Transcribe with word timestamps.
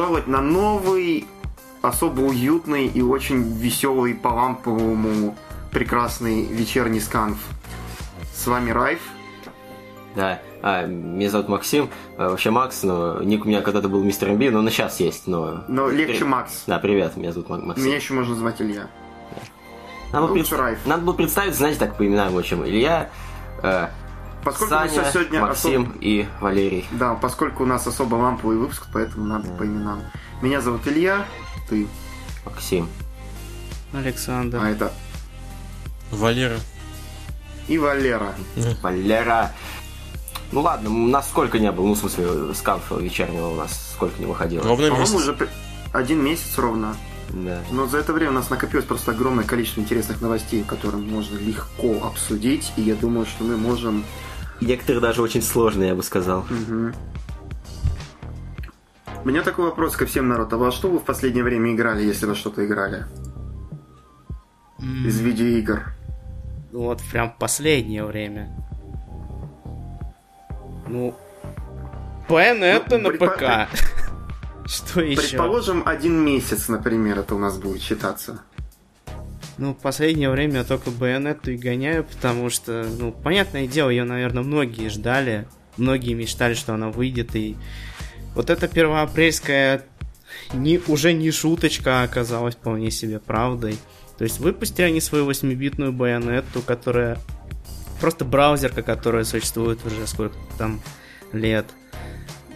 Пожаловать 0.00 0.28
на 0.28 0.40
новый, 0.40 1.26
особо 1.82 2.22
уютный 2.22 2.86
и 2.86 3.02
очень 3.02 3.42
веселый 3.42 4.14
по 4.14 4.28
ламповому 4.28 5.36
прекрасный 5.70 6.46
вечерний 6.46 7.00
сканф. 7.00 7.36
С 8.34 8.46
вами 8.46 8.70
Райф. 8.70 9.00
Да, 10.16 10.40
а, 10.62 10.86
меня 10.86 11.28
зовут 11.28 11.50
Максим, 11.50 11.90
а, 12.16 12.30
вообще 12.30 12.50
Макс, 12.50 12.82
но 12.82 13.22
ник 13.22 13.44
у 13.44 13.48
меня 13.48 13.60
когда-то 13.60 13.90
был 13.90 14.02
мистер 14.02 14.30
МБ, 14.30 14.50
но 14.50 14.60
он 14.60 14.68
и 14.68 14.70
сейчас 14.70 15.00
есть, 15.00 15.26
но... 15.26 15.64
Но 15.68 15.90
легче 15.90 16.24
Макс. 16.24 16.62
Да, 16.66 16.78
привет, 16.78 17.18
меня 17.18 17.32
зовут 17.32 17.50
Максим. 17.50 17.84
Меня 17.84 17.96
еще 17.96 18.14
можно 18.14 18.34
звать 18.34 18.62
Илья. 18.62 18.88
Надо, 20.14 20.28
было, 20.28 20.36
Лучше 20.38 20.56
Райф. 20.56 20.78
Надо 20.86 21.02
было 21.02 21.12
представить, 21.12 21.54
знаете, 21.54 21.78
так 21.78 21.98
по 21.98 22.06
именам 22.06 22.34
очень. 22.36 22.66
Илья, 22.66 23.10
э, 23.62 23.88
Поскольку 24.44 24.74
Саня, 24.74 25.02
мы 25.02 25.10
сегодня 25.12 25.40
Максим 25.40 25.82
особ- 25.82 25.98
и 26.00 26.28
Валерий. 26.40 26.86
Да, 26.92 27.14
поскольку 27.14 27.64
у 27.64 27.66
нас 27.66 27.86
особо 27.86 28.14
ламповый 28.16 28.56
выпуск, 28.56 28.86
поэтому 28.92 29.26
надо 29.26 29.50
по 29.50 29.64
именам. 29.64 30.02
Меня 30.40 30.60
зовут 30.60 30.86
Илья, 30.86 31.26
ты, 31.68 31.86
Максим. 32.44 32.88
Александр. 33.92 34.58
а 34.62 34.68
это 34.70 34.92
Валера. 36.10 36.58
и 37.68 37.76
Валера. 37.78 38.34
Валера. 38.82 39.52
Ну 40.52 40.60
ладно, 40.62 40.90
у 40.90 41.06
нас 41.06 41.28
сколько 41.28 41.58
не 41.58 41.70
было, 41.70 41.86
ну, 41.86 41.94
в 41.94 41.98
смысле, 41.98 42.54
сканфа 42.54 42.96
вечернего 42.96 43.48
у 43.48 43.54
нас 43.56 43.92
сколько 43.94 44.18
не 44.18 44.26
выходило. 44.26 44.64
Ровно 44.64 44.90
месяц. 44.90 45.14
уже 45.14 45.36
один 45.92 46.24
месяц 46.24 46.56
ровно. 46.56 46.96
Да. 47.28 47.62
Но 47.70 47.86
за 47.86 47.98
это 47.98 48.12
время 48.12 48.32
у 48.32 48.34
нас 48.34 48.50
накопилось 48.50 48.84
просто 48.84 49.12
огромное 49.12 49.44
количество 49.44 49.80
интересных 49.80 50.20
новостей, 50.20 50.64
которые 50.64 51.02
можно 51.02 51.36
легко 51.36 52.04
обсудить, 52.04 52.72
и 52.76 52.82
я 52.82 52.94
думаю, 52.94 53.26
что 53.26 53.44
мы 53.44 53.56
можем... 53.56 54.04
Некоторые 54.60 55.00
даже 55.00 55.22
очень 55.22 55.42
сложные, 55.42 55.88
я 55.88 55.94
бы 55.94 56.02
сказал. 56.02 56.44
Мгм. 56.50 56.94
У 59.24 59.28
меня 59.28 59.42
такой 59.42 59.66
вопрос 59.66 59.96
ко 59.96 60.06
всем 60.06 60.28
народ. 60.28 60.52
А 60.52 60.56
во 60.56 60.70
что 60.72 60.88
вы 60.90 60.98
в 60.98 61.04
последнее 61.04 61.44
время 61.44 61.72
играли, 61.74 62.02
если 62.02 62.26
во 62.26 62.34
что-то 62.34 62.64
играли? 62.64 63.04
Из 64.78 65.20
видеоигр. 65.20 65.92
Вот 66.72 67.02
прям 67.10 67.34
последнее 67.38 68.04
время. 68.04 68.48
Ну, 70.88 71.14
Bayonetta 72.28 72.96
Ну, 72.98 72.98
на 72.98 73.08
предпо- 73.14 73.68
ПК. 73.68 73.76
Что 74.66 75.00
еще? 75.00 75.20
Предположим, 75.20 75.82
один 75.84 76.24
месяц, 76.24 76.68
например, 76.68 77.18
это 77.18 77.34
у 77.34 77.38
нас 77.38 77.58
будет 77.58 77.82
считаться. 77.82 78.40
Ну, 79.60 79.74
в 79.74 79.76
последнее 79.76 80.30
время 80.30 80.58
я 80.58 80.64
только 80.64 80.90
Байонетту 80.90 81.50
и 81.50 81.58
гоняю, 81.58 82.04
потому 82.04 82.48
что, 82.48 82.86
ну, 82.98 83.12
понятное 83.12 83.66
дело, 83.66 83.90
ее, 83.90 84.04
наверное, 84.04 84.42
многие 84.42 84.88
ждали. 84.88 85.46
Многие 85.76 86.14
мечтали, 86.14 86.54
что 86.54 86.72
она 86.72 86.88
выйдет, 86.88 87.36
и 87.36 87.56
вот 88.34 88.48
эта 88.48 88.68
первоапрельская 88.68 89.84
не, 90.54 90.80
уже 90.88 91.12
не 91.12 91.30
шуточка 91.30 92.00
а 92.00 92.04
оказалась 92.04 92.54
вполне 92.54 92.90
себе 92.90 93.18
правдой. 93.18 93.76
То 94.16 94.24
есть 94.24 94.38
выпустили 94.38 94.86
они 94.86 95.00
свою 95.00 95.30
8-битную 95.30 95.92
байонетту, 95.92 96.62
которая 96.62 97.18
просто 98.00 98.24
браузерка, 98.24 98.82
которая 98.82 99.24
существует 99.24 99.84
уже 99.84 100.06
сколько 100.06 100.36
там 100.56 100.80
лет. 101.32 101.66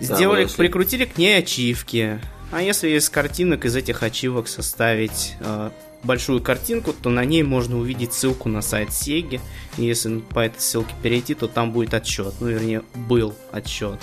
Сделали, 0.00 0.42
если- 0.42 0.56
прикрутили 0.56 1.04
к 1.04 1.18
ней 1.18 1.38
ачивки. 1.38 2.18
А 2.50 2.62
если 2.62 2.88
из 2.88 3.10
картинок 3.10 3.66
из 3.66 3.76
этих 3.76 4.02
ачивок 4.02 4.48
составить 4.48 5.34
э, 5.40 5.70
большую 6.04 6.42
картинку, 6.42 6.92
то 6.92 7.10
на 7.10 7.24
ней 7.24 7.42
можно 7.42 7.78
увидеть 7.78 8.12
ссылку 8.12 8.48
на 8.48 8.62
сайт 8.62 8.90
Sega. 8.90 9.40
И 9.76 9.84
если 9.84 10.18
по 10.18 10.40
этой 10.40 10.60
ссылке 10.60 10.94
перейти, 11.02 11.34
то 11.34 11.48
там 11.48 11.72
будет 11.72 11.94
отчет. 11.94 12.34
Ну, 12.40 12.48
вернее, 12.48 12.82
был 12.94 13.34
отчет. 13.52 13.98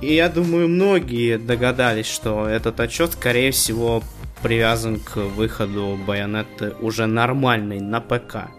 И 0.00 0.14
я 0.14 0.28
думаю, 0.28 0.68
многие 0.68 1.38
догадались, 1.38 2.06
что 2.06 2.46
этот 2.46 2.80
отчет, 2.80 3.12
скорее 3.12 3.52
всего, 3.52 4.02
привязан 4.42 5.00
к 5.00 5.16
выходу 5.16 5.98
Байонетты 6.06 6.74
уже 6.80 7.06
нормальной 7.06 7.80
на 7.80 8.00
ПК. 8.00 8.50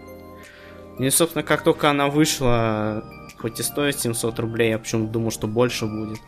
И, 0.98 1.10
собственно, 1.10 1.44
как 1.44 1.62
только 1.62 1.90
она 1.90 2.08
вышла, 2.08 3.04
хоть 3.38 3.60
и 3.60 3.62
стоит 3.62 4.00
700 4.00 4.38
рублей, 4.40 4.70
я 4.70 4.78
почему-то 4.78 5.12
думал, 5.12 5.30
что 5.30 5.46
больше 5.46 5.86
будет. 5.86 6.18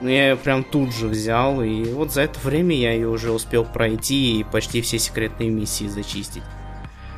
Но 0.00 0.08
я 0.08 0.30
ее 0.30 0.36
прям 0.36 0.64
тут 0.64 0.94
же 0.94 1.08
взял, 1.08 1.62
и 1.62 1.84
вот 1.92 2.12
за 2.12 2.22
это 2.22 2.38
время 2.40 2.74
я 2.74 2.92
ее 2.92 3.08
уже 3.08 3.30
успел 3.32 3.64
пройти 3.64 4.40
и 4.40 4.44
почти 4.44 4.80
все 4.80 4.98
секретные 4.98 5.50
миссии 5.50 5.88
зачистить. 5.88 6.42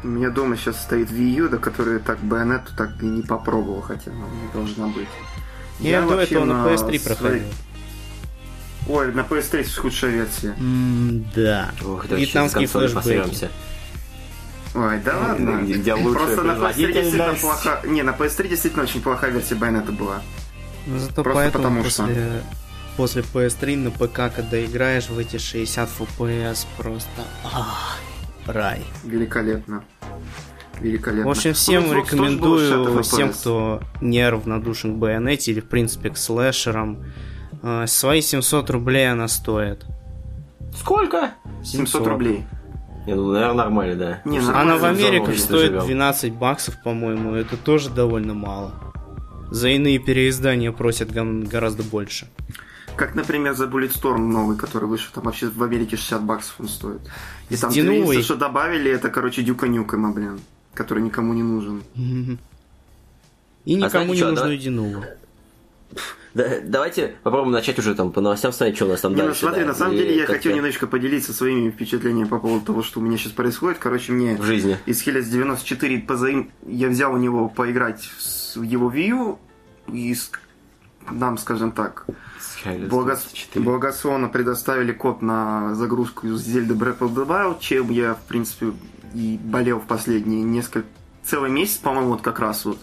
У 0.03 0.09
меня 0.09 0.31
дома 0.31 0.57
сейчас 0.57 0.83
стоит 0.83 1.11
Wii 1.11 1.31
U, 1.35 1.49
до 1.49 1.59
которой 1.59 2.01
так 2.01 2.19
байонету 2.21 2.73
так 2.77 3.01
и 3.01 3.07
не 3.07 3.23
попробовал, 3.23 3.83
хотя 3.83 4.11
она 4.11 4.27
у 4.27 4.31
меня 4.31 4.49
должна 4.53 4.87
быть. 4.89 5.07
Я, 5.79 6.01
до 6.03 6.09
вообще 6.09 6.35
этого 6.35 6.45
на 6.45 6.67
PS3 6.67 6.77
своей- 6.79 6.99
проходил. 7.01 7.43
Ой, 8.89 9.13
на 9.15 9.21
PS3 9.21 9.77
худшая 9.81 10.11
версия. 10.11 10.55
да. 11.37 11.71
Ох, 11.87 12.09
да, 12.09 12.17
Вьетнамские 12.17 12.67
флешбеки. 12.67 13.49
Ой, 14.75 14.99
да 15.05 15.19
ладно. 15.19 15.61
Где- 15.63 15.95
Просто 15.95 16.43
на 16.43 16.53
PS3 16.53 16.75
действительно 16.75 17.25
производительность. 17.27 17.41
плоха... 17.43 17.81
Не, 17.85 18.03
на 18.03 18.11
PS3 18.11 18.49
действительно 18.49 18.83
очень 18.83 19.03
плохая 19.03 19.31
версия 19.31 19.55
байонета 19.55 19.93
была. 19.93 20.21
Но 20.87 20.99
зато 20.99 21.23
Просто 21.23 21.33
поэтому 21.43 21.63
потому 21.65 21.83
после, 21.85 22.43
после 22.97 23.23
PS3 23.23 23.77
на 23.77 23.91
ПК, 23.91 24.35
когда 24.35 24.63
играешь 24.65 25.09
в 25.09 25.19
эти 25.19 25.39
60 25.39 25.89
FPS, 25.99 26.67
просто 26.77 27.09
ах, 27.45 27.99
рай. 28.47 28.83
Великолепно. 29.05 29.85
Великолепно. 30.81 31.29
В 31.29 31.31
общем, 31.31 31.53
всем 31.55 31.85
Ну, 31.89 31.95
Xbox 32.03 32.05
тоже 32.05 32.05
был 32.05 32.07
60 32.07 32.13
рекомендую, 32.15 33.03
всем, 33.03 33.33
кто 33.33 33.83
неравнодушен 34.01 34.95
к 34.95 34.99
байонете 34.99 35.53
или, 35.53 35.61
в 35.61 35.69
принципе, 35.69 36.11
к 36.11 36.17
слэшерам, 36.17 37.05
э, 37.63 37.87
свои 37.87 38.21
700 38.21 38.71
рублей 38.71 39.11
она 39.11 39.29
стоит. 39.29 39.85
Сколько? 40.77 41.33
700 41.65 42.07
рублей. 42.07 42.45
Не, 43.07 43.15
ну, 43.15 43.33
наверное, 43.33 43.55
нормально, 43.55 43.97
да. 43.97 44.21
Не, 44.25 44.39
нормально, 44.39 44.61
Она 44.61 44.77
в 44.77 44.99
много 44.99 45.37
стоит 45.37 45.73
доживем. 45.73 45.87
12 45.87 46.33
баксов, 46.35 46.81
по-моему, 46.83 47.35
это 47.35 47.57
тоже 47.57 47.91
довольно 47.91 48.35
мало. 48.35 48.75
За 49.51 49.69
иные 49.69 49.99
переиздания 49.99 50.73
просят 50.73 51.11
гораздо 51.11 51.83
больше. 51.83 52.29
Как, 52.97 53.15
например, 53.15 53.55
за 53.55 53.67
Bulletstorm 53.67 54.19
новый, 54.19 54.57
который 54.57 54.89
вышел, 54.89 55.11
там 55.15 55.25
вообще 55.25 55.49
в 55.49 55.63
Америке 55.63 55.97
60 55.97 56.23
баксов 56.25 56.55
он 56.59 56.69
стоит. 56.69 57.01
И 57.49 57.57
там 57.57 57.71
единственное, 57.71 58.23
что 58.23 58.37
добавили, 58.37 58.91
это, 58.91 59.09
короче, 59.09 59.43
Дюка 59.43 59.67
Нюкема, 59.69 60.13
блин, 60.13 60.41
который 60.75 61.03
никому 61.03 61.33
не 61.35 61.43
нужен. 61.43 61.83
И 63.65 63.75
никому 63.77 63.91
знаете 63.91 64.11
не 64.13 64.17
что, 64.17 64.31
нужно 64.31 64.47
да? 64.47 64.53
Единову. 64.53 65.05
Да, 66.35 66.49
давайте 66.65 67.17
попробуем 67.23 67.53
начать 67.53 67.79
уже 67.79 67.95
там 67.95 68.11
по 68.11 68.23
новостям 68.23 68.53
смотреть, 68.53 68.77
что 68.77 68.87
у 68.87 68.89
нас 68.89 69.03
там 69.03 69.13
Не, 69.13 69.19
ну 69.21 69.25
дальше. 69.27 69.41
смотри, 69.41 69.61
да, 69.61 69.67
на 69.67 69.75
самом 69.75 69.95
и 69.95 69.99
деле 69.99 70.17
я 70.17 70.25
хотел 70.25 70.55
немножечко 70.55 70.87
поделиться 70.87 71.35
своими 71.35 71.71
впечатлениями 71.71 72.27
по 72.27 72.39
поводу 72.39 72.65
того, 72.65 72.83
что 72.83 73.01
у 73.01 73.03
меня 73.03 73.19
сейчас 73.19 73.33
происходит. 73.33 73.79
Короче, 73.79 74.13
мне 74.13 74.37
В 74.37 74.43
жизни. 74.43 74.79
из 74.87 75.07
Helios 75.07 75.25
94 75.25 75.99
позаим... 75.99 76.51
я 76.67 76.89
взял 76.89 77.13
у 77.13 77.19
него 77.19 77.51
поиграть 77.51 78.09
с 78.19 78.57
его 78.57 78.91
Wii 78.91 79.09
U, 79.09 79.39
и 79.93 80.17
нам, 81.11 81.39
скажем 81.39 81.73
так, 81.73 82.05
благос... 82.65 83.23
24. 83.23 83.65
благословно 83.65 84.29
предоставили 84.29 84.93
код 84.93 85.23
на 85.23 85.75
загрузку 85.75 86.27
из 86.27 86.47
Zelda 86.47 86.77
Breath 86.77 86.99
of 86.99 87.59
чем 87.61 87.91
я, 87.91 88.15
в 88.15 88.23
принципе, 88.23 88.73
и 89.15 89.39
болел 89.43 89.81
в 89.81 89.87
последние 89.87 90.43
несколько... 90.43 90.87
Целый 91.25 91.51
месяц, 91.51 91.77
по-моему, 91.77 92.11
вот 92.11 92.23
как 92.23 92.41
раз 92.41 92.65
вот. 92.65 92.79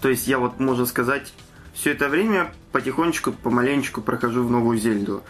То 0.00 0.08
есть 0.08 0.26
я 0.26 0.38
вот, 0.38 0.58
можно 0.58 0.86
сказать, 0.86 1.32
все 1.72 1.92
это 1.92 2.08
время 2.08 2.52
потихонечку, 2.72 3.32
помаленечку 3.32 4.00
прохожу 4.00 4.44
в 4.44 4.50
новую 4.50 4.78
Зельду. 4.78 5.22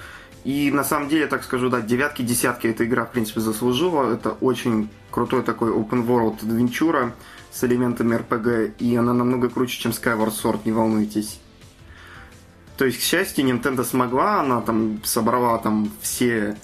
И 0.44 0.70
на 0.70 0.84
самом 0.84 1.08
деле, 1.08 1.26
так 1.26 1.42
скажу, 1.42 1.68
да, 1.68 1.80
девятки, 1.80 2.22
десятки 2.22 2.68
эта 2.68 2.84
игра, 2.84 3.04
в 3.04 3.10
принципе, 3.10 3.40
заслужила. 3.40 4.12
Это 4.12 4.30
очень 4.30 4.88
крутой 5.10 5.42
такой 5.42 5.70
open 5.70 6.06
world 6.06 6.42
адвенчура 6.42 7.14
с 7.50 7.64
элементами 7.64 8.16
RPG, 8.16 8.74
и 8.78 8.94
она 8.94 9.12
намного 9.12 9.48
круче, 9.48 9.80
чем 9.80 9.90
Skyward 9.90 10.32
Sword, 10.32 10.60
не 10.64 10.72
волнуйтесь. 10.72 11.40
То 12.76 12.84
есть, 12.84 12.98
к 12.98 13.02
счастью, 13.02 13.46
Nintendo 13.46 13.84
смогла, 13.84 14.40
она 14.40 14.60
там 14.60 15.00
собрала 15.04 15.58
там 15.58 15.90
все 16.00 16.56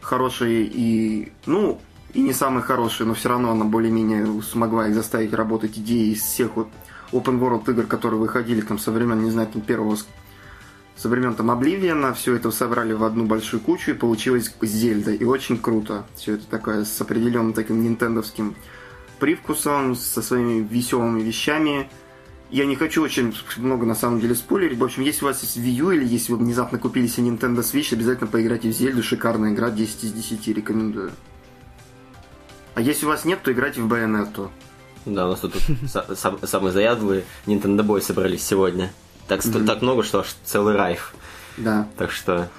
хорошие 0.00 0.64
и, 0.64 1.32
ну, 1.46 1.80
и 2.14 2.20
не 2.20 2.32
самые 2.32 2.62
хорошие, 2.62 3.06
но 3.06 3.14
все 3.14 3.28
равно 3.28 3.52
она 3.52 3.64
более-менее 3.64 4.42
смогла 4.42 4.88
их 4.88 4.94
заставить 4.94 5.32
работать 5.32 5.78
идеи 5.78 6.12
из 6.12 6.22
всех 6.22 6.56
вот 6.56 6.68
open 7.12 7.38
world 7.38 7.70
игр, 7.70 7.84
которые 7.84 8.20
выходили 8.20 8.60
там 8.60 8.78
со 8.78 8.90
времен, 8.90 9.22
не 9.22 9.30
знаю, 9.30 9.48
там 9.48 9.62
первого 9.62 9.96
со 10.96 11.08
времен 11.08 11.34
там 11.34 11.50
Обливиана, 11.50 12.14
все 12.14 12.34
это 12.36 12.50
собрали 12.50 12.92
в 12.92 13.02
одну 13.02 13.24
большую 13.24 13.60
кучу 13.60 13.92
и 13.92 13.94
получилось 13.94 14.54
Зельда. 14.60 15.12
И 15.12 15.24
очень 15.24 15.58
круто. 15.58 16.04
Все 16.14 16.34
это 16.34 16.46
такое 16.46 16.84
с 16.84 17.00
определенным 17.00 17.54
таким 17.54 17.82
нинтендовским 17.82 18.54
привкусом, 19.18 19.96
со 19.96 20.22
своими 20.22 20.60
веселыми 20.60 21.22
вещами. 21.22 21.88
Я 22.52 22.66
не 22.66 22.76
хочу 22.76 23.02
очень 23.02 23.34
много 23.56 23.86
на 23.86 23.94
самом 23.94 24.20
деле 24.20 24.34
спойлерить. 24.34 24.78
В 24.78 24.84
общем, 24.84 25.02
если 25.02 25.24
у 25.24 25.28
вас 25.28 25.40
есть 25.42 25.56
Wii 25.56 25.70
U 25.70 25.90
или 25.92 26.04
если 26.06 26.32
вы 26.32 26.38
внезапно 26.38 26.78
купили 26.78 27.06
себе 27.06 27.28
Nintendo 27.28 27.60
Switch, 27.60 27.94
обязательно 27.94 28.28
поиграйте 28.28 28.68
в 28.68 28.72
Зельду. 28.72 29.02
Шикарная 29.02 29.52
игра, 29.54 29.70
10 29.70 30.04
из 30.04 30.12
10 30.12 30.48
рекомендую. 30.48 31.12
А 32.74 32.80
если 32.82 33.06
у 33.06 33.08
вас 33.08 33.24
нет, 33.24 33.42
то 33.42 33.50
играйте 33.52 33.80
в 33.80 33.90
Bayonetta. 33.90 34.50
Да, 35.06 35.26
у 35.26 35.30
нас 35.30 35.40
тут 35.40 35.54
са- 35.56 36.14
сам- 36.14 36.46
самые 36.46 36.72
заядлые 36.72 37.24
Nintendo 37.46 37.80
Boy 37.80 38.02
собрались 38.02 38.44
сегодня. 38.46 38.92
Так, 39.28 39.42
так 39.42 39.80
много, 39.82 40.02
что 40.02 40.20
аж 40.20 40.26
целый 40.44 40.76
райф. 40.76 41.14
Да. 41.56 41.88
Так 41.96 42.10
что... 42.10 42.50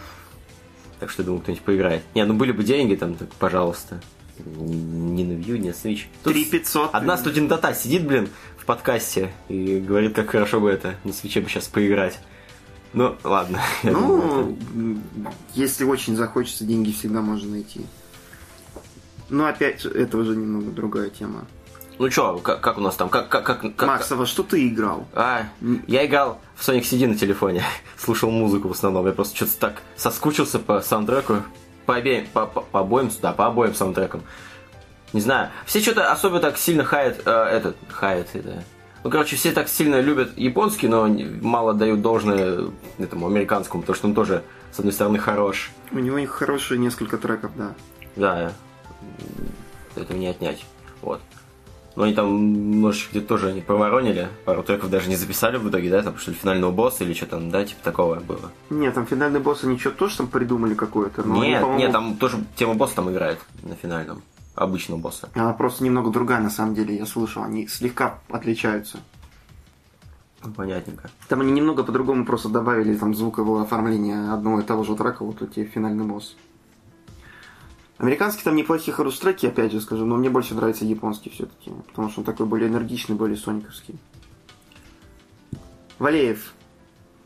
Так 1.00 1.10
что, 1.12 1.24
думаю, 1.24 1.42
кто-нибудь 1.42 1.64
поиграет. 1.66 2.04
Не, 2.16 2.26
ну 2.26 2.34
были 2.34 2.52
бы 2.52 2.64
деньги, 2.64 2.96
там, 2.96 3.14
так, 3.16 3.30
пожалуйста. 3.36 4.02
Не 4.40 5.24
на 5.24 5.34
View, 5.34 5.58
не 5.60 5.70
на 5.70 5.74
Switch. 5.74 6.06
Тут 6.24 6.34
3500. 6.34 6.90
Одна 6.96 7.18
студентата 7.18 7.74
сидит, 7.76 8.08
блин, 8.08 8.30
в 8.64 8.66
подкасте 8.66 9.34
и 9.50 9.78
говорит, 9.80 10.16
как 10.16 10.30
хорошо 10.30 10.62
бы 10.62 10.70
это 10.72 10.96
на 11.04 11.12
свече 11.12 11.42
бы 11.42 11.50
сейчас 11.50 11.68
поиграть. 11.68 12.18
Ну, 12.94 13.18
ладно. 13.26 13.60
я 13.84 13.92
думаю, 13.92 14.58
Ну, 14.74 14.98
если 15.54 15.84
очень 15.84 16.16
захочется, 16.16 16.64
деньги 16.64 16.92
всегда 16.94 17.20
можно 17.22 17.52
найти. 17.52 17.86
Но 19.30 19.48
опять, 19.48 19.84
это 19.86 20.18
уже 20.18 20.36
немного 20.38 20.72
другая 20.72 21.10
тема. 21.10 21.46
Ну 22.00 22.10
чё, 22.10 22.38
как, 22.38 22.62
как 22.62 22.78
у 22.78 22.82
нас 22.82 22.96
там? 22.96 23.10
Как, 23.10 23.28
как, 23.28 23.44
как, 23.46 23.62
как- 23.76 23.88
Макс, 23.88 24.10
а 24.12 24.16
во 24.16 24.26
что 24.26 24.44
ты 24.44 24.66
играл? 24.68 25.08
А, 25.14 25.48
я 25.88 26.06
играл 26.06 26.40
в 26.56 26.66
Sonic 26.68 26.84
CD 26.84 27.06
на 27.08 27.16
телефоне. 27.16 27.64
Слушал 27.98 28.32
музыку 28.32 28.70
в 28.70 28.72
основном. 28.72 29.06
Я 29.06 29.12
просто 29.12 29.36
что-то 29.36 29.58
так 29.60 29.82
соскучился 29.98 30.58
по 30.60 30.82
саундтреку. 30.82 31.38
По 31.86 31.96
обеим, 31.96 32.28
по, 32.32 32.46
по- 32.46 32.62
по 32.62 32.80
обоим, 32.80 33.12
да, 33.22 33.34
по 33.34 33.46
обоим 33.48 33.76
саундтрекам. 33.76 34.22
Не 35.14 35.22
знаю. 35.22 35.50
Все 35.66 35.80
что-то 35.80 36.12
особо 36.12 36.40
так 36.40 36.58
сильно 36.58 36.84
хает, 36.84 37.22
э, 37.26 37.32
этот, 37.32 37.78
хает, 37.90 38.28
это... 38.34 38.64
Ну, 39.04 39.10
короче, 39.10 39.36
все 39.36 39.52
так 39.52 39.68
сильно 39.68 40.00
любят 40.00 40.38
японский, 40.38 40.88
но 40.88 41.08
мало 41.42 41.74
дают 41.74 42.02
должное 42.02 42.70
этому 42.98 43.28
американскому, 43.28 43.84
потому 43.84 43.96
что 43.96 44.08
он 44.08 44.16
тоже, 44.16 44.44
с 44.72 44.80
одной 44.80 44.94
стороны, 44.94 45.20
хорош. 45.20 45.72
У 45.92 46.00
него 46.00 46.26
хорошие 46.26 46.80
несколько 46.80 47.18
треков, 47.18 47.52
да. 47.56 47.74
Да, 48.16 48.54
это 49.96 50.14
не 50.14 50.28
отнять. 50.28 50.66
Вот. 51.02 51.22
Но 51.96 52.04
они 52.04 52.14
там 52.16 52.72
немножечко 52.72 53.12
где-то 53.12 53.28
тоже 53.28 53.50
они 53.50 53.62
проворонили. 53.62 54.30
Пару 54.46 54.64
треков 54.64 54.90
даже 54.90 55.10
не 55.10 55.16
записали 55.16 55.58
в 55.58 55.70
итоге, 55.70 55.92
да? 55.92 56.02
Там 56.02 56.18
что 56.18 56.32
ли 56.32 56.38
финального 56.38 56.72
босса 56.72 57.04
или 57.04 57.14
что 57.14 57.28
там, 57.28 57.52
да? 57.52 57.64
Типа 57.66 57.84
такого 57.84 58.16
было. 58.16 58.52
Нет, 58.72 58.96
там 58.96 59.06
финальный 59.06 59.40
босс, 59.40 59.64
они 59.64 59.78
что-то 59.78 59.98
тоже 59.98 60.18
там 60.18 60.28
придумали 60.28 60.74
какое-то. 60.74 61.22
они, 61.22 61.42
нет, 61.42 61.62
по-моему, 61.62 61.80
нет, 61.80 61.92
там 61.92 62.16
тоже 62.18 62.38
тема 62.56 62.74
босса 62.74 62.96
там 62.96 63.12
играет 63.12 63.38
на 63.62 63.76
финальном. 63.76 64.24
Обычного 64.56 65.00
босса. 65.00 65.30
Она 65.34 65.54
просто 65.54 65.84
немного 65.84 66.12
другая, 66.12 66.40
на 66.40 66.50
самом 66.50 66.76
деле, 66.76 66.96
я 66.96 67.06
слышал. 67.06 67.44
Они 67.44 67.68
слегка 67.68 68.20
отличаются. 68.30 69.00
Ну, 70.44 70.52
Понятненько. 70.52 71.10
Там 71.28 71.42
они 71.42 71.52
немного 71.52 71.84
по-другому 71.84 72.26
просто 72.26 72.50
добавили 72.50 72.96
там 72.96 73.16
звуковое 73.16 73.64
оформление 73.64 74.32
одного 74.32 74.60
и 74.60 74.64
того 74.64 74.84
же 74.84 74.96
трека, 74.96 75.24
вот 75.24 75.42
у 75.42 75.48
тебя 75.48 75.66
финальный 75.66 76.06
босс. 76.06 76.36
Американские 77.98 78.44
там 78.44 78.56
неплохие 78.56 78.94
харус-треки, 78.94 79.46
опять 79.46 79.72
же 79.72 79.80
скажу, 79.80 80.06
но 80.06 80.18
мне 80.18 80.30
больше 80.30 80.56
нравится 80.56 80.84
японский 80.84 81.30
все-таки, 81.30 81.72
потому 81.88 82.10
что 82.10 82.22
он 82.22 82.26
такой 82.26 82.46
более 82.46 82.68
энергичный, 82.68 83.16
более 83.16 83.38
сониковский. 83.38 83.98
Валеев. 86.00 86.54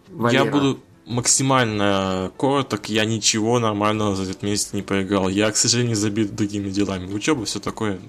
Валера. 0.09 0.43
Я 0.45 0.51
буду 0.51 0.79
максимально 1.07 2.31
короток, 2.37 2.89
я 2.89 3.05
ничего 3.05 3.59
нормального 3.59 4.15
за 4.15 4.23
этот 4.23 4.43
месяц 4.43 4.73
не 4.73 4.81
поиграл. 4.81 5.29
Я, 5.29 5.51
к 5.51 5.57
сожалению, 5.57 5.95
забит 5.95 6.35
другими 6.35 6.69
делами. 6.69 7.11
Учеба, 7.11 7.45
все 7.45 7.59
такое. 7.59 7.99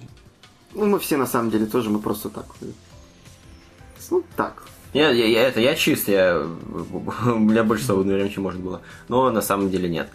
Ну, 0.74 0.86
мы 0.86 0.98
все 0.98 1.16
на 1.16 1.26
самом 1.26 1.50
деле 1.50 1.66
тоже, 1.66 1.88
мы 1.90 1.98
просто 1.98 2.28
так. 2.28 2.46
э, 2.60 2.66
Ну, 4.10 4.22
так. 4.36 4.64
Я, 4.92 5.10
я, 5.10 5.26
я- 5.26 5.42
это, 5.48 5.60
я 5.60 5.74
чист, 5.74 6.08
я, 6.08 6.38
у 6.40 7.38
меня 7.38 7.62
больше 7.64 7.84
свободного 7.84 8.16
времени, 8.16 8.32
чем 8.34 8.42
может 8.44 8.60
было. 8.60 8.80
Но 9.08 9.30
на 9.30 9.42
самом 9.42 9.70
деле 9.70 9.88
нет. 9.88 10.08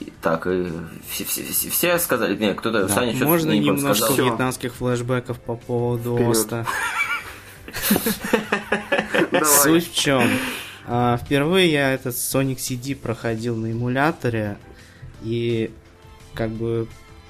И 0.00 0.12
Так, 0.20 0.46
и 0.46 0.68
все, 1.08 1.24
все, 1.24 1.42
все- 1.44 1.70
все 1.70 1.98
сказали, 1.98 2.36
нет, 2.36 2.58
кто-то, 2.58 2.88
Саня 2.88 3.10
что-то 3.12 3.26
Можно 3.26 3.50
не 3.52 3.60
немножко 3.60 4.06
сказал. 4.06 4.26
Вьетнамских 4.26 4.74
флешбеков 4.74 5.38
по 5.40 5.54
поводу 5.56 6.14
Вперед. 6.16 6.30
Оста. 6.30 6.66
Суть 9.44 9.90
в 9.92 9.94
чем? 9.94 10.22
А, 10.86 11.16
впервые 11.16 11.70
я 11.70 11.92
этот 11.92 12.14
Sonic 12.14 12.56
CD 12.56 12.96
проходил 12.96 13.56
на 13.56 13.72
эмуляторе, 13.72 14.58
и 15.22 15.70
как 16.34 16.50
бы, 16.50 16.88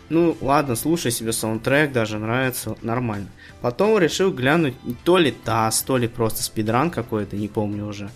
ну 0.08 0.36
ладно, 0.40 0.76
слушай 0.76 1.10
себе 1.10 1.32
саундтрек, 1.32 1.92
даже 1.92 2.18
нравится, 2.18 2.76
нормально. 2.82 3.28
Потом 3.60 3.98
решил 3.98 4.32
глянуть 4.32 4.74
то 5.04 5.18
ли 5.18 5.30
таз, 5.30 5.82
то 5.82 5.96
ли 5.96 6.08
просто 6.08 6.42
спидран 6.42 6.90
какой-то, 6.90 7.36
не 7.36 7.48
помню 7.48 7.86
уже. 7.86 8.10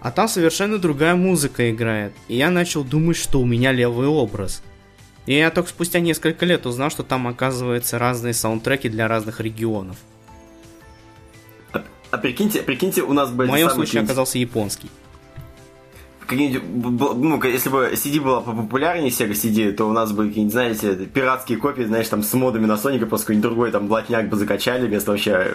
А 0.00 0.12
там 0.12 0.28
совершенно 0.28 0.78
другая 0.78 1.16
музыка 1.16 1.70
играет. 1.70 2.12
И 2.28 2.36
я 2.36 2.50
начал 2.50 2.84
думать, 2.84 3.16
что 3.16 3.40
у 3.40 3.46
меня 3.46 3.72
левый 3.72 4.06
образ. 4.06 4.62
И 5.26 5.34
я 5.34 5.50
только 5.50 5.70
спустя 5.70 6.00
несколько 6.00 6.46
лет 6.46 6.66
узнал, 6.66 6.90
что 6.90 7.02
там 7.02 7.26
оказывается 7.26 7.98
разные 7.98 8.32
саундтреки 8.32 8.88
для 8.88 9.08
разных 9.08 9.40
регионов. 9.40 9.96
А 12.10 12.18
прикиньте, 12.18 12.62
прикиньте, 12.62 13.02
у 13.02 13.12
нас 13.12 13.30
бы... 13.30 13.44
В 13.44 13.48
моем 13.48 13.70
случае 13.70 14.02
оказался 14.02 14.38
японский. 14.38 14.88
ну, 16.30 17.42
если 17.42 17.68
бы 17.68 17.92
CD 17.94 18.20
была 18.20 18.40
популярнее 18.40 19.10
Sega 19.10 19.32
CD, 19.32 19.72
то 19.72 19.86
у 19.86 19.92
нас 19.92 20.12
бы 20.12 20.28
какие-нибудь, 20.28 20.52
знаете, 20.52 20.94
пиратские 20.94 21.58
копии, 21.58 21.82
знаешь, 21.82 22.08
там 22.08 22.22
с 22.22 22.32
модами 22.34 22.66
на 22.66 22.76
Соника, 22.76 23.06
просто 23.06 23.26
какой-нибудь 23.26 23.50
другой 23.50 23.70
там 23.70 23.88
блатняк 23.88 24.28
бы 24.28 24.36
закачали 24.36 24.86
вместо 24.86 25.10
вообще, 25.10 25.54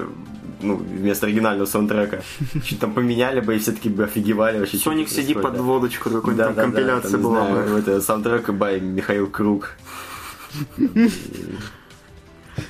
ну, 0.61 0.75
вместо 0.75 1.25
оригинального 1.25 1.65
саундтрека. 1.65 2.23
Чуть 2.65 2.79
там 2.79 2.93
поменяли 2.93 3.39
бы 3.39 3.55
и 3.55 3.59
все 3.59 3.71
таки 3.71 3.89
бы 3.89 4.03
офигевали 4.03 4.59
вообще. 4.59 4.77
Соник 4.77 5.07
происходит, 5.07 5.41
под 5.41 5.55
да. 5.55 5.61
водочку, 5.61 6.09
какой-нибудь 6.09 6.37
Да, 6.37 6.45
там 6.45 6.55
да, 6.55 6.61
да, 6.61 6.67
компиляция 6.67 7.11
там, 7.11 7.19
не 7.19 7.23
была 7.23 7.45
знаю, 7.47 7.73
бы. 7.73 7.79
Это 7.79 8.01
саундтрек 8.01 8.49
by 8.49 8.79
Михаил 8.79 9.27
Круг. 9.27 9.75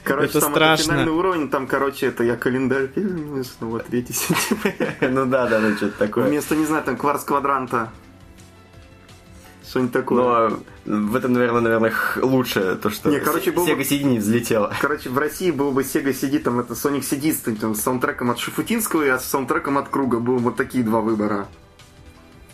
Короче, 0.04 0.30
Это 0.30 0.42
там 0.42 0.52
страшно. 0.52 0.84
финальный 0.94 1.12
уровень, 1.12 1.50
там, 1.50 1.68
короче, 1.68 2.08
это 2.08 2.24
я 2.24 2.36
календарь 2.36 2.88
переверну, 2.88 3.44
снова 3.44 3.80
третий 3.80 4.14
сентября. 4.14 4.96
Ну 5.10 5.26
да, 5.26 5.48
да, 5.48 5.60
да, 5.60 5.76
что-то 5.76 5.98
такое. 5.98 6.26
Вместо, 6.28 6.56
не 6.56 6.66
знаю, 6.66 6.84
там, 6.84 6.96
кварц-квадранта. 6.98 7.92
Что-нибудь 9.68 9.92
такое. 9.94 10.52
Но 10.86 11.08
в 11.10 11.16
этом, 11.16 11.34
наверное, 11.34 11.62
наверное, 11.62 11.94
лучше 12.22 12.76
то, 12.76 12.90
что 12.90 13.10
Не, 13.10 13.20
короче, 13.20 13.52
был 13.52 13.66
бы- 13.66 13.72
Sega 13.72 13.82
CD 13.82 14.04
не 14.04 14.20
взлетела. 14.20 14.72
Короче, 14.80 15.10
в 15.10 15.18
России 15.18 15.52
был 15.52 15.72
бы 15.72 15.82
Sega 15.82 16.12
CD, 16.14 16.40
там, 16.40 16.60
это 16.60 16.74
Sonic 16.74 17.02
CD 17.02 17.32
с, 17.34 17.40
там, 17.60 17.74
с 17.74 17.82
саундтреком 17.82 18.30
от 18.30 18.40
Шуфутинского 18.40 19.04
и 19.04 19.10
с 19.20 19.24
саундтреком 19.24 19.78
от 19.78 19.90
Круга. 19.90 20.20
Было 20.20 20.38
вот 20.38 20.56
такие 20.58 20.84
два 20.84 21.02
выбора. 21.02 21.48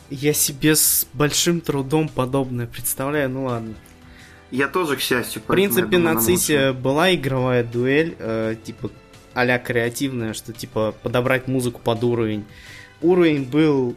Я 0.09 0.33
себе 0.33 0.75
с 0.75 1.05
большим 1.13 1.61
трудом 1.61 2.09
подобное 2.09 2.67
представляю, 2.67 3.29
ну 3.29 3.45
ладно. 3.45 3.73
Я 4.51 4.67
тоже, 4.67 4.95
к 4.95 4.99
счастью, 4.99 5.41
В 5.41 5.45
принципе, 5.45 5.97
думаю, 5.97 6.15
на 6.15 6.21
ЦИСе 6.21 6.73
была 6.73 7.13
игровая 7.13 7.63
дуэль, 7.63 8.15
э, 8.19 8.55
типа 8.63 8.89
а 9.33 9.59
креативная, 9.59 10.33
что 10.33 10.53
типа 10.53 10.93
подобрать 11.03 11.47
музыку 11.47 11.79
под 11.83 12.03
уровень. 12.03 12.45
Уровень 13.01 13.43
был, 13.43 13.95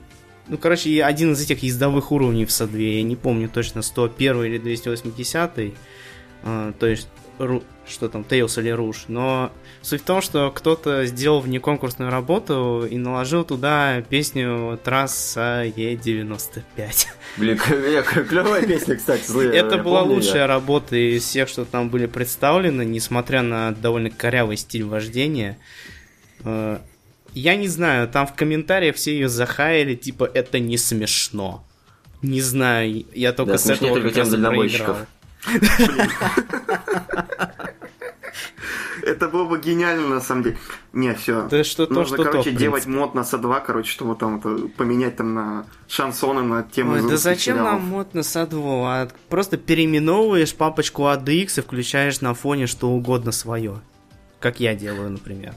ну, 0.48 0.58
короче, 0.58 1.02
один 1.02 1.32
из 1.32 1.40
этих 1.40 1.62
ездовых 1.62 2.12
уровней 2.12 2.44
в 2.44 2.52
САДве, 2.52 2.98
я 2.98 3.02
не 3.02 3.16
помню 3.16 3.48
точно, 3.48 3.82
101 3.82 4.44
или 4.44 4.58
280, 4.58 5.58
э, 6.44 6.72
то 6.78 6.86
есть, 6.86 7.08
ру- 7.42 7.62
что 7.86 8.08
там, 8.08 8.22
Tails 8.28 8.60
или 8.60 8.70
Руш, 8.70 9.04
но 9.08 9.50
суть 9.82 10.02
в 10.02 10.04
том, 10.04 10.22
что 10.22 10.50
кто-то 10.50 11.04
сделал 11.06 11.40
внеконкурсную 11.40 12.10
работу 12.10 12.86
и 12.88 12.96
наложил 12.96 13.44
туда 13.44 14.02
песню 14.08 14.78
трасса 14.82 15.64
Е95. 15.66 16.62
Блин, 17.36 17.58
клевая 17.58 18.66
песня, 18.66 18.96
кстати. 18.96 19.54
Это 19.54 19.78
была 19.78 20.02
лучшая 20.02 20.46
работа 20.46 20.96
из 20.96 21.24
всех, 21.24 21.48
что 21.48 21.64
там 21.64 21.88
были 21.90 22.06
представлены, 22.06 22.84
несмотря 22.84 23.42
на 23.42 23.72
довольно 23.72 24.10
корявый 24.10 24.56
стиль 24.56 24.84
вождения. 24.84 25.58
Э, 26.44 26.78
Я 27.34 27.56
не 27.56 27.68
знаю, 27.68 28.08
там 28.08 28.26
в 28.26 28.34
комментариях 28.34 28.96
все 28.96 29.12
ее 29.14 29.28
захаяли, 29.28 29.94
типа, 29.94 30.30
это 30.32 30.58
не 30.58 30.76
смешно. 30.76 31.64
Не 32.20 32.40
знаю, 32.40 33.04
я 33.14 33.32
только 33.32 33.52
Да, 33.52 33.58
с 33.58 33.68
этого 33.70 33.94
только 34.00 34.10
тем 34.10 34.30
дальнобойщиков. 34.30 34.86
проиграл. 34.86 35.06
Это 39.04 39.28
было 39.28 39.44
бы 39.44 39.58
гениально, 39.60 40.08
на 40.08 40.20
самом 40.20 40.44
деле. 40.44 40.58
Не, 40.92 41.12
все. 41.14 41.48
Да 41.48 41.64
что 41.64 41.86
то, 41.86 41.94
Нужно, 41.94 42.16
что 42.16 42.24
то, 42.24 42.30
короче, 42.30 42.50
в 42.50 42.56
делать 42.56 42.86
мод 42.86 43.14
на 43.14 43.20
С2, 43.20 43.62
короче, 43.66 43.90
чтобы 43.90 44.14
там 44.14 44.38
это, 44.38 44.68
поменять 44.76 45.16
там 45.16 45.34
на 45.34 45.66
шансоны, 45.88 46.42
на 46.42 46.62
тему 46.62 46.92
Ой, 46.94 47.02
да 47.08 47.16
зачем 47.16 47.56
сериалов. 47.56 47.72
нам 47.80 47.88
мод 47.88 48.14
на 48.14 48.22
садву? 48.22 48.84
А 48.84 49.08
просто 49.28 49.56
переименовываешь 49.56 50.54
папочку 50.54 51.02
ADX 51.02 51.58
и 51.58 51.62
включаешь 51.62 52.20
на 52.20 52.34
фоне 52.34 52.66
что 52.66 52.90
угодно 52.90 53.32
свое. 53.32 53.80
Как 54.38 54.60
я 54.60 54.74
делаю, 54.74 55.10
например. 55.10 55.54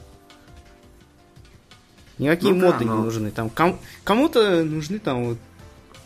Никакие 2.18 2.54
Ну 2.54 2.62
да, 2.62 2.72
моды 2.72 2.86
но- 2.86 2.98
не 2.98 3.04
нужны. 3.04 3.32
Там 3.32 3.50
ком- 3.50 3.78
кому-то 4.04 4.64
нужны 4.64 5.00
там 5.00 5.26
вот 5.26 5.38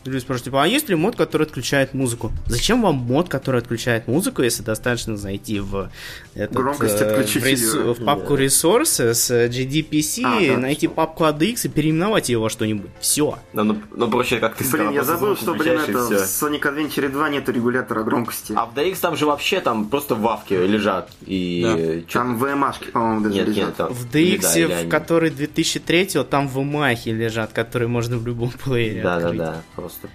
Люди 0.04 0.18
спрашивают, 0.18 0.44
типа, 0.44 0.62
а 0.62 0.66
есть 0.66 0.88
ли 0.88 0.94
мод, 0.94 1.14
который 1.16 1.42
отключает 1.46 1.92
музыку? 1.92 2.32
Зачем 2.46 2.80
вам 2.82 2.96
мод, 2.96 3.28
который 3.28 3.60
отключает 3.60 4.08
музыку, 4.08 4.42
если 4.42 4.62
достаточно 4.62 5.16
зайти 5.16 5.60
в, 5.60 5.90
этот, 6.34 6.56
Громкость 6.56 7.00
э, 7.02 7.04
в, 7.04 7.18
отключить 7.18 7.44
ресу- 7.44 7.80
её. 7.80 7.94
в 7.94 8.04
папку 8.04 8.34
Resources, 8.36 9.30
э, 9.34 9.48
GDPC, 9.48 10.22
А, 10.24 10.54
да, 10.54 10.58
найти 10.58 10.88
папку 10.88 11.24
ADX 11.24 11.66
и 11.66 11.68
переименовать 11.68 12.30
его 12.30 12.44
во 12.44 12.50
что-нибудь. 12.50 12.90
Все. 13.00 13.38
Ну, 13.52 13.64
ну, 13.64 13.82
ну, 13.94 14.10
проще, 14.10 14.38
как 14.38 14.56
ты 14.56 14.64
сказал. 14.64 14.86
Блин, 14.86 14.98
я 14.98 15.04
забыл, 15.04 15.36
что, 15.36 15.54
блин, 15.54 15.78
это 15.80 15.92
в. 15.98 16.12
Sonic 16.12 16.62
Adventure 16.62 17.08
2 17.10 17.28
нету 17.28 17.52
регулятора 17.52 18.02
громкости. 18.02 18.54
А 18.56 18.64
в 18.66 18.74
DX 18.74 18.96
там 19.00 19.16
же 19.16 19.26
вообще 19.26 19.60
там 19.60 19.86
просто 19.88 20.14
вавки 20.14 20.54
лежат. 20.54 21.10
И 21.26 22.04
Да. 22.06 22.12
Там 22.20 22.42
VMA-шки, 22.42 22.90
по-моему, 22.90 23.20
даже 23.22 23.34
Нет, 23.34 23.48
лежат. 23.48 23.64
нет, 23.66 23.76
там... 23.76 23.92
В 23.92 24.06
DX, 24.06 24.40
да, 24.40 24.48
в 24.76 24.80
они. 24.80 24.90
который 24.90 25.30
2003 25.30 26.06
там 26.30 26.48
в 26.48 26.62
Махе 26.62 27.12
лежат, 27.12 27.52
которые 27.52 27.88
можно 27.88 28.16
в 28.16 28.26
любом 28.26 28.50
плеере 28.50 29.02
Да, 29.02 29.20
да, 29.20 29.32
да, 29.32 29.62
просто 29.90 30.08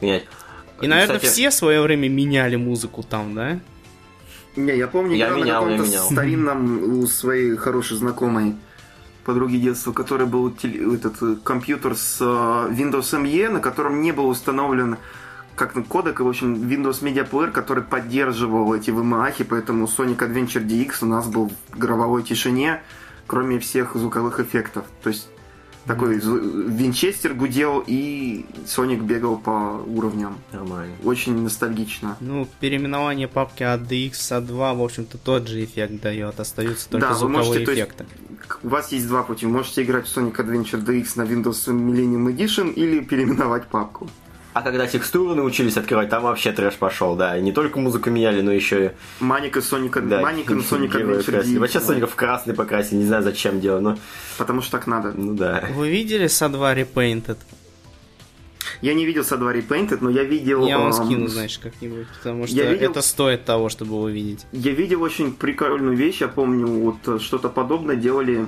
поменять. 0.00 0.26
И, 0.80 0.86
наверное, 0.86 1.16
Кстати, 1.16 1.32
все 1.32 1.50
в 1.50 1.54
свое 1.54 1.80
время 1.80 2.08
меняли 2.08 2.56
музыку 2.56 3.02
там, 3.02 3.34
да? 3.34 3.58
Не, 4.56 4.76
я 4.76 4.86
помню, 4.88 5.16
Я 5.16 5.26
играл 5.28 5.38
менял, 5.40 5.64
на 5.66 5.70
я 5.70 5.76
каком-то 5.78 6.12
старинном 6.14 6.98
у 7.00 7.06
своей 7.06 7.56
хорошей 7.56 7.96
знакомой 7.96 8.56
подруги 9.24 9.56
детства, 9.56 9.90
у 9.90 9.94
которой 9.94 10.26
был 10.26 10.50
теле- 10.50 10.94
этот 10.94 11.20
э, 11.20 11.36
компьютер 11.42 11.96
с 11.96 12.18
э, 12.20 12.24
Windows 12.24 13.12
ME, 13.22 13.50
на 13.50 13.60
котором 13.60 14.00
не 14.00 14.12
был 14.12 14.28
установлен 14.28 14.98
как 15.56 15.72
кодек, 15.88 16.20
и, 16.20 16.22
в 16.22 16.28
общем, 16.28 16.54
Windows 16.54 17.02
Media 17.02 17.28
Player, 17.28 17.50
который 17.50 17.82
поддерживал 17.82 18.74
эти 18.74 18.90
VMA, 18.90 19.44
поэтому 19.48 19.86
Sonic 19.86 20.18
Adventure 20.18 20.64
DX 20.64 20.98
у 21.02 21.06
нас 21.06 21.26
был 21.26 21.50
в 21.70 21.78
гробовой 21.78 22.22
тишине, 22.22 22.82
кроме 23.26 23.58
всех 23.58 23.96
звуковых 23.96 24.38
эффектов. 24.38 24.84
То 25.02 25.08
есть 25.08 25.28
такой 25.86 26.18
Винчестер 26.18 27.34
гудел, 27.34 27.82
и 27.86 28.44
Соник 28.66 29.02
бегал 29.02 29.38
по 29.38 29.82
уровням. 29.86 30.38
Нормально. 30.52 30.94
Очень 31.04 31.40
ностальгично. 31.42 32.16
Ну, 32.20 32.48
переименование 32.60 33.28
папки 33.28 33.62
от 33.62 33.82
DX 33.82 34.12
A2, 34.12 34.76
в 34.76 34.82
общем-то, 34.82 35.18
тот 35.18 35.48
же 35.48 35.64
эффект 35.64 36.00
дает. 36.00 36.40
Остаются 36.40 36.88
только 36.88 37.06
Да, 37.06 37.12
вы 37.12 37.18
звуковые 37.18 37.46
можете, 37.46 37.64
то 37.64 37.70
есть, 37.72 37.82
эффекты. 37.82 38.06
У 38.62 38.68
вас 38.68 38.92
есть 38.92 39.08
два 39.08 39.22
пути. 39.22 39.46
Вы 39.46 39.52
можете 39.52 39.82
играть 39.82 40.06
в 40.06 40.16
Sonic 40.16 40.36
Adventure 40.36 40.84
DX 40.84 41.12
на 41.16 41.22
Windows 41.22 41.68
Millennium 41.68 42.34
Edition 42.34 42.72
или 42.72 43.00
переименовать 43.00 43.66
папку. 43.66 44.08
А 44.56 44.62
когда 44.62 44.86
текстуры 44.86 45.34
научились 45.34 45.76
открывать, 45.76 46.08
там 46.08 46.22
вообще 46.22 46.50
трэш 46.50 46.76
пошел, 46.76 47.14
да. 47.14 47.36
И 47.36 47.42
не 47.42 47.52
только 47.52 47.78
музыку 47.78 48.08
меняли, 48.08 48.40
но 48.40 48.50
еще 48.50 48.86
и... 48.86 48.90
Маника 49.22 49.58
Sonic, 49.58 50.00
Да, 50.08 50.22
Маника 50.22 50.54
красили. 50.54 51.56
DX. 51.56 51.58
Вообще 51.58 51.78
Соника 51.78 52.06
в 52.06 52.14
красный 52.14 52.54
покрасили, 52.54 53.00
не 53.00 53.04
знаю 53.04 53.22
зачем 53.22 53.60
делать, 53.60 53.82
но... 53.82 53.98
Потому 54.38 54.62
что 54.62 54.72
так 54.72 54.86
надо. 54.86 55.12
Ну 55.14 55.34
да. 55.34 55.62
Вы 55.74 55.90
видели 55.90 56.24
SA2 56.24 56.74
Repainted? 56.74 57.36
Я 58.80 58.94
не 58.94 59.04
видел 59.04 59.24
со 59.24 59.36
дворе 59.36 59.60
Painted, 59.60 59.98
но 60.00 60.08
я 60.08 60.24
видел... 60.24 60.66
Я 60.66 60.78
вам 60.78 60.86
эм, 60.86 60.92
скину, 60.92 61.28
значит, 61.28 61.62
как-нибудь, 61.62 62.06
потому 62.16 62.46
что 62.46 62.56
я 62.56 62.72
видел- 62.72 62.90
это 62.92 63.02
стоит 63.02 63.44
того, 63.44 63.68
чтобы 63.68 64.00
увидеть. 64.00 64.46
Я 64.52 64.72
видел 64.72 65.02
очень 65.02 65.34
прикольную 65.34 65.94
вещь, 65.94 66.22
я 66.22 66.28
помню, 66.28 66.66
вот 66.66 67.20
что-то 67.20 67.50
подобное 67.50 67.96
делали... 67.96 68.46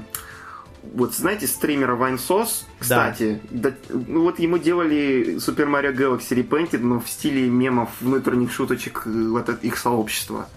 Вот 0.95 1.15
знаете 1.15 1.47
стримера 1.47 1.95
Вайнсос, 1.95 2.67
кстати, 2.79 3.41
да, 3.51 3.73
ну 3.91 4.23
вот 4.23 4.39
ему 4.39 4.59
делали 4.59 5.37
Super 5.37 5.67
Mario 5.69 5.95
Galaxy 5.95 6.37
Repainted, 6.37 6.79
но 6.79 7.01
в 7.01 7.09
стиле 7.09 7.49
мемов 7.49 7.91
внутренних 8.01 8.53
шуточек 8.53 9.03
э, 9.07 9.11
вот 9.11 9.49
от 9.49 9.65
их 9.65 9.77
сообщества. 9.77 10.49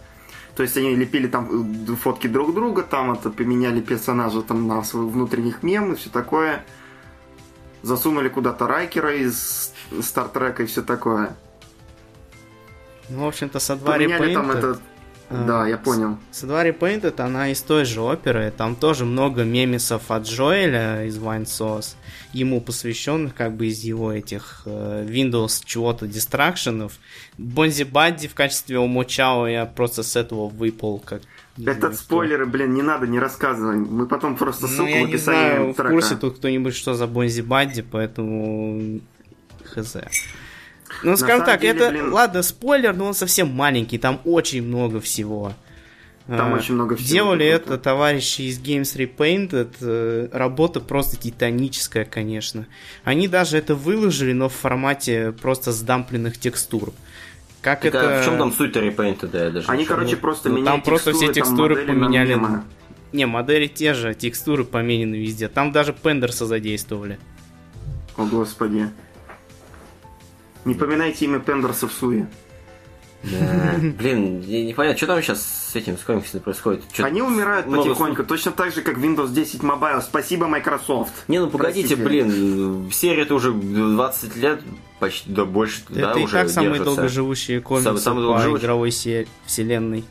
То 0.56 0.64
есть 0.64 0.78
они 0.78 0.96
лепили 0.96 1.28
там 1.28 1.86
э, 1.90 1.96
фотки 1.96 2.28
друг 2.28 2.54
друга, 2.54 2.84
там 2.84 3.12
это 3.12 3.30
поменяли 3.30 3.82
персонажа 3.82 4.42
там 4.42 4.68
на 4.68 4.84
свой 4.84 5.06
внутренних 5.06 5.64
мем 5.64 5.94
и 5.94 5.96
все 5.96 6.10
такое. 6.10 6.64
Засунули 7.84 8.30
куда-то 8.30 8.68
Райкера 8.68 9.16
из 9.16 9.74
Стартрека 10.02 10.64
и 10.64 10.66
все 10.66 10.82
такое. 10.82 11.36
Ну, 13.10 13.26
в 13.26 13.28
общем-то, 13.28 13.58
SA2 13.58 13.86
Поменяли 13.86 14.34
там 14.34 14.52
Repainted... 14.52 14.80
а, 15.32 15.46
Да, 15.48 15.68
я 15.68 15.78
понял. 15.78 16.18
SA2 16.32 16.78
Repainted, 16.78 17.20
она 17.22 17.50
из 17.52 17.62
той 17.62 17.86
же 17.86 18.02
оперы, 18.02 18.54
там 18.56 18.76
тоже 18.76 19.06
много 19.06 19.44
мемесов 19.44 20.12
от 20.12 20.24
Джоэля 20.28 21.06
из 21.06 21.18
Wine 21.18 21.46
Sauce, 21.46 21.96
ему 22.34 22.62
посвященных 22.62 23.34
как 23.36 23.54
бы 23.56 23.68
из 23.68 23.80
его 23.82 24.12
этих 24.12 24.64
э, 24.66 25.06
Windows 25.10 25.62
чего-то 25.66 26.08
дистракшенов. 26.08 26.94
Бонзи 27.38 27.84
Бадди 27.84 28.28
в 28.28 28.34
качестве 28.36 28.78
Умочао 28.80 29.48
я 29.48 29.66
просто 29.66 30.04
с 30.04 30.16
этого 30.16 30.48
выпал 30.50 31.00
как... 31.00 31.22
не 31.58 31.64
знаю, 31.64 31.78
Этот 31.78 31.96
спойлеры, 31.96 32.46
блин, 32.46 32.74
не 32.74 32.82
надо, 32.82 33.08
не 33.08 33.20
рассказывай. 33.20 33.78
Мы 33.78 34.06
потом 34.08 34.36
просто 34.36 34.64
Ну, 34.68 34.68
ссылку 34.68 34.90
я 34.92 35.04
в 35.04 35.08
не 35.08 35.14
описании 35.16 35.50
знаю, 35.56 35.72
в 35.72 35.76
трека. 35.76 35.90
курсе 35.92 36.16
тут 36.16 36.38
кто-нибудь, 36.38 36.76
что 36.76 36.94
за 36.94 37.08
Бонзи 37.08 37.42
Бадди, 37.42 37.82
поэтому 37.82 39.00
хз. 39.64 39.98
Ну, 41.04 41.18
скажем 41.18 41.46
так, 41.46 41.62
деле, 41.62 41.80
это, 41.80 41.90
блин- 41.92 42.12
ладно, 42.14 42.42
спойлер, 42.44 42.94
но 42.96 43.06
он 43.06 43.14
совсем 43.14 43.50
маленький, 43.50 43.98
там 43.98 44.20
очень 44.26 44.64
много 44.64 45.00
всего. 45.02 45.54
Там 46.28 46.54
А, 46.54 46.58
очень 46.58 46.76
много 46.76 46.96
всего. 46.96 47.10
Делали 47.10 47.46
Это 47.46 47.78
товарищи 47.78 48.44
из 48.44 48.60
Games 48.62 48.96
Repainted. 48.96 49.74
э, 49.82 50.30
Работа 50.32 50.80
просто 50.80 51.18
титаническая, 51.18 52.06
конечно. 52.06 52.68
Они 53.04 53.28
даже 53.28 53.58
это 53.58 53.74
выложили, 53.76 54.32
но 54.32 54.48
в 54.48 54.54
формате 54.54 55.34
просто 55.42 55.72
сдампленных 55.72 56.38
текстур. 56.38 56.94
Как 57.62 57.82
Так, 57.82 57.96
это... 57.96 58.20
а 58.20 58.22
в 58.22 58.26
чем 58.26 58.38
там 58.38 58.54
суть 58.54 58.76
Repainted, 58.76 59.30
да, 59.32 59.46
я 59.46 59.50
даже 59.50 59.68
Они, 59.68 59.84
короче, 59.86 60.16
просто 60.16 60.50
ну, 60.50 60.56
меняют 60.58 60.72
там 60.72 60.82
просто 60.84 61.12
все 61.14 61.34
текстуры 61.34 61.76
поменяли. 61.86 62.30
мемы. 62.36 62.64
Не, 63.12 63.26
модели 63.26 63.68
те 63.68 63.94
же, 63.94 64.14
текстуры 64.14 64.64
поменены 64.64 65.16
везде. 65.16 65.50
Там 65.50 65.72
даже 65.72 65.92
Пендерса 65.92 66.46
задействовали. 66.46 67.20
О, 68.16 68.26
господи. 68.26 68.90
Не 70.66 70.74
поминайте 70.76 71.26
имя 71.26 71.40
Пендерса 71.40 71.88
в 71.88 71.92
суе. 71.94 72.28
Да. 73.24 73.76
Блин, 74.00 74.42
я 74.42 74.66
не 74.66 74.74
понятно, 74.74 74.98
что 74.98 75.06
там 75.08 75.22
сейчас 75.22 75.44
с 75.72 75.76
этим, 75.76 75.96
с 75.96 76.02
комиксами 76.02 76.42
происходит? 76.42 76.84
Чё- 76.92 77.06
Они 77.06 77.22
умирают 77.22 77.68
много 77.68 77.84
потихоньку, 77.90 78.24
точно 78.24 78.52
так 78.52 78.74
же, 78.74 78.82
как 78.82 78.98
Windows 78.98 79.32
10 79.32 79.62
Mobile. 79.62 80.02
Спасибо, 80.02 80.48
Microsoft. 80.48 81.12
Не, 81.28 81.40
ну 81.40 81.48
погодите, 81.48 81.96
Простите. 81.96 82.04
блин, 82.26 82.90
серия-то 82.92 83.36
уже 83.36 83.52
20 83.54 84.36
лет, 84.38 84.62
почти, 85.00 85.30
да 85.32 85.46
больше, 85.46 85.82
да, 85.90 86.12
это 86.12 86.20
и 86.20 86.24
уже 86.24 86.34
так 86.34 86.50
самые 86.50 86.70
держится. 86.72 86.96
долгоживущие 86.96 87.62
комиксы 87.62 87.84
Самый- 87.90 88.00
самый 88.02 88.18
по 88.22 88.24
долгоживущий. 88.24 88.64
игровой 88.66 88.92
се- 88.92 89.28
вселенной. 89.46 90.04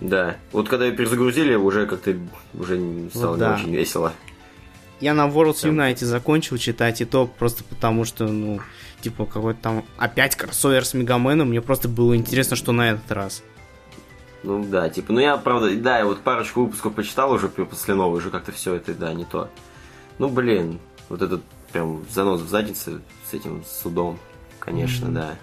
Да. 0.00 0.36
Вот 0.50 0.68
когда 0.68 0.86
ее 0.86 0.92
перезагрузили, 0.92 1.54
уже 1.54 1.86
как-то 1.86 2.16
уже 2.58 2.78
не 2.78 3.10
стало 3.10 3.26
Вот 3.28 3.34
не 3.36 3.40
да. 3.40 3.54
очень 3.54 3.74
весело. 3.76 4.12
Я 5.00 5.14
на 5.14 5.28
Worlds 5.28 5.62
Прям. 5.62 5.78
Unite 5.78 6.04
закончил 6.04 6.56
читать, 6.58 7.00
и 7.00 7.04
то 7.04 7.26
просто 7.26 7.62
потому, 7.62 8.04
что, 8.04 8.26
ну, 8.26 8.58
типа, 9.04 9.26
какой-то 9.26 9.60
там 9.62 9.84
опять 9.98 10.34
кроссовер 10.36 10.84
с 10.84 10.94
Мегаменом, 10.94 11.48
мне 11.50 11.60
просто 11.60 11.88
было 11.88 12.16
интересно, 12.16 12.56
что 12.56 12.72
на 12.72 12.90
этот 12.92 13.10
раз. 13.12 13.42
Ну 14.42 14.64
да, 14.64 14.88
типа, 14.90 15.12
ну 15.12 15.20
я, 15.20 15.36
правда, 15.36 15.74
да, 15.76 15.98
я 15.98 16.04
вот 16.04 16.20
парочку 16.20 16.64
выпусков 16.64 16.94
почитал 16.94 17.32
уже 17.32 17.48
после 17.48 17.94
новой, 17.94 18.18
уже 18.18 18.30
как-то 18.30 18.52
все 18.52 18.74
это, 18.74 18.94
да, 18.94 19.12
не 19.14 19.24
то. 19.24 19.48
Ну, 20.18 20.28
блин, 20.28 20.78
вот 21.08 21.22
этот 21.22 21.42
прям 21.72 22.04
занос 22.12 22.40
в 22.40 22.48
заднице 22.48 23.00
с 23.30 23.34
этим 23.34 23.62
судом, 23.66 24.18
конечно, 24.58 25.08
да. 25.08 25.36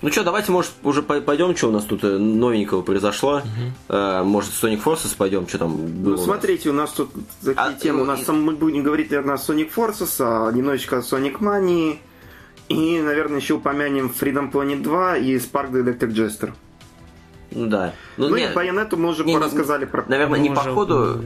Ну 0.00 0.12
что, 0.12 0.22
давайте, 0.22 0.52
может, 0.52 0.70
уже 0.84 1.02
пойдем, 1.02 1.56
что 1.56 1.68
у 1.68 1.72
нас 1.72 1.82
тут 1.84 2.04
э, 2.04 2.18
новенького 2.18 2.82
произошло. 2.82 3.42
Э, 3.88 4.22
может, 4.22 4.52
Sonic 4.52 4.80
Forces 4.84 5.14
пойдем, 5.16 5.48
что 5.48 5.58
там 5.58 5.76
было. 5.76 6.16
Ну, 6.16 6.22
смотрите, 6.22 6.70
у 6.70 6.72
нас 6.72 6.90
тут 6.92 7.10
такие 7.40 7.54
А, 7.56 7.72
темы. 7.74 8.02
У 8.02 8.04
нас 8.04 8.20
и- 8.20 8.24
там 8.24 8.40
мы 8.40 8.52
будем 8.52 8.84
говорить, 8.84 9.10
наверное, 9.10 9.34
о 9.34 9.38
Sonic 9.38 9.70
Forces, 9.74 10.14
а 10.20 10.52
немножечко 10.52 10.98
о 10.98 11.00
Sonic 11.00 11.40
Mania. 11.40 11.98
И, 12.68 13.00
наверное, 13.00 13.40
еще 13.40 13.54
упомянем 13.54 14.12
Freedom 14.18 14.50
Planet 14.50 14.82
2 14.82 15.16
и 15.18 15.36
Spark 15.36 15.70
the 15.72 15.82
Electric 15.84 16.12
Jester. 16.12 16.52
Ну 17.50 17.66
да. 17.66 17.94
Ну, 18.16 18.34
не, 18.36 18.44
и 18.44 18.52
по 18.52 18.58
Bayonetta 18.58 18.96
мы 18.96 19.08
уже 19.08 19.24
не, 19.24 19.34
не, 19.34 19.38
рассказали 19.40 19.86
про... 19.86 20.04
Наверное, 20.06 20.38
не 20.38 20.50
по 20.50 20.60
ходу, 20.60 21.24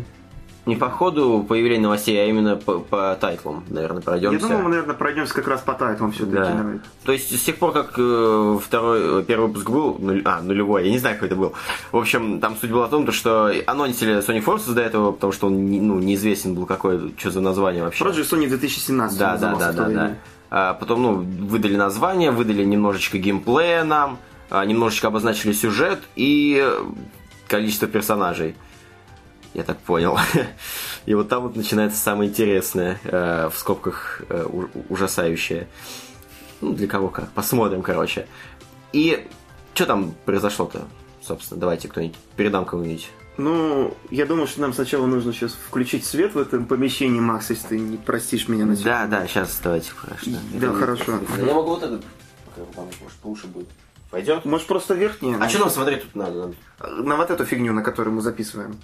не 0.66 0.76
по 0.76 0.88
ходу 0.88 1.44
появления 1.48 1.82
новостей, 1.82 2.16
а 2.22 2.26
именно 2.26 2.54
по, 2.54 2.78
по 2.78 3.18
тайтлам, 3.20 3.64
наверное, 3.68 3.98
Я 3.98 4.04
пройдемся. 4.04 4.46
думаю, 4.46 4.62
мы, 4.62 4.70
наверное, 4.70 4.94
пройдемся 4.94 5.34
как 5.34 5.48
раз 5.48 5.60
по 5.62 5.72
тайтлам 5.74 6.12
все-таки. 6.12 6.36
Да. 6.36 6.64
То 7.04 7.10
есть 7.10 7.36
с 7.36 7.42
тех 7.42 7.56
пор, 7.56 7.72
как 7.72 7.94
э, 7.96 8.58
второй, 8.62 9.22
э, 9.22 9.24
первый 9.26 9.48
выпуск 9.48 9.68
был, 9.68 9.96
нуль- 9.98 10.22
а, 10.24 10.40
нулевой, 10.40 10.84
я 10.84 10.92
не 10.92 10.98
знаю, 10.98 11.16
какой 11.16 11.26
это 11.26 11.36
был. 11.36 11.54
В 11.90 11.96
общем, 11.96 12.38
там 12.38 12.56
суть 12.56 12.70
была 12.70 12.86
в 12.86 12.90
том, 12.90 13.04
то, 13.04 13.10
что 13.10 13.52
анонсили 13.66 14.18
Sony 14.18 14.44
Forces 14.44 14.72
до 14.72 14.82
этого, 14.82 15.10
потому 15.10 15.32
что 15.32 15.48
он 15.48 15.54
ну, 15.54 15.98
неизвестен 15.98 16.54
был, 16.54 16.66
какой, 16.66 17.12
что 17.18 17.32
за 17.32 17.40
название 17.40 17.82
вообще. 17.82 18.04
Project 18.04 18.30
Sony 18.30 18.46
2017 18.46 19.18
Да, 19.18 19.36
да, 19.36 19.56
да, 19.56 19.72
да, 19.72 19.88
да. 19.88 20.16
А 20.54 20.74
потом, 20.74 21.02
ну, 21.02 21.14
выдали 21.14 21.76
название, 21.76 22.30
выдали 22.30 22.62
немножечко 22.62 23.16
геймплея 23.16 23.84
нам, 23.84 24.18
а, 24.50 24.62
немножечко 24.66 25.06
обозначили 25.08 25.52
сюжет 25.52 26.02
и 26.14 26.62
количество 27.48 27.88
персонажей. 27.88 28.54
Я 29.54 29.62
так 29.62 29.78
понял. 29.78 30.18
И 31.06 31.14
вот 31.14 31.30
там 31.30 31.44
вот 31.44 31.56
начинается 31.56 31.98
самое 31.98 32.28
интересное, 32.28 33.00
э, 33.04 33.48
в 33.50 33.58
скобках 33.58 34.20
э, 34.28 34.46
ужасающее. 34.90 35.68
Ну, 36.60 36.74
для 36.74 36.86
кого 36.86 37.08
как. 37.08 37.30
Посмотрим, 37.32 37.80
короче. 37.80 38.26
И 38.92 39.26
что 39.72 39.86
там 39.86 40.14
произошло-то, 40.26 40.82
собственно? 41.22 41.60
Давайте 41.60 41.88
кто-нибудь, 41.88 42.16
передам 42.36 42.66
кому-нибудь 42.66 43.10
Ну, 43.38 43.96
я 44.10 44.26
думаю, 44.26 44.46
что 44.46 44.60
нам 44.60 44.72
сначала 44.74 45.06
нужно 45.06 45.32
сейчас 45.32 45.52
включить 45.52 46.04
свет 46.04 46.34
в 46.34 46.38
этом 46.38 46.66
помещении, 46.66 47.18
Макс, 47.20 47.48
если 47.50 47.68
ты 47.68 47.78
не 47.78 47.96
простишь 47.96 48.46
меня 48.48 48.66
на 48.66 48.76
Да, 48.76 49.06
да, 49.06 49.26
сейчас 49.26 49.58
давайте, 49.62 49.90
конечно. 50.00 50.38
Да, 50.54 50.72
хорошо. 50.72 51.18
Я 51.38 51.54
могу 51.54 51.70
вот 51.70 51.82
этот, 51.82 52.04
может, 52.76 53.18
получше 53.22 53.46
будет. 53.46 53.68
Пойдет? 54.10 54.44
Может, 54.44 54.66
просто 54.66 54.92
верхние? 54.94 55.36
А 55.40 55.48
что 55.48 55.60
нам 55.60 55.70
смотреть 55.70 56.02
тут 56.02 56.14
надо? 56.14 56.52
На 56.80 57.16
вот 57.16 57.30
эту 57.30 57.46
фигню, 57.46 57.72
на 57.72 57.82
которую 57.82 58.14
мы 58.14 58.20
записываем. 58.20 58.76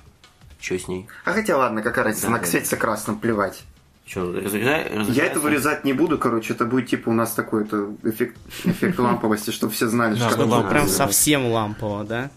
Что 0.58 0.78
с 0.78 0.88
ней? 0.88 1.06
А 1.26 1.32
хотя 1.32 1.56
ладно, 1.58 1.82
какая 1.82 2.06
разница, 2.06 2.28
Да, 2.28 2.32
она 2.34 2.38
да. 2.38 2.46
светится 2.46 2.76
красным, 2.78 3.18
плевать. 3.18 3.62
Что, 4.06 4.32
разрезай? 4.32 4.90
Я 5.10 5.26
это 5.26 5.38
вырезать 5.38 5.84
не 5.84 5.92
буду, 5.92 6.16
короче, 6.16 6.54
это 6.54 6.64
будет 6.64 6.88
типа 6.88 7.10
у 7.10 7.12
нас 7.12 7.32
такой 7.32 7.64
это 7.64 7.90
эффект, 8.04 8.38
эффект 8.64 8.98
ламповости, 8.98 9.50
чтобы 9.50 9.74
все 9.74 9.86
знали, 9.86 10.14
что 10.16 10.24
ну, 10.24 10.30
как 10.30 10.38
лампово. 10.38 10.62
бы- 10.62 10.68
Прям 10.70 10.88
совсем 10.88 11.46
лампово, 11.52 12.04
да? 12.04 12.30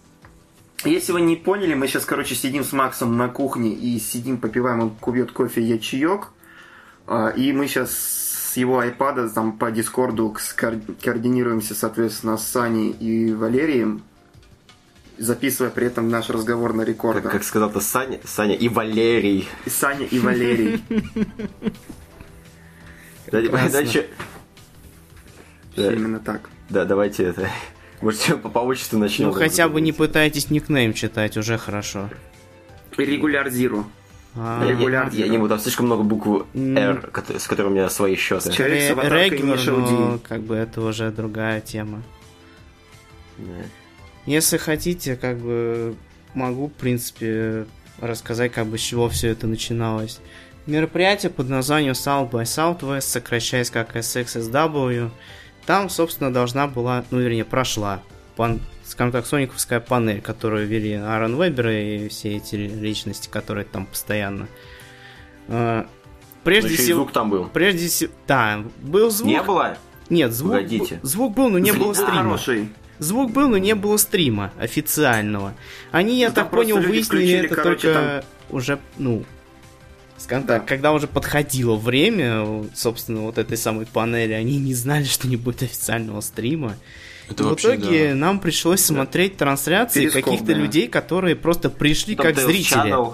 Если 0.84 1.12
вы 1.12 1.22
не 1.22 1.36
поняли, 1.36 1.74
мы 1.76 1.88
сейчас, 1.88 2.06
короче, 2.06 2.34
сидим 2.36 2.64
с 2.64 2.72
Максом 2.74 3.16
на 3.18 3.28
кухне 3.30 3.74
и 3.74 4.00
сидим, 4.00 4.38
попиваем, 4.38 4.80
он 4.80 4.90
кубет 4.92 5.32
кофе, 5.32 5.62
я 5.62 5.78
чаек. 5.78 6.30
А, 7.08 7.30
И 7.30 7.52
мы 7.54 7.68
сейчас 7.68 7.92
с 7.92 8.58
его 8.58 8.80
айпада 8.80 9.30
там 9.30 9.58
по 9.58 9.72
Дискорду 9.72 10.36
скор- 10.40 10.82
координируемся, 11.02 11.76
соответственно, 11.76 12.38
с 12.38 12.48
Саней 12.48 12.90
и 12.92 13.32
Валерием, 13.34 14.02
записывая 15.18 15.70
при 15.72 15.88
этом 15.88 16.10
наш 16.10 16.30
разговор 16.30 16.74
на 16.74 16.82
рекорд. 16.82 17.22
Как, 17.22 17.32
как 17.32 17.44
сказал-то 17.44 17.80
Саня, 17.80 18.20
Саня 18.26 18.56
и 18.56 18.68
Валерий. 18.68 19.48
И 19.66 19.70
Саня 19.70 20.06
и 20.06 20.20
Валерий. 20.20 20.84
Прекрасно. 23.26 23.70
дальше- 23.70 24.10
Да, 25.78 25.94
Именно 25.94 26.20
так. 26.20 26.50
да, 26.70 26.84
давайте 26.86 27.24
это. 27.24 27.50
Может, 28.02 28.42
по, 28.42 28.50
по 28.50 28.60
отчеству 28.60 28.98
начнем. 29.00 29.28
Ну 29.28 29.34
хотя 29.34 29.68
бы 29.70 29.80
не 29.82 29.92
пытайтесь 29.92 30.50
никнейм 30.50 30.94
читать, 30.94 31.38
уже 31.38 31.58
хорошо. 31.58 32.10
Регуляр 32.98 33.50
Зиру. 33.50 33.86
А, 34.36 34.64
Я, 34.66 34.72
регулярно. 34.72 35.12
я, 35.14 35.26
я 35.26 35.32
не 35.32 35.38
буду, 35.38 35.50
там 35.50 35.60
слишком 35.60 35.88
много 35.88 36.04
букв. 36.04 36.46
R, 36.56 37.10
с 37.38 37.48
которыми 37.48 37.72
у 37.74 37.76
меня 37.76 37.90
свои 37.90 38.16
счеты. 38.16 38.52
Человек 38.52 38.80
с 38.82 38.86
Ре- 38.88 38.92
аватаркой 38.94 39.30
Регулар, 39.30 39.58
Миша 39.58 39.72
но 39.72 40.14
Уди. 40.14 40.24
как 40.28 40.42
бы 40.42 40.56
это 40.56 40.82
уже 40.82 41.12
другая 41.12 41.60
тема. 41.62 42.02
Если 44.26 44.58
хотите, 44.58 45.16
как 45.16 45.38
бы 45.40 45.96
могу, 46.34 46.68
в 46.68 46.74
принципе, 46.74 47.66
рассказать, 48.00 48.52
как 48.52 48.68
бы 48.68 48.78
с 48.78 48.82
чего 48.82 49.10
все 49.10 49.30
это 49.30 49.48
начиналось. 49.48 50.20
Мероприятие 50.68 51.32
под 51.32 51.50
названием 51.50 51.94
South 51.94 52.30
by 52.30 52.44
Southwest, 52.44 53.02
сокращаясь 53.02 53.70
как 53.72 53.96
SXSW, 53.96 55.10
там, 55.72 55.90
собственно, 55.90 56.34
должна 56.34 56.68
была, 56.68 57.06
ну, 57.12 57.20
вернее, 57.22 57.46
прошла, 57.46 58.04
пан, 58.36 58.60
скажем 58.84 59.14
так, 59.14 59.26
сониковская 59.26 59.80
панель, 59.80 60.20
которую 60.20 60.68
вели 60.68 60.96
Аарон 60.96 61.38
Вебер 61.42 61.70
и 61.70 62.10
все 62.10 62.36
эти 62.36 62.56
личности, 62.56 63.30
которые 63.30 63.64
там 63.64 63.86
постоянно. 63.86 64.50
А, 65.48 65.84
Ну, 65.84 65.88
Прежде 66.44 66.74
и 66.74 66.76
всего, 66.76 67.00
звук 67.04 67.14
там 67.14 67.30
был. 67.30 67.46
прежде 67.54 67.88
всего, 67.88 68.12
да, 68.28 68.64
был 68.82 69.10
звук. 69.12 69.30
Не 69.32 69.42
было? 69.44 69.78
Нет, 70.10 70.34
звук, 70.34 70.52
Погодите. 70.56 71.00
звук 71.04 71.36
был, 71.36 71.50
но 71.50 71.58
не 71.60 71.72
Звук 71.72 71.80
было 71.84 71.88
был 71.90 71.96
стрима. 71.96 72.18
хороший. 72.24 72.70
Звук 73.00 73.32
был, 73.32 73.48
но 73.48 73.58
не 73.58 73.74
было 73.74 73.96
стрима 73.96 74.52
официального. 74.60 75.54
Они, 75.92 76.20
я 76.20 76.28
Ну, 76.30 76.36
там 76.36 76.44
так 76.46 76.54
понял, 76.54 76.80
выяснили 76.80 77.46
это 77.46 77.56
короче, 77.56 77.94
только 77.94 78.26
уже, 78.50 78.78
ну, 78.98 79.24
скажем 80.24 80.48
так, 80.48 80.66
когда 80.66 80.94
уже 80.94 81.08
подходило 81.08 81.76
время, 81.76 82.66
собственно, 82.76 83.22
вот 83.22 83.38
этой 83.38 83.58
самой 83.58 83.86
панели, 83.86 84.34
они 84.34 84.58
не 84.58 84.74
знали, 84.74 85.04
что 85.06 85.28
не 85.28 85.36
будет 85.36 85.64
официального 85.64 86.22
стрима. 86.22 86.76
Это 87.30 87.44
И 87.44 87.46
в 87.46 87.50
вообще, 87.50 87.76
итоге 87.76 88.10
да. 88.10 88.16
нам 88.16 88.40
пришлось 88.40 88.82
смотреть 88.84 89.38
трансляции 89.38 90.02
Перископ, 90.02 90.24
каких-то 90.26 90.48
да. 90.48 90.54
людей, 90.54 90.88
которые 90.88 91.36
просто 91.36 91.70
пришли 91.70 92.16
как 92.16 92.36
Там 92.36 92.44
Tales 92.46 92.48
зрители. 92.48 92.82
Channel 92.94 93.14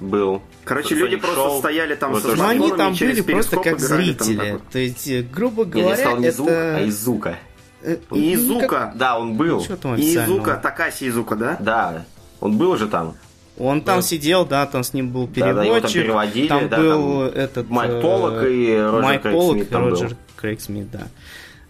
был. 0.00 0.42
Короче, 0.64 0.94
люди 0.94 1.16
просто 1.16 1.40
Show. 1.40 1.58
стояли 1.60 1.94
там 1.94 2.12
Вот 2.12 2.22
со 2.22 2.28
Но 2.28 2.34
что- 2.34 2.48
они 2.48 2.70
там 2.72 2.94
были 2.94 3.20
просто 3.22 3.56
как 3.56 3.64
там 3.64 3.78
зрители. 3.78 4.50
вот. 4.52 4.62
То 4.70 4.78
есть, 4.78 5.08
э, 5.08 5.22
грубо 5.22 5.64
Нет, 5.64 5.74
я 5.76 5.82
говоря, 5.82 5.96
сказал 5.96 6.18
не 6.18 6.26
это... 6.26 6.36
звук, 6.36 6.50
а 6.50 6.80
из 6.82 6.94
звука. 6.98 7.36
э, 7.82 7.96
И 8.12 8.34
Изука. 8.34 8.66
как- 8.68 8.96
Да, 8.96 9.18
он 9.18 9.34
был. 9.36 9.64
Там 9.64 9.94
И 9.94 10.00
официального? 10.02 10.36
Изука, 10.38 10.56
Такаси 10.56 11.08
Изука, 11.08 11.36
да? 11.36 11.56
Да, 11.60 12.04
он 12.40 12.58
был 12.58 12.76
же 12.76 12.86
там. 12.88 13.14
Он 13.58 13.80
там 13.82 13.96
Да. 13.98 14.02
сидел, 14.02 14.46
да, 14.46 14.66
там 14.66 14.84
с 14.84 14.92
ним 14.92 15.10
был 15.10 15.26
Да, 15.26 15.52
да, 15.52 15.64
его 15.64 15.80
там 15.80 15.90
переводчик. 15.90 16.48
там 16.48 16.68
да, 16.68 16.78
был 16.78 17.28
там 17.28 17.38
этот... 17.40 17.68
Майк 17.70 17.90
э, 17.92 18.00
Поллок 18.00 18.42
и 18.44 18.76
Роджер 18.76 19.02
Майк 19.02 19.22
Крейг 19.22 19.34
Поллок 19.34 19.56
Смит 19.56 19.66
и 19.66 19.70
там 19.70 19.82
был. 19.84 19.90
Роджер 19.90 20.16
Крейг 20.36 20.60
Смит, 20.60 20.90
да. 20.90 21.08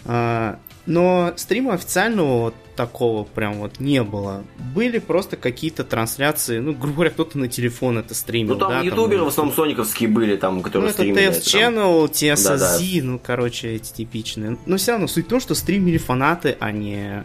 А, 0.04 0.58
но 0.86 1.32
стрима 1.36 1.74
официального 1.74 2.40
вот 2.44 2.54
такого 2.76 3.24
прям 3.24 3.54
вот 3.54 3.80
не 3.80 4.02
было. 4.02 4.44
Были 4.74 4.98
просто 4.98 5.36
какие-то 5.36 5.82
трансляции, 5.84 6.58
ну, 6.60 6.72
грубо 6.72 6.94
говоря, 6.94 7.10
кто-то 7.10 7.36
на 7.38 7.48
телефон 7.48 7.98
это 7.98 8.14
стримил. 8.14 8.54
Ну 8.54 8.60
там 8.60 8.70
да, 8.70 8.80
ютуберы 8.82 9.16
там, 9.18 9.24
в 9.24 9.28
основном 9.28 9.54
сониковские 9.56 10.08
были, 10.08 10.36
там, 10.36 10.56
ну, 10.58 10.62
которые 10.62 10.90
это 10.90 10.98
стримили. 10.98 11.22
Это 11.24 11.50
там. 11.52 11.74
Channel, 11.74 12.08
TSZ, 12.10 12.44
Да-да. 12.58 12.78
ну, 13.02 13.20
короче, 13.22 13.74
эти 13.74 13.92
типичные. 13.92 14.56
Но 14.66 14.76
все 14.76 14.92
равно 14.92 15.08
суть 15.08 15.26
в 15.26 15.28
том, 15.28 15.40
что 15.40 15.54
стримили 15.54 15.98
фанаты, 15.98 16.56
а 16.60 16.70
не, 16.70 17.24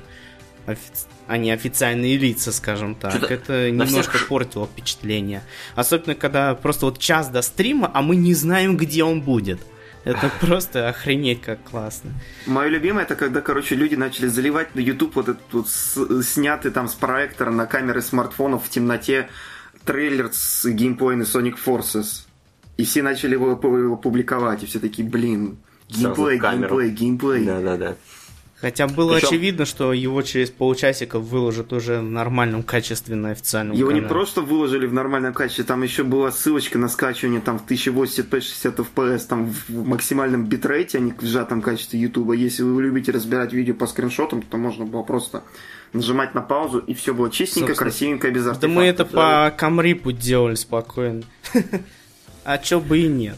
офи- 0.65 1.05
а 1.27 1.37
не 1.37 1.51
официальные 1.51 2.17
лица, 2.17 2.51
скажем 2.51 2.95
так. 2.95 3.13
Чё-то 3.13 3.33
Это 3.33 3.71
немножко 3.71 4.17
всех- 4.17 4.27
портило 4.27 4.65
впечатление. 4.67 5.41
Особенно, 5.75 6.15
когда 6.15 6.55
просто 6.55 6.85
вот 6.87 6.99
час 6.99 7.29
до 7.29 7.41
стрима, 7.41 7.89
а 7.93 8.01
мы 8.01 8.15
не 8.15 8.33
знаем, 8.33 8.77
где 8.77 9.03
он 9.03 9.21
будет. 9.21 9.59
Это 10.05 10.29
просто 10.41 10.89
охренеть 10.89 11.41
как 11.41 11.63
классно. 11.63 12.11
Мое 12.45 12.67
любимое 12.67 13.03
это 13.05 13.15
когда, 13.15 13.39
короче, 13.41 13.75
люди 13.75 13.95
начали 13.95 14.27
заливать 14.27 14.75
на 14.75 14.79
YouTube 14.81 15.15
вот 15.15 15.29
этот 15.29 15.53
вот 15.53 15.69
с- 15.69 16.23
снятый 16.23 16.71
там 16.71 16.87
с 16.89 16.93
проектора 16.93 17.51
на 17.51 17.65
камеры 17.65 18.01
смартфонов 18.01 18.65
в 18.65 18.69
темноте 18.69 19.29
трейлер 19.85 20.29
с 20.33 20.65
геймплеем 20.69 21.21
из 21.21 21.33
Sonic 21.33 21.55
Forces. 21.65 22.25
И 22.77 22.85
все 22.85 23.01
начали 23.03 23.33
его, 23.33 23.51
его 23.51 23.95
публиковать, 23.95 24.63
и 24.63 24.65
все 24.65 24.79
такие, 24.79 25.07
блин, 25.07 25.57
геймплей, 25.89 26.39
геймплей, 26.39 26.89
геймплей. 26.89 27.45
Да-да-да. 27.45 27.95
Хотя 28.63 28.87
было 28.87 29.15
Причём- 29.17 29.27
очевидно, 29.27 29.65
что 29.65 29.91
его 29.91 30.21
через 30.21 30.49
полчасика 30.49 31.19
выложат 31.19 31.73
уже 31.73 31.99
в 31.99 32.03
нормальном 32.09 32.63
качестве 32.63 33.13
на 33.15 33.31
официальном 33.31 33.75
Его 33.75 33.91
не 33.91 33.95
канале. 33.99 34.07
просто 34.13 34.39
выложили 34.39 34.85
в 34.85 34.93
нормальном 34.93 35.33
качестве, 35.33 35.65
там 35.65 35.83
еще 35.83 36.03
была 36.03 36.31
ссылочка 36.31 36.79
на 36.79 36.87
скачивание 36.87 37.41
там 37.41 37.59
в 37.59 37.65
1080p 37.65 38.39
60 38.39 38.79
fps, 38.79 39.27
там 39.27 39.53
в 39.67 39.85
максимальном 39.85 40.45
битрейте, 40.45 40.99
а 40.99 41.01
не 41.01 41.11
в 41.11 41.21
сжатом 41.21 41.61
качестве 41.61 41.99
YouTube. 41.99 42.33
Если 42.37 42.63
вы 42.63 42.81
любите 42.83 43.11
разбирать 43.11 43.51
видео 43.51 43.73
по 43.73 43.85
скриншотам, 43.85 44.41
то 44.41 44.55
можно 44.55 44.85
было 44.85 45.03
просто 45.03 45.43
нажимать 45.91 46.33
на 46.33 46.41
паузу, 46.41 46.79
и 46.79 46.93
все 46.93 47.13
было 47.13 47.29
чистенько, 47.29 47.67
Собственно, 47.75 47.89
красивенько, 47.91 48.31
без 48.31 48.45
Да 48.45 48.51
артефактов. 48.51 48.71
мы 48.71 48.83
это 48.85 49.03
по 49.05 49.53
камрипу 49.57 50.13
делали 50.13 50.55
спокойно. 50.55 51.23
А 52.45 52.57
чё 52.57 52.79
бы 52.79 52.99
и 52.99 53.07
нет. 53.07 53.37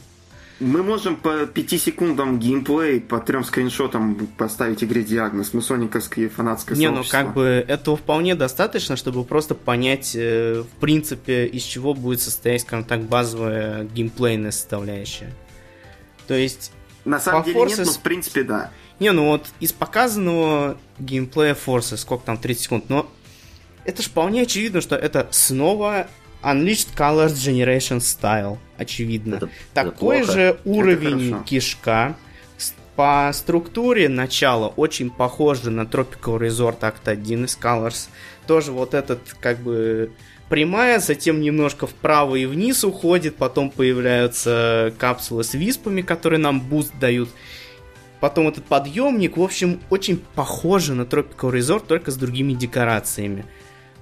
Мы 0.62 0.84
можем 0.84 1.18
по 1.18 1.46
5 1.46 1.82
секундам 1.82 2.39
геймплей, 2.39 3.02
по 3.02 3.20
трем 3.20 3.44
скриншотам 3.44 4.15
поставить 4.38 4.84
игре 4.86 5.04
диагноз. 5.04 5.54
Мы 5.54 5.62
сониковское 5.62 6.30
фанатское 6.30 6.78
Не, 6.78 6.88
ну 6.88 6.96
сообщество. 7.04 7.18
как 7.18 7.34
бы 7.34 7.44
этого 7.68 7.98
вполне 7.98 8.36
достаточно, 8.36 8.96
чтобы 8.96 9.26
просто 9.26 9.54
понять, 9.54 10.13
э, 10.15 10.62
в 10.63 10.80
принципе, 10.80 11.46
из 11.46 11.63
чего 11.63 11.94
будет 11.94 12.22
состоять, 12.22 12.62
скажем 12.62 12.86
так, 12.86 13.02
базовая 13.02 13.84
геймплейная 13.84 14.52
составляющая. 14.52 15.34
То 16.26 16.34
есть, 16.36 16.72
На 17.04 17.20
самом 17.20 17.44
деле 17.44 17.60
нет, 17.60 17.72
Forces- 17.78 17.86
но 17.86 17.91
в 17.91 18.00
принципе 18.00 18.44
да. 18.44 18.72
не, 19.02 19.12
ну 19.12 19.26
вот 19.28 19.48
из 19.60 19.74
показанного 19.74 20.78
геймплея 21.00 21.54
Forces, 21.56 21.98
сколько 21.98 22.26
там, 22.26 22.38
30 22.38 22.63
секунд, 22.63 22.86
но 22.89 23.12
это 23.84 24.02
же 24.02 24.08
вполне 24.10 24.44
очевидно, 24.44 24.80
что 24.80 24.96
это 24.96 25.28
снова 25.32 26.08
Unleashed 26.45 26.89
Colors 26.95 27.34
Generation 27.34 27.97
Style, 27.99 28.58
очевидно. 28.77 29.36
Это- 29.36 29.49
Такой 29.73 30.17
это 30.17 30.25
плохо. 30.25 30.39
же 30.39 30.60
уровень 30.65 31.43
кишка. 31.43 32.15
По 32.95 33.29
структуре 33.34 34.08
начала 34.08 34.67
очень 34.67 35.10
похоже 35.10 35.69
на 35.69 35.81
Tropical 35.81 36.39
Resort 36.39 36.79
Act 36.79 37.10
1 37.10 37.43
из 37.43 37.58
Colors. 37.62 38.08
Тоже 38.47 38.71
вот 38.71 38.93
этот 38.93 39.19
как 39.41 39.60
бы 39.60 40.12
прямая, 40.47 40.99
затем 40.99 41.41
немножко 41.41 41.88
вправо 41.88 42.36
и 42.38 42.45
вниз 42.45 42.86
уходит, 42.86 43.36
потом 43.36 43.69
появляются 43.69 44.93
капсулы 44.97 45.43
с 45.43 45.53
виспами, 45.55 46.01
которые 46.03 46.39
нам 46.39 46.62
буст 46.62 46.93
дают. 46.97 47.27
Потом 48.21 48.47
этот 48.47 48.63
подъемник, 48.63 49.36
в 49.36 49.43
общем, 49.43 49.81
очень 49.89 50.21
похоже 50.34 50.93
на 50.93 51.01
Tropical 51.01 51.51
Resort, 51.51 51.86
только 51.88 52.12
с 52.12 52.15
другими 52.15 52.53
декорациями. 52.53 53.45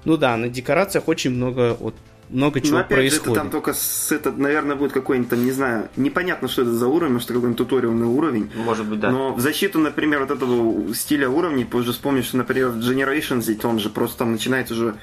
Ну 0.05 0.17
да, 0.17 0.37
на 0.37 0.49
декорациях 0.49 1.07
очень 1.07 1.31
много, 1.31 1.75
вот, 1.79 1.95
много 2.33 2.59
чего 2.61 2.73
Но 2.73 2.77
Ну, 2.79 2.85
опять 2.85 2.97
же, 2.97 3.01
происходит. 3.09 3.27
это 3.27 3.35
там 3.35 3.49
только 3.49 3.73
с 3.73 4.11
этот, 4.11 4.37
наверное, 4.37 4.75
будет 4.75 4.91
какой-нибудь 4.91 5.29
там, 5.29 5.45
не 5.45 5.51
знаю, 5.51 5.89
непонятно, 5.95 6.47
что 6.47 6.63
это 6.63 6.71
за 6.71 6.87
уровень, 6.87 7.13
может, 7.13 7.27
какой-нибудь 7.27 7.57
туториальный 7.57 8.07
уровень. 8.07 8.51
Может 8.55 8.85
быть, 8.87 8.99
да. 8.99 9.11
Но 9.11 9.33
в 9.33 9.39
защиту, 9.39 9.79
например, 9.79 10.21
вот 10.21 10.31
этого 10.31 10.93
стиля 10.93 11.29
уровней, 11.29 11.65
позже 11.65 11.91
вспомнишь, 11.91 12.25
что, 12.25 12.37
например, 12.37 12.69
в 12.69 12.77
Generations, 12.77 13.43
ведь 13.47 13.63
он 13.65 13.79
же 13.79 13.89
просто 13.89 14.19
там 14.19 14.31
начинается 14.31 14.73
уже, 14.73 14.95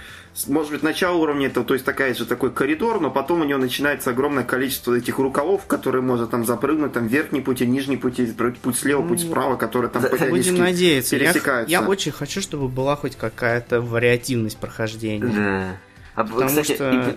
может 0.48 0.72
быть, 0.72 0.82
начало 0.82 1.16
уровня, 1.16 1.46
это, 1.46 1.62
то 1.64 1.74
есть 1.74 1.86
такая 1.86 2.14
же 2.14 2.24
такой 2.26 2.50
коридор, 2.50 3.00
но 3.00 3.10
потом 3.10 3.40
у 3.40 3.44
него 3.44 3.58
начинается 3.58 4.10
огромное 4.10 4.44
количество 4.44 4.94
этих 4.94 5.18
рукавов, 5.18 5.66
которые 5.66 6.02
можно 6.02 6.26
там 6.26 6.44
запрыгнуть, 6.44 6.92
там 6.92 7.06
верхний 7.06 7.40
путь 7.40 7.60
и 7.62 7.66
нижний 7.66 7.96
путь, 7.96 8.18
и 8.20 8.26
путь 8.26 8.76
слева, 8.76 9.02
путь 9.06 9.20
справа, 9.20 9.56
которые 9.56 9.90
там 9.90 10.02
периодически 10.02 10.50
Будем 10.52 10.64
надеяться. 10.64 11.16
Я, 11.16 11.32
пересекаются. 11.32 11.70
я 11.70 11.82
очень 11.82 12.12
хочу, 12.12 12.40
чтобы 12.40 12.68
была 12.68 12.96
хоть 12.96 13.16
какая-то 13.16 13.80
вариативность 13.80 14.58
прохождения. 14.58 15.26
Да. 15.26 15.76
А, 16.20 16.24
Потому 16.24 16.48
кстати, 16.48 16.74
что, 16.74 16.90
и- 17.10 17.16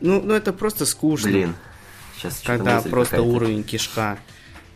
ну, 0.00 0.20
ну, 0.22 0.34
это 0.34 0.52
просто 0.52 0.86
скучно. 0.86 1.30
Блин. 1.30 1.54
Сейчас 2.16 2.42
когда 2.44 2.80
просто 2.80 3.22
уровень 3.22 3.64
кишка. 3.64 4.18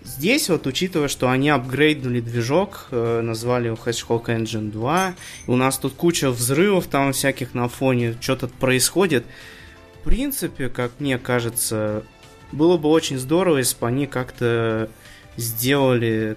Здесь 0.02 0.48
вот, 0.48 0.66
учитывая, 0.68 1.08
что 1.08 1.28
они 1.30 1.48
апгрейднули 1.50 2.20
движок, 2.20 2.86
э, 2.92 3.20
назвали 3.22 3.66
его 3.66 3.76
Hedgehog 3.76 4.26
Engine 4.26 4.70
2, 4.70 5.14
и 5.46 5.50
у 5.50 5.56
нас 5.56 5.78
тут 5.78 5.94
куча 5.94 6.30
взрывов 6.30 6.86
там 6.86 7.12
всяких 7.12 7.54
на 7.54 7.68
фоне, 7.68 8.16
что-то 8.20 8.46
происходит. 8.46 9.26
В 10.00 10.04
принципе, 10.04 10.68
как 10.68 10.92
мне 11.00 11.18
кажется, 11.18 12.04
было 12.52 12.76
бы 12.76 12.88
очень 12.88 13.18
здорово, 13.18 13.58
если 13.58 13.76
бы 13.80 13.88
они 13.88 14.06
как-то 14.06 14.88
сделали, 15.36 16.36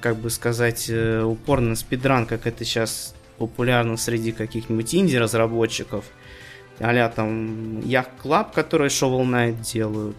как 0.00 0.16
бы 0.16 0.30
сказать, 0.30 0.86
э, 0.88 1.22
упор 1.22 1.60
на 1.60 1.76
спидран, 1.76 2.24
как 2.24 2.46
это 2.46 2.64
сейчас 2.64 3.14
популярно 3.38 3.96
среди 3.96 4.32
каких-нибудь 4.32 4.94
инди-разработчиков 4.94 6.04
а 6.80 7.08
там 7.08 7.78
Yacht 7.80 8.08
Club, 8.22 8.52
которые 8.52 8.88
Shovel 8.88 9.22
Knight 9.24 9.72
делают. 9.72 10.16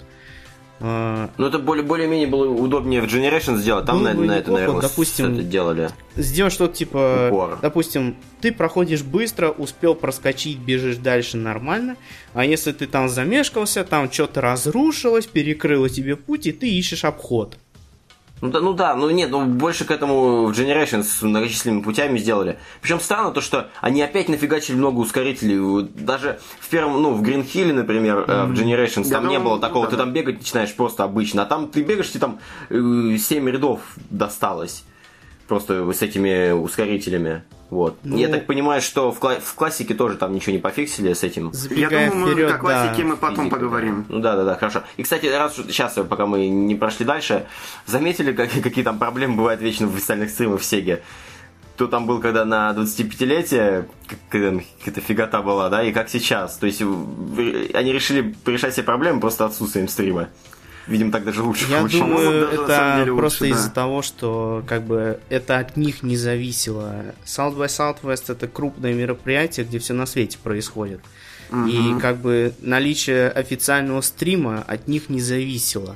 А, 0.82 1.30
Ну, 1.38 1.48
это 1.48 1.58
более- 1.58 1.86
более-менее 1.86 2.28
было 2.28 2.50
удобнее 2.50 3.02
в 3.02 3.06
Generation 3.06 3.56
сделать. 3.58 3.86
Там 3.86 4.00
Было 4.00 4.10
на, 4.10 4.14
на 4.14 4.32
это, 4.34 4.52
неплохо, 4.52 4.60
наверное, 4.62 4.82
допустим, 4.82 5.34
это 5.34 5.44
делали. 5.44 5.90
Сделать 6.18 6.52
что-то 6.54 6.76
типа, 6.76 7.30
Упор. 7.32 7.60
допустим, 7.62 8.16
ты 8.42 8.52
проходишь 8.52 9.02
быстро, 9.02 9.52
успел 9.52 9.96
проскочить, 9.96 10.58
бежишь 10.60 10.98
дальше 10.98 11.38
нормально, 11.38 11.96
а 12.34 12.44
если 12.44 12.74
ты 12.74 12.88
там 12.88 13.08
замешкался, 13.08 13.86
там 13.86 14.12
что-то 14.12 14.42
разрушилось, 14.42 15.28
перекрыло 15.28 15.90
тебе 15.90 16.18
путь, 16.18 16.46
и 16.48 16.52
ты 16.52 16.70
ищешь 16.70 17.06
обход. 17.06 17.58
Ну 18.42 18.50
да, 18.50 18.60
ну 18.60 18.74
да, 18.74 18.96
ну 18.96 19.10
нет, 19.10 19.30
ну 19.32 19.46
больше 19.46 19.86
к 19.86 19.92
этому 19.92 20.46
в 20.46 20.52
Generation 20.52 21.04
с 21.04 21.22
многочисленными 21.22 21.82
путями 21.82 22.18
сделали. 22.18 22.60
Причем 22.82 23.00
странно 23.00 23.32
то, 23.32 23.40
что 23.40 23.70
они 23.80 24.02
опять 24.02 24.28
нафигачили 24.28 24.76
много 24.76 25.00
ускорителей. 25.00 25.88
Даже 25.96 26.40
в 26.60 26.68
первом, 26.70 27.02
ну, 27.02 27.14
в 27.14 27.24
Green 27.24 27.46
Hill, 27.46 27.72
например, 27.72 28.26
э, 28.28 28.46
в 28.46 28.52
Generations, 28.52 29.10
там 29.10 29.26
ну, 29.26 29.30
не 29.30 29.40
было 29.40 29.56
ну, 29.56 29.62
такого. 29.62 29.86
да, 29.86 29.92
ты 29.92 29.98
там 29.98 30.12
бегать 30.12 30.40
начинаешь 30.40 30.74
просто 30.76 31.06
обычно. 31.06 31.44
А 31.44 31.46
там 31.46 31.70
ты 31.70 31.82
бегаешь, 31.82 32.10
тебе 32.10 32.20
там 32.20 32.40
э, 32.70 33.18
7 33.18 33.50
рядов 33.50 33.80
досталось. 34.10 34.84
Просто 35.48 35.92
с 35.94 36.02
этими 36.02 36.52
ускорителями. 36.52 37.44
Вот. 37.70 37.98
Ну- 38.04 38.18
Я 38.18 38.30
так 38.30 38.46
понимаю, 38.46 38.82
что 38.82 39.12
в, 39.12 39.20
кла- 39.20 39.40
в 39.40 39.54
классике 39.56 39.94
тоже 39.94 40.18
там 40.18 40.34
ничего 40.34 40.54
не 40.54 40.60
пофиксили 40.60 41.14
с 41.14 41.24
этим. 41.24 41.52
Я 41.72 41.90
думаю, 41.90 42.16
мы 42.16 42.32
вперед, 42.32 42.52
о 42.52 42.58
классике 42.58 43.02
да. 43.04 43.08
мы 43.10 43.18
потом 43.18 43.38
Физика, 43.46 43.56
поговорим. 43.56 44.06
Ну 44.10 44.20
да, 44.20 44.36
да, 44.36 44.44
да, 44.44 44.56
хорошо. 44.56 44.84
И, 44.98 45.04
кстати, 45.04 45.26
раз 45.28 45.56
сейчас, 45.56 45.94
пока 46.10 46.26
мы 46.26 46.48
не 46.48 46.76
прошли 46.76 47.06
дальше, 47.06 47.46
заметили, 47.86 48.34
как, 48.34 48.50
какие 48.52 48.84
там 48.84 48.98
проблемы 49.00 49.36
бывают 49.36 49.62
вечно 49.62 49.88
в 49.88 49.96
официальных 49.96 50.30
стримах 50.30 50.62
в 50.62 50.66
Сеге? 50.66 51.02
Кто 51.76 51.88
там 51.88 52.06
был, 52.06 52.22
когда 52.22 52.46
на 52.46 52.72
25-летие, 52.72 53.86
как- 54.08 54.20
когда 54.30 54.60
какая-то 54.80 55.02
фигота 55.02 55.42
была, 55.42 55.70
да, 55.70 55.84
и 55.84 55.92
как 55.92 56.10
сейчас. 56.10 56.58
То 56.58 56.68
есть 56.68 56.82
они 56.82 57.92
решили 57.94 58.34
решать 58.46 58.74
все 58.74 58.84
проблемы 58.84 59.20
просто 59.20 59.46
отсутствием 59.46 59.88
стрима. 59.88 60.30
Видимо, 60.88 61.12
так 61.12 61.24
даже 61.24 61.42
лучше 61.42 61.66
Я 61.70 61.80
получилось. 61.80 62.08
думаю, 62.10 62.42
даже 62.48 62.62
это 62.62 62.94
деле 63.00 63.12
лучше, 63.12 63.22
просто 63.22 63.40
да. 63.46 63.50
из-за 63.52 63.72
того, 63.72 64.02
что 64.02 64.64
как 64.68 64.84
бы 64.84 65.20
это 65.30 65.58
от 65.58 65.78
них 65.78 66.04
не 66.04 66.16
зависело. 66.16 66.94
South 67.26 67.56
by 67.58 67.66
Southwest 67.68 68.32
это 68.32 68.48
крупное 68.48 68.94
мероприятие, 68.94 69.66
где 69.66 69.80
все 69.80 69.94
на 69.94 70.06
свете 70.06 70.38
происходит. 70.44 71.02
И 71.68 71.96
как 72.02 72.18
бы 72.18 72.54
наличие 72.62 73.30
официального 73.30 74.02
стрима 74.02 74.64
от 74.68 74.88
них 74.88 75.10
не 75.10 75.22
зависело. 75.22 75.96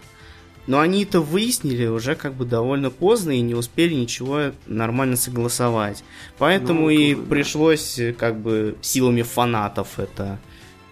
Но 0.68 0.80
они 0.80 1.04
это 1.04 1.20
выяснили 1.22 1.88
уже 1.88 2.14
как 2.14 2.36
бы 2.36 2.46
довольно 2.46 2.92
поздно 2.92 3.32
и 3.32 3.42
не 3.42 3.56
успели 3.56 3.96
ничего 3.96 4.52
нормально 4.68 5.16
согласовать. 5.18 6.04
Поэтому 6.38 6.82
Ну, 6.82 6.90
и 6.92 7.16
да. 7.16 7.22
пришлось 7.28 8.00
как 8.20 8.38
бы 8.40 8.76
силами 8.82 9.24
фанатов 9.24 9.98
это 9.98 10.38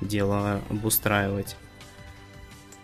дело 0.01 0.61
обустраивать. 0.71 1.55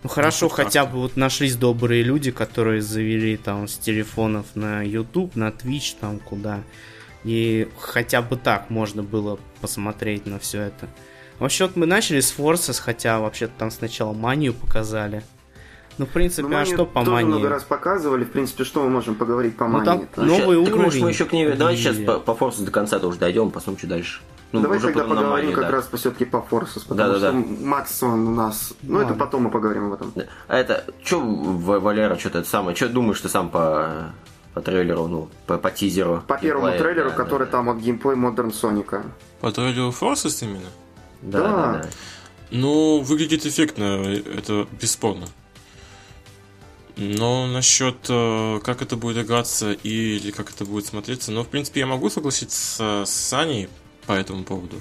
Ну 0.03 0.09
хорошо, 0.09 0.49
хоть 0.49 0.65
хотя 0.65 0.85
бы 0.85 0.99
вот 0.99 1.15
нашлись 1.15 1.55
добрые 1.55 2.03
люди, 2.03 2.31
которые 2.31 2.81
завели 2.81 3.37
там 3.37 3.67
с 3.67 3.77
телефонов 3.77 4.47
на 4.55 4.81
YouTube, 4.83 5.35
на 5.35 5.49
Twitch, 5.49 5.95
там 5.99 6.19
куда. 6.19 6.61
И 7.23 7.69
хотя 7.79 8.21
бы 8.21 8.35
так 8.35 8.69
можно 8.69 9.01
было 9.01 9.39
посмотреть 9.61 10.25
на 10.25 10.39
все 10.39 10.61
это. 10.63 10.87
Вообще 11.39 11.65
вот 11.65 11.77
мы 11.77 11.85
начали 11.85 12.19
с 12.19 12.33
Forces, 12.37 12.81
хотя 12.81 13.19
вообще-то 13.19 13.53
там 13.57 13.71
сначала 13.71 14.13
манию 14.13 14.53
показали. 14.53 15.23
Ну, 15.97 16.05
в 16.05 16.09
принципе, 16.09 16.41
Ну, 16.43 16.47
а 16.49 16.51
Манию 16.59 16.75
что 16.75 16.85
по 16.85 16.99
тоже 17.01 17.11
мании? 17.11 17.27
много 17.29 17.49
раз 17.49 17.63
показывали. 17.63 18.23
В 18.23 18.31
принципе, 18.31 18.63
что 18.63 18.83
мы 18.83 18.89
можем 18.89 19.13
поговорить 19.15 19.55
по 19.55 19.67
Ну, 19.67 19.73
мании? 19.79 19.85
там 20.15 20.25
новый 20.27 20.65
Так, 20.65 20.75
может, 20.75 20.87
уровень. 20.89 21.03
мы 21.03 21.09
еще 21.09 21.25
к 21.25 21.31
ней... 21.33 21.51
Давайте 21.53 21.81
сейчас 21.83 21.97
по, 21.97 22.19
по 22.19 22.33
форсу 22.35 22.63
до 22.65 22.71
конца-то 22.71 23.07
уже 23.07 23.19
дойдем, 23.19 23.51
посмотрим, 23.51 23.77
что 23.79 23.87
дальше. 23.87 24.19
Ну, 24.53 24.61
Давай 24.61 24.77
уже 24.77 24.87
тогда 24.87 25.01
поговорим 25.05 25.29
манию, 25.31 25.53
как 25.53 25.63
да. 25.63 25.71
раз 25.71 25.89
все-таки 25.91 26.25
по 26.25 26.41
Форсус, 26.43 26.83
потому 26.83 27.13
Да-да-да. 27.13 27.31
что 27.31 27.65
Макс 27.65 28.03
он 28.03 28.27
у 28.27 28.35
нас... 28.35 28.73
Ну, 28.83 28.99
это 28.99 29.07
Ладно. 29.07 29.25
потом 29.25 29.43
мы 29.43 29.49
поговорим 29.49 29.87
об 29.87 29.93
этом. 29.93 30.11
Да. 30.15 30.25
А 30.47 30.57
это, 30.57 30.85
что, 31.03 31.19
Валера, 31.21 32.15
что-то 32.19 32.39
это 32.39 32.47
самое, 32.47 32.75
что 32.75 32.87
думаешь 32.87 33.19
ты 33.19 33.29
сам 33.29 33.49
по, 33.49 34.13
по 34.53 34.61
трейлеру, 34.61 35.07
ну, 35.07 35.29
по, 35.47 35.57
по 35.57 35.71
тизеру? 35.71 36.23
По 36.27 36.37
первому 36.37 36.67
геймплея? 36.67 36.83
трейлеру, 36.83 37.09
Да, 37.09 37.15
который 37.15 37.45
да, 37.47 37.51
там 37.51 37.69
от 37.69 37.77
геймплей 37.79 38.15
Modern 38.15 38.53
Соника. 38.53 39.03
По 39.41 39.51
трейлеру 39.51 39.89
Forces 39.89 40.43
именно? 40.45 40.69
Да, 41.23 41.39
Да. 41.39 41.47
да, 41.49 41.73
да. 41.81 41.89
Ну, 42.51 42.99
выглядит 42.99 43.47
эффектно, 43.47 44.05
это 44.05 44.67
бесспорно. 44.79 45.25
Но 46.95 47.47
насчет 47.47 47.95
э, 48.07 48.59
как 48.63 48.83
это 48.83 48.97
будет 48.97 49.25
играться 49.25 49.71
или 49.71 50.29
как 50.29 50.51
это 50.51 50.63
будет 50.63 50.85
смотреться, 50.85 51.31
ну, 51.31 51.41
в 51.43 51.47
принципе, 51.47 51.79
я 51.79 51.87
могу 51.87 52.11
согласиться 52.11 53.03
с 53.07 53.09
Саней 53.09 53.67
по 54.05 54.13
этому 54.13 54.43
поводу. 54.43 54.79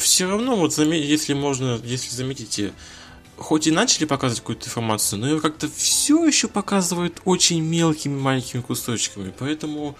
все 0.00 0.28
равно, 0.28 0.56
вот 0.56 0.76
если 0.78 1.34
можно, 1.34 1.80
если 1.84 2.10
заметите, 2.10 2.72
хоть 3.36 3.66
и 3.66 3.70
начали 3.70 4.06
показывать 4.06 4.40
какую-то 4.40 4.66
информацию, 4.66 5.18
но 5.18 5.28
ее 5.28 5.40
как-то 5.40 5.68
все 5.68 6.26
еще 6.26 6.48
показывают 6.48 7.20
очень 7.24 7.62
мелкими 7.62 8.18
маленькими 8.18 8.60
кусочками. 8.60 9.32
Поэтому 9.38 9.96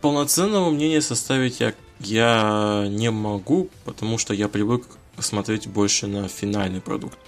полноценного 0.00 0.70
мнения 0.70 1.00
составить 1.00 1.60
я, 1.60 1.74
я 2.00 2.86
не 2.88 3.10
могу, 3.10 3.70
потому 3.84 4.18
что 4.18 4.34
я 4.34 4.48
привык 4.48 4.86
смотреть 5.18 5.66
больше 5.66 6.06
на 6.06 6.28
финальный 6.28 6.80
продукт. 6.80 7.18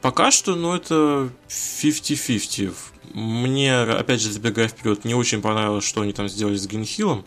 Пока 0.00 0.30
что, 0.30 0.56
ну, 0.56 0.74
это 0.74 1.30
50-50. 1.48 2.74
Мне, 3.14 3.76
опять 3.76 4.20
же, 4.20 4.32
забегая 4.32 4.68
вперед, 4.68 5.04
не 5.04 5.14
очень 5.14 5.42
понравилось, 5.42 5.84
что 5.84 6.00
они 6.00 6.12
там 6.12 6.28
сделали 6.28 6.56
с 6.56 6.66
Гринхиллом. 6.66 7.24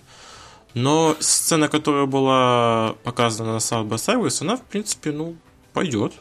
Но 0.76 1.16
сцена, 1.22 1.70
которая 1.70 2.06
была 2.06 2.96
показана 3.04 3.54
на 3.54 3.58
South 3.58 3.88
by 3.88 3.96
Southwest, 3.96 4.42
она, 4.42 4.58
в 4.58 4.62
принципе, 4.62 5.12
ну, 5.12 5.38
пойдет. 5.74 6.14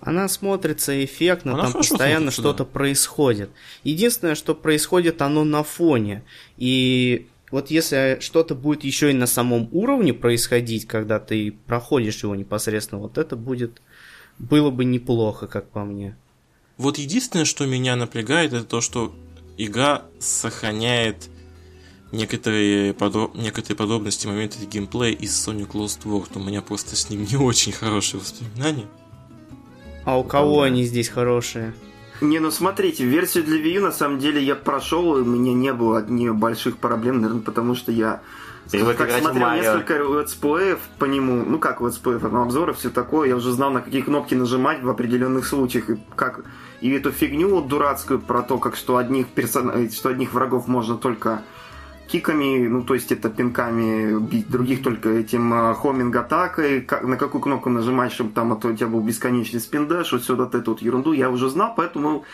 Она 0.00 0.28
смотрится 0.28 1.04
эффектно, 1.04 1.54
Она 1.54 1.64
там 1.64 1.74
постоянно 1.74 2.32
что-то 2.32 2.64
да. 2.64 2.70
происходит. 2.70 3.50
Единственное, 3.84 4.34
что 4.34 4.56
происходит, 4.56 5.22
оно 5.22 5.44
на 5.44 5.62
фоне. 5.62 6.24
И 6.56 7.28
вот 7.52 7.70
если 7.70 8.18
что-то 8.20 8.56
будет 8.56 8.82
еще 8.82 9.12
и 9.12 9.14
на 9.14 9.26
самом 9.26 9.68
уровне 9.70 10.12
происходить, 10.12 10.88
когда 10.88 11.20
ты 11.20 11.52
проходишь 11.66 12.24
его 12.24 12.34
непосредственно, 12.34 13.00
вот 13.00 13.16
это 13.16 13.36
будет 13.36 13.80
было 14.40 14.70
бы 14.70 14.84
неплохо, 14.84 15.46
как 15.46 15.70
по 15.70 15.84
мне. 15.84 16.16
Вот 16.78 16.98
единственное, 16.98 17.44
что 17.44 17.64
меня 17.66 17.94
напрягает, 17.94 18.52
это 18.52 18.64
то, 18.64 18.80
что 18.80 19.14
игра 19.56 20.02
сохраняет 20.18 21.28
некоторые, 22.12 22.92
подро- 22.92 23.30
некоторые 23.34 23.76
подробности, 23.76 24.26
моменты 24.26 24.64
геймплея 24.64 25.14
из 25.14 25.30
Sonic 25.30 25.72
Lost 25.72 26.04
World. 26.04 26.30
У 26.34 26.40
меня 26.40 26.62
просто 26.62 26.94
с 26.94 27.10
ним 27.10 27.24
не 27.24 27.36
очень 27.36 27.72
хорошие 27.72 28.20
воспоминания. 28.20 28.86
А 30.04 30.18
у 30.18 30.24
кого 30.24 30.60
да. 30.60 30.66
они 30.66 30.84
здесь 30.84 31.08
хорошие? 31.08 31.74
Не, 32.20 32.38
ну 32.38 32.50
смотрите, 32.52 33.04
версию 33.04 33.44
для 33.44 33.58
Wii 33.58 33.74
U 33.78 33.82
на 33.82 33.92
самом 33.92 34.20
деле 34.20 34.42
я 34.42 34.54
прошел, 34.54 35.18
и 35.18 35.22
у 35.22 35.24
меня 35.24 35.54
не 35.54 35.72
было 35.72 35.98
от 35.98 36.08
нее 36.08 36.32
больших 36.32 36.76
проблем, 36.76 37.20
наверное, 37.20 37.42
потому 37.42 37.74
что 37.74 37.90
я 37.90 38.20
так 38.70 39.10
смотрел 39.10 39.42
Марио. 39.42 39.62
несколько 39.62 39.98
летсплеев 39.98 40.78
по 40.98 41.04
нему, 41.04 41.44
ну 41.44 41.58
как 41.58 41.80
летсплеев, 41.80 42.22
ну, 42.22 42.42
обзоров, 42.42 42.78
все 42.78 42.90
такое, 42.90 43.28
я 43.28 43.36
уже 43.36 43.50
знал, 43.52 43.70
на 43.70 43.80
какие 43.80 44.02
кнопки 44.02 44.34
нажимать 44.34 44.82
в 44.82 44.88
определенных 44.88 45.46
случаях, 45.46 45.90
и 45.90 45.96
как 46.14 46.44
и 46.80 46.90
эту 46.90 47.10
фигню 47.10 47.48
вот 47.48 47.68
дурацкую 47.68 48.20
про 48.20 48.42
то, 48.42 48.58
как 48.58 48.76
что 48.76 48.96
одних 48.96 49.28
персон... 49.28 49.90
что 49.90 50.10
одних 50.10 50.32
врагов 50.32 50.68
можно 50.68 50.96
только 50.96 51.42
киками, 52.12 52.68
ну 52.68 52.82
то 52.82 52.94
есть 52.94 53.10
это 53.12 53.30
пинками 53.30 54.18
бить, 54.20 54.48
других 54.50 54.82
только 54.82 55.08
этим 55.08 55.52
э, 55.54 55.74
хоминг 55.74 56.14
атакой, 56.16 56.82
как- 56.82 57.04
на 57.04 57.16
какую 57.16 57.40
кнопку 57.42 57.70
нажимать, 57.70 58.12
чтобы 58.12 58.32
там 58.32 58.52
а 58.52 58.56
то 58.56 58.68
у 58.68 58.76
тебя 58.76 58.86
был 58.88 59.00
бесконечный 59.00 59.60
спиндэш, 59.60 60.12
вот 60.12 60.24
сюда 60.24 60.44
вот 60.44 60.54
эту 60.54 60.72
вот 60.72 60.82
ерунду 60.82 61.12
я 61.12 61.30
уже 61.30 61.48
знал, 61.48 61.74
поэтому 61.76 62.24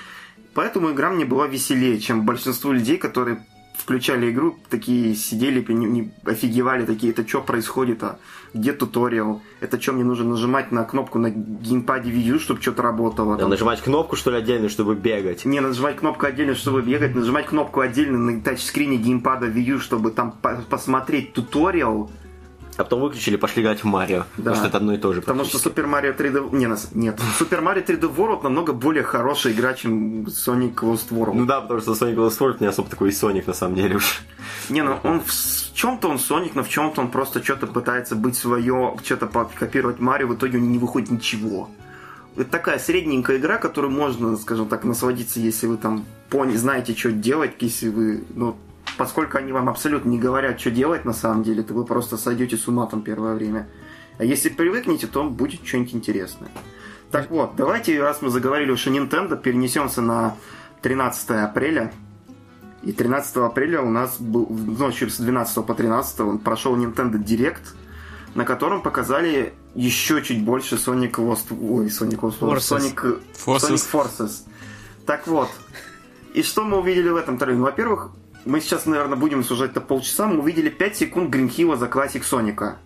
Поэтому 0.55 0.91
игра 0.91 1.11
мне 1.11 1.25
была 1.25 1.47
веселее, 1.47 2.01
чем 2.01 2.27
большинство 2.27 2.73
людей, 2.73 2.97
которые 2.97 3.47
включали 3.79 4.31
игру, 4.31 4.57
такие 4.69 5.15
сидели, 5.15 5.65
не, 5.73 5.87
не 5.87 6.13
офигевали, 6.25 6.85
такие, 6.85 7.13
это 7.13 7.27
что 7.27 7.41
происходит, 7.41 8.03
а 8.03 8.19
где 8.53 8.73
туториал, 8.73 9.41
это 9.61 9.81
что 9.81 9.93
мне 9.93 10.05
нужно 10.05 10.25
нажимать 10.25 10.73
на 10.73 10.85
кнопку 10.85 11.19
на 11.19 11.31
геймпаде 11.31 12.11
Wii 12.11 12.39
чтобы 12.39 12.61
что-то 12.61 12.83
работало. 12.83 13.37
Да, 13.37 13.43
там. 13.43 13.51
нажимать 13.51 13.81
кнопку, 13.81 14.17
что 14.17 14.31
ли, 14.31 14.39
отдельно, 14.39 14.69
чтобы 14.69 14.95
бегать. 14.95 15.45
Не, 15.45 15.61
нажимать 15.61 15.97
кнопку 15.97 16.27
отдельно, 16.27 16.55
чтобы 16.55 16.83
бегать, 16.83 17.15
нажимать 17.15 17.47
кнопку 17.47 17.81
отдельно 17.81 18.19
на 18.19 18.41
тачскрине 18.41 18.97
геймпада 18.97 19.47
Wii 19.47 19.79
чтобы 19.79 20.11
там 20.11 20.33
по- 20.33 20.63
посмотреть 20.69 21.33
туториал, 21.33 22.11
А 22.79 22.85
потом 22.85 23.01
выключили, 23.01 23.35
пошли 23.35 23.63
играть 23.63 23.83
в 23.83 23.87
Марио. 23.87 24.19
Да. 24.19 24.25
Потому 24.37 24.57
что 24.57 24.67
это 24.69 24.77
одно 24.77 24.95
и 24.95 24.99
то 24.99 25.13
же. 25.13 25.21
Потому 25.21 25.45
что. 25.45 25.59
Super 25.59 25.85
Mario 25.85 26.17
3D... 26.17 26.57
Не, 26.57 26.67
нет. 26.95 27.21
Super 27.39 27.61
Mario 27.61 27.85
3D 27.85 28.15
World 28.15 28.45
намного 28.45 28.73
более 28.73 29.03
хорошая 29.03 29.53
игра, 29.53 29.75
чем 29.75 30.27
Sonic 30.27 30.77
Lost 30.77 31.09
World. 31.11 31.35
Ну 31.35 31.45
да, 31.45 31.61
потому 31.61 31.81
что 31.81 31.93
Sonic 31.93 32.15
Lost 32.15 32.39
World 32.39 32.59
не 32.61 32.69
особо 32.69 32.89
такой 32.89 33.09
и 33.09 33.13
Соник 33.13 33.49
на 33.49 33.53
самом 33.53 33.75
деле 33.75 33.97
уж. 33.97 34.23
Не, 34.69 34.83
ну 34.83 34.97
он 35.03 35.21
в 35.27 35.75
чем-то 35.75 36.09
он 36.09 36.21
Соник, 36.21 36.55
но 36.55 36.63
в 36.63 36.69
чем-то 36.69 37.01
он 37.01 37.11
просто 37.11 37.43
что-то 37.43 37.67
пытается 37.67 38.15
быть 38.15 38.37
свое, 38.37 38.97
что-то 39.05 39.27
копировать 39.27 39.99
Марио, 39.99 40.29
в 40.29 40.37
итоге 40.37 40.59
у 40.59 40.61
него 40.61 40.71
не 40.71 40.79
выходит 40.79 41.11
ничего. 41.11 41.69
Это 42.37 42.49
такая 42.49 42.79
средненькая 42.79 43.39
игра, 43.39 43.57
которую 43.57 43.91
можно, 43.91 44.37
скажем 44.37 44.69
так, 44.69 44.85
насладиться, 44.85 45.41
если 45.41 45.67
вы 45.67 45.79
там 45.79 46.05
пони, 46.31 46.55
знаете, 46.55 46.95
что 46.95 47.11
делать, 47.11 47.55
если 47.59 47.89
вы, 47.89 48.23
ну, 48.37 48.57
поскольку 48.99 49.39
они 49.39 49.53
вам 49.53 49.69
абсолютно 49.69 50.11
не 50.11 50.19
говорят, 50.19 50.61
что 50.61 50.71
делать 50.71 51.05
на 51.05 51.15
самом 51.15 51.45
деле, 51.45 51.63
то 51.63 51.73
вы 51.73 51.85
просто 51.85 52.19
сойдете 52.19 52.57
с 52.57 52.69
ума 52.69 52.87
там 52.87 53.01
первое 53.01 53.35
время. 53.35 53.69
А 54.19 54.25
если 54.25 54.49
привыкнете, 54.49 55.07
то 55.07 55.25
будет 55.25 55.65
что-нибудь 55.65 55.95
интересное. 55.95 56.51
Так 57.11 57.31
вот, 57.31 57.53
давайте, 57.57 58.03
раз 58.03 58.21
мы 58.21 58.29
заговорили 58.29 58.73
уж 58.73 58.87
о 58.87 58.91
Nintendo, 58.91 59.41
перенесемся 59.41 60.03
на 60.03 60.37
13 60.83 61.31
апреля. 61.31 61.93
И 62.83 62.93
13 62.93 63.37
апреля 63.37 63.81
у 63.81 63.89
нас 63.89 64.21
был, 64.21 64.47
ночью 64.49 65.09
с 65.09 65.19
12 65.19 65.65
по 65.65 65.75
13 65.75 66.21
он 66.21 66.39
прошел 66.39 66.77
Nintendo 66.77 67.13
Direct, 67.13 67.75
на 68.35 68.45
котором 68.45 68.83
показали 68.83 69.55
еще 69.75 70.23
чуть 70.23 70.45
больше 70.45 70.75
Sonic 70.75 71.13
Lost... 71.13 71.47
Ой, 71.51 71.87
Sonic 71.87 72.21
Lost 72.21 72.41
Forces. 72.41 72.79
Sonic, 72.79 73.21
Forces. 73.47 73.71
Sonic 73.71 73.91
Forces. 73.93 74.33
Так 75.07 75.27
вот, 75.27 75.49
и 76.35 76.43
что 76.43 76.65
мы 76.65 76.79
увидели 76.79 77.09
в 77.09 77.17
этом 77.17 77.39
трейлере? 77.39 77.59
Ну, 77.59 77.65
Во-первых, 77.65 78.11
мы 78.45 78.61
сейчас, 78.61 78.87
наверное, 78.87 79.17
будем 79.17 79.45
сужать-то 79.45 79.81
полчаса, 79.81 80.27
мы 80.27 80.39
увидели 80.41 80.69
5 80.71 80.97
секунд 80.97 81.31
Гринхилла 81.31 81.77
за 81.77 81.87
классик 81.87 82.25
Соника. 82.25 82.79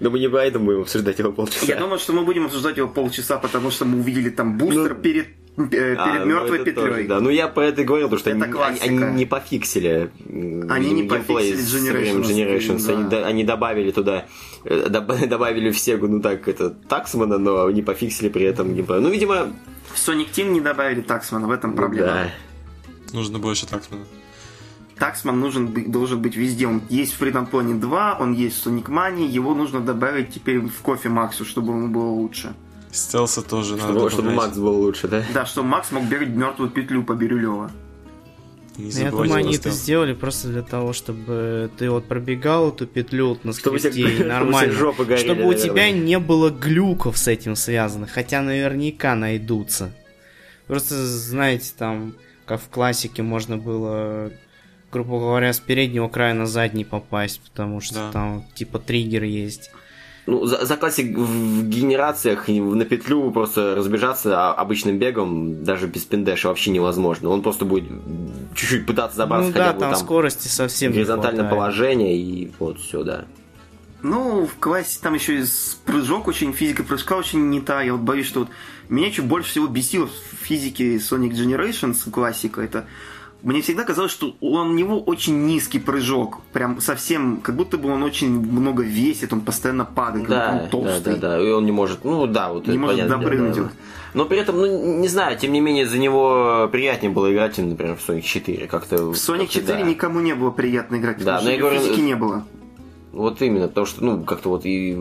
Но 0.00 0.10
мы 0.10 0.18
не 0.18 0.28
поэтому 0.28 0.66
будем 0.66 0.80
обсуждать 0.82 1.18
его 1.18 1.32
полчаса. 1.32 1.66
Я 1.66 1.76
думаю, 1.78 1.98
что 1.98 2.12
мы 2.12 2.24
будем 2.24 2.46
обсуждать 2.46 2.76
его 2.76 2.88
полчаса, 2.88 3.38
потому 3.38 3.70
что 3.70 3.84
мы 3.84 3.98
увидели 4.00 4.28
там 4.28 4.58
бустер 4.58 4.94
Ну, 4.96 5.00
перед, 5.00 5.28
э, 5.56 5.66
перед 5.68 5.98
А, 5.98 6.16
ну, 6.18 6.26
мертвой 6.26 6.56
это 6.58 6.64
петлей. 6.64 6.88
тоже, 6.88 7.04
да. 7.08 7.20
Ну 7.20 7.30
я 7.30 7.46
про 7.46 7.66
это 7.66 7.82
и 7.82 7.84
говорил, 7.84 8.08
потому 8.08 8.18
что 8.18 8.30
Это 8.30 8.44
они, 8.44 8.52
классика. 8.52 8.84
они 8.86 8.98
не 9.16 9.24
пофиксили 9.24 10.10
Они 10.68 10.90
не 10.90 11.04
пофиксили 11.04 11.58
Generations, 11.58 12.22
Generations. 12.24 13.08
да. 13.08 13.18
Они, 13.18 13.24
они 13.24 13.44
добавили 13.44 13.92
туда, 13.92 14.26
э, 14.64 14.88
доб- 14.88 15.26
добавили 15.28 15.70
в 15.70 15.78
Сегу, 15.78 16.08
ну 16.08 16.20
так, 16.20 16.48
это 16.48 16.70
Таксмана, 16.70 17.38
но 17.38 17.70
не 17.70 17.82
пофиксили 17.82 18.28
при 18.28 18.44
этом 18.46 18.74
геймплей. 18.74 19.00
Ну, 19.00 19.10
видимо, 19.10 19.52
В 19.92 19.96
Sonic 19.96 20.26
Team 20.34 20.48
не 20.50 20.60
добавили 20.60 21.02
Таксмана, 21.02 21.46
в 21.46 21.52
этом 21.52 21.70
ну, 21.70 21.76
проблема. 21.76 22.06
да. 22.08 22.30
Нужно 23.12 23.38
больше 23.38 23.64
таксмана. 23.68 24.04
Таксман 24.98 25.40
нужен 25.40 25.90
должен 25.90 26.20
быть 26.22 26.36
везде. 26.36 26.66
Он 26.66 26.82
есть 26.88 27.14
в 27.14 27.22
Freedom 27.22 27.50
Pony 27.50 27.78
2, 27.78 28.18
он 28.20 28.32
есть 28.32 28.62
в 28.62 28.66
Sonic 28.66 28.86
Mania, 28.86 29.26
его 29.26 29.54
нужно 29.54 29.80
добавить 29.80 30.32
теперь 30.32 30.60
в 30.60 30.80
Кофе 30.82 31.08
Максу, 31.08 31.44
чтобы 31.44 31.72
ему 31.72 31.88
было 31.88 32.10
лучше. 32.10 32.54
Стелса 32.92 33.42
тоже 33.42 33.76
надо 33.76 33.92
Чтобы, 33.92 34.10
чтобы 34.10 34.22
добавлять. 34.28 34.46
Макс 34.50 34.58
был 34.58 34.80
лучше, 34.80 35.08
да? 35.08 35.24
Да, 35.34 35.46
чтобы 35.46 35.68
Макс 35.68 35.90
мог 35.90 36.04
бегать 36.04 36.28
мертвую 36.28 36.70
петлю 36.70 37.02
по 37.02 37.14
Бирюлева. 37.14 37.72
Не 38.76 38.90
Я 38.90 39.10
думаю, 39.10 39.34
они 39.34 39.54
это 39.56 39.70
сделали 39.70 40.14
просто 40.14 40.48
для 40.48 40.62
того, 40.62 40.92
чтобы 40.92 41.70
ты 41.76 41.90
вот 41.90 42.06
пробегал 42.06 42.70
эту 42.70 42.86
петлю 42.86 43.28
вот 43.30 43.44
на 43.44 43.52
Чтобы 43.52 43.78
скрипте 43.78 44.00
и 44.00 44.04
чтобы 44.06 44.16
тебя 44.18 44.26
нормально. 44.28 44.72
жопы 44.72 45.04
горели, 45.04 45.24
чтобы 45.24 45.42
у 45.42 45.46
наверное. 45.52 45.64
тебя 45.68 45.90
не 45.92 46.18
было 46.18 46.50
глюков 46.50 47.16
с 47.18 47.28
этим 47.28 47.54
связанных, 47.56 48.10
хотя 48.10 48.42
наверняка 48.42 49.14
найдутся. 49.14 49.92
Просто, 50.66 51.04
знаете, 51.06 51.72
там, 51.76 52.14
как 52.46 52.60
в 52.60 52.68
классике 52.68 53.22
можно 53.22 53.56
было, 53.58 54.32
грубо 54.94 55.18
говоря, 55.18 55.52
с 55.52 55.58
переднего 55.58 56.08
края 56.08 56.34
на 56.34 56.46
задний 56.46 56.84
попасть, 56.84 57.40
потому 57.40 57.80
что 57.80 57.94
Да. 57.94 58.10
там 58.12 58.44
типа 58.54 58.78
триггер 58.78 59.24
есть. 59.24 59.70
Ну, 60.26 60.46
за, 60.46 60.64
за 60.64 60.76
классик 60.78 61.18
в 61.18 61.68
генерациях 61.68 62.48
на 62.48 62.84
петлю 62.86 63.30
просто 63.30 63.74
разбежаться 63.74 64.52
обычным 64.52 64.98
бегом, 64.98 65.64
даже 65.64 65.86
без 65.86 66.04
пиндеша, 66.04 66.48
вообще 66.48 66.70
невозможно. 66.70 67.28
Он 67.28 67.42
просто 67.42 67.66
будет 67.66 67.84
чуть-чуть 68.54 68.86
пытаться 68.86 69.18
забраться 69.18 69.48
ну 69.48 69.52
хотя 69.52 69.66
да, 69.66 69.72
бы 69.74 69.80
там, 69.80 69.90
там 69.90 70.00
скорости 70.00 70.48
совсем 70.48 70.92
горизонтальное 70.92 71.50
положение 71.50 72.16
и 72.16 72.50
вот 72.58 72.78
все, 72.78 73.02
да. 73.02 73.26
Ну, 74.02 74.46
в 74.46 74.56
классе 74.56 74.98
там 75.02 75.14
еще 75.14 75.40
и 75.40 75.44
прыжок 75.86 76.28
очень, 76.28 76.52
физика 76.52 76.84
прыжка 76.84 77.16
очень 77.16 77.50
не 77.50 77.60
та. 77.60 77.82
Я 77.82 77.92
вот 77.92 78.02
боюсь, 78.02 78.26
что 78.26 78.40
вот 78.40 78.48
меня 78.88 79.10
что 79.12 79.22
больше 79.22 79.50
всего 79.50 79.66
бесило 79.66 80.06
в 80.06 80.44
физике 80.44 80.96
Sonic 80.96 81.32
Generations 81.32 82.10
классика, 82.10 82.60
это 82.60 82.84
мне 83.44 83.60
всегда 83.60 83.84
казалось, 83.84 84.10
что 84.10 84.34
у 84.40 84.64
него 84.64 84.98
очень 85.00 85.46
низкий 85.46 85.78
прыжок. 85.78 86.40
Прям 86.52 86.80
совсем, 86.80 87.40
как 87.42 87.54
будто 87.54 87.78
бы 87.78 87.90
он 87.90 88.02
очень 88.02 88.30
много 88.40 88.82
весит, 88.82 89.32
он 89.32 89.42
постоянно 89.42 89.84
падает, 89.84 90.28
Да, 90.28 90.50
он 90.52 90.58
да, 90.58 90.66
толстый. 90.66 91.16
да, 91.16 91.36
да. 91.38 91.42
И 91.42 91.50
он 91.50 91.64
не 91.66 91.72
может, 91.72 92.04
ну 92.04 92.26
да, 92.26 92.52
вот 92.52 92.66
Не 92.66 92.78
может 92.78 92.96
понятное 92.96 93.18
допрыгнуть 93.18 93.52
дело. 93.54 93.64
вот. 93.66 93.72
Но 94.14 94.24
при 94.26 94.38
этом, 94.38 94.56
ну, 94.58 95.00
не 95.00 95.08
знаю, 95.08 95.36
тем 95.38 95.52
не 95.52 95.60
менее, 95.60 95.86
за 95.86 95.98
него 95.98 96.68
приятнее 96.72 97.10
было 97.12 97.32
играть, 97.32 97.58
например, 97.58 97.96
в 97.96 98.08
Sonic 98.08 98.22
4. 98.22 98.66
Как-то, 98.66 98.96
В 98.98 99.12
Sonic 99.14 99.38
как-то 99.40 99.52
4 99.60 99.78
да. 99.82 99.88
никому 99.90 100.20
не 100.20 100.34
было 100.34 100.50
приятно 100.50 100.96
играть, 100.96 101.18
Да, 101.18 101.36
потому 101.36 101.38
но 101.38 101.42
что 101.42 101.50
я 101.52 101.58
говорю, 101.58 101.80
физики 101.80 102.00
не 102.00 102.14
было. 102.16 102.44
Вот 103.14 103.40
именно, 103.42 103.68
потому 103.68 103.86
что, 103.86 104.04
ну, 104.04 104.24
как-то 104.24 104.48
вот 104.48 104.66
и 104.66 104.98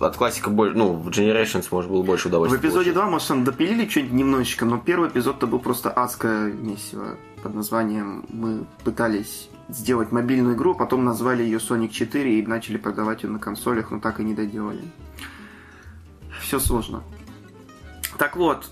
от 0.00 0.16
классика 0.16 0.50
больше, 0.50 0.78
ну, 0.78 0.92
в 0.92 1.08
Generations, 1.08 1.66
может, 1.72 1.90
было 1.90 2.02
больше 2.02 2.24
В 2.24 2.26
удовольствия. 2.28 2.60
эпизоде 2.60 2.92
получить. 2.92 2.94
2, 2.94 3.10
может, 3.10 3.28
там 3.28 3.44
допилили 3.44 3.88
что-нибудь 3.88 4.12
немножечко, 4.12 4.64
но 4.64 4.78
первый 4.78 5.08
эпизод-то 5.08 5.48
был 5.48 5.58
просто 5.58 5.90
адское 5.90 6.52
месиво 6.52 7.16
под 7.42 7.54
названием 7.54 8.24
«Мы 8.28 8.66
пытались 8.84 9.48
сделать 9.68 10.12
мобильную 10.12 10.54
игру, 10.54 10.74
потом 10.74 11.04
назвали 11.04 11.42
ее 11.42 11.58
Sonic 11.58 11.88
4 11.90 12.38
и 12.38 12.46
начали 12.46 12.76
продавать 12.76 13.24
ее 13.24 13.30
на 13.30 13.38
консолях, 13.38 13.90
но 13.90 13.98
так 13.98 14.20
и 14.20 14.24
не 14.24 14.34
доделали. 14.34 14.82
Все 16.40 16.60
сложно. 16.60 17.02
Так 18.16 18.36
вот, 18.36 18.70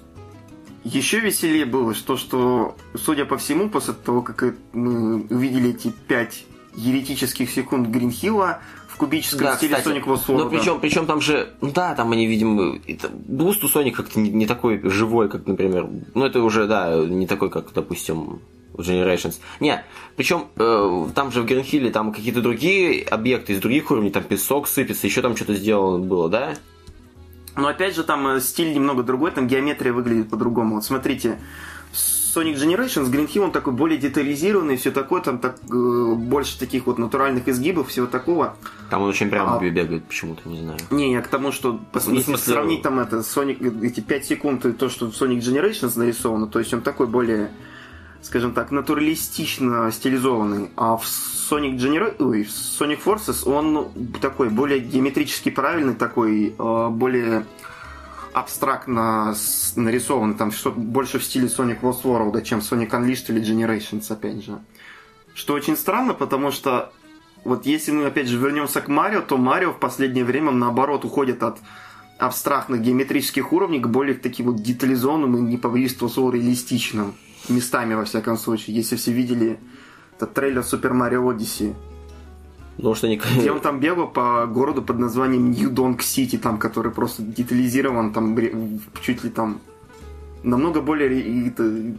еще 0.85 1.21
веселее 1.21 1.67
было 1.67 1.95
то, 1.95 2.17
что, 2.17 2.77
судя 2.95 3.25
по 3.25 3.37
всему, 3.39 3.71
после 3.71 3.95
того, 3.95 4.23
как 4.23 4.55
мы 4.73 5.23
увидели 5.31 5.71
эти 5.71 5.89
пять 5.89 6.45
еретических 6.79 7.51
секунд 7.51 7.89
Green 7.89 8.25
Hill 8.25 8.53
а 8.53 8.61
в 8.89 8.97
кубическом 8.97 9.47
Да, 9.47 9.57
стиле 9.57 9.77
кстати, 9.77 9.97
Sonic 9.97 10.05
Lost 10.05 10.23
ну, 10.29 10.47
World. 10.47 10.51
причем, 10.51 10.81
причем 10.81 11.07
там 11.07 11.21
же, 11.21 11.51
ну 11.61 11.71
да, 11.73 11.95
там 11.95 12.13
они, 12.13 12.27
видимо, 12.27 12.79
это, 12.87 13.09
буст 13.09 13.63
у 13.65 13.69
Sonic 13.69 13.93
как-то 13.93 14.19
не, 14.21 14.31
не 14.31 14.47
такой 14.47 14.81
живой, 14.89 15.29
как, 15.29 15.47
например, 15.47 15.89
ну 16.15 16.25
это 16.25 16.43
уже, 16.43 16.67
да, 16.67 16.97
не 16.97 17.27
такой, 17.27 17.51
как, 17.51 17.73
допустим, 17.73 18.41
Generations. 18.75 19.41
Не, 19.59 19.85
причем 20.17 20.47
э, 20.57 21.09
там 21.15 21.33
же 21.33 21.43
в 21.43 21.47
Green 21.47 21.69
Hill 21.69 21.86
е 21.86 21.91
там 21.91 22.13
какие-то 22.13 22.41
другие 22.41 23.03
объекты 23.05 23.55
из 23.55 23.61
других 23.61 23.91
уровней, 23.91 24.11
там 24.11 24.23
песок 24.23 24.69
сыпется, 24.69 25.07
еще 25.07 25.21
там 25.21 25.35
что-то 25.35 25.55
сделано 25.55 25.99
было, 25.99 26.29
да? 26.29 26.55
Но 27.57 27.67
опять 27.67 27.97
же, 27.97 28.05
там 28.05 28.27
э, 28.29 28.41
стиль 28.41 28.73
немного 28.73 29.03
другой, 29.03 29.33
там 29.33 29.49
геометрия 29.49 29.93
выглядит 29.93 30.31
по-другому. 30.31 30.77
Вот 30.77 30.85
смотрите, 30.85 31.41
Sonic 32.35 32.57
Generations, 32.57 33.11
Green 33.11 33.27
Hill, 33.33 33.45
он 33.45 33.53
такой 33.53 33.73
более 33.73 33.99
детализированный, 33.99 34.77
все 34.77 34.91
такое, 34.91 35.21
там 35.23 35.39
так, 35.39 35.57
э, 35.71 36.15
больше 36.15 36.59
таких 36.59 36.87
вот 36.87 36.99
натуральных 36.99 37.49
изгибов, 37.49 37.89
всего 37.89 38.07
такого. 38.07 38.57
Там 38.91 39.03
он 39.03 39.09
очень 39.09 39.31
прямо 39.31 39.57
А. 39.57 39.61
бегает 39.61 40.05
почему-то, 40.05 40.49
не 40.49 40.61
знаю. 40.61 40.79
Не, 40.91 41.13
я 41.13 41.21
к 41.23 41.29
тому, 41.29 41.53
что 41.53 41.81
пос- 41.93 42.05
Ну, 42.07 42.15
если 42.15 42.31
смысле, 42.33 42.53
сравнить 42.53 42.83
там 42.83 43.01
это, 43.01 43.19
Sonic, 43.19 43.85
эти 43.85 44.01
5 44.01 44.25
секунд 44.27 44.67
и 44.67 44.73
то, 44.73 44.89
что 44.89 45.11
в 45.11 45.15
Sonic 45.15 45.39
Generations 45.41 45.99
нарисовано, 45.99 46.47
то 46.47 46.59
есть 46.59 46.73
он 46.75 46.83
такой 46.83 47.07
более, 47.07 47.51
скажем 48.23 48.53
так, 48.53 48.71
натуралистично 48.71 49.91
стилизованный. 49.93 50.71
А 50.77 50.97
в 50.97 51.05
Sonic 51.05 51.77
Genera... 51.79 52.15
Ой, 52.19 52.45
в 52.45 52.49
Sonic 52.51 52.99
Forces 53.05 53.51
он 53.51 53.89
такой 54.21 54.51
более 54.51 54.81
геометрически 54.81 55.51
правильный, 55.51 55.95
такой 55.95 56.55
э, 56.59 56.89
более 56.91 57.47
абстрактно 58.33 59.35
с- 59.35 59.75
нарисован, 59.77 60.35
там 60.35 60.51
что 60.53 60.71
больше 60.71 61.19
в 61.19 61.25
стиле 61.25 61.47
Sonic 61.47 61.81
Lost 61.81 62.03
World, 62.03 62.43
чем 62.43 62.61
Sonic 62.61 62.91
Unleashed 62.91 63.27
или 63.29 63.43
Generations, 63.43 64.11
опять 64.13 64.45
же. 64.45 64.59
Что 65.35 65.55
очень 65.55 65.77
странно, 65.77 66.15
потому 66.15 66.51
что 66.51 66.93
вот 67.45 67.67
если 67.67 67.93
мы 67.93 68.07
опять 68.07 68.29
же 68.29 68.39
вернемся 68.39 68.81
к 68.81 68.89
Марио, 68.89 69.21
то 69.21 69.37
Марио 69.37 69.73
в 69.73 69.79
последнее 69.79 70.25
время 70.25 70.51
наоборот 70.51 71.05
уходит 71.05 71.43
от 71.43 71.59
абстрактных 72.19 72.83
геометрических 72.83 73.53
уровней 73.53 73.79
к 73.79 73.87
более 73.87 74.15
таким 74.15 74.47
вот 74.47 74.63
детализованным 74.63 75.37
и 75.37 75.41
не 75.41 75.89
слова 76.09 76.33
реалистичным 76.33 77.15
местами 77.49 77.95
во 77.95 78.05
всяком 78.05 78.37
случае. 78.37 78.77
Если 78.77 78.97
все 78.97 79.13
видели 79.13 79.61
этот 80.17 80.35
трейлер 80.35 80.63
Super 80.63 80.93
Mario 80.93 81.33
Odyssey, 81.33 81.75
Потому 82.79 82.95
что 82.95 83.09
они... 83.09 83.21
он 83.51 83.61
там 83.61 83.81
бегал 83.81 84.07
по 84.07 84.47
городу 84.47 84.83
под 84.83 84.99
названием 85.01 85.51
Нью 85.51 85.69
Донг 85.69 86.01
Сити, 86.01 86.39
там, 86.39 86.59
который 86.59 86.93
просто 86.93 87.23
детализирован, 87.23 88.13
там 88.13 88.39
чуть 89.03 89.25
ли 89.25 89.31
там 89.31 89.61
намного 90.45 90.81
более 90.81 91.09
ре- 91.09 91.97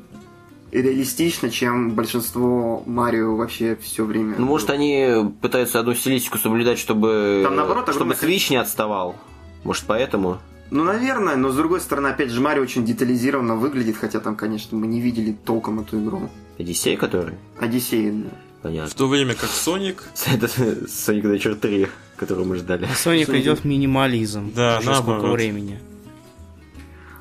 реалистично, 0.71 1.49
чем 1.49 1.91
большинство 1.91 2.81
Марио 2.85 3.35
вообще 3.35 3.77
все 3.81 4.05
время. 4.05 4.35
Ну, 4.37 4.45
может, 4.45 4.69
они 4.69 5.33
пытаются 5.41 5.81
одну 5.81 5.93
стилистику 5.93 6.37
соблюдать, 6.37 6.79
чтобы... 6.79 7.41
Там, 7.43 7.57
наоборот, 7.57 7.93
чтобы 7.93 8.13
Switch 8.13 8.49
не 8.49 8.55
отставал. 8.55 9.17
Может, 9.65 9.83
поэтому? 9.85 10.37
Ну, 10.71 10.85
наверное, 10.85 11.35
но 11.35 11.49
с 11.49 11.55
другой 11.57 11.81
стороны, 11.81 12.07
опять 12.07 12.29
же, 12.29 12.39
Марио 12.39 12.61
очень 12.63 12.85
детализированно 12.85 13.55
выглядит, 13.55 13.97
хотя 13.97 14.21
там, 14.21 14.37
конечно, 14.37 14.77
мы 14.77 14.87
не 14.87 15.01
видели 15.01 15.35
толком 15.43 15.81
эту 15.81 16.01
игру. 16.01 16.29
Одиссей, 16.57 16.95
который? 16.95 17.33
Одиссей, 17.59 18.11
да. 18.11 18.29
В 18.59 18.63
Понятно. 18.63 18.91
то 18.95 19.07
время 19.07 19.35
как 19.35 19.49
Соник, 19.49 20.03
Это 20.27 20.47
Sonic 20.47 21.21
Adventure 21.23 21.55
3. 21.55 21.87
которого 22.17 22.43
мы 22.43 22.57
ждали. 22.57 22.87
Соник 22.95 23.29
Соник- 23.29 23.41
идет 23.41 23.59
в 23.59 23.65
минимализм. 23.65 24.51
Да, 24.53 24.79
Уже 24.79 24.95
сколько 24.95 25.27
времени. 25.31 25.79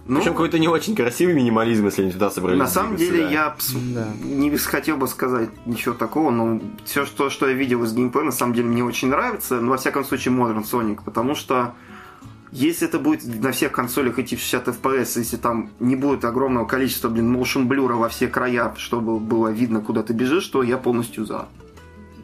Ну, 0.06 0.16
Причем 0.20 0.32
какой-то 0.32 0.58
не 0.58 0.68
очень 0.68 0.96
красивый 0.96 1.34
минимализм, 1.34 1.84
если 1.84 2.02
они 2.02 2.12
туда 2.12 2.30
собрались. 2.30 2.58
на 2.58 2.66
самом 2.66 2.96
деле 2.96 3.24
да. 3.24 3.30
я 3.30 3.56
пс- 3.58 3.94
Да. 3.94 4.08
не 4.24 4.56
хотел 4.56 4.96
бы 4.96 5.06
сказать 5.06 5.50
ничего 5.66 5.94
такого, 5.94 6.30
но 6.30 6.60
все, 6.86 7.04
что, 7.04 7.28
что 7.28 7.46
я 7.46 7.52
видел 7.52 7.84
из 7.84 7.92
геймплея, 7.92 8.24
на 8.24 8.32
самом 8.32 8.54
деле 8.54 8.68
мне 8.68 8.82
очень 8.82 9.08
нравится. 9.08 9.60
Но, 9.60 9.72
во 9.72 9.76
всяком 9.76 10.04
случае, 10.06 10.32
Modern 10.34 10.64
Sonic, 10.64 11.00
потому 11.04 11.34
что 11.34 11.74
если 12.52 12.88
это 12.88 12.98
будет 12.98 13.24
на 13.42 13.52
всех 13.52 13.72
консолях 13.72 14.18
идти 14.18 14.36
в 14.36 14.40
60 14.40 14.68
FPS, 14.68 15.18
если 15.18 15.36
там 15.36 15.70
не 15.80 15.96
будет 15.96 16.24
огромного 16.24 16.66
количества, 16.66 17.08
блин, 17.08 17.34
motion 17.34 17.64
блюра 17.64 17.94
во 17.94 18.08
все 18.08 18.28
края, 18.28 18.74
чтобы 18.76 19.18
было 19.18 19.48
видно, 19.48 19.80
куда 19.80 20.02
ты 20.02 20.12
бежишь, 20.12 20.46
то 20.46 20.62
я 20.62 20.78
полностью 20.78 21.24
за. 21.26 21.46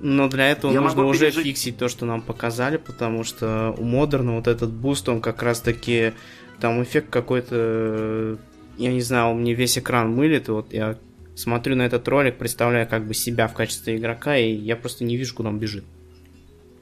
Но 0.00 0.28
для 0.28 0.50
этого 0.50 0.72
Я 0.72 0.80
нужно 0.82 1.06
уже 1.06 1.30
пережить- 1.30 1.44
фиксить 1.44 1.78
то, 1.78 1.88
что 1.88 2.04
нам 2.04 2.20
показали, 2.20 2.76
потому 2.76 3.24
что 3.24 3.74
у 3.78 3.84
Модерна 3.84 4.32
вот 4.36 4.46
этот 4.48 4.70
буст, 4.70 5.08
он 5.08 5.20
как 5.20 5.42
раз 5.42 5.60
таки 5.60 6.12
там 6.60 6.82
эффект 6.82 7.08
какой-то, 7.10 8.36
я 8.76 8.92
не 8.92 9.00
знаю, 9.00 9.32
он 9.32 9.40
мне 9.40 9.54
весь 9.54 9.78
экран 9.78 10.14
мылит, 10.14 10.48
и 10.48 10.52
вот 10.52 10.72
я 10.72 10.96
смотрю 11.36 11.74
на 11.76 11.82
этот 11.82 12.06
ролик, 12.08 12.36
представляю 12.36 12.86
как 12.88 13.06
бы 13.06 13.14
себя 13.14 13.48
в 13.48 13.54
качестве 13.54 13.96
игрока, 13.96 14.36
и 14.36 14.52
я 14.52 14.76
просто 14.76 15.04
не 15.04 15.16
вижу, 15.16 15.34
куда 15.34 15.48
он 15.48 15.58
бежит. 15.58 15.84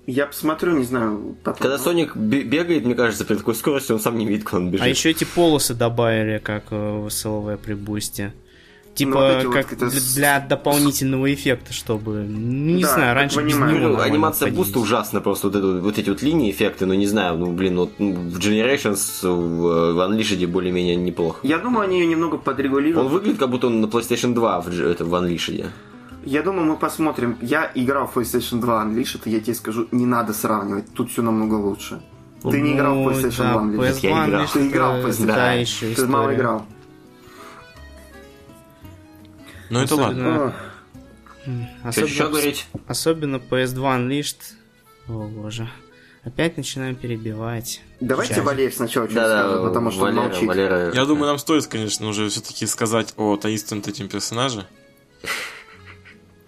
Я 0.07 0.27
посмотрю, 0.27 0.77
не 0.79 0.85
знаю, 0.85 1.37
потом. 1.45 1.63
Когда 1.63 1.79
Соник 1.79 2.17
бе- 2.17 2.43
бегает, 2.43 2.85
мне 2.85 2.95
кажется, 2.95 3.25
при 3.25 3.37
такой 3.37 3.55
скорости 3.55 3.93
он 3.93 4.01
сам 4.01 4.19
не 4.19 4.27
видит, 4.27 4.45
куда 4.45 4.57
он 4.59 4.71
бежит. 4.71 4.85
А 4.85 4.89
еще 4.89 5.11
эти 5.11 5.23
полосы 5.25 5.75
добавили, 5.75 6.39
как 6.39 6.65
э, 6.71 6.99
в 6.99 7.09
СЛВ 7.09 7.59
при 7.61 7.75
бусте. 7.75 8.33
Типа, 8.95 9.11
Ну, 9.13 9.17
вот 9.37 9.45
вот 9.47 9.55
как 9.55 9.73
это 9.73 9.89
для, 9.89 10.01
для 10.15 10.41
дополнительного 10.41 11.33
эффекта, 11.33 11.73
чтобы... 11.73 12.25
ну, 12.29 12.75
Не 12.77 12.83
Да, 12.83 12.95
знаю, 12.95 13.15
раньше 13.15 13.43
без 13.43 13.55
него 13.55 13.65
Ну, 13.67 14.01
анимация 14.01 14.47
ходить. 14.47 14.59
буста 14.59 14.81
ужасна 14.81 15.21
просто, 15.23 15.47
вот, 15.49 15.57
это, 15.57 15.67
вот 15.81 15.99
эти 15.99 16.11
вот 16.11 16.21
линии, 16.21 16.51
эффекты, 16.51 16.85
ну 16.85 16.93
не 16.93 17.07
знаю, 17.07 17.39
ну 17.39 17.53
блин, 17.53 17.79
вот 17.79 17.93
ну, 17.99 18.13
в 18.13 18.39
Generations, 18.39 19.27
в, 19.27 19.95
в 19.95 19.99
Unleashed 19.99 20.47
более-менее 20.47 20.97
неплохо. 20.97 21.39
Я 21.43 21.57
думаю, 21.59 21.85
они 21.85 22.01
ее 22.01 22.07
немного 22.07 22.35
Он 22.35 22.41
подрегулируют. 22.43 23.11
выглядит, 23.11 23.39
как 23.39 23.49
будто 23.49 23.69
он 23.69 23.81
на 23.81 23.87
PlayStation 23.87 24.35
2 24.35 24.61
в, 24.61 24.69
это, 24.81 25.05
в 25.07 25.15
Unleashed. 25.15 25.65
Я 26.25 26.43
думаю, 26.43 26.65
мы 26.67 26.77
посмотрим. 26.77 27.37
Я 27.41 27.71
играл 27.75 28.07
в 28.07 28.17
PlayStation 28.17 28.61
2 28.61 28.85
Unleashed, 28.85 29.23
и 29.25 29.31
я 29.31 29.41
тебе 29.41 29.55
скажу, 29.55 29.89
не 29.91 30.07
надо 30.07 30.33
сравнивать. 30.33 30.93
Тут 30.95 31.11
все 31.11 31.23
намного 31.23 31.55
лучше. 31.55 32.01
Ты 32.43 32.61
не 32.61 32.75
играл 32.75 32.95
в 32.95 32.99
Ну, 32.99 33.11
PlayStation 33.11 33.39
да, 33.39 33.53
2 33.53 33.63
Unleashed. 33.63 34.01
PS2 34.01 34.09
Я 34.09 34.27
играл. 34.29 34.47
Ты 34.53 34.69
играл 34.69 34.93
в 35.01 35.07
PlayStation, 35.07 35.27
да, 35.27 35.35
да. 35.35 35.53
еще 35.55 35.95
Ты 35.95 36.07
мало 36.07 36.23
история. 36.25 36.37
играл. 36.39 36.67
Ну 39.71 39.81
это 39.81 39.95
ладно. 39.97 40.55
Что 41.45 41.89
Особенно, 41.89 42.07
еще 42.09 42.29
говорить? 42.29 42.67
особенно 42.87 43.37
PS2 43.37 43.75
Unleashed. 43.77 44.37
О 45.09 45.27
боже. 45.29 45.69
Опять 46.25 46.57
начинаем 46.57 46.95
перебивать. 46.95 47.83
Давайте. 48.01 48.43
Валерий 48.43 48.71
сначала 48.71 49.07
что-то 49.09 49.23
Да-да, 49.23 49.43
скажет, 49.49 49.65
потому 49.69 49.91
что 49.91 50.03
он 50.05 50.15
Валера, 50.15 50.29
молчит. 50.29 50.49
Валера... 50.49 50.93
Я 50.95 51.05
думаю, 51.05 51.27
нам 51.27 51.39
стоит, 51.39 51.67
конечно, 51.67 52.07
уже 52.07 52.29
все-таки 52.29 52.65
сказать 52.67 53.13
о 53.17 53.37
таинственном 53.37 53.83
этим 53.85 54.09
персонаже. 54.09 54.67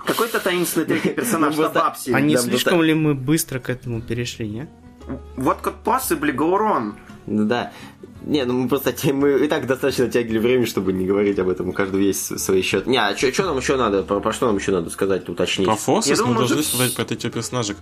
Какой-то 0.07 0.41
таинственный 0.41 0.87
третий 0.87 1.09
персонаж 1.17 1.57
Ну, 1.57 1.71
бабсе. 1.71 2.15
А 2.15 2.21
не 2.21 2.37
слишком 2.37 2.83
ли 2.83 2.95
мы 2.95 3.15
быстро 3.15 3.59
к 3.59 3.71
этому 3.71 4.01
перешли, 4.01 4.49
не? 4.49 4.69
Вот 5.37 5.59
как 5.61 5.75
possibly 5.85 6.35
go 6.35 6.59
wrong. 6.59 6.95
Ну 7.27 7.45
да. 7.45 7.73
Не, 8.23 8.45
ну 8.45 8.55
мы 8.55 8.69
просто 8.69 8.95
мы 9.13 9.45
и 9.45 9.49
так 9.49 9.67
достаточно 9.67 10.09
тягили 10.09 10.39
время, 10.39 10.67
чтобы 10.67 10.93
не 10.93 11.07
говорить 11.07 11.39
об 11.39 11.49
этом. 11.49 11.69
У 11.69 11.73
каждого 11.73 12.01
есть 12.01 12.39
свой 12.41 12.63
счет. 12.63 12.87
Не, 12.87 12.99
а 12.99 13.17
что 13.17 13.45
нам 13.45 13.59
еще 13.59 13.77
надо? 13.77 14.03
Про, 14.03 14.21
про 14.21 14.33
что 14.33 14.47
нам 14.47 14.57
еще 14.57 14.73
надо 14.73 14.91
сказать, 14.91 15.29
уточнить? 15.29 15.67
Про 15.67 15.77
думаю, 16.17 16.33
мы 16.33 16.39
должны 16.39 16.57
может, 16.57 16.71
сказать 16.71 16.95
про 16.95 17.05
третьего 17.05 17.33
персонажа. 17.33 17.77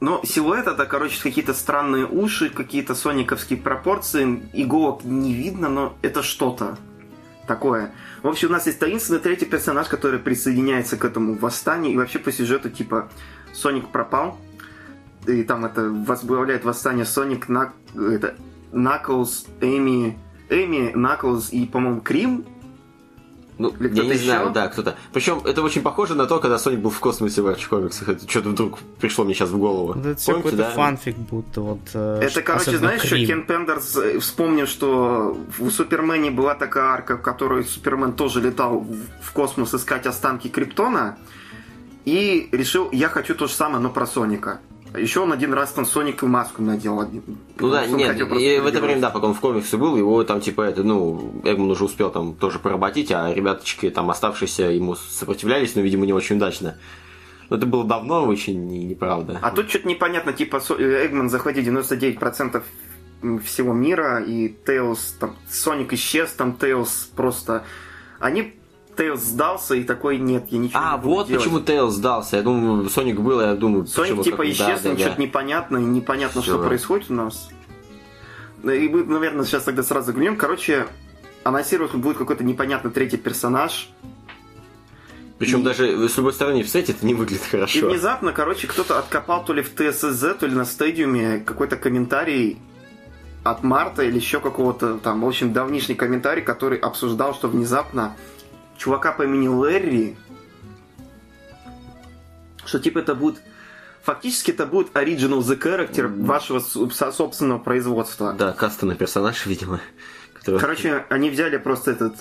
Но 0.00 0.20
силуэт 0.24 0.66
это, 0.66 0.86
короче, 0.86 1.20
какие-то 1.20 1.54
странные 1.54 2.06
уши, 2.06 2.50
какие-то 2.50 2.94
сониковские 2.94 3.58
пропорции. 3.58 4.42
Иголок 4.52 5.04
не 5.04 5.32
видно, 5.32 5.68
но 5.68 5.96
это 6.02 6.22
что-то 6.22 6.78
такое. 7.46 7.92
В 8.22 8.26
общем, 8.28 8.48
у 8.48 8.52
нас 8.52 8.66
есть 8.66 8.78
таинственный 8.78 9.20
третий 9.20 9.46
персонаж, 9.46 9.88
который 9.88 10.18
присоединяется 10.18 10.96
к 10.96 11.04
этому 11.04 11.34
восстанию. 11.34 11.92
И 11.92 11.96
вообще 11.96 12.18
по 12.18 12.32
сюжету, 12.32 12.70
типа, 12.70 13.08
Соник 13.52 13.88
пропал. 13.88 14.38
И 15.26 15.42
там 15.44 15.64
это 15.64 15.88
возглавляет 15.88 16.64
восстание 16.64 17.04
Соник, 17.04 17.48
Нак... 17.48 17.74
это, 17.94 18.36
Наклз, 18.72 19.46
Эми... 19.60 20.18
Эми, 20.48 20.92
Наклз 20.94 21.52
и, 21.52 21.66
по-моему, 21.66 22.00
Крим. 22.00 22.46
Ну, 23.58 23.70
Или 23.80 23.88
я 23.88 23.92
кто-то 23.92 24.08
не 24.08 24.14
еще? 24.14 24.24
знаю, 24.24 24.50
да, 24.50 24.68
кто-то. 24.68 24.96
Причем 25.12 25.40
это 25.44 25.62
очень 25.62 25.82
похоже 25.82 26.14
на 26.14 26.26
то, 26.26 26.38
когда 26.38 26.58
Соник 26.58 26.78
был 26.78 26.90
в 26.90 27.00
космосе 27.00 27.42
в 27.42 27.48
Арчи 27.48 27.66
комиксах. 27.66 28.08
Это 28.08 28.30
что-то 28.30 28.50
вдруг 28.50 28.78
пришло 29.00 29.24
мне 29.24 29.34
сейчас 29.34 29.50
в 29.50 29.58
голову. 29.58 29.94
Вот 29.94 30.06
это 30.06 30.24
какой-то 30.32 30.56
да? 30.56 30.70
фанфик 30.70 31.16
будто 31.16 31.60
вот... 31.60 31.80
э, 31.92 32.20
Это, 32.22 32.42
короче, 32.42 32.78
знаешь, 32.78 33.02
что. 33.02 33.16
Кен 33.16 33.44
Пендерс 33.46 33.96
э, 33.96 34.20
вспомнил, 34.20 34.66
что 34.66 35.36
в 35.58 35.70
Супермене 35.70 36.30
была 36.30 36.54
такая 36.54 36.84
арка, 36.84 37.16
в 37.16 37.22
которой 37.22 37.64
Супермен 37.64 38.12
тоже 38.12 38.40
летал 38.40 38.86
в 39.22 39.32
космос 39.32 39.74
искать 39.74 40.06
останки 40.06 40.48
Криптона, 40.48 41.18
и 42.04 42.48
решил, 42.52 42.88
я 42.92 43.08
хочу 43.08 43.34
то 43.34 43.48
же 43.48 43.52
самое, 43.52 43.80
но 43.82 43.90
про 43.90 44.06
Соника. 44.06 44.60
Еще 44.96 45.20
он 45.20 45.32
один 45.32 45.52
раз 45.52 45.72
там 45.72 45.84
Сонику 45.84 46.26
маску 46.26 46.62
надел. 46.62 47.00
один. 47.00 47.22
Ну 47.58 47.70
да, 47.70 47.86
нет, 47.86 48.18
и 48.20 48.58
в 48.58 48.66
это 48.66 48.80
время, 48.80 49.00
да, 49.00 49.10
пока 49.10 49.26
он 49.26 49.34
в 49.34 49.40
комиксе 49.40 49.76
был, 49.76 49.96
его 49.96 50.24
там, 50.24 50.40
типа, 50.40 50.62
это, 50.62 50.82
ну, 50.82 51.40
Эгман 51.44 51.70
уже 51.70 51.84
успел 51.84 52.10
там 52.10 52.34
тоже 52.34 52.58
поработить, 52.58 53.12
а 53.12 53.32
ребяточки 53.32 53.90
там 53.90 54.10
оставшиеся 54.10 54.64
ему 54.64 54.94
сопротивлялись, 54.94 55.74
но, 55.74 55.82
видимо, 55.82 56.06
не 56.06 56.12
очень 56.12 56.36
удачно. 56.36 56.78
Но 57.50 57.56
это 57.56 57.66
было 57.66 57.84
давно 57.84 58.24
очень 58.24 58.88
неправда. 58.88 59.38
А 59.42 59.50
тут 59.50 59.70
что-то 59.70 59.88
непонятно, 59.88 60.32
типа 60.32 60.60
э, 60.78 61.06
Эгман 61.06 61.30
захватил 61.30 61.62
99% 61.62 62.62
всего 63.44 63.72
мира, 63.72 64.22
и 64.22 64.48
Тейлз, 64.48 65.16
там, 65.18 65.36
Соник 65.50 65.92
исчез, 65.92 66.30
там 66.32 66.54
Тейлз 66.56 67.10
просто... 67.16 67.64
Они... 68.20 68.54
Тейлз 68.98 69.20
сдался, 69.22 69.74
и 69.76 69.84
такой, 69.84 70.18
нет, 70.18 70.46
я 70.50 70.58
ничего 70.58 70.80
А, 70.82 70.96
не 70.96 71.02
буду 71.02 71.14
вот 71.14 71.28
делать». 71.28 71.42
почему 71.44 71.60
Тейл 71.60 71.88
сдался. 71.90 72.36
Я 72.36 72.42
думаю, 72.42 72.90
Соник 72.90 73.20
был, 73.20 73.40
я 73.40 73.54
думаю, 73.54 73.86
Соник 73.86 74.22
типа 74.24 74.38
как- 74.38 74.46
исчез, 74.46 74.80
да, 74.82 74.90
да, 74.90 74.98
что-то 74.98 75.16
да. 75.16 75.22
непонятно, 75.22 75.76
и 75.78 75.82
непонятно, 75.84 76.42
Всё. 76.42 76.54
что 76.56 76.66
происходит 76.66 77.10
у 77.10 77.14
нас. 77.14 77.48
И 78.64 78.88
мы, 78.88 79.04
наверное, 79.04 79.44
сейчас 79.44 79.62
тогда 79.62 79.82
сразу 79.84 80.12
глянем. 80.12 80.36
Короче, 80.36 80.86
анонсируют, 81.44 81.94
будет 81.94 82.16
какой-то 82.18 82.42
непонятный 82.44 82.90
третий 82.90 83.16
персонаж. 83.16 83.88
Причем 85.38 85.60
И- 85.60 85.62
даже 85.62 86.08
с 86.08 86.16
любой 86.16 86.32
стороны 86.32 86.64
в 86.64 86.68
сете 86.68 86.92
это 86.92 87.06
не 87.06 87.14
выглядит 87.14 87.44
И 87.46 87.48
хорошо. 87.50 87.88
внезапно, 87.88 88.32
короче, 88.32 88.66
кто-то 88.66 88.98
откопал 88.98 89.44
то 89.44 89.52
ли 89.52 89.62
в 89.62 89.68
ТСЗ, 89.70 90.34
то 90.38 90.46
ли 90.46 90.54
на 90.54 90.64
стадиуме 90.64 91.38
какой-то 91.38 91.76
комментарий 91.76 92.58
от 93.44 93.62
Марта 93.62 94.02
или 94.02 94.16
еще 94.16 94.40
какого-то 94.40 94.98
там, 94.98 95.20
в 95.20 95.28
общем, 95.28 95.52
давнишний 95.52 95.94
комментарий, 95.94 96.42
который 96.42 96.78
обсуждал, 96.78 97.34
что 97.34 97.46
внезапно 97.46 98.16
чувака 98.78 99.12
по 99.12 99.22
имени 99.24 99.48
Лэри, 99.48 100.16
что 102.64 102.78
типа 102.78 103.00
это 103.00 103.14
будет 103.14 103.40
Фактически 104.02 104.52
это 104.52 104.64
будет 104.64 104.96
original 104.96 105.40
the 105.40 105.60
character 105.60 106.08
вашего 106.24 106.60
собственного 106.60 107.58
производства. 107.58 108.32
Да, 108.32 108.52
кастомный 108.54 108.96
персонаж, 108.96 109.44
видимо. 109.44 109.80
который- 110.32 110.58
Короче, 110.60 111.04
они 111.10 111.28
взяли 111.28 111.58
просто 111.58 111.90
этот, 111.90 112.14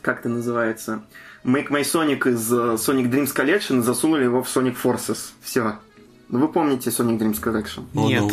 как 0.00 0.20
это 0.20 0.30
называется, 0.30 1.02
Make 1.44 1.68
My 1.68 1.82
Sonic 1.82 2.26
из 2.32 2.50
э, 2.50 2.56
Sonic 2.76 3.10
Dreams 3.10 3.34
Collection 3.36 3.80
и 3.80 3.82
засунули 3.82 4.24
его 4.24 4.42
в 4.42 4.46
Sonic 4.46 4.76
Forces. 4.82 5.32
Все. 5.42 5.78
Ну 6.30 6.38
вы 6.38 6.48
помните 6.48 6.88
Sonic 6.88 7.18
Dreams 7.18 7.42
Collection? 7.42 7.84
Нет. 7.92 8.22
ну. 8.22 8.30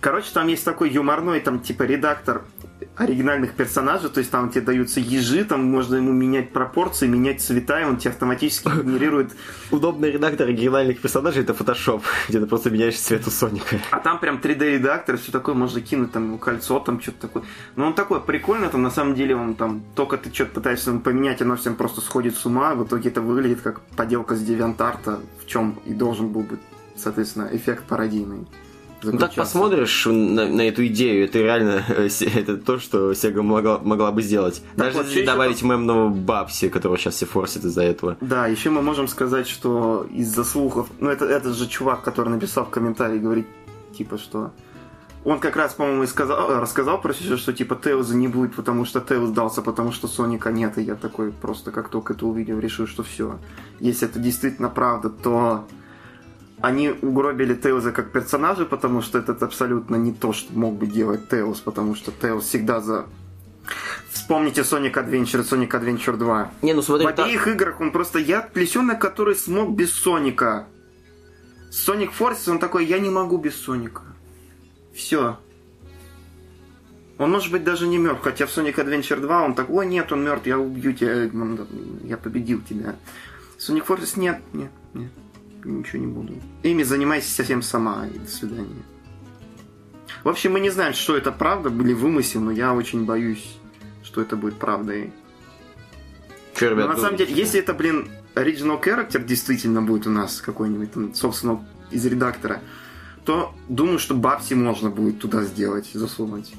Короче, 0.00 0.30
там 0.32 0.46
есть 0.48 0.64
такой 0.64 0.88
юморной, 0.88 1.40
там 1.40 1.60
типа 1.60 1.82
редактор 1.82 2.42
оригинальных 2.96 3.52
персонажей, 3.52 4.10
то 4.10 4.18
есть 4.18 4.30
там 4.30 4.50
тебе 4.50 4.62
даются 4.62 5.00
ежи, 5.00 5.44
там 5.44 5.64
можно 5.64 5.96
ему 5.96 6.12
менять 6.12 6.52
пропорции, 6.52 7.06
менять 7.06 7.40
цвета, 7.40 7.80
и 7.80 7.84
он 7.84 7.96
тебе 7.96 8.10
автоматически 8.10 8.68
генерирует 8.68 9.32
Удобный 9.70 10.10
редактор 10.10 10.48
оригинальных 10.48 11.00
персонажей 11.00 11.42
это 11.42 11.52
Photoshop, 11.52 12.02
где 12.28 12.40
ты 12.40 12.46
просто 12.46 12.70
меняешь 12.70 12.98
цвет 12.98 13.26
у 13.26 13.30
Соника. 13.30 13.78
А 13.90 13.98
там 14.00 14.18
прям 14.18 14.36
3D-редактор, 14.36 15.16
все 15.16 15.32
такое, 15.32 15.54
можно 15.54 15.80
кинуть 15.80 16.12
там 16.12 16.38
кольцо, 16.38 16.78
там 16.80 17.00
что-то 17.00 17.22
такое. 17.22 17.42
Но 17.76 17.86
он 17.86 17.94
такой 17.94 18.20
прикольный, 18.20 18.68
там 18.68 18.82
на 18.82 18.90
самом 18.90 19.14
деле 19.14 19.36
он 19.36 19.54
там, 19.54 19.82
только 19.94 20.16
ты 20.18 20.32
что-то 20.32 20.52
пытаешься 20.52 20.92
поменять, 20.92 21.42
оно 21.42 21.56
всем 21.56 21.76
просто 21.76 22.00
сходит 22.00 22.36
с 22.36 22.46
ума, 22.46 22.74
в 22.74 22.86
итоге 22.86 23.10
это 23.10 23.20
выглядит 23.20 23.60
как 23.60 23.80
поделка 23.96 24.34
с 24.34 24.42
DeviantArt, 24.42 25.20
в 25.42 25.46
чем 25.46 25.78
и 25.84 25.92
должен 25.92 26.28
был 26.28 26.42
быть, 26.42 26.60
соответственно, 26.96 27.48
эффект 27.52 27.84
пародийный. 27.84 28.46
Ну 29.12 29.18
так 29.18 29.34
посмотришь 29.34 30.06
на, 30.06 30.48
на 30.48 30.62
эту 30.62 30.86
идею, 30.86 31.24
это 31.24 31.38
реально 31.38 31.84
э, 31.88 32.08
это 32.34 32.56
то, 32.56 32.78
что 32.78 33.12
Sega 33.12 33.42
могла, 33.42 33.78
могла 33.78 34.12
бы 34.12 34.22
сделать. 34.22 34.62
Даже 34.76 34.96
вот 34.96 35.06
если 35.06 35.12
что 35.12 35.20
еще 35.20 35.32
добавить 35.32 35.62
мемного 35.62 36.08
Бабси, 36.08 36.68
которого 36.68 36.98
сейчас 36.98 37.14
все 37.14 37.26
форсят 37.26 37.64
из-за 37.64 37.82
этого. 37.82 38.16
Да, 38.20 38.46
еще 38.46 38.70
мы 38.70 38.82
можем 38.82 39.08
сказать, 39.08 39.48
что 39.48 40.06
из-за 40.12 40.44
слухов, 40.44 40.88
ну 41.00 41.10
это 41.10 41.24
этот 41.24 41.56
же 41.56 41.68
чувак, 41.68 42.02
который 42.02 42.28
написал 42.28 42.64
в 42.64 42.70
комментарии, 42.70 43.18
говорит, 43.18 43.46
типа, 43.96 44.18
что 44.18 44.52
Он 45.24 45.40
как 45.40 45.56
раз, 45.56 45.74
по-моему, 45.74 46.04
и 46.04 46.06
сказал, 46.06 46.50
э, 46.50 46.60
рассказал 46.60 47.00
про 47.00 47.12
все, 47.12 47.36
что 47.36 47.52
типа 47.52 47.74
Тейлза 47.74 48.14
не 48.14 48.28
будет, 48.28 48.54
потому 48.54 48.84
что 48.84 49.00
Тейлз 49.00 49.30
сдался, 49.30 49.62
потому 49.62 49.92
что 49.92 50.06
Соника 50.06 50.52
нет. 50.52 50.78
И 50.78 50.82
я 50.82 50.94
такой 50.94 51.32
просто, 51.32 51.72
как 51.72 51.88
только 51.88 52.12
это 52.12 52.26
увидел, 52.26 52.60
решил, 52.60 52.86
что 52.86 53.02
все. 53.02 53.38
Если 53.80 54.08
это 54.08 54.20
действительно 54.20 54.68
правда, 54.68 55.10
то 55.10 55.66
они 56.60 56.90
угробили 56.90 57.54
Тейлза 57.54 57.92
как 57.92 58.12
персонажа, 58.12 58.64
потому 58.64 59.02
что 59.02 59.18
это 59.18 59.32
абсолютно 59.44 59.96
не 59.96 60.12
то, 60.12 60.32
что 60.32 60.52
мог 60.52 60.76
бы 60.76 60.86
делать 60.86 61.28
Тейлз, 61.28 61.60
потому 61.60 61.94
что 61.94 62.12
Тейлз 62.12 62.44
всегда 62.44 62.80
за... 62.80 63.06
Вспомните 64.10 64.62
Sonic 64.62 64.94
Adventure 64.94 65.44
Sonic 65.44 65.70
Adventure 65.70 66.16
2. 66.16 66.52
Не, 66.62 66.72
ну 66.72 66.82
смотри, 66.82 67.06
В 67.06 67.10
обеих 67.10 67.46
играх 67.48 67.80
он 67.80 67.92
просто 67.92 68.18
я 68.18 68.40
плесенок, 68.40 69.00
который 69.00 69.36
смог 69.36 69.74
без 69.74 69.92
Соника. 69.92 70.66
Sonic 71.70 72.10
Forces, 72.18 72.50
он 72.50 72.58
такой, 72.58 72.86
я 72.86 72.98
не 72.98 73.10
могу 73.10 73.36
без 73.36 73.60
Соника. 73.60 74.02
Все. 74.94 75.38
Он 77.18 77.30
может 77.30 77.50
быть 77.50 77.64
даже 77.64 77.86
не 77.86 77.98
мертв, 77.98 78.22
хотя 78.22 78.46
в 78.46 78.50
Sonic 78.50 78.76
Adventure 78.76 79.20
2 79.20 79.44
он 79.44 79.54
так, 79.54 79.68
о 79.70 79.82
нет, 79.82 80.10
он 80.12 80.24
мертв, 80.24 80.46
я 80.46 80.58
убью 80.58 80.92
тебя, 80.92 81.30
я 82.04 82.16
победил 82.16 82.60
тебя. 82.62 82.96
Sonic 83.58 83.86
Forces 83.86 84.18
нет, 84.18 84.40
нет, 84.52 84.70
нет, 84.94 85.10
ничего 85.70 85.98
не 86.00 86.06
буду. 86.06 86.34
Ими 86.62 86.82
занимайся 86.82 87.30
совсем 87.30 87.62
сама, 87.62 88.06
и 88.06 88.18
до 88.18 88.28
свидания. 88.28 88.82
В 90.24 90.28
общем, 90.28 90.52
мы 90.52 90.60
не 90.60 90.70
знаем, 90.70 90.94
что 90.94 91.16
это 91.16 91.32
правда, 91.32 91.70
были 91.70 91.92
вымысел, 91.92 92.40
но 92.40 92.50
я 92.50 92.74
очень 92.74 93.04
боюсь, 93.04 93.58
что 94.02 94.20
это 94.20 94.36
будет 94.36 94.58
правдой. 94.58 95.12
Чё, 96.56 96.70
ребят, 96.70 96.88
Но 96.88 96.94
на 96.94 96.98
самом 96.98 97.16
деле, 97.16 97.34
если 97.34 97.60
это, 97.60 97.74
блин, 97.74 98.08
original 98.34 98.82
character 98.82 99.24
действительно 99.24 99.82
будет 99.82 100.06
у 100.06 100.10
нас 100.10 100.40
какой-нибудь, 100.40 100.92
там, 100.92 101.14
собственно, 101.14 101.64
из 101.90 102.04
редактора, 102.06 102.60
то 103.24 103.54
думаю, 103.68 103.98
что 103.98 104.14
Бабси 104.14 104.54
можно 104.54 104.90
будет 104.90 105.18
туда 105.18 105.44
сделать, 105.44 105.90
засунуть. 105.92 106.54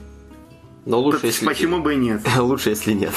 Но 0.85 0.99
лучше, 0.99 1.19
Так 1.19 1.27
если... 1.27 1.45
Почему 1.45 1.81
бы 1.81 1.93
и 1.93 1.97
нет? 1.97 2.21
Лучше, 2.37 2.69
если 2.69 2.93
нет. 2.93 3.13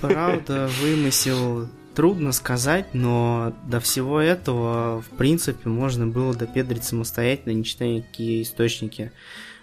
Правда, 0.00 0.68
вымысел 0.80 1.68
трудно 1.94 2.32
сказать, 2.32 2.94
но 2.94 3.54
до 3.68 3.80
всего 3.80 4.20
этого, 4.20 5.02
в 5.02 5.16
принципе, 5.16 5.68
можно 5.68 6.06
было 6.06 6.34
допедрить 6.34 6.84
самостоятельно, 6.84 7.52
не 7.54 7.64
читая 7.64 7.96
никакие 7.96 8.42
источники. 8.42 9.12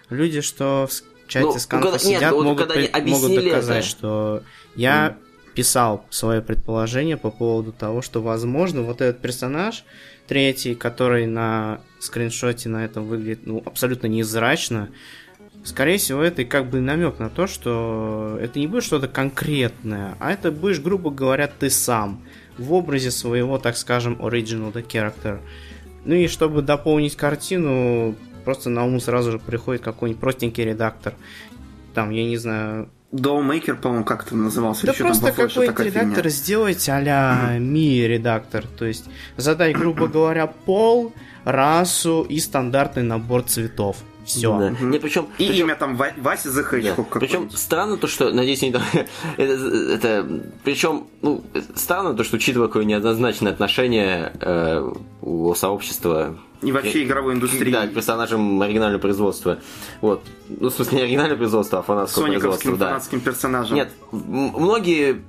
Люди, 0.10 0.42
что 0.42 0.88
в 0.90 1.28
чате 1.30 1.46
Ну, 1.46 1.60
с 1.60 1.66
конфа 1.66 1.92
когда- 1.92 2.06
нет, 2.08 2.18
сидят, 2.18 2.34
вот 2.34 2.44
могут, 2.44 2.68
когда 2.68 2.74
при- 3.00 3.10
могут 3.10 3.36
доказать, 3.36 3.78
это. 3.86 3.88
что 3.88 4.44
я 4.76 5.18
писал 5.56 6.06
свое 6.10 6.42
предположение 6.42 7.18
по 7.18 7.32
поводу 7.32 7.72
того, 7.72 8.02
что, 8.02 8.22
возможно, 8.22 8.82
вот 8.84 9.02
этот 9.02 9.22
персонаж 9.22 9.84
третий, 10.28 10.76
который 10.76 11.26
на 11.26 11.82
скриншоте 12.00 12.70
на 12.70 12.86
этом 12.86 13.06
выглядит 13.06 13.46
ну, 13.46 13.62
абсолютно 13.66 14.08
невзрачно, 14.08 14.90
Скорее 15.64 15.98
всего, 15.98 16.22
это 16.24 16.46
как 16.46 16.70
бы 16.70 16.80
намек 16.80 17.20
на 17.20 17.30
то, 17.30 17.46
что 17.46 18.38
это 18.42 18.60
не 18.60 18.68
будет 18.68 18.84
что-то 18.84 19.08
конкретное, 19.08 20.16
а 20.20 20.32
это 20.32 20.52
будешь, 20.52 20.80
грубо 20.80 21.12
говоря, 21.12 21.48
ты 21.48 21.70
сам 21.70 22.24
в 22.58 22.74
образе 22.74 23.12
своего, 23.12 23.58
так 23.58 23.78
скажем, 23.78 24.16
original 24.22 24.72
the 24.72 24.86
character. 24.86 25.40
Ну 26.06 26.16
и 26.16 26.28
чтобы 26.28 26.62
дополнить 26.62 27.16
картину, 27.16 28.16
просто 28.46 28.70
на 28.70 28.86
ум 28.86 29.00
сразу 29.00 29.32
же 29.32 29.40
приходит 29.40 29.82
какой-нибудь 29.82 30.22
простенький 30.22 30.64
редактор. 30.64 31.14
Там, 31.94 32.12
я 32.12 32.24
не 32.24 32.38
знаю, 32.38 32.90
Dollmaker, 33.12 33.76
по-моему, 33.76 34.06
как 34.06 34.28
это 34.28 34.36
назывался. 34.36 34.86
да 34.86 34.94
просто 34.94 35.32
какой-нибудь 35.32 35.66
такая 35.66 35.88
фигня. 35.88 36.02
редактор 36.02 36.30
сделать 36.30 36.90
а-ля 36.90 37.58
ми-редактор. 37.60 38.66
То 38.68 38.86
есть 38.86 39.06
задать, 39.36 39.76
грубо 39.76 40.08
говоря, 40.08 40.46
пол, 40.48 41.14
расу 41.44 42.22
и 42.22 42.40
стандартный 42.40 43.04
набор 43.04 43.44
цветов. 43.44 43.98
Все. 44.30 44.58
Да. 44.58 44.70
Не, 44.82 45.00
причем... 45.00 45.28
И 45.40 45.48
причем- 45.48 45.66
имя 45.66 45.76
там 45.76 45.96
Ва- 45.98 46.14
Вася 46.18 46.50
The 46.50 46.96
Да. 46.96 47.20
Причем 47.20 47.50
странно 47.50 47.98
то, 47.98 48.08
что, 48.08 48.32
надеюсь, 48.32 48.62
не 48.62 48.70
это, 49.38 49.54
это 49.94 50.42
причем, 50.64 51.08
ну, 51.22 51.44
странно 51.76 52.14
то, 52.14 52.24
что 52.24 52.36
учитывая 52.38 52.68
какое 52.68 52.86
неоднозначное 52.86 53.52
отношение 53.52 54.32
э, 54.40 54.92
у 55.22 55.54
сообщества 55.56 56.38
И 56.62 56.72
вообще 56.72 57.04
игровой 57.04 57.34
индустрии. 57.34 57.72
да, 57.72 57.88
к 57.88 57.94
персонажам 57.94 58.62
оригинального 58.62 59.02
производства. 59.02 59.58
Вот. 60.02 60.22
Ну, 60.48 60.70
в 60.70 60.74
смысле, 60.74 60.98
не 61.00 61.04
оригинального 61.06 61.38
производства, 61.38 61.80
а 61.80 61.82
фанатского 61.82 62.28
производства, 62.28 62.78
да. 62.78 62.86
фанатским 62.90 63.20
персонажем. 63.22 63.76
Нет, 63.76 63.90
м- 64.12 64.20
многие 64.56 65.24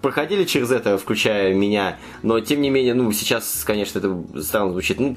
проходили 0.00 0.44
через 0.44 0.70
это, 0.70 0.96
включая 0.98 1.52
меня, 1.52 1.98
но 2.22 2.40
тем 2.40 2.62
не 2.62 2.70
менее, 2.70 2.94
ну, 2.94 3.10
сейчас, 3.12 3.64
конечно, 3.66 3.98
это 3.98 4.42
странно 4.42 4.70
звучит. 4.72 4.98
Ну, 5.00 5.16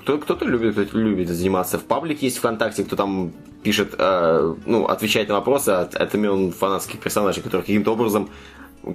кто, 0.00 0.18
кто-то 0.18 0.44
любит, 0.46 0.88
кто 0.88 0.98
любит 0.98 1.28
заниматься. 1.28 1.78
В 1.78 1.84
паблик 1.84 2.22
есть 2.22 2.38
ВКонтакте, 2.38 2.84
кто 2.84 2.96
там 2.96 3.32
пишет, 3.62 3.94
э, 3.98 4.54
ну, 4.66 4.86
отвечает 4.86 5.28
на 5.28 5.34
вопросы 5.34 5.70
от, 5.70 5.94
от 5.94 6.14
имен 6.14 6.52
фанатских 6.52 7.00
персонажей, 7.00 7.42
которые 7.42 7.62
каким-то 7.62 7.92
образом 7.92 8.30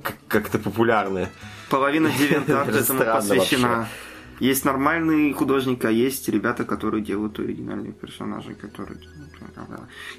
как- 0.03 0.17
как-то 0.27 0.57
популярны. 0.57 1.27
Половина 1.69 2.07
Это 2.47 2.71
этому 2.71 3.03
посвящена. 3.03 3.67
вообще. 3.67 3.89
Есть 4.39 4.65
нормальные 4.65 5.33
художники, 5.33 5.85
а 5.85 5.91
есть 5.91 6.27
ребята, 6.27 6.65
которые 6.65 7.01
делают 7.03 7.39
оригинальные 7.39 7.93
персонажи, 7.93 8.53
которые... 8.53 8.99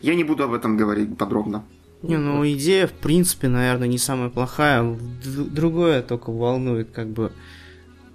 Я 0.00 0.14
не 0.14 0.24
буду 0.24 0.44
об 0.44 0.54
этом 0.54 0.76
говорить 0.78 1.18
подробно. 1.18 1.64
Не, 2.02 2.16
ну 2.16 2.46
идея, 2.46 2.86
в 2.86 2.92
принципе, 2.92 3.48
наверное, 3.48 3.88
не 3.88 3.98
самая 3.98 4.30
плохая. 4.30 4.96
Другое 5.24 6.02
только 6.02 6.30
волнует, 6.30 6.90
как 6.92 7.08
бы. 7.08 7.32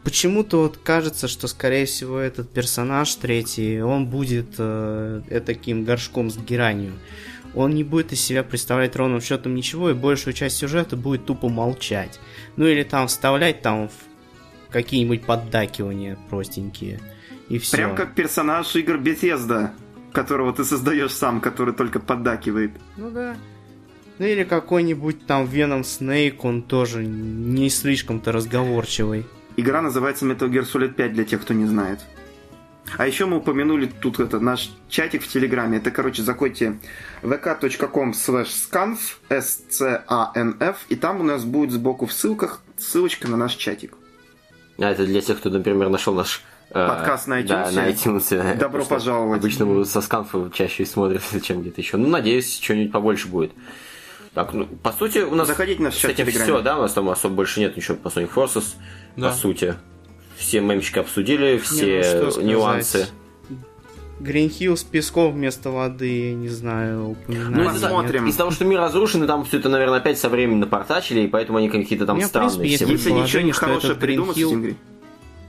Почему-то 0.03 0.63
вот 0.63 0.77
кажется, 0.77 1.27
что, 1.27 1.47
скорее 1.47 1.85
всего, 1.85 2.17
этот 2.17 2.49
персонаж 2.49 3.13
третий, 3.15 3.81
он 3.81 4.07
будет 4.07 4.55
э, 4.57 5.41
таким 5.45 5.83
горшком 5.83 6.31
с 6.31 6.37
геранью. 6.37 6.93
Он 7.53 7.75
не 7.75 7.83
будет 7.83 8.11
из 8.11 8.21
себя 8.21 8.43
представлять 8.43 8.95
ровным 8.95 9.21
счетом 9.21 9.53
ничего, 9.53 9.91
и 9.91 9.93
большую 9.93 10.33
часть 10.33 10.57
сюжета 10.57 10.95
будет 10.95 11.25
тупо 11.25 11.49
молчать. 11.49 12.19
Ну 12.55 12.65
или 12.65 12.83
там 12.83 13.07
вставлять 13.07 13.61
там 13.61 13.89
в 13.89 14.71
какие-нибудь 14.71 15.23
поддакивания 15.23 16.17
простенькие. 16.29 16.99
И 17.49 17.59
все. 17.59 17.77
Прям 17.77 17.95
как 17.95 18.15
персонаж 18.15 18.75
игр 18.75 18.95
Bethesda, 18.95 19.71
которого 20.13 20.53
ты 20.53 20.63
создаешь 20.63 21.11
сам, 21.11 21.41
который 21.41 21.75
только 21.75 21.99
поддакивает. 21.99 22.71
Ну 22.97 23.11
да. 23.11 23.35
Ну 24.17 24.25
или 24.25 24.43
какой-нибудь 24.43 25.25
там 25.25 25.45
Веном 25.45 25.83
Снейк, 25.83 26.43
он 26.45 26.63
тоже 26.63 27.03
не 27.03 27.69
слишком-то 27.69 28.31
разговорчивый. 28.31 29.25
Игра 29.61 29.83
называется 29.83 30.25
Metal 30.25 30.49
Gear 30.49 30.63
Solid 30.63 30.93
5 30.93 31.13
для 31.13 31.23
тех, 31.23 31.39
кто 31.39 31.53
не 31.53 31.67
знает. 31.67 31.99
А 32.97 33.05
еще 33.05 33.27
мы 33.27 33.37
упомянули 33.37 33.85
тут 33.85 34.19
это, 34.19 34.39
наш 34.39 34.71
чатик 34.89 35.21
в 35.21 35.27
Телеграме. 35.27 35.77
Это, 35.77 35.91
короче, 35.91 36.23
заходите 36.23 36.79
vk.com 37.21 38.11
slash 38.11 38.47
scanf, 38.47 38.97
s-c-a-n-f, 39.29 40.77
и 40.89 40.95
там 40.95 41.21
у 41.21 41.23
нас 41.23 41.45
будет 41.45 41.71
сбоку 41.71 42.07
в 42.07 42.11
ссылках 42.11 42.61
ссылочка 42.79 43.27
на 43.27 43.37
наш 43.37 43.53
чатик. 43.53 43.93
А 44.79 44.89
это 44.89 45.05
для 45.05 45.21
тех, 45.21 45.37
кто, 45.37 45.51
например, 45.51 45.89
нашел 45.89 46.15
наш 46.15 46.41
э, 46.71 46.73
Подкаст 46.73 47.27
на 47.27 47.43
Да, 47.43 47.69
iTunes. 47.69 47.75
на 47.75 47.89
iTunes. 47.91 48.29
Добро 48.57 48.79
Потому 48.79 48.83
что 48.83 48.95
пожаловать. 48.95 49.39
Обычно 49.41 49.85
со 49.85 50.01
сканфа 50.01 50.49
чаще 50.51 50.87
смотрим, 50.87 51.21
чем 51.43 51.61
где-то 51.61 51.81
еще. 51.81 51.97
Ну, 51.97 52.07
надеюсь, 52.07 52.59
что-нибудь 52.59 52.91
побольше 52.91 53.27
будет. 53.27 53.51
Так, 54.33 54.53
ну, 54.53 54.65
по 54.65 54.91
сути, 54.93 55.19
у 55.19 55.35
нас 55.35 55.47
Заходите 55.47 55.79
в 55.79 55.83
наш 55.83 55.95
с 55.95 56.05
этим 56.05 56.25
все, 56.27 56.61
да, 56.61 56.77
у 56.77 56.81
нас 56.81 56.93
там 56.93 57.09
особо 57.09 57.35
больше 57.35 57.59
нет 57.59 57.75
ничего 57.75 57.97
по 57.97 58.07
Sonic 58.07 58.29
Forces, 58.33 58.75
Да. 59.17 59.29
по 59.29 59.35
сути. 59.35 59.75
Все 60.37 60.61
мемчики 60.61 60.99
обсудили, 60.99 61.57
все 61.57 62.01
Не, 62.01 62.23
ну, 62.23 62.41
нюансы. 62.41 63.07
Гринхилл 64.21 64.77
с 64.77 64.83
песком 64.83 65.33
вместо 65.33 65.71
воды, 65.71 66.29
я 66.29 66.33
не 66.35 66.47
знаю, 66.49 67.09
упоминали. 67.09 67.55
Ну, 67.55 67.69
Посмотрим. 67.71 68.27
из-за 68.27 68.37
того, 68.37 68.51
что 68.51 68.65
мир 68.65 68.79
разрушен, 68.79 69.23
и 69.23 69.27
там 69.27 69.43
все 69.45 69.57
это, 69.57 69.67
наверное, 69.67 69.97
опять 69.97 70.19
со 70.19 70.29
временем 70.29 70.59
напортачили, 70.61 71.21
и 71.21 71.27
поэтому 71.27 71.57
они 71.57 71.69
какие-то 71.69 72.05
там 72.05 72.21
странные 72.21 72.59
принципе, 72.59 72.85
все. 72.85 72.91
Если 72.93 73.11
ничего 73.11 73.41
не 73.41 73.51
хорошее 73.51 73.95
придумать 73.95 74.37
с 74.37 74.39
Hill- 74.39 74.47
этим. 74.67 74.77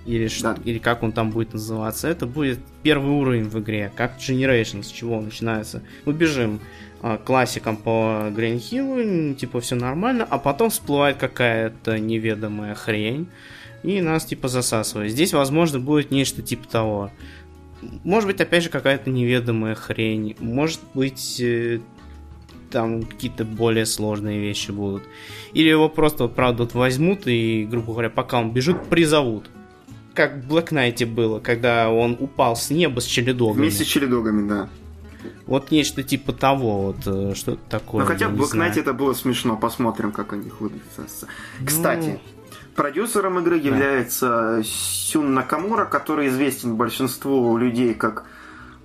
Или, 0.07 0.27
что, 0.27 0.55
Да. 0.55 0.59
или 0.65 0.79
как 0.79 1.03
он 1.05 1.13
там 1.13 1.31
будет 1.31 1.53
называться, 1.53 2.09
это 2.09 2.27
будет 2.27 2.59
первый 2.83 3.11
уровень 3.13 3.45
в 3.45 3.59
игре, 3.61 3.93
как 3.95 4.19
Generation, 4.19 4.83
с 4.83 4.89
чего 4.89 5.19
он 5.19 5.27
начинается. 5.27 5.83
Мы 6.07 6.13
бежим 6.15 6.59
а, 6.59 6.92
классикам 7.25 7.77
по 7.77 8.29
Гринхиллу, 8.35 9.35
типа 9.35 9.61
все 9.61 9.75
нормально, 9.75 10.27
а 10.29 10.39
потом 10.39 10.71
всплывает 10.71 11.17
какая-то 11.17 11.99
неведомая 11.99 12.75
хрень, 12.75 13.29
и 13.83 14.01
нас 14.01 14.25
типа 14.25 14.49
засасывает. 14.49 15.11
Здесь, 15.11 15.33
возможно, 15.33 15.81
будет 15.81 16.11
нечто 16.11 16.43
типа 16.43 16.69
того. 16.69 17.11
Может 18.05 18.29
быть, 18.29 18.41
опять 18.41 18.63
же, 18.63 18.69
какая-то 18.69 19.11
неведомая 19.11 19.75
хрень. 19.75 20.37
Может 20.39 20.81
быть, 20.95 21.41
э, 21.41 21.81
там 22.71 23.03
какие-то 23.03 23.45
более 23.45 23.87
сложные 23.87 24.41
вещи 24.41 24.71
будут. 24.71 25.03
Или 25.53 25.69
его 25.69 25.89
просто, 25.89 26.25
вот, 26.25 26.37
правда, 26.37 26.63
вот 26.63 26.75
возьмут 26.75 27.27
и, 27.27 27.67
грубо 27.69 27.93
говоря, 27.93 28.11
пока 28.11 28.39
он 28.39 28.53
бежит, 28.53 28.81
призовут. 28.85 29.51
Как 30.15 30.37
в 30.37 30.53
Black 30.53 30.69
Knight 30.69 31.05
было, 31.07 31.41
когда 31.41 31.91
он 31.91 32.17
упал 32.21 32.55
с 32.55 32.71
неба 32.71 33.01
с 33.01 33.05
челедогами. 33.05 33.63
Вместе 33.63 33.85
с 33.85 33.89
челедогами, 33.89 34.49
да. 34.49 34.69
Вот 35.47 35.71
нечто 35.71 36.03
типа 36.03 36.33
того, 36.33 36.83
вот 36.83 37.07
э, 37.07 37.35
что-то 37.35 37.61
такое. 37.69 38.01
Но 38.03 38.07
хотя 38.07 38.27
я 38.27 38.31
в 38.31 38.35
Black 38.35 38.79
это 38.79 38.93
было 38.93 39.13
смешно. 39.15 39.57
Посмотрим, 39.57 40.13
как 40.13 40.33
у 40.33 40.37
них 40.37 40.61
выглядит. 40.61 40.85
Ну. 40.97 41.67
Кстати, 41.67 42.21
продюсером 42.75 43.39
игры 43.39 43.59
является 43.59 44.63
Сюн 44.65 45.35
Накамура, 45.35 45.85
который 45.85 46.29
известен 46.29 46.77
большинству 46.77 47.57
людей 47.57 47.95
как 47.95 48.27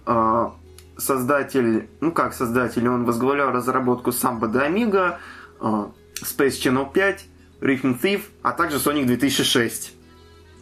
э, 0.06 0.50
создатель, 0.98 1.90
ну 2.02 2.12
как 2.12 2.34
создатель, 2.34 2.88
он 2.88 3.06
возглавлял 3.06 3.52
разработку 3.52 4.12
Samba 4.12 4.52
de 4.52 4.68
Amiga, 4.68 5.18
э, 5.60 5.88
Space 6.22 6.60
Channel 6.62 6.92
5, 6.92 7.26
Rhythm 7.62 8.02
Thief, 8.02 8.22
а 8.42 8.52
также 8.52 8.78
Sonic 8.78 9.06
2006. 9.06 9.94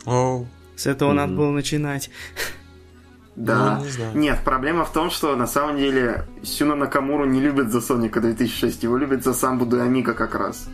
Оу. 0.06 0.48
С 0.76 0.88
этого 0.88 1.14
надо 1.14 1.34
было 1.34 1.52
начинать. 1.52 2.10
Да. 3.36 3.78
Ну, 3.78 3.86
не 3.86 3.92
знаю. 3.92 4.18
Нет, 4.18 4.40
проблема 4.46 4.86
в 4.86 4.94
том, 4.94 5.10
что 5.10 5.36
на 5.36 5.48
самом 5.48 5.78
деле 5.78 6.26
Сюна 6.44 6.76
Накамуру 6.76 7.26
не 7.26 7.42
любит 7.42 7.72
за 7.72 7.82
Соника 7.82 8.22
2006, 8.22 8.84
его 8.84 8.98
любит 8.98 9.24
за 9.24 9.34
Самбу 9.34 9.66
де 9.66 9.82
Амиго 9.82 10.14
как 10.14 10.36
раз. 10.36 10.68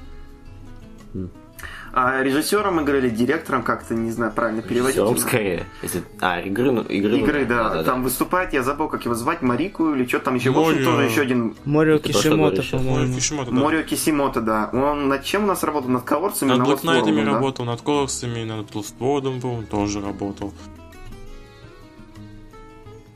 А 1.93 2.23
режиссером 2.23 2.79
игры 2.79 2.99
или 2.99 3.09
директором, 3.09 3.63
как-то, 3.63 3.95
не 3.95 4.11
знаю, 4.11 4.31
правильно 4.31 4.61
переводить. 4.61 4.95
Режиссером 4.95 5.17
скорее. 5.17 5.65
Если... 5.81 6.03
А, 6.21 6.39
игры, 6.39 6.71
ну, 6.71 6.83
игры, 6.83 7.11
ну, 7.11 7.17
Игры, 7.17 7.45
да, 7.45 7.83
Там 7.83 8.03
выступает, 8.03 8.53
я 8.53 8.63
забыл, 8.63 8.87
как 8.87 9.03
его 9.03 9.13
звать, 9.13 9.41
Марику 9.41 9.93
или 9.93 10.05
что 10.05 10.19
там 10.19 10.35
еще. 10.35 10.51
В 10.51 10.59
общем, 10.59 10.75
Морио. 10.75 10.85
тоже 10.85 11.03
еще 11.03 11.21
один 11.21 11.55
Морио 11.65 11.97
Кишимото, 11.97 12.63
по-моему. 12.71 13.13
Кишимото, 13.13 13.51
да. 13.51 13.57
Морио 13.57 13.83
Кисимото, 13.83 14.41
да. 14.41 14.69
Он 14.71 15.09
над 15.09 15.25
чем 15.25 15.43
у 15.43 15.47
нас 15.47 15.63
работал? 15.63 15.89
Над 15.89 16.03
коворцами? 16.03 16.51
Над 16.51 16.59
на 16.59 16.63
Black 16.63 16.81
Lost 16.81 16.83
Knight'ами 16.83 17.19
World, 17.19 17.25
да? 17.25 17.31
работал, 17.33 17.65
над 17.65 17.81
Колоксами, 17.81 18.43
над 18.45 18.71
Блуствордом, 18.71 19.41
по-моему, 19.41 19.63
тоже 19.63 19.99
работал. 19.99 20.53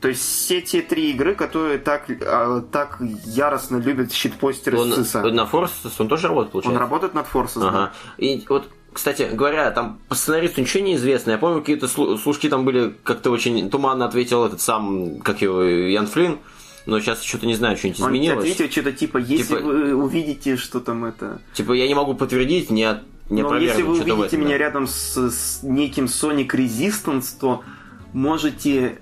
То 0.06 0.10
есть 0.10 0.22
все 0.22 0.60
те 0.60 0.82
три 0.82 1.10
игры, 1.10 1.34
которые 1.34 1.78
так, 1.78 2.04
а, 2.20 2.60
так 2.70 2.98
яростно 3.24 3.78
любят 3.78 4.12
щитпостеры 4.12 4.78
Он, 4.78 4.92
Сиса. 4.92 5.20
он 5.26 5.34
на 5.34 5.46
Форсус 5.46 5.98
он 5.98 6.06
тоже 6.06 6.28
работает, 6.28 6.54
Он 6.54 6.62
получается? 6.62 6.80
работает 6.80 7.14
над 7.14 7.26
Forces, 7.26 7.60
да. 7.60 7.68
Ага. 7.68 7.92
И 8.18 8.44
вот, 8.48 8.68
кстати 8.92 9.28
говоря, 9.32 9.68
там 9.72 9.98
по 10.08 10.14
сценаристу 10.14 10.60
ничего 10.60 10.84
не 10.84 10.94
известно. 10.94 11.32
Я 11.32 11.38
помню, 11.38 11.58
какие-то 11.58 11.86
слу- 11.86 12.16
слушки 12.18 12.48
там 12.48 12.64
были, 12.64 12.94
как-то 13.02 13.32
очень 13.32 13.68
туманно 13.68 14.04
ответил 14.04 14.44
этот 14.44 14.60
сам, 14.60 15.18
как 15.22 15.42
его, 15.42 15.60
Ян 15.64 16.06
Флинн. 16.06 16.38
Но 16.86 17.00
сейчас 17.00 17.20
что-то 17.24 17.46
не 17.46 17.56
знаю, 17.56 17.76
что-нибудь 17.76 18.00
Он 18.02 18.06
изменилось. 18.10 18.38
ответил 18.48 18.70
что-то 18.70 18.92
типа, 18.92 19.18
если 19.18 19.56
Типа- 19.56 19.60
вы 19.66 19.92
увидите, 19.96 20.56
что 20.56 20.78
там 20.78 21.04
это... 21.04 21.40
Типа, 21.52 21.72
я 21.72 21.88
не 21.88 21.96
могу 21.96 22.14
подтвердить, 22.14 22.70
не, 22.70 22.84
от- 22.84 23.02
не 23.28 23.42
Но 23.42 23.56
если 23.56 23.82
вы 23.82 23.94
увидите 23.94 24.36
этом, 24.36 24.40
меня 24.40 24.50
да. 24.52 24.58
рядом 24.58 24.86
с, 24.86 25.16
с 25.16 25.64
неким 25.64 26.04
Sonic 26.04 26.46
Resistance, 26.50 27.26
то 27.40 27.64
можете 28.12 28.98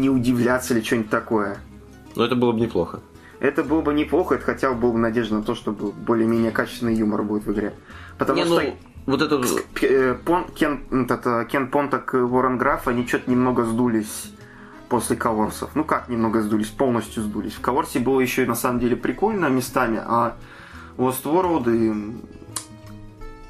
не 0.00 0.10
удивляться 0.10 0.74
или 0.74 0.82
что-нибудь 0.82 1.10
такое. 1.10 1.58
Но 2.16 2.24
это 2.24 2.36
было 2.36 2.52
бы 2.52 2.60
неплохо. 2.60 3.00
Это 3.40 3.62
было 3.62 3.80
бы 3.80 3.92
неплохо, 3.92 4.36
это 4.36 4.44
хотя 4.44 4.70
бы 4.70 4.76
была 4.76 4.92
бы 4.92 4.98
надежда 4.98 5.36
на 5.36 5.42
то, 5.42 5.54
чтобы 5.54 5.92
более-менее 5.92 6.50
качественный 6.50 6.94
юмор 6.94 7.22
будет 7.22 7.44
в 7.44 7.52
игре. 7.52 7.74
Потому 8.18 8.38
не, 8.38 8.44
что 8.44 8.60
ну, 8.62 8.76
вот 9.06 9.22
это... 9.22 9.40
э, 9.82 10.16
Пон- 10.24 10.52
Кен, 10.54 11.04
этот, 11.04 11.26
э, 11.26 11.46
Кен 11.50 11.68
Понтак 11.68 12.14
и 12.14 12.18
Ворон 12.18 12.58
Граф, 12.58 12.88
они 12.88 13.06
что-то 13.06 13.30
немного 13.30 13.64
сдулись 13.64 14.32
после 14.88 15.16
Коворсов. 15.16 15.74
Ну 15.74 15.84
как 15.84 16.08
немного 16.08 16.40
сдулись, 16.42 16.68
полностью 16.68 17.22
сдулись. 17.22 17.54
В 17.54 17.60
Коворсе 17.60 17.98
было 17.98 18.20
еще 18.20 18.44
и 18.44 18.46
на 18.46 18.54
самом 18.54 18.80
деле 18.80 18.96
прикольно 18.96 19.46
местами, 19.46 20.00
а 20.04 20.36
Lost 20.96 21.24
World 21.24 21.68
и 21.74 21.90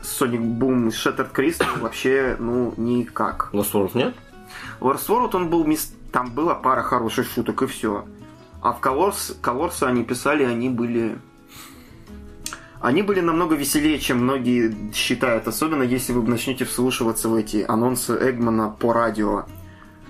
Sonic 0.03 0.59
Boom 0.59 0.89
и 0.89 0.91
Shattered 0.91 1.33
Crystal 1.33 1.81
вообще, 1.81 2.37
ну, 2.39 2.75
никак. 2.77 3.51
Lost 3.53 3.73
World 3.73 3.91
нет? 3.95 4.15
Lost 4.81 5.09
World, 5.09 5.37
он 5.37 5.51
был 5.51 5.65
мест... 5.65 5.95
там 6.15 6.31
была 6.31 6.55
пара 6.55 6.83
хороших 6.83 7.29
шуток 7.29 7.63
и 7.63 7.67
все. 7.67 8.05
А 8.63 8.73
в 8.73 8.81
Colors, 8.81 9.37
Colors 9.43 9.85
они 9.85 10.05
писали, 10.05 10.45
они 10.45 10.71
были... 10.71 11.19
Они 12.81 13.03
были 13.03 13.21
намного 13.21 13.57
веселее, 13.57 13.99
чем 13.99 14.19
многие 14.19 14.93
считают, 14.93 15.49
особенно 15.49 15.83
если 15.83 16.13
вы 16.13 16.23
начнете 16.23 16.67
вслушиваться 16.67 17.29
в 17.29 17.35
эти 17.35 17.65
анонсы 17.67 18.13
Эгмана 18.13 18.71
по 18.71 18.93
радио, 18.93 19.47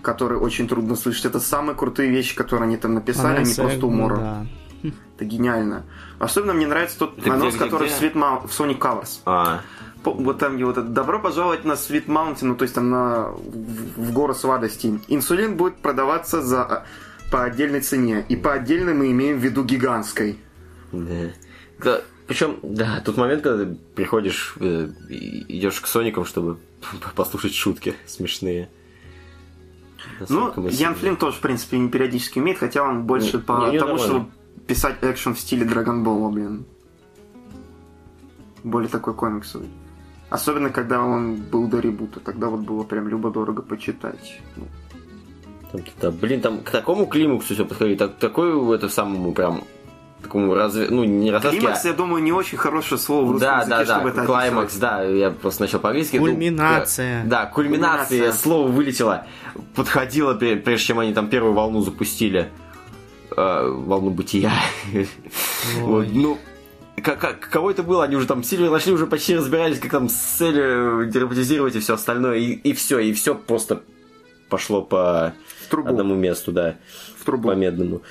которые 0.03 0.41
очень 0.41 0.69
трудно 0.69 0.95
слышать. 0.95 1.25
Это 1.25 1.41
самые 1.41 1.75
крутые 1.75 2.11
вещи, 2.11 2.37
которые 2.37 2.67
они 2.67 2.77
там 2.77 2.93
написали, 2.93 3.37
они 3.37 3.45
Анонс 3.45 3.57
просто 3.57 3.79
Эгмана, 3.79 3.95
умора. 3.95 4.17
да. 4.17 4.47
Это 5.17 5.25
гениально. 5.25 5.85
Особенно 6.19 6.53
мне 6.55 6.67
нравится 6.67 6.99
тот 6.99 7.13
Это 7.19 7.21
где, 7.23 7.31
анонс, 7.33 7.55
где, 7.55 7.65
который 7.65 7.89
где? 7.89 7.97
в, 7.97 8.01
Sweet 8.03 8.13
Mou- 8.15 8.47
в 8.47 8.51
Sonic 8.61 8.79
Colors. 8.79 9.21
А, 9.27 9.61
Вот 10.05 10.39
там, 10.39 10.57
где 10.57 10.65
вот 10.65 10.77
это 10.79 10.87
«Добро 10.89 11.19
пожаловать 11.21 11.65
на 11.65 11.73
Sweet 11.73 12.07
Mountain», 12.07 12.39
ну, 12.45 12.55
то 12.57 12.63
есть 12.65 12.75
там 12.75 12.91
на, 12.91 13.29
в, 13.29 14.01
в 14.09 14.13
гору 14.13 14.35
сладостей. 14.35 15.01
Инсулин 15.09 15.57
будет 15.57 15.77
продаваться 15.77 16.43
за, 16.43 16.63
а, 16.65 16.87
по 17.31 17.45
отдельной 17.45 17.81
цене. 17.81 18.25
И 18.29 18.37
по 18.37 18.53
отдельной 18.53 18.95
мы 18.95 19.11
имеем 19.11 19.39
в 19.39 19.45
виду 19.45 19.65
гигантской. 19.65 20.39
да. 20.93 22.01
Причем, 22.27 22.57
да, 22.63 23.03
тот 23.05 23.19
момент, 23.19 23.43
когда 23.43 23.65
ты 23.67 23.75
приходишь, 23.95 24.55
э, 24.59 24.89
идешь 25.11 25.79
к 25.81 25.87
Соникам, 25.87 26.25
чтобы 26.25 26.59
послушать 27.15 27.55
шутки 27.55 27.95
смешные. 28.07 28.71
Ну, 30.31 30.53
Ян. 30.71 30.95
Флинн 30.95 31.17
тоже, 31.17 31.37
в 31.37 31.41
принципе, 31.41 31.79
не 31.79 31.89
периодически 31.91 32.39
умеет, 32.39 32.59
хотя 32.59 32.83
он 32.83 33.03
больше 33.05 33.37
Не- 33.37 33.43
по 33.43 33.53
не, 33.67 33.73
не, 33.73 33.79
тому, 33.79 33.97
нормально. 33.97 33.99
чтобы 34.07 34.27
писать 34.67 34.97
экшен 35.03 35.35
в 35.35 35.41
стиле 35.41 35.65
Драгонбола, 35.65 36.31
блин. 36.31 36.65
Более 38.63 38.89
такой 38.89 39.15
комиксовый. 39.15 39.69
Особенно, 40.31 40.71
когда 40.71 41.03
он 41.03 41.37
был 41.37 41.69
до 41.69 41.81
ребута. 41.81 42.19
Тогда 42.21 42.49
вот 42.49 42.61
было 42.61 42.83
прям 42.83 43.09
любо-дорого 43.09 43.63
почитать. 43.63 44.41
Ну, 44.57 44.67
Там, 45.71 45.81
да, 46.01 46.11
блин, 46.11 46.41
там 46.41 46.59
к 46.61 46.71
такому 46.71 47.07
климаксу 47.07 47.55
все 47.55 47.65
подходит, 47.65 47.99
так, 47.99 48.17
такой 48.17 48.75
это 48.75 48.89
самому 48.89 49.33
прям 49.33 49.63
такому 50.23 50.55
разве, 50.55 50.89
ну 50.89 51.05
не 51.05 51.31
развязке, 51.31 51.61
Климакс, 51.61 51.85
а- 51.85 51.89
я 51.89 51.95
думаю, 51.95 52.23
не 52.23 52.33
очень 52.33 52.57
хорошее 52.57 52.99
слово 52.99 53.27
в 53.27 53.33
русском 53.33 53.51
да, 53.51 53.57
языке, 53.59 53.71
да, 53.77 53.85
да, 53.85 53.95
чтобы 53.97 54.09
это 54.09 54.25
клаймакс, 54.25 54.77
да, 54.77 55.03
я 55.03 55.31
просто 55.31 55.63
начал 55.63 55.81
по-английски. 55.81 56.19
Кульминация. 56.19 57.25
да, 57.27 57.45
кульминация, 57.45 58.07
Кульминация. 58.09 58.33
слово 58.33 58.69
вылетело, 58.69 59.27
подходило, 59.75 60.35
пре- 60.35 60.57
прежде 60.57 60.87
чем 60.87 60.99
они 61.01 61.13
там 61.13 61.29
первую 61.29 61.53
волну 61.53 61.83
запустили, 61.83 62.51
э, 63.37 63.69
волну 63.71 64.11
бытия. 64.11 64.53
Вот, 65.81 66.07
ну, 66.13 66.39
как, 67.03 67.19
как- 67.21 67.41
каково 67.41 67.71
это 67.71 67.83
было? 67.83 68.05
Они 68.05 68.17
уже 68.17 68.27
там 68.27 68.43
сильно 68.45 68.71
нашли, 68.71 68.93
уже 68.93 69.07
почти 69.07 69.37
разбирались, 69.37 69.79
как 69.79 69.91
там 69.91 70.09
с 70.09 70.15
целью 70.15 71.11
драматизировать 71.11 71.75
и 71.77 71.81
все 71.81 71.95
остальное, 71.95 72.39
и, 72.39 72.53
и 72.53 72.73
все, 72.73 72.99
и 72.99 73.13
все 73.13 73.35
просто 73.35 73.83
пошло 74.49 74.83
по 74.83 75.35
В 75.67 75.69
трубу. 75.71 75.89
одному 75.89 76.15
месту, 76.15 76.53
да, 76.53 76.77
В 77.21 77.25
трубу. 77.25 77.49
по 77.49 77.53
медному. 77.55 78.03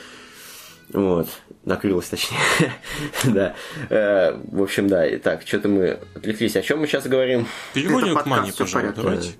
Вот, 0.91 1.27
накрылось 1.65 2.07
точнее. 2.09 2.39
да. 3.23 3.55
Э, 3.89 4.33
в 4.51 4.61
общем, 4.61 4.87
да. 4.87 5.07
Итак, 5.15 5.41
что-то 5.45 5.69
мы 5.69 5.99
отвлеклись. 6.13 6.55
О 6.55 6.61
чем 6.61 6.79
мы 6.81 6.87
сейчас 6.87 7.07
говорим? 7.07 7.47
Переходим 7.73 8.15
к 8.15 8.25
в 8.25 8.57
пожалуй, 8.57 8.93
давайте. 8.95 9.31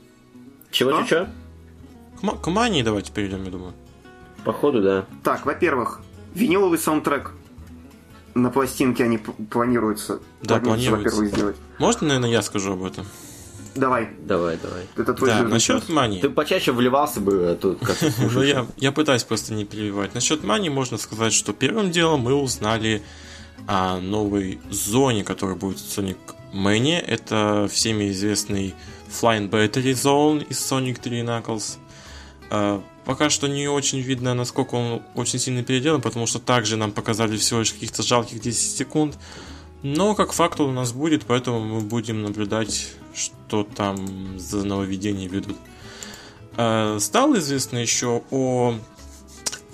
Чего, 0.71 0.91
Что? 0.91 0.99
чего, 1.05 1.07
чего? 1.07 1.27
К, 2.19 2.23
Ма- 2.23 2.37
к 2.37 2.47
Мании 2.47 2.81
давайте 2.81 3.11
перейдем, 3.11 3.43
я 3.43 3.51
думаю. 3.51 3.73
Походу, 4.43 4.81
да. 4.81 5.05
Так, 5.23 5.45
во-первых, 5.45 6.01
виниловый 6.33 6.77
саундтрек 6.77 7.31
на 8.35 8.49
пластинке 8.49 9.03
они 9.03 9.17
планируются. 9.17 10.19
Да, 10.41 10.59
планируется. 10.59 10.91
во-первых, 11.17 11.35
сделать. 11.35 11.55
Можно, 11.77 12.07
наверное, 12.07 12.29
я 12.31 12.41
скажу 12.41 12.73
об 12.73 12.83
этом? 12.83 13.05
Давай, 13.75 14.09
Давай, 14.19 14.57
давай. 14.61 14.85
это 14.95 15.13
твой 15.15 15.29
Да, 15.31 15.41
насчет 15.43 15.81
час. 15.81 15.89
Мании. 15.89 16.21
Ты 16.21 16.29
почаще 16.29 16.71
вливался 16.71 17.19
бы, 17.19 17.49
а 17.49 17.55
тут 17.55 17.79
как 17.79 17.95
ты 17.97 18.13
Ну, 18.31 18.43
я, 18.43 18.67
я 18.77 18.91
пытаюсь 18.91 19.23
просто 19.23 19.53
не 19.53 19.65
перебивать. 19.65 20.13
Насчет 20.13 20.43
Мани 20.43 20.69
можно 20.69 20.97
сказать, 20.99 21.33
что 21.33 21.53
первым 21.53 21.89
делом 21.89 22.21
мы 22.21 22.35
узнали 22.35 23.01
о 23.65 23.97
новой 23.99 24.59
зоне, 24.69 25.23
которая 25.23 25.55
будет 25.55 25.79
в 25.79 25.97
Sonic 25.97 26.17
Mania. 26.53 26.99
Это 26.99 27.67
всеми 27.71 28.11
известный 28.11 28.75
Flying 29.09 29.49
Battery 29.49 29.93
Zone 29.93 30.45
из 30.47 30.59
Sonic 30.59 30.99
3 31.01 31.21
Knuckles. 31.21 31.77
Пока 33.05 33.29
что 33.29 33.47
не 33.47 33.67
очень 33.67 33.99
видно, 33.99 34.33
насколько 34.33 34.75
он 34.75 35.01
очень 35.15 35.39
сильно 35.39 35.63
переделан, 35.63 36.01
потому 36.01 36.25
что 36.25 36.39
также 36.39 36.77
нам 36.77 36.91
показали 36.91 37.35
всего 37.37 37.59
лишь 37.59 37.73
каких-то 37.73 38.01
жалких 38.01 38.39
10 38.39 38.77
секунд. 38.77 39.17
Но 39.81 40.15
как 40.15 40.31
факт 40.31 40.61
он 40.61 40.69
у 40.69 40.73
нас 40.73 40.93
будет, 40.93 41.25
поэтому 41.25 41.59
мы 41.59 41.81
будем 41.81 42.21
наблюдать, 42.21 42.87
что 43.13 43.63
там 43.65 44.39
за 44.39 44.63
нововведения 44.63 45.27
ведут. 45.27 45.57
Э, 46.55 46.97
Стало 46.99 47.39
известно 47.39 47.79
еще 47.79 48.23
о 48.31 48.75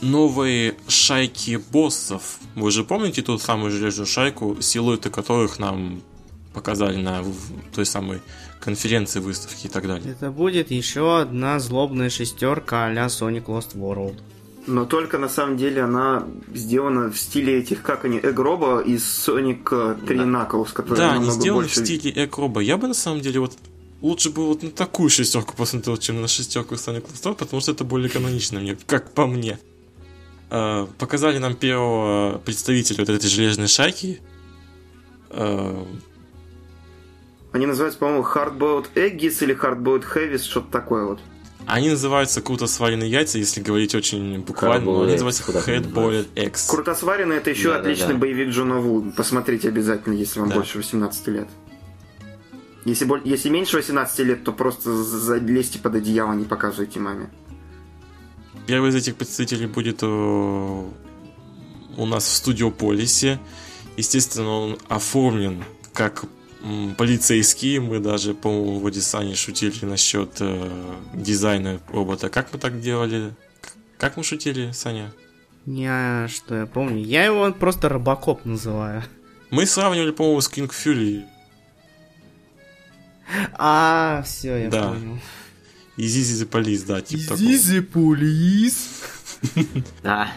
новой 0.01 0.75
шайке 0.87 1.59
боссов. 1.59 2.39
Вы 2.55 2.71
же 2.71 2.83
помните 2.83 3.21
ту 3.21 3.37
самую 3.37 3.71
железную 3.71 4.07
шайку, 4.07 4.57
силуэты 4.61 5.11
которых 5.11 5.59
нам 5.59 6.01
показали 6.53 6.97
на 6.97 7.23
той 7.75 7.85
самой 7.85 8.21
конференции, 8.59 9.19
выставке 9.19 9.67
и 9.67 9.71
так 9.71 9.87
далее. 9.87 10.11
Это 10.11 10.31
будет 10.31 10.71
еще 10.71 11.19
одна 11.21 11.59
злобная 11.59 12.09
шестерка 12.09 12.85
а-ля 12.85 13.05
Sonic 13.07 13.45
Lost 13.45 13.75
World. 13.75 14.15
Но 14.67 14.85
только 14.85 15.17
на 15.17 15.29
самом 15.29 15.57
деле 15.57 15.81
она 15.83 16.27
сделана 16.53 17.09
в 17.11 17.17
стиле 17.17 17.57
этих, 17.59 17.81
как 17.81 18.05
они, 18.05 18.19
Эгроба 18.21 18.81
из 18.81 19.03
Sonic 19.03 20.05
3 20.05 20.17
Да. 20.17 20.23
Knuckles, 20.25 20.73
который 20.73 20.97
Да, 20.99 21.13
они 21.13 21.31
сделаны 21.31 21.63
больше... 21.63 21.81
в 21.81 21.85
стиле 21.85 22.25
Экроба. 22.25 22.59
Я 22.61 22.77
бы 22.77 22.87
на 22.87 22.93
самом 22.93 23.21
деле 23.21 23.39
вот 23.39 23.53
лучше 24.01 24.29
бы 24.29 24.45
вот 24.45 24.61
на 24.61 24.69
такую 24.69 25.09
шестерку 25.09 25.55
посмотрел, 25.55 25.97
чем 25.97 26.21
на 26.21 26.27
шестерку 26.27 26.75
Sonic 26.75 27.05
Lost 27.07 27.23
World, 27.23 27.35
потому 27.35 27.61
что 27.61 27.71
это 27.71 27.83
более 27.83 28.09
канонично 28.09 28.59
мне, 28.59 28.77
как 28.85 29.11
по 29.13 29.25
мне. 29.25 29.57
Э, 30.51 30.85
Показали 30.99 31.37
нам 31.39 31.55
первого 31.55 32.37
представителя 32.45 32.97
вот 32.99 33.09
этой 33.09 33.27
железной 33.29 33.67
шайки. 33.67 34.19
Они 37.51 37.65
называются, 37.65 37.99
по-моему, 37.99 38.23
Hardboiled 38.23 38.87
Eggies 38.95 39.43
или 39.43 39.55
Hardboiled 39.55 40.05
Heavies, 40.13 40.43
что-то 40.43 40.71
такое 40.71 41.05
вот. 41.05 41.19
Они 41.65 41.89
называются 41.89 42.41
круто 42.41 42.65
сваренные 42.67 43.09
яйца, 43.11 43.37
если 43.37 43.61
говорить 43.61 43.93
очень 43.93 44.39
буквально, 44.39 44.85
но 44.85 45.01
они 45.03 45.11
называются 45.13 45.43
Head-Boiled 45.43 46.33
Eggs. 46.35 46.67
Круто 46.69 46.95
сваренный 46.95 47.37
это 47.37 47.49
еще 47.51 47.69
Да, 47.69 47.73
да, 47.75 47.79
отличный 47.81 48.13
да. 48.13 48.19
боевик 48.19 48.49
Джона 48.49 48.79
Ву. 48.79 49.11
Посмотрите 49.15 49.67
обязательно, 49.67 50.13
если 50.13 50.39
вам 50.39 50.49
Да. 50.49 50.55
больше 50.55 50.77
18 50.77 51.27
лет. 51.27 51.47
Если, 52.85 53.05
боль- 53.05 53.21
если 53.25 53.49
меньше 53.49 53.77
18 53.77 54.23
лет, 54.23 54.43
то 54.43 54.51
просто 54.51 54.91
за- 54.95 55.19
залезьте 55.19 55.77
под 55.79 55.95
одеяло, 55.95 56.33
не 56.33 56.45
показывайте 56.45 56.99
маме. 56.99 57.29
Первый 58.65 58.89
из 58.89 58.95
этих 58.95 59.15
представителей 59.15 59.67
будет 59.67 59.99
э, 60.01 60.05
у 60.07 62.05
нас 62.05 62.23
в 62.25 62.33
Студиополисе. 62.35 63.39
Естественно, 63.97 64.49
он 64.49 64.77
оформлен 64.87 65.63
как 65.93 66.23
м, 66.61 66.95
полицейский. 66.95 67.79
Мы 67.79 67.99
даже, 67.99 68.33
по-моему, 68.33 68.79
в 68.79 68.85
Одиссане 68.87 69.35
шутили 69.35 69.85
насчет 69.85 70.37
э, 70.39 70.95
дизайна 71.13 71.79
робота. 71.89 72.29
Как 72.29 72.51
мы 72.53 72.59
так 72.59 72.79
делали? 72.81 73.33
Как 73.97 74.17
мы 74.17 74.23
шутили, 74.23 74.71
Саня? 74.71 75.11
Я 75.65 76.27
что 76.29 76.55
я 76.55 76.65
помню. 76.65 77.03
Я 77.03 77.25
его 77.25 77.51
просто 77.51 77.89
Робокоп 77.89 78.45
называю. 78.45 79.03
Мы 79.51 79.65
сравнивали, 79.65 80.11
по-моему, 80.11 80.41
с 80.41 80.49
King 80.49 80.69
Fury 80.69 81.23
А, 83.57 84.23
все, 84.25 84.55
я 84.57 84.69
Да. 84.69 84.89
понял. 84.89 85.19
и 85.97 86.03
Zizi 86.07 86.45
the 86.45 86.49
Police, 86.49 86.85
да, 86.87 87.01
типа 87.01 87.23
такого. 87.23 87.37
Зизи 87.39 87.81
Пулис. 87.81 88.89
А, 90.03 90.29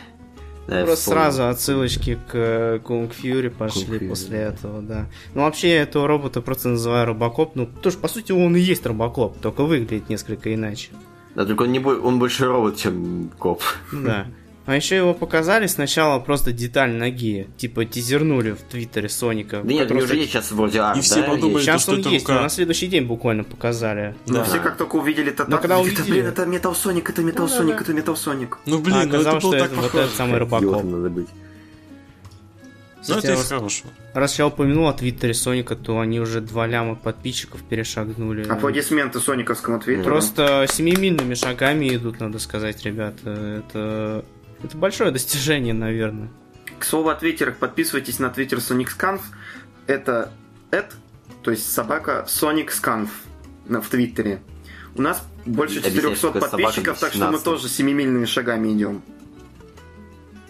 да, 0.68 0.84
Просто 0.84 0.96
вспомнил. 0.96 1.22
сразу 1.22 1.48
отсылочки 1.48 2.14
к 2.30 2.34
э, 2.34 2.78
Кунг 2.84 3.12
Фьюри 3.12 3.48
пошли 3.48 3.82
Kung 3.84 3.98
Fury, 4.00 4.08
после 4.08 4.38
этого, 4.38 4.80
да. 4.82 5.06
Ну, 5.34 5.42
вообще, 5.42 5.70
я 5.70 5.82
этого 5.82 6.06
робота 6.06 6.40
просто 6.40 6.68
называю 6.68 7.06
Робокоп. 7.06 7.56
Ну, 7.56 7.66
тоже, 7.66 7.98
по 7.98 8.08
сути, 8.08 8.32
он 8.32 8.56
и 8.56 8.60
есть 8.60 8.86
Робокоп, 8.86 9.38
только 9.40 9.64
выглядит 9.64 10.08
несколько 10.08 10.54
иначе. 10.54 10.90
Да, 11.34 11.44
только 11.44 11.62
он, 11.62 11.72
не 11.72 11.78
бо- 11.78 11.98
он 12.00 12.18
больше 12.18 12.46
робот, 12.46 12.76
чем 12.76 13.30
коп. 13.38 13.62
Да. 13.92 14.26
А 14.64 14.76
еще 14.76 14.96
его 14.96 15.12
показали 15.12 15.66
сначала 15.66 16.20
просто 16.20 16.52
деталь 16.52 16.92
ноги. 16.92 17.48
Типа 17.56 17.84
тизернули 17.84 18.52
в 18.52 18.60
твиттере 18.62 19.08
Соника. 19.08 19.60
Да 19.64 19.72
нет, 19.72 19.82
который, 19.82 19.96
него 19.98 20.00
же 20.00 20.06
кстати, 20.06 20.18
есть 20.20 20.30
сейчас 20.32 20.52
вроде 20.52 20.80
арт, 20.80 20.98
И 20.98 21.00
все 21.00 21.16
да, 21.22 21.28
подумали, 21.30 21.54
то, 21.54 21.60
Сейчас 21.62 21.82
что 21.82 21.92
он 21.92 22.00
это 22.00 22.08
есть, 22.10 22.24
рука. 22.26 22.34
но 22.36 22.42
на 22.42 22.48
следующий 22.48 22.86
день 22.86 23.04
буквально 23.06 23.42
показали. 23.42 24.14
Но 24.26 24.34
Да. 24.34 24.44
все 24.44 24.60
как 24.60 24.76
только 24.76 24.94
увидели 24.96 25.30
это, 25.30 25.46
Но 25.50 25.58
когда 25.58 25.74
это, 25.80 25.82
увидели- 25.84 26.10
блин, 26.10 26.26
это 26.26 26.46
Метал 26.46 26.74
Соник, 26.76 27.10
это 27.10 27.22
Метал 27.22 27.48
Соник, 27.48 27.80
это 27.80 27.92
Метал 27.92 28.16
Соник. 28.16 28.58
Ну, 28.66 28.78
блин, 28.78 28.94
а 28.96 28.98
ну 29.02 29.08
это 29.08 29.16
оказалось, 29.16 29.42
было 29.42 29.52
что 29.56 29.62
так 29.64 29.72
это 29.72 29.80
вот 29.80 29.94
этот 29.96 30.10
самый. 30.12 30.38
Идиотом 30.44 30.90
надо 30.92 31.10
быть. 31.10 31.28
Ну, 33.08 33.14
это 33.16 33.32
из 33.32 33.38
раз- 33.38 33.48
хорошего. 33.48 33.90
Раз 34.14 34.38
я 34.38 34.46
упомянул 34.46 34.86
о 34.86 34.92
твиттере 34.92 35.34
Соника, 35.34 35.74
то 35.74 35.98
они 35.98 36.20
уже 36.20 36.40
2 36.40 36.68
ляма 36.68 36.94
подписчиков 36.94 37.60
перешагнули. 37.64 38.46
Аплодисменты 38.48 39.18
Сониковскому 39.18 39.80
твиттеру. 39.80 40.04
Просто 40.04 40.66
семимильными 40.70 41.34
шагами 41.34 41.96
идут, 41.96 42.20
надо 42.20 42.38
сказать, 42.38 42.84
ребята. 42.84 43.30
Это, 43.68 44.24
это 44.62 44.76
большое 44.76 45.10
достижение, 45.10 45.74
наверное. 45.74 46.30
К 46.78 46.84
слову 46.84 47.08
о 47.10 47.14
твиттерах, 47.14 47.56
подписывайтесь 47.58 48.18
на 48.18 48.30
твиттер 48.30 48.58
SonicScanf. 48.58 49.20
Это 49.86 50.32
эд, 50.70 50.94
то 51.42 51.50
есть 51.50 51.70
собака 51.72 52.26
SonicScanf 52.28 53.08
на- 53.66 53.80
в 53.80 53.88
твиттере. 53.88 54.42
У 54.94 55.02
нас 55.02 55.22
больше 55.46 55.78
Объясняешь, 55.78 56.02
400 56.02 56.16
что 56.18 56.26
такое 56.32 56.48
собака 56.50 56.62
подписчиков, 56.64 56.98
так 56.98 57.10
что 57.10 57.18
мы 57.18 57.24
16. 57.38 57.44
тоже 57.44 57.68
семимильными 57.68 58.24
шагами 58.26 58.72
идем. 58.72 59.02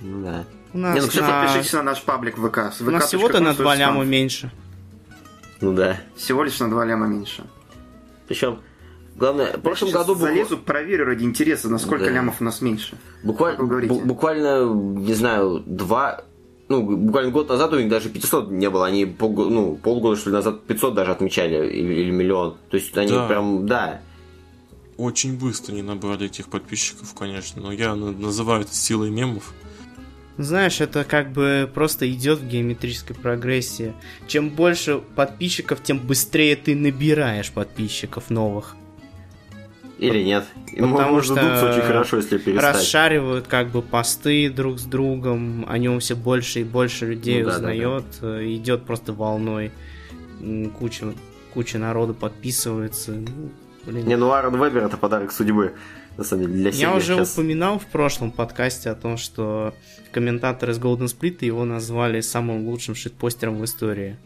Ну 0.01 0.25
да. 0.25 0.45
У 0.73 0.79
нас, 0.79 0.95
Не, 0.95 1.01
ну, 1.03 1.07
кстати, 1.09 1.23
на, 1.25 1.43
Подпишитесь 1.45 1.73
на 1.75 1.83
наш 1.83 2.03
паблик 2.03 2.37
ВК. 2.37 2.59
у 2.81 2.91
нас 2.91 3.07
всего-то 3.07 3.41
на 3.41 3.55
2 3.55 3.77
ляма 3.77 4.05
меньше. 4.05 4.51
Ну 5.61 5.75
да. 5.75 6.01
Всего 6.17 6.43
лишь 6.43 6.59
на 6.61 6.69
2 6.71 6.85
ляма 6.87 7.07
меньше. 7.07 7.45
Причем, 8.27 8.61
главное, 9.17 9.57
в 9.57 9.61
прошлом 9.61 9.89
Сейчас 9.89 10.03
году 10.07 10.15
был- 10.15 10.27
залезу, 10.27 10.59
проверю 10.59 11.05
ради 11.07 11.25
интереса, 11.25 11.69
насколько 11.69 12.05
Да. 12.07 12.11
лямов 12.11 12.41
у 12.41 12.45
нас 12.45 12.61
меньше. 12.61 12.97
буквально, 13.23 13.65
буквально, 14.05 14.73
не 14.75 15.15
знаю, 15.15 15.63
два, 15.67 16.25
ну, 16.69 16.83
буквально 16.83 17.31
год 17.31 17.49
назад 17.49 17.73
у 17.73 17.79
них 17.79 17.89
даже 17.89 18.09
500 18.09 18.51
не 18.51 18.69
было, 18.71 18.87
они 18.87 19.05
полго- 19.07 19.49
ну, 19.51 19.77
полгода, 19.77 20.17
что 20.19 20.31
ли, 20.31 20.37
назад 20.37 20.63
500 20.65 20.95
даже 20.95 21.13
отмечали, 21.13 21.71
или, 21.71 21.95
или 21.95 22.11
миллион. 22.11 22.57
То 22.71 22.77
есть 22.77 22.97
они 22.97 23.13
Да. 23.13 23.27
прям, 23.29 23.67
да, 23.67 24.01
Очень 24.99 25.39
быстро 25.39 25.73
не 25.73 25.83
набрали 25.83 26.27
этих 26.27 26.49
подписчиков, 26.49 27.13
конечно, 27.15 27.63
но 27.63 27.73
я 27.73 27.95
на- 27.97 28.13
называю 28.13 28.61
это 28.63 28.75
силой 28.75 29.11
мемов. 29.11 29.53
Знаешь, 30.37 30.81
это 30.81 31.03
как 31.05 31.33
бы 31.33 31.69
просто 31.75 32.09
идет 32.13 32.41
в 32.41 32.47
геометрической 32.47 33.17
прогрессии. 33.17 33.95
Чем 34.29 34.51
больше 34.51 35.01
подписчиков, 35.17 35.83
тем 35.83 35.99
быстрее 35.99 36.57
ты 36.57 36.77
набираешь 36.77 37.51
подписчиков 37.51 38.29
новых. 38.31 38.77
Или 40.03 40.22
нет. 40.22 40.44
И 40.72 40.80
Потому 40.80 41.12
можно 41.12 41.36
что 41.36 41.48
дуться 41.48 41.70
очень 41.70 41.82
хорошо, 41.82 42.16
если 42.16 42.38
перестать. 42.38 42.74
Расшаривают 42.74 43.46
как 43.46 43.68
бы 43.68 43.82
посты 43.82 44.50
друг 44.50 44.80
с 44.80 44.84
другом, 44.84 45.64
о 45.68 45.78
нем 45.78 46.00
все 46.00 46.16
больше 46.16 46.61
и 46.61 46.64
больше 46.64 47.07
людей 47.07 47.42
Ну 47.42 47.46
да, 47.46 47.53
да, 47.53 47.59
узнает, 47.59 48.05
э, 48.22 48.55
идет 48.55 48.84
просто 48.84 49.12
волной, 49.12 49.70
куча, 50.78 51.14
куча 51.55 51.78
народу 51.78 52.14
подписывается. 52.14 53.12
Ну, 53.12 53.50
блин. 53.84 54.07
Не, 54.07 54.16
ну 54.16 54.32
Аарон 54.32 54.61
Вебер 54.61 54.84
это 54.84 54.96
подарок 54.96 55.30
судьбы, 55.30 55.74
на 56.16 56.24
самом 56.24 56.46
деле, 56.46 56.55
для 56.55 56.70
Я 56.70 56.94
уже 56.96 57.14
сейчас. 57.14 57.34
упоминал 57.34 57.78
в 57.78 57.86
прошлом 57.86 58.32
подкасте 58.32 58.90
о 58.90 58.96
том, 58.96 59.16
что 59.16 59.72
комментаторы 60.11 60.72
из 60.72 60.78
Golden 60.80 61.07
Split 61.07 61.44
его 61.44 61.64
назвали 61.64 62.20
самым 62.22 62.66
лучшим 62.66 62.96
шитпостером 62.96 63.59
в 63.59 63.64
истории. 63.64 64.16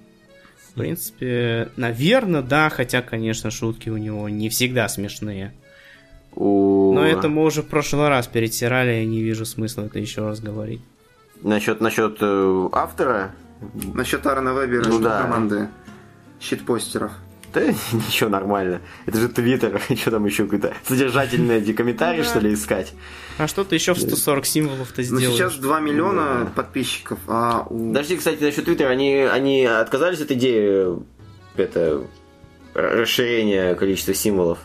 В 0.71 0.79
принципе, 0.79 1.69
наверное, 1.77 2.43
да, 2.43 2.71
хотя, 2.71 3.03
конечно, 3.03 3.51
шутки 3.51 3.89
у 3.91 3.97
него 3.99 4.29
не 4.29 4.49
всегда 4.49 4.89
смешные. 4.89 5.53
У- 6.37 6.93
Но 6.95 7.05
это 7.07 7.29
мы 7.29 7.43
уже 7.45 7.63
в 7.63 7.67
прошлый 7.67 8.09
раз 8.09 8.27
перетирали, 8.27 8.93
я 8.93 9.05
не 9.05 9.23
вижу 9.23 9.45
смысла 9.47 9.83
это 9.87 9.99
еще 9.99 10.21
раз 10.27 10.41
говорить. 10.41 10.81
Насчет, 11.43 11.81
насчет 11.81 12.19
э, 12.21 12.69
автора, 12.73 13.35
Насчет 13.95 14.27
Аарона 14.27 14.51
Вебера 14.51 14.87
Ну 14.87 15.01
и 15.01 15.03
да. 15.03 15.23
команды 15.23 15.69
щитпостеров. 16.41 17.13
да 17.55 17.63
ничего, 17.93 18.29
нормально. 18.29 18.81
Это 19.07 19.19
же 19.19 19.29
Твиттер, 19.29 19.81
что 19.97 20.11
там 20.11 20.27
еще 20.27 20.45
какой-то 20.45 20.75
содержательный 20.87 21.57
эти 21.57 21.73
комментарии, 21.73 22.23
что 22.23 22.39
ли, 22.41 22.53
искать. 22.53 22.93
А 23.39 23.47
что 23.49 23.65
ты 23.65 23.77
еще 23.77 23.95
в 23.95 23.99
140 23.99 24.45
символов-то 24.47 25.01
Но 25.01 25.03
сделаешь? 25.19 25.37
сейчас 25.39 25.55
2 25.57 25.81
миллиона 25.81 26.51
подписчиков, 26.55 27.19
а 27.27 27.67
у... 27.71 27.89
Подожди, 27.89 28.17
кстати, 28.19 28.43
насчет 28.43 28.65
Твиттера, 28.67 28.91
они, 28.91 29.15
они 29.17 29.65
отказались 29.65 30.21
от 30.21 30.31
идеи 30.33 30.87
это, 31.57 31.81
р- 32.75 33.01
расширения 33.01 33.75
количества 33.75 34.13
символов. 34.15 34.59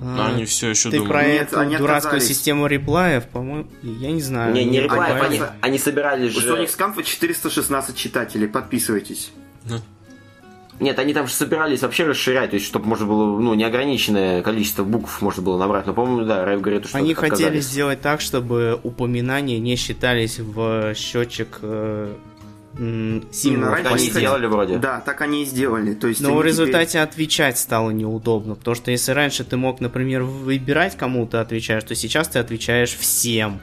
Но 0.00 0.22
А, 0.24 0.28
они 0.28 0.46
все 0.46 0.70
еще 0.70 0.90
Ты 0.90 0.96
думают. 0.98 1.12
про 1.12 1.24
Нет, 1.26 1.48
эту 1.48 1.60
они 1.60 1.76
дурацкую 1.76 2.14
отказались. 2.16 2.36
систему 2.38 2.66
реплаев, 2.66 3.26
по-моему, 3.26 3.66
я 3.82 4.10
не 4.10 4.22
знаю. 4.22 4.54
не, 4.54 4.64
не 4.64 4.80
реплаев, 4.80 5.22
они, 5.22 5.40
они 5.60 5.78
собирались 5.78 6.34
У 6.36 6.40
же... 6.40 6.50
Sonic 6.54 6.68
Scanf 6.74 7.02
416 7.02 7.96
читателей, 7.96 8.48
подписывайтесь. 8.48 9.30
Нет, 10.78 10.98
они 10.98 11.12
там 11.12 11.26
же 11.26 11.34
собирались 11.34 11.82
вообще 11.82 12.04
расширять, 12.06 12.50
то 12.50 12.54
есть, 12.56 12.64
чтобы 12.64 12.86
можно 12.86 13.04
было, 13.04 13.38
ну, 13.38 13.52
неограниченное 13.52 14.40
количество 14.40 14.82
букв 14.82 15.20
можно 15.20 15.42
было 15.42 15.58
набрать. 15.58 15.86
Но, 15.86 15.92
по-моему, 15.92 16.24
да, 16.26 16.42
Райв 16.46 16.62
говорит, 16.62 16.86
что 16.88 16.96
Они 16.96 17.12
отказались. 17.12 17.38
хотели 17.38 17.60
сделать 17.60 18.00
так, 18.00 18.22
чтобы 18.22 18.80
упоминания 18.82 19.58
не 19.58 19.76
считались 19.76 20.38
в 20.38 20.94
счетчик 20.94 21.58
э, 21.60 22.14
символов. 23.32 23.74
раньше 23.74 23.92
Они 23.92 24.10
сделали 24.10 24.46
вроде. 24.46 24.78
Да, 24.78 25.00
так 25.00 25.20
они 25.20 25.42
и 25.42 25.46
сделали. 25.46 25.94
То 25.94 26.08
есть 26.08 26.20
Но 26.20 26.30
в 26.30 26.32
теперь- 26.32 26.46
результате 26.48 27.00
отвечать 27.00 27.58
стало 27.58 27.90
неудобно, 27.90 28.54
потому 28.54 28.74
что 28.74 28.90
если 28.90 29.12
раньше 29.12 29.44
ты 29.44 29.56
мог, 29.56 29.80
например, 29.80 30.22
выбирать 30.22 30.96
кому-то 30.96 31.40
отвечаешь, 31.40 31.84
то 31.84 31.94
сейчас 31.94 32.28
ты 32.28 32.38
отвечаешь 32.38 32.94
всем, 32.96 33.60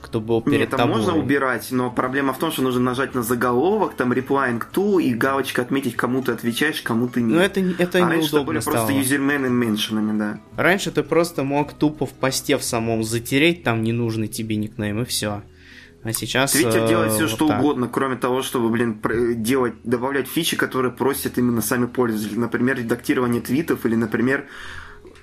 кто 0.00 0.20
был 0.20 0.40
перед 0.40 0.60
Нет, 0.60 0.70
там 0.70 0.78
тобой. 0.78 0.96
можно 0.96 1.16
убирать, 1.16 1.66
но 1.72 1.90
проблема 1.90 2.32
в 2.32 2.38
том, 2.38 2.50
что 2.52 2.62
нужно 2.62 2.80
нажать 2.80 3.14
на 3.14 3.22
заголовок, 3.22 3.94
там 3.96 4.12
replying 4.12 4.62
to, 4.72 5.02
и 5.02 5.12
галочка 5.12 5.60
отметить, 5.62 5.94
кому 5.96 6.22
ты 6.22 6.32
отвечаешь, 6.32 6.80
кому 6.80 7.06
ты 7.08 7.20
нет. 7.20 7.34
Но 7.36 7.42
это, 7.42 7.60
не- 7.60 7.74
это 7.76 7.98
а 8.04 8.08
раньше 8.08 8.28
это 8.28 8.42
были 8.42 8.60
стало. 8.60 8.76
просто 8.76 8.92
юзермены 8.94 9.50
меншинами, 9.50 10.18
да. 10.18 10.40
Раньше 10.56 10.90
ты 10.90 11.02
просто 11.02 11.42
мог 11.44 11.72
тупо 11.74 12.06
в 12.06 12.12
посте 12.12 12.56
в 12.56 12.62
самом 12.62 13.04
затереть 13.04 13.62
там 13.62 13.82
ненужный 13.82 14.28
тебе 14.28 14.56
никнейм 14.56 15.02
и 15.02 15.04
все. 15.04 15.42
А 16.02 16.12
сейчас... 16.12 16.52
Твиттер 16.52 16.84
э, 16.84 16.88
делает 16.88 17.12
все, 17.12 17.22
вот 17.22 17.30
что 17.30 17.48
так. 17.48 17.60
угодно, 17.60 17.88
кроме 17.88 18.16
того, 18.16 18.42
чтобы, 18.42 18.70
блин, 18.70 18.98
делать, 19.42 19.74
добавлять 19.84 20.28
фичи, 20.28 20.56
которые 20.56 20.92
просят 20.92 21.36
именно 21.36 21.60
сами 21.60 21.86
пользователи. 21.86 22.38
Например, 22.38 22.78
редактирование 22.78 23.42
твитов 23.42 23.84
или, 23.84 23.96
например, 23.96 24.46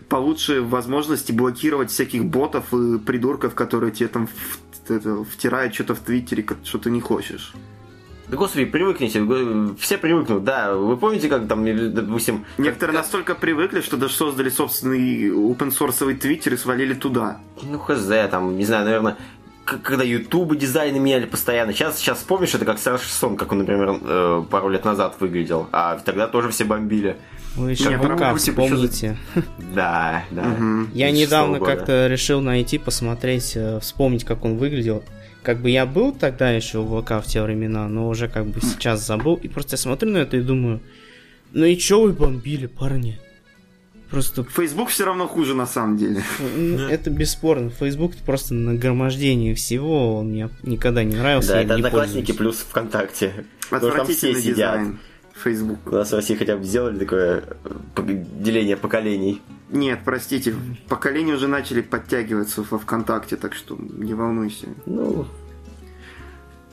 получше 0.07 0.61
возможности 0.61 1.31
блокировать 1.31 1.89
всяких 1.91 2.25
ботов 2.25 2.73
и 2.73 2.99
придурков, 2.99 3.55
которые 3.55 3.91
тебе 3.91 4.07
там 4.07 4.27
в- 4.27 4.91
это, 4.91 5.23
втирают 5.23 5.73
что-то 5.73 5.95
в 5.95 5.99
Твиттере, 5.99 6.45
что 6.63 6.77
ты 6.77 6.89
не 6.91 7.01
хочешь. 7.01 7.53
Да, 8.29 8.35
господи, 8.35 8.65
привыкните, 8.65 9.23
все 9.79 9.97
привыкнут, 9.97 10.43
да. 10.43 10.75
Вы 10.75 10.97
помните, 10.97 11.29
как 11.29 11.47
там, 11.47 11.65
допустим... 11.93 12.45
Некоторые 12.57 12.95
как- 12.97 13.05
настолько 13.05 13.35
привыкли, 13.35 13.79
что 13.81 13.95
даже 13.97 14.13
создали 14.13 14.49
собственный 14.49 15.29
open-sourceовый 15.29 16.15
твиттер 16.15 16.53
и 16.53 16.57
свалили 16.57 16.93
туда. 16.93 17.39
Ну, 17.63 17.79
хз, 17.79 18.05
там, 18.29 18.57
не 18.57 18.65
знаю, 18.65 18.83
наверное, 18.85 19.17
когда 19.67 20.03
ютубы 20.03 20.55
дизайны 20.55 20.99
меняли 20.99 21.25
постоянно. 21.25 21.73
Сейчас, 21.73 21.97
сейчас 21.97 22.19
помнишь, 22.19 22.55
это 22.55 22.65
как 22.65 22.79
Саша 22.79 23.09
Сон, 23.09 23.35
как 23.35 23.51
он, 23.51 23.59
например, 23.59 23.99
э, 24.01 24.43
пару 24.49 24.69
лет 24.69 24.85
назад 24.85 25.15
выглядел. 25.19 25.67
А 25.71 25.99
тогда 25.99 26.27
тоже 26.27 26.49
все 26.49 26.63
бомбили. 26.63 27.17
Вы 27.55 27.71
еще 27.71 27.97
ВК 27.97 28.31
Бусик 28.31 28.57
еще 28.57 28.65
вспомните. 28.65 29.17
Да, 29.75 30.23
да. 30.31 30.43
Я 30.93 31.09
2006 31.09 31.13
недавно 31.13 31.59
как-то 31.59 32.07
решил 32.07 32.39
найти, 32.41 32.77
посмотреть, 32.77 33.53
э, 33.55 33.79
вспомнить, 33.81 34.23
как 34.23 34.45
он 34.45 34.57
выглядел. 34.57 35.03
Как 35.43 35.59
бы 35.61 35.69
я 35.69 35.85
был 35.85 36.11
тогда 36.11 36.51
еще 36.51 36.79
в 36.79 37.01
ВК 37.01 37.23
в 37.23 37.25
те 37.25 37.41
времена, 37.41 37.87
но 37.87 38.07
уже 38.09 38.27
как 38.27 38.45
бы 38.47 38.61
сейчас 38.61 39.05
забыл. 39.05 39.35
И 39.35 39.47
просто 39.47 39.73
я 39.73 39.77
смотрю 39.77 40.11
на 40.11 40.17
это 40.17 40.37
и 40.37 40.41
думаю, 40.41 40.81
ну 41.51 41.65
и 41.65 41.77
чё 41.77 42.01
вы 42.01 42.13
бомбили, 42.13 42.67
парни? 42.67 43.19
Просто 44.09 44.43
Facebook 44.43 44.89
все 44.89 45.05
равно 45.05 45.27
хуже 45.27 45.53
на 45.53 45.65
самом 45.65 45.97
деле. 45.97 46.23
ну, 46.55 46.87
это 46.87 47.09
бесспорно. 47.09 47.69
Facebook 47.69 48.13
это 48.15 48.23
просто 48.23 48.53
нагромождение 48.53 49.53
всего. 49.53 50.17
Он 50.19 50.29
мне 50.29 50.49
никогда 50.63 51.03
не 51.03 51.15
нравился. 51.15 51.53
Да, 51.53 51.61
это 51.61 51.75
одноклассники 51.75 52.31
плюс 52.31 52.57
ВКонтакте. 52.69 53.45
Отвратительный 53.69 54.41
дизайн. 54.41 54.99
Facebook. 55.43 55.79
У 55.85 55.91
нас 55.91 56.11
в 56.11 56.15
России 56.15 56.35
хотя 56.35 56.57
бы 56.57 56.63
сделали 56.63 56.97
такое 56.97 57.43
э, 57.63 58.23
деление 58.39 58.75
поколений. 58.75 59.41
Нет, 59.69 59.99
простите, 60.03 60.55
поколения 60.87 61.33
уже 61.33 61.47
начали 61.47 61.81
подтягиваться 61.81 62.63
во 62.67 62.79
ВКонтакте, 62.79 63.35
так 63.35 63.53
что 63.53 63.77
не 63.77 64.13
волнуйся. 64.13 64.67
Ну, 64.85 65.27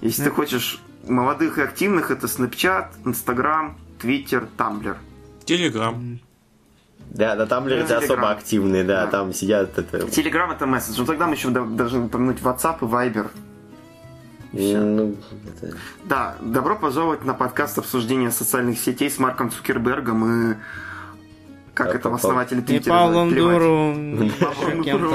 Если 0.00 0.24
ты 0.24 0.30
хочешь 0.30 0.80
молодых 1.06 1.58
и 1.58 1.62
активных, 1.62 2.10
это 2.10 2.26
Snapchat, 2.26 2.86
Instagram, 3.04 3.76
Twitter, 4.00 4.48
Tumblr. 4.56 4.96
Телеграм. 5.44 6.20
Да, 7.14 7.34
на 7.36 7.46
Тамблере 7.46 7.80
Ну, 7.80 7.86
это 7.86 7.98
особо 7.98 8.14
Telegram. 8.22 8.32
активные, 8.32 8.84
да, 8.84 9.04
Да. 9.06 9.10
там 9.10 9.32
сидят 9.32 9.78
это... 9.78 9.98
Telegram 9.98 10.52
это 10.52 10.66
месседж. 10.66 10.96
Ну 10.98 11.06
тогда 11.06 11.26
мы 11.26 11.34
еще 11.34 11.48
до- 11.48 11.64
должны 11.64 12.04
упомянуть 12.06 12.40
WhatsApp 12.42 12.78
и 12.82 12.84
Viber. 12.84 13.28
Ну, 14.52 15.16
это- 15.62 15.76
Да, 16.04 16.36
добро 16.40 16.76
пожаловать 16.76 17.24
на 17.24 17.34
подкаст 17.34 17.78
обсуждения 17.78 18.30
социальных 18.30 18.78
сетей 18.78 19.10
с 19.10 19.18
Марком 19.18 19.50
Цукербергом 19.50 20.52
и 20.52 20.56
как 21.74 21.88
А, 21.92 21.98
это 21.98 22.14
основатель 22.14 22.58
И 22.58 22.62
Твиттера. 22.62 22.90
Павлом 22.92 23.30
плевать. 23.30 23.58
Дуру, 24.84 25.14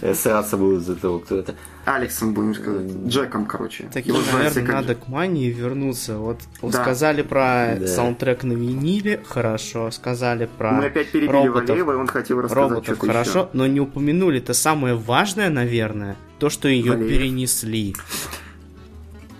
э, 0.00 0.14
сраться 0.14 0.56
будут 0.56 0.82
за 0.84 0.96
того, 0.96 1.18
кто 1.18 1.36
это. 1.38 1.54
Алексом, 1.84 2.32
будем 2.32 2.54
сказать. 2.54 2.90
Джеком, 3.06 3.44
короче. 3.46 3.88
Таким, 3.92 4.14
Его 4.14 4.24
наверное, 4.32 4.72
надо 4.74 4.94
к 4.94 5.08
мании 5.08 5.50
вернуться. 5.50 6.16
Вот 6.16 6.38
Да. 6.62 6.70
сказали 6.82 7.22
про 7.22 7.76
Да. 7.78 7.86
саундтрек 7.86 8.42
на 8.44 8.52
виниле, 8.52 9.20
хорошо. 9.28 9.90
Сказали 9.90 10.48
про 10.58 10.72
Мы 10.72 10.86
опять 10.86 11.10
перебили 11.10 11.30
роботов, 11.46 11.68
Валеева, 11.70 11.92
и 11.92 11.96
он 11.96 12.06
хотел 12.06 12.40
рассказать 12.40 12.70
роботов, 12.70 12.96
что-то 12.96 13.12
хорошо. 13.12 13.50
Но 13.52 13.66
не 13.66 13.80
упомянули 13.80 14.38
это 14.38 14.54
самое 14.54 14.94
важное, 14.94 15.50
наверное, 15.50 16.16
то, 16.38 16.48
что 16.50 16.68
ее 16.68 16.96
перенесли. 16.96 17.94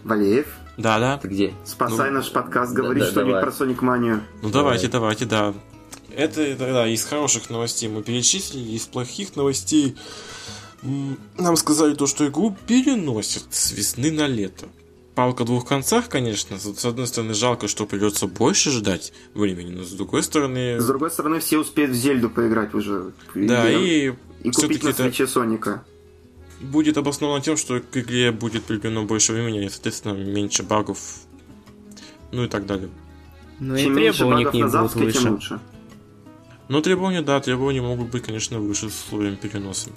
Валеев, 0.04 0.46
Да-да. 0.76 1.18
Ты 1.18 1.28
где? 1.28 1.52
спасай 1.64 2.10
Ну, 2.10 2.16
наш 2.16 2.32
подкаст, 2.32 2.74
да, 2.74 2.82
говори 2.82 3.00
да, 3.00 3.06
что-нибудь 3.06 3.40
про 3.40 3.52
Соник 3.52 3.82
Манию. 3.82 4.20
Ну 4.42 4.50
давайте, 4.50 4.88
давайте, 4.88 5.26
да. 5.26 5.54
Это, 6.16 6.42
это, 6.42 6.72
да, 6.72 6.88
из 6.88 7.04
хороших 7.04 7.50
новостей 7.50 7.88
мы 7.88 8.02
перечислили, 8.02 8.72
из 8.72 8.86
плохих 8.86 9.36
новостей 9.36 9.96
нам 11.38 11.56
сказали 11.56 11.94
то, 11.94 12.06
что 12.06 12.26
игру 12.26 12.56
переносят 12.66 13.44
с 13.50 13.72
весны 13.72 14.10
на 14.10 14.26
лето. 14.26 14.66
Палка 15.14 15.44
двух 15.44 15.68
концах, 15.68 16.08
конечно. 16.08 16.58
С 16.58 16.84
одной 16.84 17.06
стороны, 17.06 17.34
жалко, 17.34 17.68
что 17.68 17.84
придется 17.86 18.26
больше 18.26 18.70
ждать 18.70 19.12
времени, 19.34 19.70
но 19.70 19.84
с 19.84 19.90
другой 19.92 20.22
стороны... 20.22 20.80
С 20.80 20.86
другой 20.86 21.10
стороны, 21.10 21.38
все 21.38 21.58
успеют 21.58 21.92
в 21.92 21.94
Зельду 21.94 22.30
поиграть 22.30 22.74
уже. 22.74 23.12
Да, 23.34 23.70
и, 23.70 24.12
и 24.42 24.50
купить 24.50 24.82
на 24.82 24.88
это 24.88 25.02
свече 25.02 25.26
Соника. 25.26 25.84
будет 26.60 26.96
обосновано 26.96 27.42
тем, 27.42 27.58
что 27.58 27.80
к 27.80 27.96
игре 27.96 28.32
будет 28.32 28.64
приведено 28.64 29.04
больше 29.04 29.34
времени, 29.34 29.66
и, 29.66 29.68
соответственно, 29.68 30.14
меньше 30.14 30.62
багов, 30.62 30.98
ну 32.32 32.44
и 32.44 32.48
так 32.48 32.64
далее. 32.64 32.88
Но 33.60 33.76
и 33.76 33.82
Чем 33.84 33.94
меньше 33.94 34.18
требования 34.18 34.44
багов 34.44 34.50
к 34.50 34.54
ней 34.54 34.62
будут 34.62 34.72
запуске, 34.72 34.98
тем 34.98 35.06
выше. 35.06 35.30
лучше. 35.30 35.60
Но 36.72 36.80
требования, 36.80 37.20
да, 37.20 37.38
требования 37.38 37.82
могут 37.82 38.08
быть, 38.08 38.22
конечно, 38.22 38.58
выше 38.58 38.88
с 38.88 39.04
условием 39.04 39.36
переноса. 39.36 39.90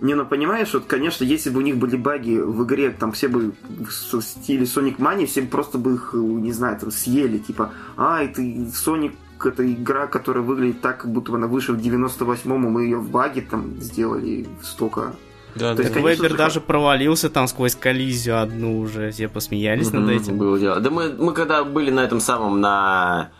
Не, 0.00 0.14
ну 0.14 0.24
понимаешь, 0.24 0.72
вот, 0.72 0.84
конечно, 0.84 1.24
если 1.24 1.50
бы 1.50 1.58
у 1.58 1.62
них 1.62 1.76
были 1.76 1.96
баги 1.96 2.38
в 2.38 2.64
игре, 2.64 2.90
там 2.90 3.10
все 3.10 3.26
бы 3.26 3.52
в 3.68 4.20
стиле 4.22 4.62
Sonic 4.62 4.98
Mania, 4.98 5.26
все 5.26 5.42
бы 5.42 5.48
просто 5.48 5.78
бы 5.78 5.94
их, 5.94 6.10
не 6.14 6.52
знаю, 6.52 6.78
там 6.78 6.92
съели, 6.92 7.38
типа, 7.38 7.72
а, 7.96 8.22
это 8.22 8.42
Sonic 8.42 9.14
это 9.44 9.72
игра, 9.72 10.06
которая 10.06 10.44
выглядит 10.44 10.82
так, 10.82 10.98
как 10.98 11.10
будто 11.10 11.32
бы 11.32 11.38
она 11.38 11.48
вышла 11.48 11.72
в 11.72 11.78
98-м, 11.78 12.60
мы 12.60 12.84
ее 12.84 12.98
в 12.98 13.10
баге 13.10 13.40
там 13.42 13.80
сделали 13.80 14.46
столько. 14.62 15.16
Да, 15.56 15.70
То 15.70 15.78
да. 15.78 15.82
есть, 15.82 15.94
Так 15.94 16.02
конечно 16.02 16.28
же, 16.28 16.36
даже 16.36 16.60
провалился 16.60 17.28
там 17.28 17.48
сквозь 17.48 17.74
коллизию 17.74 18.40
одну 18.40 18.78
уже. 18.78 19.10
Все 19.10 19.26
посмеялись 19.28 19.90
над 19.90 20.04
Мгм, 20.04 20.16
этим. 20.16 20.38
Было 20.38 20.58
дело. 20.60 20.78
Да 20.80 20.90
мы, 20.90 21.12
мы 21.18 21.32
когда 21.32 21.64
были 21.64 21.90
на 21.90 22.04
этом 22.04 22.20
самом, 22.20 22.60
на... 22.60 23.30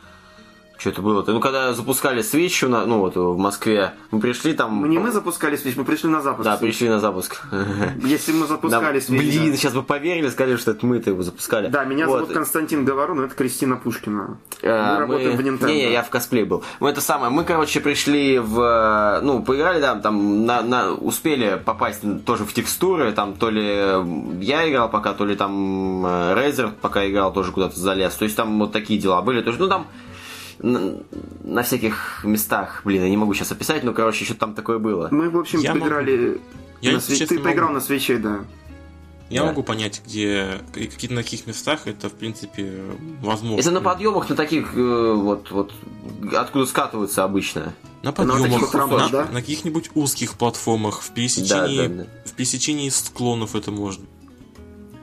Что 0.78 0.90
это 0.90 1.00
было-то? 1.00 1.32
Ну, 1.32 1.40
когда 1.40 1.72
запускали 1.72 2.22
Switch, 2.22 2.66
ну, 2.68 2.98
вот 2.98 3.16
в 3.16 3.38
Москве, 3.38 3.94
мы 4.10 4.20
пришли 4.20 4.52
там... 4.52 4.74
Мы 4.74 4.88
не 4.88 4.98
мы 4.98 5.10
запускали 5.10 5.56
Switch, 5.56 5.72
мы 5.76 5.84
пришли 5.84 6.10
на 6.10 6.20
запуск. 6.20 6.44
Да, 6.44 6.58
пришли 6.58 6.88
на 6.90 7.00
запуск. 7.00 7.40
Если 8.04 8.32
мы 8.32 8.46
запускали 8.46 9.00
Switch, 9.00 9.18
Блин, 9.18 9.50
да. 9.52 9.56
сейчас 9.56 9.72
бы 9.72 9.82
поверили, 9.82 10.28
сказали, 10.28 10.56
что 10.56 10.72
это 10.72 10.84
мы-то 10.84 11.10
его 11.10 11.22
запускали. 11.22 11.68
Да, 11.68 11.84
меня 11.84 12.06
Вот. 12.06 12.18
зовут 12.20 12.34
Константин 12.34 12.84
Говорун, 12.84 13.20
это 13.20 13.34
Кристина 13.34 13.76
Пушкина. 13.76 14.36
Э, 14.60 14.92
Мы 14.94 14.98
работаем 15.00 15.36
в 15.36 15.40
Nintendo. 15.40 15.66
Не, 15.66 15.92
я 15.92 16.02
в 16.02 16.10
косплей 16.10 16.44
был. 16.44 16.62
Мы 16.80 16.90
это 16.90 17.00
самое, 17.00 17.32
мы, 17.32 17.44
короче, 17.44 17.80
пришли 17.80 18.38
в... 18.38 19.20
Ну, 19.22 19.42
поиграли, 19.42 19.80
да, 19.80 19.94
там, 19.94 20.44
на, 20.44 20.60
на- 20.60 20.92
успели 20.92 21.60
попасть 21.64 22.02
тоже 22.26 22.44
в 22.44 22.52
текстуры, 22.52 23.12
там, 23.12 23.34
то 23.34 23.48
ли 23.48 24.44
я 24.44 24.68
играл 24.70 24.90
пока, 24.90 25.14
то 25.14 25.24
ли 25.24 25.36
там 25.36 26.04
э, 26.04 26.34
Razer 26.34 26.70
пока 26.80 27.08
играл, 27.08 27.32
тоже 27.32 27.52
куда-то 27.52 27.80
залез. 27.80 28.14
То 28.14 28.24
есть 28.24 28.36
там 28.36 28.58
вот 28.58 28.72
такие 28.72 29.00
дела 29.00 29.22
были. 29.22 29.40
То 29.40 29.48
есть, 29.48 29.58
ну, 29.60 29.68
там 29.68 29.86
на, 30.58 31.00
на 31.44 31.62
всяких 31.62 32.22
местах, 32.24 32.82
блин, 32.84 33.02
я 33.04 33.10
не 33.10 33.16
могу 33.16 33.34
сейчас 33.34 33.52
описать, 33.52 33.84
но, 33.84 33.92
короче, 33.92 34.24
что 34.24 34.34
там 34.34 34.54
такое 34.54 34.78
было. 34.78 35.08
Мы, 35.10 35.30
в 35.30 35.38
общем, 35.38 35.60
Я 35.60 35.74
могу- 35.74 35.84
поиграли... 35.86 36.40
Я, 36.80 36.92
на 36.92 36.96
если 36.96 37.14
Switch. 37.14 37.18
честно, 37.18 37.36
Ты 37.36 37.42
поиграл 37.42 37.68
могу- 37.68 37.74
на 37.74 37.80
свече, 37.84 38.18
да. 38.18 38.40
Я 39.28 39.40
Да. 39.40 39.46
могу 39.48 39.62
понять, 39.64 40.02
где 40.06 40.60
и 40.76 40.86
какие 40.86 41.10
на 41.10 41.22
каких 41.24 41.46
местах 41.48 41.86
это, 41.88 42.08
в 42.08 42.12
принципе, 42.12 42.80
возможно. 43.22 43.56
Если 43.56 43.70
на 43.70 43.80
подъемах, 43.80 44.28
на 44.28 44.36
таких, 44.36 44.72
э, 44.76 45.12
вот, 45.16 45.50
вот, 45.50 45.72
откуда 46.32 46.64
скатываются 46.66 47.24
обычно. 47.24 47.72
На 48.02 48.10
на 48.10 48.12
подъемах, 48.12 48.72
рампах, 48.72 49.00
на, 49.00 49.08
да? 49.08 49.24
на 49.32 49.40
каких-нибудь 49.40 49.90
узких 49.94 50.34
платформах, 50.34 51.00
в 51.02 51.10
пересечении, 51.10 51.78
Да, 51.78 51.88
да, 51.88 51.94
да. 52.04 52.06
в 52.24 52.32
пересечении 52.34 52.88
склонов 52.88 53.56
это 53.56 53.72
можно. 53.72 54.04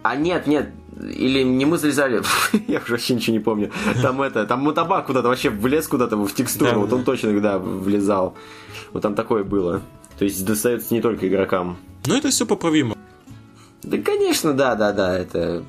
А 0.03 0.15
нет, 0.15 0.47
нет, 0.47 0.69
или 1.01 1.43
не 1.43 1.65
мы 1.65 1.77
залезали, 1.77 2.21
я 2.67 2.79
уже 2.79 2.91
вообще 2.91 3.15
ничего 3.15 3.33
не 3.37 3.39
помню. 3.43 3.71
Там 4.01 4.21
это, 4.21 4.45
там 4.45 4.61
мотобак 4.61 5.05
куда-то 5.07 5.27
вообще 5.27 5.49
влез 5.49 5.87
куда-то 5.87 6.17
в 6.17 6.33
текстуру, 6.33 6.71
Да, 6.71 6.77
вот 6.77 6.89
да. 6.89 6.95
он 6.97 7.03
точно, 7.03 7.39
да, 7.39 7.57
влезал. 7.59 8.35
Вот 8.91 9.01
там 9.01 9.15
такое 9.15 9.43
было. 9.43 9.81
То 10.17 10.25
есть 10.25 10.45
достается 10.45 10.93
не 10.93 11.01
только 11.01 11.27
игрокам. 11.27 11.77
Но 12.05 12.15
это 12.17 12.29
все 12.29 12.45
поправимо. 12.45 12.95
Да, 13.81 13.97
конечно, 13.97 14.53
да, 14.53 14.75
да, 14.75 14.91
да, 14.93 15.17
это... 15.17 15.63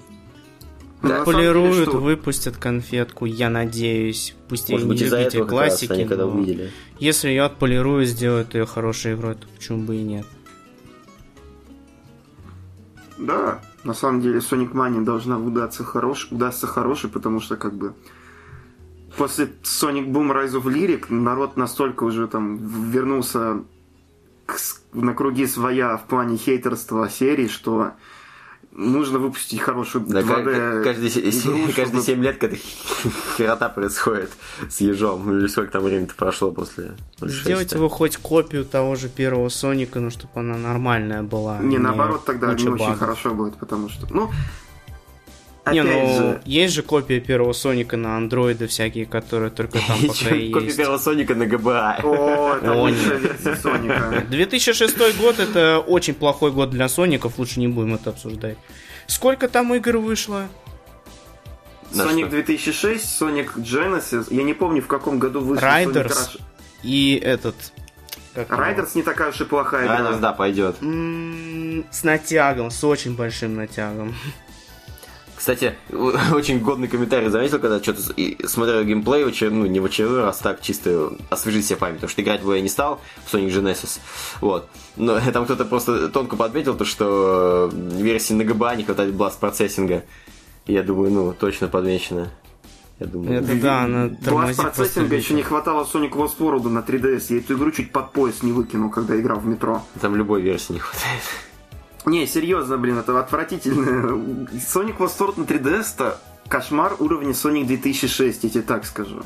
Ну, 1.02 1.08
Да, 1.10 1.16
самом 1.24 1.24
деле, 1.26 1.52
Полируют, 1.52 1.88
что- 1.88 1.98
выпустят 1.98 2.56
конфетку, 2.56 3.26
я 3.26 3.50
надеюсь. 3.50 4.34
Пусть 4.48 4.70
Может 4.70 4.86
не 4.86 4.92
быть, 4.92 5.02
из-за 5.02 5.18
этого 5.18 5.44
как 5.44 5.52
раз 5.52 5.68
классики, 5.68 5.92
они 5.92 6.04
когда 6.06 6.26
увидели. 6.26 6.70
если 6.98 7.28
ее 7.28 7.42
отполируют, 7.42 8.08
сделают 8.08 8.54
ее 8.54 8.64
хорошей 8.64 9.14
игрой, 9.14 9.34
то 9.34 9.46
почему 9.54 9.82
бы 9.84 9.96
и 9.96 10.02
нет. 10.02 10.24
Да, 13.18 13.60
на 13.84 13.94
самом 13.94 14.20
деле 14.20 14.38
Sonic 14.38 14.72
Mania 14.72 15.04
должна 15.04 15.38
удаться 15.38 15.84
хорош, 15.84 16.28
удастся 16.30 16.66
хорошей, 16.66 17.10
потому 17.10 17.40
что 17.40 17.56
как 17.56 17.74
бы 17.74 17.94
после 19.16 19.46
Sonic 19.62 20.06
Boom 20.10 20.32
Rise 20.32 20.60
of 20.60 20.64
Lyric 20.64 21.12
народ 21.12 21.56
настолько 21.56 22.04
уже 22.04 22.26
там 22.26 22.56
вернулся 22.90 23.62
к 24.46 24.56
на 24.92 25.14
круги 25.14 25.46
своя 25.46 25.96
в 25.96 26.04
плане 26.06 26.36
хейтерства 26.36 27.08
серии, 27.08 27.48
что 27.48 27.92
нужно 28.74 29.18
выпустить 29.18 29.60
хорошую 29.60 30.04
Да, 30.06 30.20
2D 30.20 30.44
ка- 30.44 30.82
каждые, 30.84 31.10
се- 31.10 31.20
игру, 31.20 31.58
каждые 31.66 31.86
чтобы- 31.86 32.02
7 32.02 32.22
лет 32.22 32.38
какая-то 32.38 32.62
херота 33.38 33.68
происходит 33.68 34.30
с 34.68 34.80
ежом. 34.80 35.30
Или 35.38 35.46
сколько 35.46 35.72
там 35.72 35.84
времени-то 35.84 36.14
прошло 36.14 36.50
после 36.50 36.92
06-то. 37.20 37.28
Сделать 37.28 37.72
его 37.72 37.88
хоть 37.88 38.16
копию 38.16 38.64
того 38.64 38.96
же 38.96 39.08
первого 39.08 39.48
Соника, 39.48 40.00
ну, 40.00 40.10
чтобы 40.10 40.32
она 40.34 40.56
нормальная 40.56 41.22
была. 41.22 41.58
а 41.58 41.62
Не, 41.62 41.78
наоборот, 41.78 42.24
тогда 42.24 42.48
не 42.48 42.54
очень 42.54 42.70
багов. 42.76 42.98
хорошо 42.98 43.34
будет, 43.34 43.54
потому 43.56 43.88
что, 43.88 44.06
ну, 44.10 44.30
Не, 45.72 45.80
опять 45.80 45.94
ну, 45.94 46.16
же, 46.16 46.42
есть 46.44 46.74
же 46.74 46.82
копия 46.82 47.20
первого 47.20 47.54
Соника 47.54 47.96
на 47.96 48.16
андроиды 48.18 48.66
всякие, 48.66 49.06
которые 49.06 49.50
только 49.50 49.78
там 49.78 49.96
пока 50.06 50.34
и 50.34 50.50
Копия 50.50 50.66
есть. 50.66 50.76
первого 50.76 50.98
Соника 50.98 51.34
на 51.34 51.46
ГБА. 51.46 52.00
о, 52.02 52.56
это 52.56 53.16
версия 53.16 53.56
Соника. 53.56 54.24
2006 54.30 55.18
год 55.18 55.38
это 55.38 55.78
очень 55.78 56.14
плохой 56.14 56.52
год 56.52 56.70
для 56.70 56.88
Соников, 56.88 57.38
лучше 57.38 57.60
не 57.60 57.68
будем 57.68 57.94
это 57.94 58.10
обсуждать. 58.10 58.58
Сколько 59.06 59.48
там 59.48 59.74
игр 59.74 59.96
вышло? 59.96 60.48
Что? 61.92 62.12
2006, 62.12 63.22
Sonic 63.22 63.54
Genesis. 63.56 64.26
Я 64.30 64.42
не 64.42 64.52
помню, 64.52 64.82
в 64.82 64.86
каком 64.86 65.18
году 65.18 65.40
вышел 65.40 65.64
Rush. 65.66 66.40
И 66.82 67.20
этот... 67.22 67.54
Райдерс 68.34 68.96
не 68.96 69.02
такая 69.02 69.30
уж 69.30 69.40
и 69.40 69.44
плохая 69.44 69.84
игра. 69.84 69.98
Райдерс, 69.98 70.18
да, 70.18 70.32
пойдет. 70.32 70.76
М, 70.82 71.84
С 71.90 72.02
натягом, 72.02 72.70
с 72.70 72.82
очень 72.82 73.14
большим 73.14 73.54
натягом. 73.54 74.14
Кстати, 75.44 75.74
очень 76.32 76.60
годный 76.60 76.88
комментарий 76.88 77.28
заметил, 77.28 77.58
когда 77.58 77.78
что-то 77.78 78.00
смотрел 78.48 78.82
геймплей, 78.82 79.26
ну, 79.50 79.66
не 79.66 79.78
в 79.78 79.84
очередной 79.84 80.22
раз, 80.22 80.38
так 80.38 80.62
чисто 80.62 81.18
освежить 81.28 81.66
себе 81.66 81.76
память, 81.76 81.96
потому 81.96 82.08
что 82.08 82.22
играть 82.22 82.42
бы 82.42 82.56
я 82.56 82.62
не 82.62 82.70
стал 82.70 83.02
в 83.26 83.34
Sonic 83.34 83.50
Genesis. 83.50 84.00
Вот. 84.40 84.70
Но 84.96 85.20
там 85.34 85.44
кто-то 85.44 85.66
просто 85.66 86.08
тонко 86.08 86.36
подметил, 86.36 86.74
то, 86.74 86.86
что 86.86 87.70
версии 87.74 88.32
на 88.32 88.40
GBA 88.40 88.76
не 88.76 88.84
хватает 88.84 89.12
бласт 89.12 89.38
процессинга. 89.38 90.04
Я 90.64 90.82
думаю, 90.82 91.12
ну, 91.12 91.34
точно 91.34 91.68
подмечено. 91.68 92.30
Я 92.98 93.06
думаю, 93.06 93.42
Это 93.42 93.54
да, 93.56 93.82
она 93.82 94.08
Бласт 94.22 94.56
процессинга 94.56 95.14
еще 95.14 95.34
не 95.34 95.42
хватало 95.42 95.84
Sonic 95.84 96.12
Lost 96.12 96.38
World 96.38 96.70
на 96.70 96.78
3DS. 96.78 97.34
Я 97.34 97.38
эту 97.40 97.56
игру 97.56 97.70
чуть 97.70 97.92
под 97.92 98.12
пояс 98.12 98.42
не 98.42 98.52
выкинул, 98.52 98.88
когда 98.88 99.20
играл 99.20 99.40
в 99.40 99.46
метро. 99.46 99.82
Там 100.00 100.16
любой 100.16 100.40
версии 100.40 100.72
не 100.72 100.78
хватает. 100.78 101.20
Не, 102.06 102.26
серьезно, 102.26 102.76
блин, 102.76 102.98
это 102.98 103.18
отвратительно. 103.18 104.12
Sonic 104.52 104.98
World 104.98 105.40
на 105.40 105.44
3DS-то 105.44 106.20
кошмар 106.48 106.96
уровня 106.98 107.30
Sonic 107.30 107.66
2006, 107.66 108.44
я 108.44 108.50
тебе 108.50 108.62
так 108.62 108.84
скажу. 108.84 109.22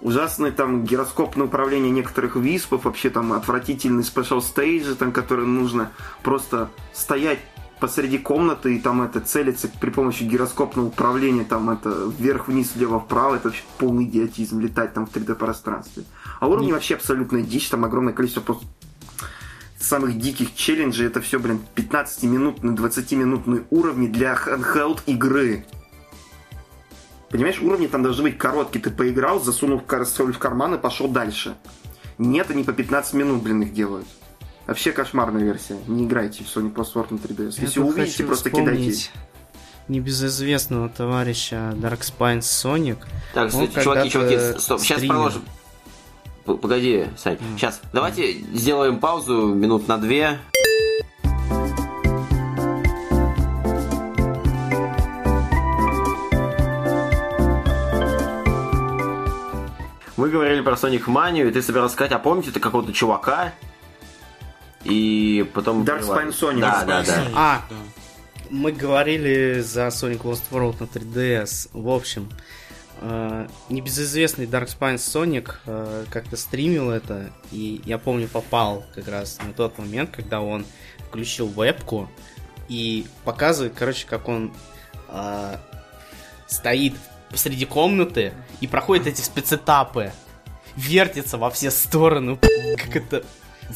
Ужасное 0.00 0.50
там 0.50 0.84
гироскопное 0.84 1.46
управление 1.46 1.90
некоторых 1.90 2.34
виспов, 2.36 2.84
вообще 2.84 3.10
там 3.10 3.32
отвратительный 3.32 4.02
спешл 4.02 4.40
стейджи, 4.40 4.94
там, 4.94 5.12
которые 5.12 5.46
нужно 5.46 5.92
просто 6.22 6.70
стоять 6.92 7.40
посреди 7.80 8.18
комнаты 8.18 8.76
и 8.76 8.78
там 8.78 9.02
это 9.02 9.20
целиться 9.20 9.68
при 9.80 9.90
помощи 9.90 10.22
гироскопного 10.22 10.86
управления, 10.86 11.44
там 11.44 11.70
это 11.70 11.90
вверх-вниз, 12.18 12.72
влево-вправо, 12.74 13.36
это 13.36 13.48
вообще 13.48 13.62
полный 13.78 14.04
идиотизм, 14.04 14.60
летать 14.60 14.94
там 14.94 15.06
в 15.06 15.14
3D 15.14 15.34
пространстве. 15.34 16.04
А 16.40 16.46
уровни 16.46 16.72
вообще 16.72 16.94
абсолютная 16.94 17.42
дичь, 17.42 17.68
там 17.68 17.84
огромное 17.84 18.12
количество 18.12 18.42
просто 18.42 18.66
самых 19.80 20.18
диких 20.18 20.54
челленджей, 20.54 21.06
это 21.06 21.20
все, 21.20 21.38
блин, 21.38 21.60
15-минутные, 21.74 22.76
20-минутные 22.76 23.64
уровни 23.70 24.06
для 24.06 24.34
handheld 24.34 25.00
игры. 25.06 25.64
Понимаешь, 27.30 27.60
уровни 27.60 27.86
там 27.86 28.02
должны 28.02 28.24
быть 28.24 28.38
короткие. 28.38 28.82
Ты 28.82 28.90
поиграл, 28.90 29.40
засунул 29.40 29.82
соль 30.04 30.32
в 30.32 30.38
карман 30.38 30.74
и 30.74 30.78
пошел 30.78 31.08
дальше. 31.08 31.54
Нет, 32.18 32.50
они 32.50 32.64
по 32.64 32.72
15 32.72 33.14
минут, 33.14 33.42
блин, 33.42 33.62
их 33.62 33.72
делают. 33.72 34.06
Вообще 34.66 34.92
кошмарная 34.92 35.42
версия. 35.42 35.76
Не 35.86 36.04
играйте 36.04 36.44
в 36.44 36.46
Sony 36.46 36.72
Plus 36.72 36.94
на 36.94 37.16
3DS. 37.16 37.54
Я 37.56 37.62
Если 37.62 37.80
увидите, 37.80 38.24
просто 38.24 38.50
кидайте. 38.50 39.10
Небезызвестного 39.88 40.88
товарища 40.88 41.74
Dark 41.76 42.00
Spine 42.00 42.40
Sonic. 42.40 42.98
Так, 43.34 43.48
кстати, 43.48 43.82
чуваки, 43.82 44.10
чуваки, 44.10 44.58
стоп, 44.60 44.80
сейчас 44.80 45.00
продолжим. 45.00 45.42
Погоди, 46.44 47.06
Сань, 47.16 47.38
сейчас. 47.56 47.80
Давайте 47.92 48.32
сделаем 48.32 48.98
паузу 48.98 49.54
минут 49.54 49.88
на 49.88 49.98
две. 49.98 50.38
Мы 60.16 60.28
говорили 60.28 60.60
про 60.60 60.72
Sonic 60.72 61.04
Mania, 61.06 61.48
и 61.48 61.50
ты 61.50 61.62
собирался 61.62 61.94
сказать, 61.94 62.12
а 62.12 62.18
помните 62.18 62.50
ты 62.50 62.60
какого-то 62.60 62.92
чувака? 62.92 63.54
И 64.84 65.48
потом... 65.54 65.82
Dark 65.82 66.02
Spine 66.02 66.30
Sonic. 66.30 66.60
Да, 66.60 66.84
да, 66.84 67.02
да. 67.02 67.26
А. 67.34 67.62
Мы 68.50 68.72
говорили 68.72 69.60
за 69.60 69.86
Sonic 69.86 70.22
Lost 70.22 70.42
World 70.50 70.76
на 70.80 70.84
3DS. 70.84 71.70
В 71.72 71.88
общем, 71.88 72.28
э, 73.00 73.48
небезызвестный 73.68 74.46
Dark 74.46 74.66
Spine 74.68 74.96
Sonic 74.96 75.54
э, 75.66 76.04
как-то 76.10 76.36
стримил 76.36 76.90
это, 76.90 77.30
и 77.50 77.80
я 77.84 77.98
помню, 77.98 78.28
попал 78.28 78.84
как 78.94 79.08
раз 79.08 79.38
на 79.44 79.52
тот 79.52 79.78
момент, 79.78 80.10
когда 80.10 80.40
он 80.40 80.64
включил 81.08 81.48
вебку 81.48 82.08
и 82.68 83.06
показывает, 83.24 83.74
короче, 83.76 84.06
как 84.06 84.28
он 84.28 84.52
э, 85.08 85.56
стоит 86.46 86.94
посреди 87.30 87.64
комнаты 87.64 88.32
и 88.60 88.66
проходит 88.66 89.06
эти 89.06 89.20
спецэтапы, 89.20 90.12
вертится 90.76 91.38
во 91.38 91.50
все 91.50 91.70
стороны, 91.70 92.36
как 92.76 92.96
это 92.96 93.24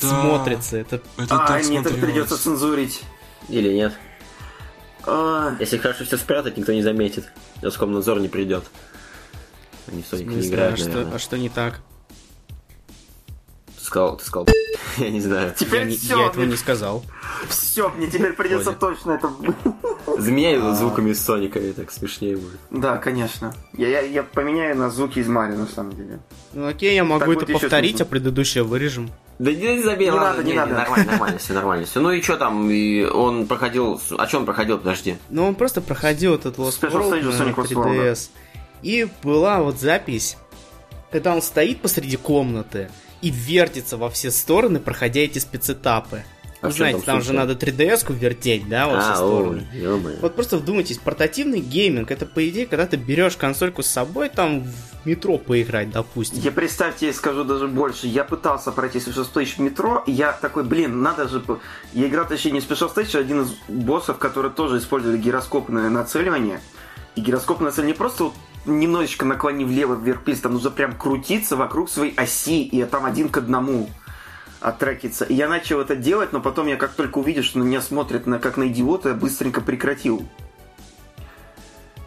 Да. 0.01 0.09
смотрится. 0.09 0.77
Это 0.77 1.01
Это 1.17 1.43
А, 1.43 1.47
так 1.47 1.65
нет, 1.69 1.87
это 1.87 1.95
придется 1.97 2.37
цензурить. 2.37 3.03
Или 3.49 3.73
нет? 3.73 3.93
А, 5.07 5.55
Если 5.61 5.77
хорошо 5.77 6.05
все 6.05 6.17
спрятать, 6.17 6.57
никто 6.57 6.73
не 6.73 6.83
заметит. 6.83 7.31
Роскомнадзор 7.63 8.21
не 8.21 8.29
придет. 8.29 8.65
Они 9.95 10.03
в 10.03 10.13
Sonic 10.13 10.25
не 10.25 10.35
не 10.37 10.43
знаю, 10.43 10.55
играют, 10.55 10.75
а 10.75 10.77
что, 10.83 10.89
наверное. 10.91 11.15
а 11.15 11.19
что 11.19 11.39
не 11.39 11.49
так. 11.49 11.81
Ты 13.79 13.85
сказал, 13.85 14.17
ты 14.17 14.25
сказал, 14.25 14.49
я 14.99 15.11
не 15.11 15.21
знаю. 15.21 15.55
теперь 15.57 15.81
Я, 15.81 15.85
не- 15.87 15.97
все, 15.97 16.19
я 16.19 16.27
этого 16.27 16.45
не 16.45 16.57
сказал. 16.57 17.05
все, 17.49 17.91
мне 17.91 18.07
теперь 18.09 18.33
придется 18.33 18.73
Понял. 18.73 18.97
точно 18.97 19.13
это... 19.13 19.31
Заменяй 20.21 20.55
его 20.55 20.75
звуками 20.75 21.11
из 21.11 21.23
Соника, 21.23 21.59
и 21.59 21.73
так 21.73 21.91
смешнее 21.93 22.37
будет. 22.37 22.59
Да, 22.71 22.97
конечно. 22.97 23.55
Я, 23.77 23.89
я, 23.89 24.01
я 24.01 24.23
поменяю 24.23 24.77
на 24.77 24.91
звуки 24.91 25.19
из 25.21 25.29
Мари, 25.29 25.53
на 25.55 25.67
самом 25.67 25.93
деле. 25.95 26.19
Ну 26.55 26.67
окей, 26.67 26.95
я 26.95 27.05
могу 27.05 27.35
Так 27.35 27.43
это 27.43 27.53
повторить, 27.53 28.01
а 28.01 28.05
предыдущее 28.05 28.65
вырежем. 28.65 29.11
Да 29.39 29.51
не, 29.53 29.77
не 29.77 29.83
забей, 29.83 30.07
Не 30.07 30.13
ладно, 30.13 30.29
надо, 30.31 30.45
не 30.45 30.53
надо. 30.55 30.75
Нормально, 30.75 31.07
нормально, 31.13 31.39
все 31.39 31.53
нормально. 31.53 31.87
Все. 31.87 32.01
Ну 32.01 32.11
и 32.13 32.23
что 32.23 32.37
там? 32.37 32.71
И 32.71 33.03
он 33.05 33.47
проходил. 33.47 34.01
А 34.17 34.27
что 34.27 34.39
он 34.39 34.45
проходил, 34.47 34.79
подожди? 34.79 35.17
Но 35.29 35.47
он 35.47 35.55
просто 35.57 35.81
проходил 35.81 36.35
этот 36.35 36.57
Lost 36.57 36.81
Special 36.81 37.11
World 37.11 37.13
Stage 37.13 37.25
на 37.25 37.31
Sonic 37.31 37.55
Lost 37.57 37.73
World, 37.73 38.13
3DS. 38.13 38.29
И 38.85 39.09
была 39.23 39.63
вот 39.63 39.81
запись, 39.81 40.37
когда 41.11 41.35
он 41.35 41.41
стоит 41.41 41.81
посреди 41.81 42.17
комнаты 42.17 42.91
и 43.23 43.31
вертится 43.31 43.97
во 43.97 44.11
все 44.11 44.31
стороны, 44.31 44.79
проходя 44.79 45.23
эти 45.23 45.39
спецэтапы. 45.39 46.23
А 46.61 46.69
Вы 46.69 46.73
знаете, 46.73 46.99
там 46.99 47.17
там 47.17 47.23
же 47.23 47.33
надо 47.33 47.55
3DS-ку 47.55 48.13
вертеть, 48.13 48.69
да, 48.69 48.87
во 48.89 49.01
все 49.01 49.11
А, 49.11 49.17
стороны. 49.17 49.67
ой. 49.75 50.17
Вот 50.21 50.35
просто 50.35 50.59
вдумайтесь, 50.59 50.99
портативный 50.99 51.61
гейминг, 51.61 52.11
это 52.11 52.27
по 52.27 52.47
идее, 52.47 52.67
когда 52.67 52.87
ты 52.87 52.97
берешь 52.97 53.37
консольку 53.37 53.83
с 53.83 53.87
собой, 53.87 54.29
там 54.29 54.65
в 54.65 55.07
метро 55.07 55.39
поиграть, 55.39 55.91
допустим. 55.91 56.41
Я 56.41 56.51
представьте, 56.53 57.07
я 57.07 57.13
скажу 57.15 57.45
даже 57.45 57.69
больше. 57.69 58.07
Я 58.07 58.25
пытался 58.25 58.71
пройти 58.71 58.99
Special 58.99 59.27
Stage 59.31 59.57
в 59.57 59.59
метро, 59.61 60.03
и 60.07 60.13
я 60.13 60.33
такой, 60.33 60.65
блин, 60.65 61.03
надо 61.03 61.27
же... 61.29 61.43
Я 61.95 62.07
играл, 62.09 62.27
точнее, 62.29 62.53
не 62.53 62.61
Special 62.61 62.95
Stage, 62.95 63.17
а 63.17 63.21
один 63.21 63.43
из 63.43 63.51
боссов, 63.69 64.19
которые 64.19 64.53
тоже 64.53 64.79
использовали 64.79 65.19
гироскопное 65.19 65.89
нацеливание. 65.91 66.61
И 67.15 67.21
гироскопное 67.21 67.67
нацеливание 67.71 67.95
не 67.95 67.99
просто 67.99 68.25
вот 68.25 68.35
немножечко 68.67 69.25
наклони 69.25 69.65
влево, 69.65 69.95
вверх, 69.95 70.25
вниз, 70.25 70.41
там 70.41 70.55
нужно 70.55 70.71
прям 70.71 70.97
крутиться 70.97 71.57
вокруг 71.57 71.91
своей 71.91 72.15
оси, 72.17 72.63
и 72.63 72.85
там 72.85 73.05
один 73.05 73.29
к 73.29 73.37
одному 73.37 73.89
оттрекиться. 74.61 75.25
И 75.25 75.35
я 75.35 75.49
начал 75.49 75.81
это 75.81 75.95
делать, 75.95 76.33
но 76.33 76.41
потом 76.41 76.67
я 76.67 76.77
как 76.77 76.93
только 76.93 77.19
увидел, 77.19 77.43
что 77.43 77.59
на 77.59 77.65
меня 77.65 77.83
смотрят 77.83 78.27
на, 78.27 78.39
как 78.39 78.57
на 78.57 78.69
идиота, 78.69 79.11
я 79.11 79.15
быстренько 79.15 79.61
прекратил. 79.61 80.27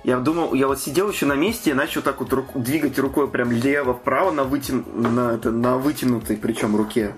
Я 0.03 0.19
думал, 0.19 0.53
я 0.53 0.67
вот 0.67 0.79
сидел 0.79 1.09
еще 1.11 1.25
на 1.25 1.35
месте 1.35 1.71
и 1.71 1.73
начал 1.73 2.01
так 2.01 2.21
вот 2.21 2.31
руку- 2.31 2.59
двигать 2.59 2.97
рукой 2.97 3.27
прям 3.27 3.51
лево-вправо 3.51 4.31
на, 4.31 4.45
вытян... 4.45 4.85
на, 4.95 5.33
это, 5.33 5.51
на 5.51 5.77
вытянутой, 5.77 6.37
причем 6.37 6.75
руке. 6.75 7.13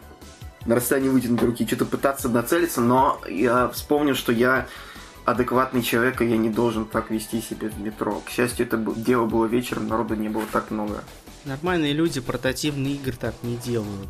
На 0.66 0.76
расстоянии 0.76 1.10
вытянутой 1.10 1.50
руки. 1.50 1.68
Что-то 1.68 1.86
пытаться 1.86 2.30
нацелиться, 2.30 2.82
но 2.82 3.22
я 3.30 3.70
вспомнил, 3.70 4.16
что 4.16 4.32
я 4.32 4.68
адекватный 5.32 5.82
человек, 5.82 6.22
и 6.22 6.30
я 6.30 6.38
не 6.38 6.50
должен 6.50 6.86
так 6.86 7.12
вести 7.12 7.42
себя 7.42 7.70
в 7.70 7.80
метро. 7.80 8.22
К 8.26 8.30
счастью, 8.30 8.66
это 8.66 8.78
дело 8.78 9.26
было 9.26 9.46
вечером, 9.46 9.88
народу 9.88 10.16
не 10.16 10.30
было 10.30 10.46
так 10.52 10.72
много. 10.72 11.04
Нормальные 11.46 11.94
люди 11.94 12.20
портативные 12.20 12.96
игры 12.96 13.14
так 13.14 13.36
не 13.44 13.56
делают. 13.58 14.10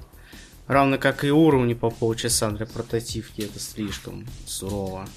Равно 0.67 0.97
как 0.97 1.23
и 1.23 1.31
уровни 1.31 1.73
по 1.73 1.89
полчаса 1.89 2.51
для 2.51 2.65
портативки, 2.65 3.41
это 3.41 3.59
слишком 3.59 4.25
сурово. 4.45 5.07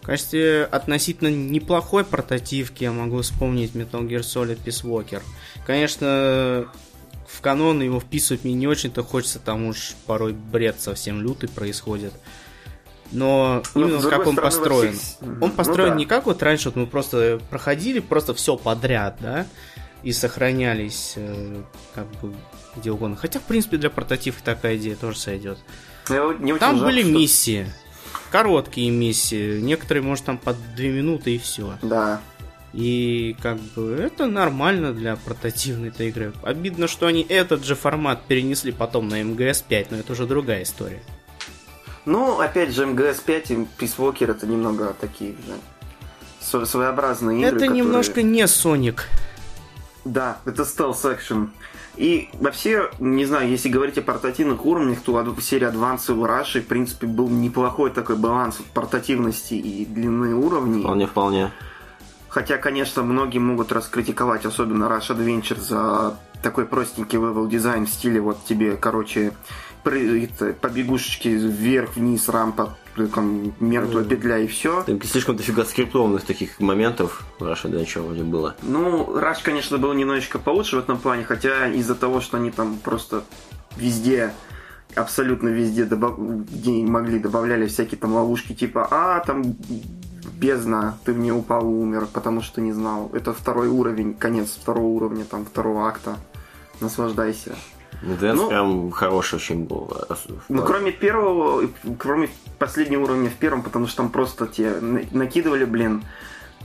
В 0.00 0.06
качестве 0.06 0.64
относительно 0.64 1.28
неплохой 1.28 2.02
портативки 2.02 2.84
я 2.84 2.92
могу 2.92 3.20
вспомнить 3.20 3.72
Metal 3.72 4.08
Gear 4.08 4.20
Solid 4.20 4.58
Peace 4.64 4.82
Walker. 4.84 5.22
Конечно, 5.66 6.66
в 7.26 7.40
канон 7.42 7.82
его 7.82 8.00
вписывать 8.00 8.44
мне 8.44 8.54
не 8.54 8.66
очень-то 8.66 9.02
хочется, 9.02 9.38
там 9.38 9.66
уж 9.66 9.94
порой 10.06 10.32
бред 10.32 10.80
совсем 10.80 11.20
лютый 11.20 11.50
происходит. 11.50 12.14
Но 13.12 13.62
Но, 13.74 13.80
именно 13.86 13.98
с 13.98 14.02
другой 14.02 14.18
как 14.18 14.26
он 14.26 14.32
стороны, 14.34 14.36
во 14.36 14.42
построен. 14.42 14.92
всех- 14.92 15.22
Он 15.22 15.38
Ну 15.40 15.50
построен 15.50 15.90
да. 15.90 15.94
не 15.96 16.06
как 16.06 16.26
вот 16.26 16.42
раньше, 16.42 16.68
вот 16.68 16.76
мы 16.76 16.86
просто 16.86 17.40
проходили 17.50 18.00
просто 18.00 18.34
все 18.34 18.56
подряд, 18.56 19.16
да, 19.20 19.46
и 20.02 20.12
сохранялись 20.12 21.14
э, 21.16 21.62
как 21.94 22.06
бы 22.20 22.34
где 22.76 22.90
угодно. 22.90 23.16
Хотя, 23.16 23.40
в 23.40 23.44
принципе, 23.44 23.78
для 23.78 23.90
портативки 23.90 24.42
такая 24.44 24.76
идея 24.76 24.94
тоже 24.96 25.18
сойдет. 25.18 25.58
Я 26.10 26.22
вот 26.24 26.38
не 26.40 26.52
Там 26.58 26.76
жалко, 26.76 26.84
были 26.92 27.02
что- 27.02 27.10
миссии. 27.12 27.66
Короткие 28.30 28.90
миссии. 28.90 29.58
Некоторые, 29.60 30.02
может, 30.04 30.24
там 30.26 30.36
по 30.38 30.52
2 30.52 30.88
минуты 30.88 31.34
и 31.34 31.38
все. 31.38 31.78
Да. 31.82 32.20
И 32.74 33.34
как 33.42 33.58
бы 33.58 33.96
это 33.98 34.26
нормально 34.26 34.92
для 34.92 35.16
портативной 35.16 35.88
этой 35.88 36.08
игры. 36.08 36.34
Обидно, 36.42 36.86
что 36.88 37.06
они 37.06 37.22
этот 37.26 37.64
же 37.64 37.74
формат 37.74 38.26
перенесли 38.26 38.70
потом 38.70 39.08
на 39.08 39.22
МГС-5, 39.22 39.86
но 39.90 39.96
это 39.96 40.12
уже 40.12 40.26
другая 40.26 40.62
история. 40.62 41.02
Ну, 42.08 42.40
опять 42.40 42.70
же, 42.74 42.86
МГС-5 42.86 43.42
и 43.52 43.54
Peace 43.78 43.96
Walker 43.98 44.30
это 44.30 44.46
немного 44.46 44.94
такие 44.98 45.32
же 45.32 45.52
сво- 46.40 46.64
своеобразные 46.64 47.36
игры, 47.40 47.48
это 47.50 47.58
которые- 47.66 47.82
немножко 47.82 48.22
не 48.22 48.46
Соник. 48.48 49.04
Да, 50.06 50.38
это 50.46 50.64
стелс 50.64 51.04
экшен. 51.04 51.50
И 51.96 52.30
вообще, 52.40 52.90
не 52.98 53.26
знаю, 53.26 53.50
если 53.50 53.68
говорить 53.68 53.98
о 53.98 54.02
портативных 54.02 54.64
уровнях, 54.64 55.00
то 55.02 55.12
в 55.12 55.40
серии 55.42 55.68
Advance 55.68 56.10
в 56.14 56.24
Rush, 56.24 56.62
в 56.62 56.66
принципе, 56.66 57.06
был 57.06 57.28
неплохой 57.28 57.90
такой 57.90 58.16
баланс 58.16 58.56
портативности 58.72 59.52
и 59.54 59.84
длины 59.84 60.34
уровней. 60.34 60.80
Вполне, 60.80 61.06
вполне. 61.06 61.50
Хотя, 62.30 62.56
конечно, 62.56 63.02
многие 63.02 63.38
могут 63.38 63.70
раскритиковать, 63.70 64.46
особенно 64.46 64.84
Rush 64.86 65.10
Adventure, 65.10 65.60
за 65.60 66.16
такой 66.42 66.64
простенький 66.64 67.18
level 67.18 67.46
design 67.48 67.84
в 67.84 67.90
стиле 67.90 68.20
вот 68.22 68.38
тебе, 68.46 68.76
короче, 68.76 69.32
побегушечки 69.82 71.28
вверх-вниз, 71.28 72.28
рампа, 72.28 72.76
там, 73.14 73.52
мертвая 73.60 74.04
петля 74.04 74.38
и 74.38 74.46
все. 74.46 74.82
Там 74.82 75.02
слишком 75.02 75.36
дофига 75.36 75.64
скриптованных 75.64 76.24
таких 76.24 76.58
моментов 76.60 77.24
в 77.38 77.44
Rush 77.44 77.64
Adventure 77.64 78.02
вроде 78.02 78.24
было. 78.24 78.56
Ну, 78.62 79.16
Rush, 79.18 79.42
конечно, 79.42 79.78
был 79.78 79.92
немножечко 79.92 80.38
получше 80.38 80.76
в 80.76 80.78
этом 80.80 80.98
плане, 80.98 81.24
хотя 81.24 81.68
из-за 81.68 81.94
того, 81.94 82.20
что 82.20 82.36
они 82.36 82.50
там 82.50 82.78
просто 82.82 83.22
везде 83.76 84.32
абсолютно 84.94 85.48
везде 85.48 85.84
добав... 85.84 86.18
где 86.18 86.70
могли 86.82 87.18
добавляли 87.18 87.66
всякие 87.66 87.98
там 87.98 88.14
ловушки 88.14 88.54
типа 88.54 88.88
а 88.90 89.20
там 89.20 89.54
бездна, 90.38 90.98
ты 91.04 91.12
в 91.12 91.18
нее 91.18 91.34
упал 91.34 91.62
и 91.62 91.74
умер, 91.74 92.08
потому 92.12 92.42
что 92.42 92.60
не 92.60 92.72
знал. 92.72 93.10
Это 93.12 93.32
второй 93.32 93.68
уровень, 93.68 94.14
конец 94.14 94.56
второго 94.60 94.86
уровня, 94.86 95.24
там, 95.24 95.44
второго 95.44 95.88
акта. 95.88 96.16
Наслаждайся. 96.80 97.56
Ну, 98.02 98.16
Дэнс 98.16 98.40
ну, 98.40 98.48
прям 98.48 98.90
хороший 98.90 99.36
очень 99.36 99.64
был. 99.64 99.92
Ну, 100.48 100.62
кроме 100.62 100.92
первого, 100.92 101.68
кроме 101.98 102.30
последнего 102.58 103.02
уровня 103.04 103.30
в 103.30 103.34
первом, 103.34 103.62
потому 103.62 103.86
что 103.86 103.98
там 103.98 104.10
просто 104.10 104.46
те 104.46 104.80
накидывали, 104.80 105.64
блин, 105.64 106.04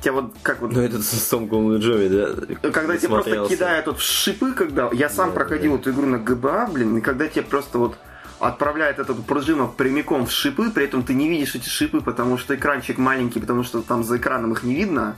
тебя 0.03 0.13
вот 0.13 0.35
как 0.43 0.61
вот... 0.61 0.71
Ну, 0.71 0.81
этот 0.81 1.03
с 1.03 1.27
Том 1.29 1.47
Джоми, 1.47 2.07
да? 2.07 2.71
Когда 2.71 2.97
тебе 2.97 3.09
просто 3.09 3.47
кидают 3.47 3.87
вот 3.87 3.99
в 3.99 4.01
шипы, 4.01 4.53
когда... 4.53 4.89
Я 4.93 5.09
сам 5.09 5.29
да, 5.29 5.35
проходил 5.35 5.73
да. 5.73 5.79
эту 5.79 5.91
игру 5.91 6.05
на 6.05 6.19
ГБА, 6.19 6.69
блин, 6.71 6.97
и 6.97 7.01
когда 7.01 7.27
тебе 7.27 7.43
просто 7.43 7.77
вот 7.77 7.97
отправляет 8.39 8.99
эту 8.99 9.15
пружину 9.15 9.73
прямиком 9.75 10.25
в 10.25 10.31
шипы, 10.31 10.69
при 10.69 10.83
этом 10.83 11.03
ты 11.03 11.13
не 11.13 11.29
видишь 11.29 11.55
эти 11.55 11.69
шипы, 11.69 12.01
потому 12.01 12.37
что 12.37 12.55
экранчик 12.55 12.97
маленький, 12.97 13.39
потому 13.39 13.63
что 13.63 13.81
там 13.81 14.03
за 14.03 14.17
экраном 14.17 14.51
их 14.51 14.63
не 14.63 14.75
видно, 14.75 15.15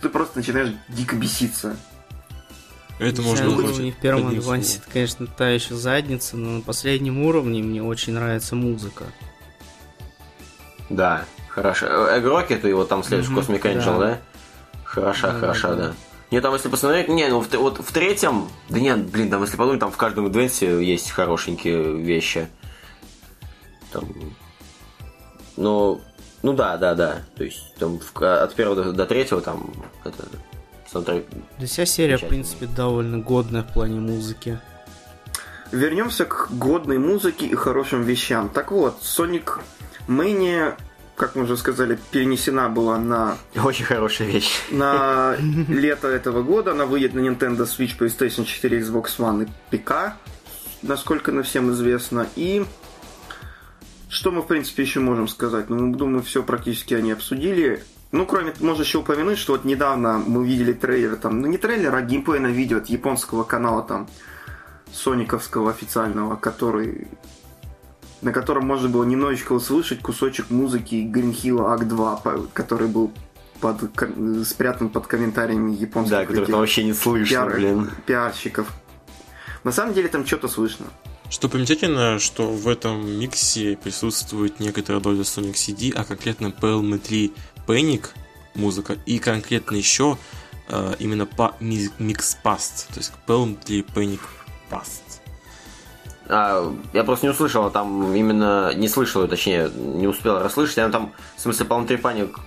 ты 0.00 0.08
просто 0.08 0.38
начинаешь 0.38 0.74
дико 0.88 1.14
беситься. 1.16 1.76
Это 2.98 3.22
можно 3.22 3.50
уровне 3.50 3.92
в 3.92 3.96
первом 3.96 4.28
адвансе, 4.28 4.78
это, 4.78 4.90
конечно, 4.92 5.26
та 5.26 5.48
еще 5.48 5.74
задница, 5.74 6.36
но 6.36 6.50
на 6.58 6.60
последнем 6.60 7.24
уровне 7.24 7.62
мне 7.62 7.82
очень 7.82 8.12
нравится 8.12 8.54
музыка. 8.54 9.04
Да, 10.88 11.24
хорошо. 11.48 11.86
Эгроки, 12.18 12.56
ты 12.56 12.68
его 12.68 12.84
там 12.84 13.02
следуешь, 13.02 13.30
Cosmic 13.30 13.62
Angel, 13.62 13.98
да? 13.98 14.18
Хороша, 14.84 15.32
да, 15.32 15.38
хороша, 15.38 15.68
да. 15.70 15.76
да. 15.88 15.94
Нет, 16.30 16.42
там 16.42 16.54
если 16.54 16.68
посмотреть, 16.68 17.08
не, 17.08 17.28
ну 17.28 17.40
в, 17.40 17.52
вот 17.54 17.78
в 17.78 17.92
третьем, 17.92 18.48
да 18.70 18.80
нет, 18.80 19.06
блин, 19.10 19.30
там 19.30 19.42
если 19.42 19.56
подумать, 19.56 19.80
там 19.80 19.92
в 19.92 19.98
каждом 19.98 20.26
адвенсе 20.26 20.82
есть 20.82 21.10
хорошенькие 21.10 21.98
вещи. 21.98 22.48
Там, 23.92 24.08
ну, 25.58 26.00
ну 26.42 26.54
да, 26.54 26.78
да, 26.78 26.94
да. 26.94 27.22
То 27.36 27.44
есть 27.44 27.74
там 27.78 27.98
в, 27.98 28.22
от 28.22 28.54
первого 28.54 28.82
до, 28.82 28.92
до 28.92 29.04
третьего 29.04 29.42
там 29.42 29.74
это, 30.04 30.26
саундтрек. 30.92 31.26
Да 31.58 31.66
вся 31.66 31.86
серия, 31.86 32.16
в 32.18 32.26
принципе, 32.26 32.66
довольно 32.66 33.18
годная 33.18 33.62
в 33.62 33.72
плане 33.72 34.00
музыки. 34.00 34.58
Вернемся 35.70 36.26
к 36.26 36.48
годной 36.50 36.98
музыке 36.98 37.46
и 37.46 37.54
хорошим 37.54 38.02
вещам. 38.02 38.50
Так 38.50 38.72
вот, 38.72 39.00
Sonic 39.00 39.60
Mania 40.06 40.76
как 41.14 41.36
мы 41.36 41.44
уже 41.44 41.56
сказали, 41.56 41.98
перенесена 42.10 42.68
была 42.68 42.98
на... 42.98 43.36
Очень 43.62 43.84
хорошая 43.84 44.28
вещь. 44.28 44.62
На 44.70 45.36
лето 45.68 46.08
этого 46.08 46.42
года. 46.42 46.72
Она 46.72 46.86
выйдет 46.86 47.14
на 47.14 47.20
Nintendo 47.20 47.64
Switch, 47.64 47.96
PlayStation 47.96 48.44
4, 48.44 48.80
Xbox 48.80 49.18
One 49.18 49.44
и 49.44 49.76
ПК, 49.76 50.14
насколько 50.82 51.30
на 51.30 51.42
всем 51.42 51.70
известно. 51.70 52.26
И 52.34 52.64
что 54.08 54.30
мы, 54.32 54.42
в 54.42 54.46
принципе, 54.46 54.82
еще 54.82 55.00
можем 55.00 55.28
сказать? 55.28 55.70
Ну, 55.70 55.94
думаю, 55.94 56.22
все 56.22 56.42
практически 56.42 56.94
они 56.94 57.12
обсудили. 57.12 57.84
Ну, 58.12 58.26
кроме, 58.26 58.52
можно 58.60 58.82
еще 58.82 58.98
упомянуть, 58.98 59.38
что 59.38 59.52
вот 59.52 59.64
недавно 59.64 60.18
мы 60.18 60.46
видели 60.46 60.74
трейлер, 60.74 61.16
там, 61.16 61.40
ну 61.40 61.48
не 61.48 61.56
трейлер, 61.56 61.94
а 61.94 62.02
геймплей 62.02 62.40
на 62.40 62.48
видео 62.48 62.78
от 62.78 62.86
японского 62.86 63.42
канала, 63.42 63.82
там, 63.82 64.06
сониковского 64.92 65.70
официального, 65.70 66.36
который 66.36 67.08
на 68.20 68.32
котором 68.32 68.66
можно 68.66 68.88
было 68.88 69.04
немножечко 69.04 69.52
услышать 69.52 70.00
кусочек 70.00 70.50
музыки 70.50 70.94
Green 70.94 71.32
Hill 71.32 71.58
Act 71.58 71.84
2, 71.86 72.22
который 72.52 72.86
был 72.86 73.12
под, 73.60 73.80
спрятан 74.46 74.90
под 74.90 75.06
комментариями 75.06 75.72
японских 75.72 76.10
Да, 76.12 76.24
который 76.24 76.46
там 76.46 76.60
вообще 76.60 76.84
не 76.84 76.92
слышно, 76.92 77.36
пиар, 77.36 77.54
блин. 77.54 77.90
Пиарщиков. 78.06 78.68
На 79.64 79.72
самом 79.72 79.94
деле 79.94 80.08
там 80.08 80.24
что-то 80.24 80.48
слышно. 80.48 80.86
Что 81.30 81.48
примечательно, 81.48 82.18
что 82.18 82.50
в 82.50 82.68
этом 82.68 83.08
миксе 83.18 83.76
присутствует 83.82 84.60
некоторая 84.60 85.02
доля 85.02 85.22
Sonic 85.22 85.54
CD, 85.54 85.92
а 85.94 86.04
конкретно 86.04 86.48
PLM 86.48 86.98
3 86.98 87.32
Panic 87.66 88.08
музыка 88.54 88.96
и 89.06 89.18
конкретно 89.18 89.76
еще 89.76 90.18
э, 90.68 90.94
именно 90.98 91.26
по 91.26 91.54
Mix 91.60 92.36
Past, 92.44 92.88
то 92.92 92.98
есть 92.98 93.12
3 93.26 93.80
Panic 93.94 94.20
Past. 94.70 95.02
А, 96.28 96.74
я 96.92 97.04
просто 97.04 97.26
не 97.26 97.30
услышал, 97.30 97.70
там 97.70 98.14
именно 98.14 98.72
не 98.74 98.88
слышал, 98.88 99.26
точнее, 99.26 99.70
не 99.70 100.06
успел 100.06 100.38
расслышать. 100.38 100.76
Я 100.78 100.88
там, 100.88 101.12
в 101.36 101.40
смысле, 101.40 101.66
Palm 101.66 101.98
Паник 101.98 102.38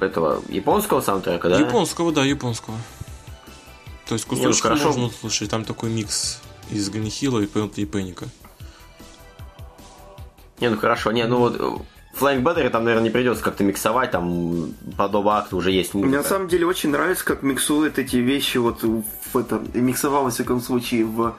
этого 0.00 0.42
японского 0.48 1.00
саундтрека, 1.00 1.48
да? 1.48 1.58
Японского, 1.58 2.12
да, 2.12 2.24
японского. 2.24 2.76
То 4.06 4.14
есть 4.14 4.24
кусочек 4.24 4.64
ну, 4.64 4.76
можно 4.76 5.04
услышать, 5.04 5.50
там 5.50 5.64
такой 5.64 5.90
микс 5.90 6.40
из 6.70 6.88
Ганихила 6.90 7.40
и 7.40 7.46
Palm 7.46 7.86
Паника. 7.86 8.26
Не, 10.60 10.70
ну 10.70 10.78
хорошо, 10.78 11.12
не, 11.12 11.24
ну 11.24 11.38
вот 11.38 11.82
Flying 12.20 12.42
Battery 12.42 12.70
там, 12.70 12.84
наверное, 12.84 13.04
не 13.04 13.10
придется 13.10 13.42
как-то 13.42 13.64
миксовать, 13.64 14.10
там 14.10 14.74
по 14.96 15.08
Доба 15.08 15.38
акту 15.38 15.56
уже 15.56 15.70
есть 15.70 15.94
музыка. 15.94 16.08
Мне 16.08 16.18
на 16.18 16.24
самом 16.24 16.48
деле 16.48 16.66
очень 16.66 16.90
нравится, 16.90 17.24
как 17.24 17.42
миксуют 17.42 17.98
эти 17.98 18.16
вещи, 18.16 18.58
вот 18.58 18.82
в 18.82 19.36
этом, 19.36 19.68
миксовал, 19.74 20.24
во 20.24 20.30
всяком 20.30 20.60
случае, 20.60 21.04
в 21.04 21.34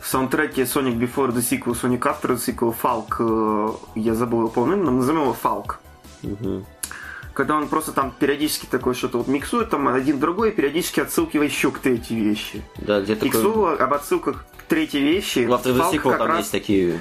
в 0.00 0.06
саундтреке 0.06 0.62
Sonic 0.62 0.98
Before 0.98 1.32
the 1.32 1.42
Sequel, 1.42 1.74
Sonic 1.74 2.00
After 2.00 2.30
the 2.30 2.38
Sequel, 2.38 2.74
Falk, 2.80 3.16
э, 3.18 4.00
я 4.00 4.14
забыл 4.14 4.40
его 4.40 4.48
полным, 4.48 4.84
но 4.84 4.90
назовем 4.90 5.22
его 5.22 5.36
Falk. 5.40 5.74
Угу. 6.22 6.64
Когда 7.34 7.56
он 7.56 7.68
просто 7.68 7.92
там 7.92 8.12
периодически 8.18 8.66
такое 8.66 8.94
что-то 8.94 9.18
вот 9.18 9.28
миксует, 9.28 9.70
там 9.70 9.88
один 9.88 10.18
другой, 10.18 10.50
периодически 10.50 11.00
отсылки 11.00 11.36
еще 11.36 11.70
к 11.70 11.78
третьей 11.78 12.20
вещи. 12.20 12.62
Да, 12.78 13.00
где 13.00 13.14
такой... 13.14 13.28
Иксу 13.28 13.66
об 13.66 13.94
отсылках 13.94 14.44
к 14.56 14.62
третьей 14.62 15.02
вещи. 15.02 15.40
В 15.40 15.52
After 15.52 15.76
the 15.76 15.92
Sequel 15.92 16.18
там 16.18 16.28
раз... 16.28 16.38
есть 16.38 16.52
такие... 16.52 16.98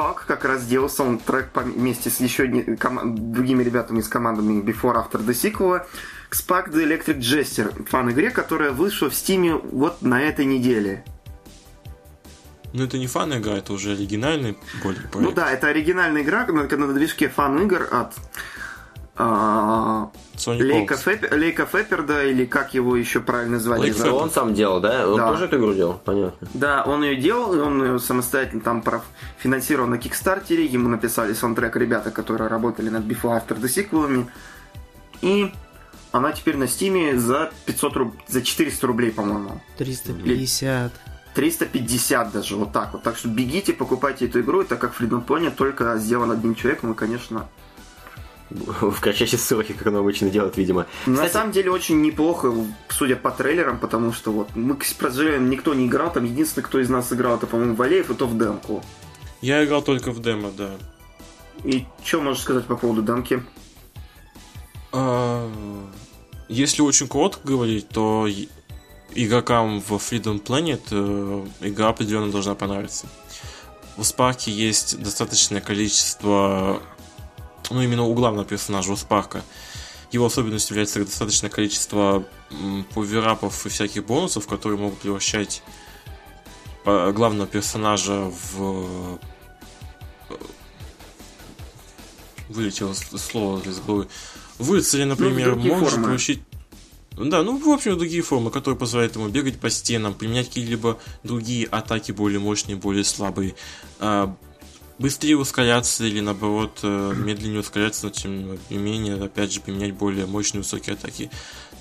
Фалк 0.00 0.24
как 0.26 0.46
раз 0.46 0.64
делал 0.64 0.88
саундтрек 0.88 1.50
вместе 1.54 2.08
с 2.08 2.20
еще 2.20 2.46
другими 2.46 3.62
ребятами 3.62 4.00
из 4.00 4.08
командами 4.08 4.62
Before 4.62 4.94
After 4.94 5.22
the 5.22 5.34
Sequel 5.34 5.82
к 6.30 6.34
Spark 6.34 6.70
the 6.70 6.86
Electric 6.86 7.18
Jester, 7.18 7.86
фан-игре, 7.86 8.30
которая 8.30 8.70
вышла 8.70 9.10
в 9.10 9.14
Steam 9.14 9.49
е 9.49 9.56
вот 9.56 10.00
на 10.00 10.22
этой 10.22 10.46
неделе. 10.46 11.04
Ну, 12.72 12.84
это 12.84 12.96
не 12.96 13.08
фан-игра, 13.08 13.58
это 13.58 13.74
уже 13.74 13.92
оригинальный 13.92 14.56
более 14.82 15.02
проект. 15.02 15.28
Ну 15.28 15.32
да, 15.32 15.50
это 15.50 15.66
оригинальная 15.66 16.22
игра 16.22 16.46
на, 16.46 16.62
на 16.62 16.94
движке 16.94 17.28
фан-игр 17.28 17.86
от 17.90 18.14
Лейка, 20.46 20.96
Феп, 20.96 21.32
Lake 21.32 21.66
а 21.66 21.72
Fep 21.72 21.89
перда, 21.89 22.24
или 22.24 22.44
как 22.44 22.74
его 22.74 22.96
еще 22.96 23.20
правильно 23.20 23.58
звали? 23.58 23.82
Lake 23.82 23.96
Feper. 23.96 24.14
Он 24.14 24.30
сам 24.30 24.54
делал, 24.54 24.80
да? 24.80 25.08
Он 25.08 25.16
да. 25.16 25.28
тоже 25.28 25.46
эту 25.46 25.58
игру 25.58 25.74
делал, 25.74 26.00
понятно. 26.04 26.48
Да, 26.54 26.84
он 26.84 27.02
ее 27.02 27.16
делал, 27.16 27.54
и 27.54 27.58
он 27.58 27.82
ее 27.82 27.98
самостоятельно 27.98 28.62
там 28.62 28.82
финансировал 29.38 29.88
на 29.88 29.98
Кикстартере, 29.98 30.64
ему 30.64 30.88
написали 30.88 31.32
саундтрек 31.32 31.76
ребята, 31.76 32.10
которые 32.10 32.48
работали 32.48 32.88
над 32.88 33.04
Before 33.04 33.40
After 33.40 33.60
the 33.60 33.68
Sequel 33.68 34.04
ами. 34.04 34.28
И 35.22 35.52
она 36.12 36.32
теперь 36.32 36.56
на 36.56 36.66
Стиме 36.66 37.18
за 37.18 37.50
500 37.66 37.96
руб... 37.96 38.14
за 38.26 38.42
400 38.42 38.86
рублей, 38.86 39.12
по-моему. 39.12 39.60
350. 39.78 40.92
350 41.34 42.32
даже, 42.32 42.56
вот 42.56 42.72
так 42.72 42.92
вот. 42.92 43.02
Так 43.02 43.16
что 43.16 43.28
бегите, 43.28 43.72
покупайте 43.72 44.26
эту 44.26 44.40
игру, 44.40 44.64
так 44.64 44.80
как 44.80 44.92
Freedom 44.98 45.24
Pony 45.24 45.50
только 45.54 45.96
сделан 45.98 46.30
одним 46.30 46.54
человеком, 46.54 46.92
и, 46.92 46.94
конечно... 46.96 47.48
В 48.50 49.00
качестве 49.00 49.38
ссылки, 49.38 49.72
как 49.72 49.86
он 49.86 49.96
обычно 49.96 50.28
делает, 50.28 50.56
видимо. 50.56 50.86
Кстати... 51.00 51.16
На 51.16 51.28
самом 51.28 51.52
деле 51.52 51.70
очень 51.70 52.00
неплохо, 52.00 52.52
судя 52.88 53.16
по 53.16 53.30
трейлерам, 53.30 53.78
потому 53.78 54.12
что 54.12 54.32
вот 54.32 54.56
мы, 54.56 54.74
к 54.76 54.84
сожалению, 54.84 55.42
никто 55.42 55.72
не 55.72 55.86
играл, 55.86 56.12
там 56.12 56.24
единственный, 56.24 56.64
кто 56.64 56.80
из 56.80 56.88
нас 56.88 57.12
играл, 57.12 57.36
это, 57.36 57.46
по-моему, 57.46 57.74
Валеев, 57.76 58.10
и 58.10 58.14
то 58.14 58.26
в 58.26 58.36
демку. 58.36 58.82
Я 59.40 59.64
играл 59.64 59.82
только 59.82 60.10
в 60.10 60.20
демо, 60.20 60.50
да. 60.56 60.70
И 61.64 61.86
что 62.04 62.20
можешь 62.20 62.42
сказать 62.42 62.66
по 62.66 62.76
поводу 62.76 63.02
демки? 63.02 63.42
А, 64.92 65.50
если 66.48 66.82
очень 66.82 67.06
коротко 67.06 67.46
говорить, 67.46 67.88
то 67.88 68.26
игрокам 69.14 69.80
в 69.80 69.92
Freedom 69.92 70.42
Planet 70.42 70.80
э, 70.90 71.46
игра 71.68 71.88
определенно 71.88 72.30
должна 72.30 72.54
понравиться. 72.54 73.06
В 73.96 74.04
Спарке 74.04 74.50
есть 74.50 75.00
достаточное 75.02 75.60
количество, 75.60 76.82
ну 77.70 77.82
именно 77.82 78.04
у 78.04 78.14
главного 78.14 78.44
персонажа, 78.44 78.92
у 78.92 78.96
Спарка, 78.96 79.42
его 80.12 80.26
особенностью 80.26 80.74
является 80.74 81.04
достаточное 81.04 81.50
количество 81.50 82.24
поверапов 82.94 83.64
и 83.66 83.68
всяких 83.68 84.04
бонусов, 84.04 84.46
которые 84.46 84.78
могут 84.78 84.98
превращать 84.98 85.62
э, 86.84 87.12
главного 87.12 87.46
персонажа 87.46 88.30
в 88.54 89.18
э, 90.28 90.34
вылетело 92.48 92.92
слово 92.94 93.62
из 93.62 93.80
головы. 93.80 94.08
Выцели, 94.58 95.04
например, 95.04 95.56
ну, 95.56 95.62
можешь 95.62 95.90
формы. 95.90 96.04
получить 96.04 96.42
да, 97.16 97.42
ну, 97.42 97.58
в 97.58 97.68
общем, 97.68 97.98
другие 97.98 98.22
формы, 98.22 98.50
которые 98.50 98.78
позволяют 98.78 99.16
ему 99.16 99.28
бегать 99.28 99.58
по 99.58 99.68
стенам, 99.68 100.14
применять 100.14 100.48
какие-либо 100.48 100.98
другие 101.22 101.66
атаки 101.66 102.12
более 102.12 102.38
мощные, 102.38 102.76
более 102.76 103.04
слабые, 103.04 103.56
а, 103.98 104.34
быстрее 105.00 105.38
ускоряться 105.38 106.04
или, 106.04 106.20
наоборот, 106.20 106.80
э, 106.82 107.14
медленнее 107.16 107.60
ускоряться, 107.60 108.04
но 108.04 108.10
тем 108.10 108.58
не 108.68 108.76
менее, 108.76 109.24
опять 109.24 109.50
же, 109.50 109.60
применять 109.60 109.94
более 109.94 110.26
мощные 110.26 110.60
высокие 110.60 110.94
атаки. 110.94 111.30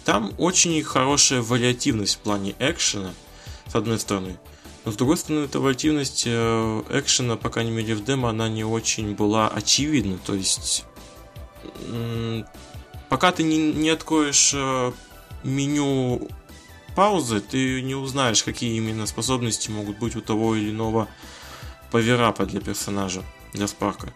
Там 0.06 0.34
очень 0.38 0.82
хорошая 0.84 1.42
вариативность 1.42 2.16
в 2.16 2.20
плане 2.20 2.56
экшена, 2.60 3.14
с 3.68 3.76
одной 3.76 4.00
стороны. 4.00 4.40
Но 4.86 4.94
с 4.94 4.96
другой 4.96 5.18
стороны, 5.18 5.44
эта 5.44 5.60
вариативность 5.60 6.24
э, 6.26 6.84
экшена, 6.90 7.36
по 7.36 7.50
крайней 7.50 7.72
мере, 7.72 7.94
в 7.94 8.06
демо, 8.06 8.30
она 8.30 8.48
не 8.48 8.64
очень 8.64 9.14
была 9.16 9.50
очевидна. 9.50 10.18
То 10.26 10.34
есть, 10.34 10.86
пока 13.10 13.34
ты 13.34 13.44
не, 13.44 13.58
не 13.74 13.90
откроешь 13.90 14.54
э, 14.56 14.94
меню 15.44 16.30
паузы, 16.96 17.42
ты 17.42 17.82
не 17.82 17.96
узнаешь, 17.96 18.44
какие 18.44 18.78
именно 18.78 19.06
способности 19.08 19.70
могут 19.70 20.00
быть 20.00 20.16
у 20.16 20.22
того 20.22 20.56
или 20.56 20.70
иного 20.70 21.10
поверапа 21.92 22.46
для 22.46 22.62
персонажа, 22.62 23.24
для 23.54 23.68
Спарка. 23.68 24.14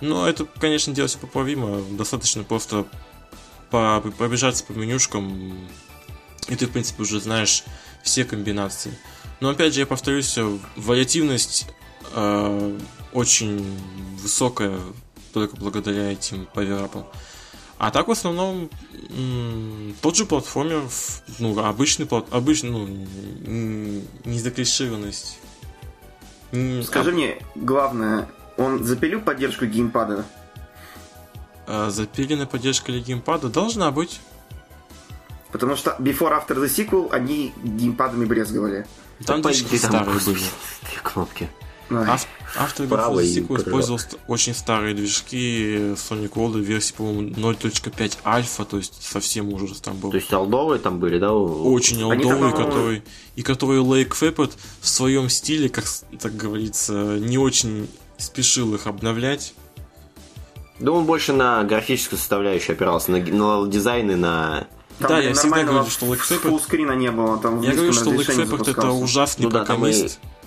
Но 0.00 0.28
это, 0.28 0.44
конечно, 0.44 0.94
дело 0.94 1.08
все 1.08 1.18
поправимо. 1.18 1.82
Достаточно 1.90 2.44
просто 2.44 2.86
по 3.70 4.00
пробежаться 4.16 4.64
по 4.64 4.72
менюшкам, 4.72 5.68
и 6.48 6.56
ты, 6.56 6.66
в 6.66 6.70
принципе, 6.70 7.02
уже 7.02 7.20
знаешь 7.20 7.64
все 8.02 8.24
комбинации. 8.24 8.96
Но, 9.40 9.50
опять 9.50 9.74
же, 9.74 9.80
я 9.80 9.86
повторюсь, 9.86 10.38
вариативность 10.76 11.66
э, 12.14 12.78
очень 13.12 13.78
высокая 14.22 14.78
только 15.32 15.56
благодаря 15.56 16.12
этим 16.12 16.46
поверапам. 16.46 17.06
А 17.78 17.92
так 17.92 18.08
в 18.08 18.10
основном 18.10 18.68
тот 20.00 20.16
же 20.16 20.26
платформер, 20.26 20.82
ну, 21.38 21.58
обычный, 21.60 22.06
плат, 22.06 22.26
обычный, 22.32 22.70
ну, 22.70 24.02
не 24.24 24.38
заклишированность. 24.40 25.38
Скажи 26.84 27.10
а... 27.10 27.12
мне, 27.12 27.38
главное, 27.54 28.28
он 28.56 28.84
запилил 28.84 29.20
поддержку 29.20 29.66
геймпада? 29.66 30.24
А, 31.66 31.90
запиленная 31.90 32.46
поддержка 32.46 32.92
для 32.92 33.00
геймпада 33.00 33.48
должна 33.48 33.90
быть. 33.90 34.20
Потому 35.52 35.76
что 35.76 35.96
Before 35.98 36.32
After 36.32 36.56
the 36.56 36.66
Sequel 36.66 37.10
они 37.12 37.52
геймпадами 37.62 38.24
брезговали. 38.24 38.86
Там 39.26 39.42
да, 39.42 39.52
старые 39.52 40.20
были. 40.20 40.40
кнопки. 41.02 41.48
Ав- 41.90 42.28
автор 42.56 42.86
Sequel 42.86 43.58
использовал 43.58 44.00
очень 44.26 44.54
старые 44.54 44.94
движки 44.94 45.94
Sonic 45.94 46.32
World 46.32 46.60
версии, 46.60 46.94
по-моему, 46.94 47.30
0.5 47.30 48.18
альфа, 48.24 48.64
то 48.64 48.76
есть 48.76 49.02
совсем 49.02 49.52
ужас 49.52 49.80
там 49.80 49.96
был. 49.96 50.10
То 50.10 50.16
есть 50.16 50.32
алдовые 50.32 50.80
там 50.80 50.98
были, 50.98 51.18
да? 51.18 51.32
Очень 51.32 52.02
алдовые, 52.02 52.52
там... 52.52 52.64
которые, 52.64 53.02
и 53.36 53.42
которые 53.42 53.82
Lake 53.82 54.10
Faped 54.10 54.52
в 54.80 54.88
своем 54.88 55.28
стиле, 55.28 55.68
как 55.68 55.84
так 56.20 56.36
говорится, 56.36 57.18
не 57.18 57.38
очень 57.38 57.88
спешил 58.18 58.74
их 58.74 58.86
обновлять. 58.86 59.54
Да 60.78 60.92
он 60.92 61.06
больше 61.06 61.32
на 61.32 61.64
графическую 61.64 62.18
составляющую 62.18 62.74
опирался, 62.74 63.10
на, 63.10 63.18
на 63.18 63.66
дизайны, 63.66 64.16
на 64.16 64.66
там, 64.98 65.10
да, 65.10 65.18
я 65.20 65.32
всегда 65.32 65.62
говорю, 65.62 65.90
что 65.90 66.06
Lake 66.06 66.20
Feperd... 66.20 66.96
не 66.96 67.10
было, 67.12 67.38
там 67.38 67.60
Я 67.62 67.72
говорю, 67.72 67.92
что 67.92 68.10
Lake 68.10 68.26
Feperd 68.26 68.70
это 68.70 68.90
ужасный 68.90 69.44
ну, 69.44 69.50
да, 69.50 69.64
программист. 69.64 70.18
и 70.18 70.37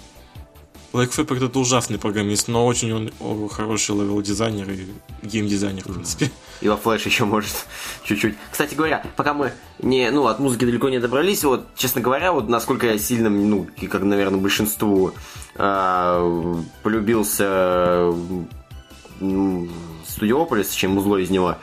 Lake 0.93 1.11
Feperd 1.11 1.45
это 1.45 1.59
ужасный 1.59 1.97
программист, 1.97 2.47
но 2.47 2.65
очень 2.65 2.91
он 2.91 3.49
хороший 3.49 3.95
левел-дизайнер 3.95 4.69
и 4.69 4.87
гейм-дизайнер, 5.23 5.83
в 5.83 5.93
принципе. 5.93 6.31
И 6.59 6.67
во 6.67 6.75
флеш 6.75 7.05
еще 7.05 7.23
может 7.23 7.65
чуть-чуть. 8.03 8.35
Кстати 8.51 8.75
говоря, 8.75 9.03
пока 9.15 9.33
мы 9.33 9.53
не, 9.79 10.11
ну, 10.11 10.27
от 10.27 10.39
музыки 10.39 10.65
далеко 10.65 10.89
не 10.89 10.99
добрались, 10.99 11.43
вот, 11.43 11.65
честно 11.75 12.01
говоря, 12.01 12.33
вот 12.33 12.49
насколько 12.49 12.87
я 12.87 12.97
сильно, 12.97 13.29
ну, 13.29 13.67
и 13.77 13.87
как, 13.87 14.03
наверное, 14.03 14.39
большинству 14.39 15.13
э, 15.55 16.55
полюбился 16.83 18.13
ну, 19.21 19.69
Студиополис, 20.07 20.71
чем 20.71 20.97
узло 20.97 21.17
из 21.17 21.29
него. 21.29 21.55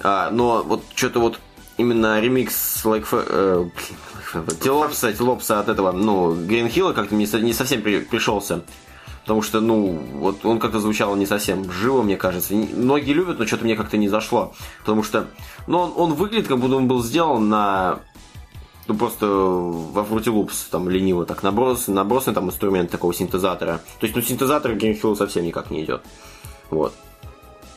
А, 0.00 0.30
но 0.30 0.62
вот 0.62 0.84
что-то 0.94 1.20
вот 1.20 1.40
именно 1.78 2.20
ремикс 2.20 2.84
Like 2.84 3.06
э, 3.12 3.68
Телопса, 4.42 5.12
Телопса 5.12 5.60
от 5.60 5.68
этого, 5.68 5.92
ну, 5.92 6.34
Гринхилла 6.34 6.92
как-то 6.92 7.14
не, 7.14 7.26
не 7.42 7.52
совсем 7.52 7.82
при, 7.82 8.00
пришелся. 8.00 8.62
Потому 9.22 9.40
что, 9.40 9.60
ну, 9.60 9.98
вот 10.14 10.44
он 10.44 10.58
как-то 10.58 10.80
звучал 10.80 11.16
не 11.16 11.24
совсем 11.24 11.70
живо, 11.72 12.02
мне 12.02 12.16
кажется. 12.16 12.54
Многие 12.54 13.12
любят, 13.12 13.38
но 13.38 13.46
что-то 13.46 13.64
мне 13.64 13.74
как-то 13.74 13.96
не 13.96 14.08
зашло. 14.08 14.52
Потому 14.80 15.02
что, 15.02 15.28
ну, 15.66 15.78
он, 15.78 15.92
он 15.96 16.14
выглядит, 16.14 16.46
как 16.46 16.58
будто 16.58 16.76
он 16.76 16.88
был 16.88 17.02
сделан 17.02 17.48
на 17.48 18.00
ну, 18.86 18.94
просто 18.94 19.26
во 19.26 20.02
Loops 20.02 20.68
там 20.70 20.90
лениво 20.90 21.24
так 21.24 21.42
наброс, 21.42 21.88
набросный 21.88 22.34
там 22.34 22.48
инструмент 22.48 22.90
такого 22.90 23.14
синтезатора. 23.14 23.80
То 23.98 24.06
есть, 24.06 24.14
ну, 24.14 24.20
синтезатор 24.20 24.72
Greenhill 24.72 25.16
совсем 25.16 25.44
никак 25.44 25.70
не 25.70 25.84
идет. 25.84 26.02
Вот. 26.70 26.94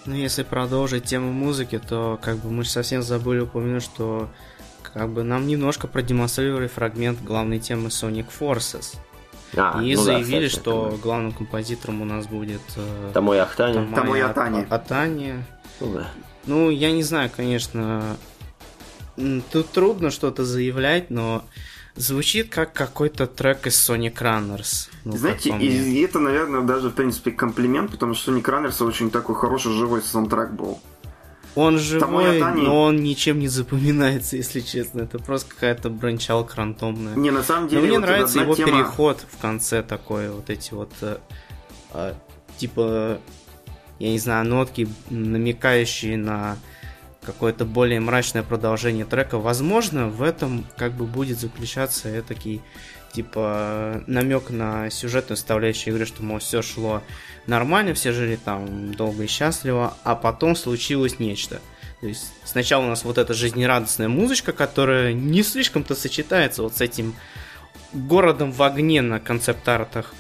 Ну, 0.06 0.16
если 0.16 0.44
продолжить 0.44 1.06
тему 1.06 1.32
музыки, 1.32 1.80
то 1.80 2.20
как 2.22 2.38
бы 2.40 2.50
мы 2.50 2.66
совсем 2.66 3.02
забыли 3.02 3.42
упомянуть, 3.42 3.84
что 3.84 4.30
как 4.94 5.10
бы 5.10 5.24
нам 5.24 5.48
немножко 5.48 5.88
продемонстрировали 5.88 6.68
фрагмент 6.68 7.24
главной 7.24 7.60
темы 7.60 7.88
Sonic 7.88 8.28
Forces. 8.40 8.96
А, 9.56 9.82
и 9.82 9.96
ну 9.96 10.02
заявили, 10.02 10.48
да, 10.48 10.54
что 10.54 10.88
это... 10.90 10.98
главным 10.98 11.32
композитором 11.32 12.02
у 12.02 12.06
нас 12.06 12.28
будет 12.28 12.62
э, 12.76 13.12
Тамой 13.14 13.40
Ахтани. 13.40 13.94
Тамой 13.96 14.22
Атани. 14.22 14.68
Атани. 14.70 15.36
Ну, 15.80 15.94
да. 15.94 16.08
ну, 16.46 16.70
я 16.70 16.92
не 16.92 17.04
знаю, 17.04 17.30
конечно, 17.34 18.18
тут 19.52 19.70
трудно 19.70 20.12
что-то 20.12 20.44
заявлять, 20.44 21.10
но 21.10 21.44
звучит 21.96 22.50
как 22.50 22.74
какой-то 22.74 23.28
трек 23.28 23.68
из 23.68 23.90
Sonic 23.90 24.16
Runners. 24.16 24.90
Ну, 25.06 25.18
Знаете, 25.18 25.58
и 25.58 26.02
это, 26.02 26.20
наверное, 26.20 26.62
даже, 26.62 26.90
в 26.90 26.94
принципе, 26.94 27.32
комплимент, 27.32 27.92
потому 27.92 28.14
что 28.14 28.32
Sonic 28.32 28.44
Runners 28.44 28.84
очень 28.86 29.12
такой 29.12 29.36
хороший 29.36 29.72
живой 29.74 30.02
саундтрек 30.02 30.52
был. 30.52 30.80
Он 31.58 31.80
живой, 31.80 32.40
но 32.40 32.84
он 32.84 32.98
ничем 32.98 33.40
не 33.40 33.48
запоминается, 33.48 34.38
если 34.38 34.60
честно. 34.60 35.02
Это 35.02 35.20
просто 35.20 35.50
какая-то 35.50 35.90
бранчалка 35.90 36.58
рандомная. 36.58 37.16
Не, 37.16 37.32
на 37.32 37.44
самом 37.44 37.68
деле... 37.68 37.82
Но 37.82 37.88
мне 37.88 38.00
вот 38.00 38.06
нравится 38.06 38.40
его 38.40 38.56
тема... 38.56 38.72
переход 38.72 39.26
в 39.30 39.42
конце 39.42 39.82
такой, 39.82 40.30
вот 40.30 40.50
эти 40.50 40.74
вот... 40.74 40.92
Э, 41.02 41.18
э, 41.94 42.14
типа, 42.58 43.20
я 44.00 44.10
не 44.10 44.20
знаю, 44.20 44.48
нотки, 44.48 44.88
намекающие 45.10 46.18
на 46.18 46.58
какое-то 47.28 47.66
более 47.66 48.00
мрачное 48.00 48.44
продолжение 48.44 49.06
трека. 49.06 49.38
Возможно, 49.38 50.08
в 50.08 50.22
этом 50.22 50.66
как 50.78 50.94
бы 50.94 51.06
будет 51.06 51.40
заключаться 51.40 52.08
этакий 52.10 52.62
типа 53.18 54.04
намек 54.06 54.52
на 54.52 54.92
сюжетную 54.92 55.38
составляющую 55.38 55.92
игры, 55.92 56.06
что, 56.06 56.22
мол, 56.22 56.38
все 56.38 56.62
шло 56.62 57.02
нормально, 57.48 57.96
все 57.96 58.12
жили 58.12 58.36
там 58.36 58.94
долго 58.94 59.24
и 59.24 59.28
счастливо, 59.28 59.96
а 60.04 60.14
потом 60.16 60.56
случилось 60.56 61.18
нечто. 61.18 61.60
То 62.00 62.06
есть 62.06 62.32
сначала 62.44 62.86
у 62.86 62.90
нас 62.90 63.04
вот 63.04 63.18
эта 63.18 63.34
жизнерадостная 63.34 64.08
музычка, 64.08 64.54
которая 64.54 65.14
не 65.14 65.42
слишком-то 65.42 65.96
сочетается 65.96 66.62
вот 66.62 66.78
с 66.78 66.82
этим 66.82 67.16
городом 67.92 68.52
в 68.52 68.62
огне 68.62 69.02
на 69.02 69.20
концепт-артах, 69.20 70.14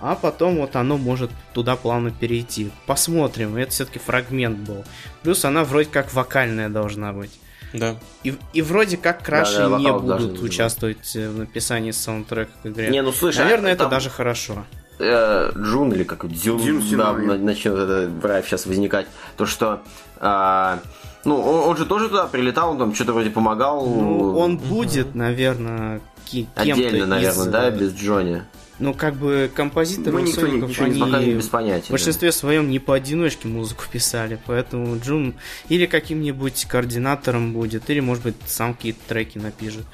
а 0.00 0.14
потом 0.14 0.58
вот 0.58 0.76
оно 0.76 0.96
может 0.96 1.32
туда 1.54 1.74
плавно 1.74 2.12
перейти. 2.12 2.70
Посмотрим, 2.86 3.56
это 3.56 3.72
все-таки 3.72 3.98
фрагмент 3.98 4.58
был. 4.58 4.84
Плюс 5.24 5.44
она 5.44 5.64
вроде 5.64 5.90
как 5.90 6.14
вокальная 6.14 6.68
должна 6.68 7.12
быть. 7.12 7.32
Да. 7.72 7.96
И, 8.24 8.34
и 8.52 8.62
вроде 8.62 8.96
как 8.96 9.22
краши 9.22 9.58
да, 9.58 9.68
да, 9.68 9.78
не 9.78 9.92
будут 9.92 10.40
участвовать 10.40 11.14
в 11.14 11.38
написании 11.38 11.90
саундтрека 11.90 12.50
к 12.62 12.66
игре. 12.66 12.88
Не, 12.88 13.02
ну 13.02 13.12
слушай, 13.12 13.38
Наверное, 13.38 13.72
а, 13.72 13.74
это 13.74 13.84
там... 13.84 13.90
даже 13.90 14.10
хорошо. 14.10 14.64
Э, 14.98 15.52
Джун 15.56 15.92
или 15.92 16.02
как 16.02 16.28
Дзюн, 16.28 16.58
Дзюн 16.60 16.98
да, 16.98 17.12
начнет 17.12 17.74
этот 17.74 18.18
драйв 18.20 18.46
сейчас 18.46 18.66
возникать. 18.66 19.06
То, 19.36 19.46
что 19.46 19.82
а, 20.16 20.80
ну, 21.24 21.40
он, 21.40 21.68
он 21.70 21.76
же 21.76 21.84
тоже 21.84 22.08
туда 22.08 22.26
прилетал, 22.26 22.70
он 22.70 22.78
там 22.78 22.94
что-то 22.94 23.12
вроде 23.12 23.30
помогал. 23.30 23.84
Ну, 23.84 24.38
он 24.38 24.56
будет, 24.56 25.14
наверное, 25.14 26.00
кем-то 26.24 26.62
Отдельно, 26.62 27.06
наверное, 27.06 27.46
из... 27.46 27.50
да, 27.50 27.70
без 27.70 27.94
Джонни. 27.94 28.42
Ну, 28.78 28.94
как 28.94 29.16
бы 29.16 29.50
композиторы 29.52 30.20
Мы 30.20 30.26
Соников, 30.28 30.70
никто 30.70 30.84
они 30.84 31.00
пока 31.00 31.20
без 31.20 31.48
понятия, 31.48 31.88
в 31.88 31.90
большинстве 31.90 32.28
да. 32.28 32.32
своем 32.32 32.70
не 32.70 32.78
поодиночке 32.78 33.48
музыку 33.48 33.84
писали, 33.90 34.38
поэтому 34.46 34.98
Джун 35.00 35.34
или 35.68 35.86
каким-нибудь 35.86 36.66
координатором 36.66 37.52
будет, 37.52 37.90
или, 37.90 37.98
может 37.98 38.22
быть, 38.22 38.36
сам 38.46 38.74
какие-то 38.74 39.00
треки 39.08 39.38
напишет. 39.38 39.84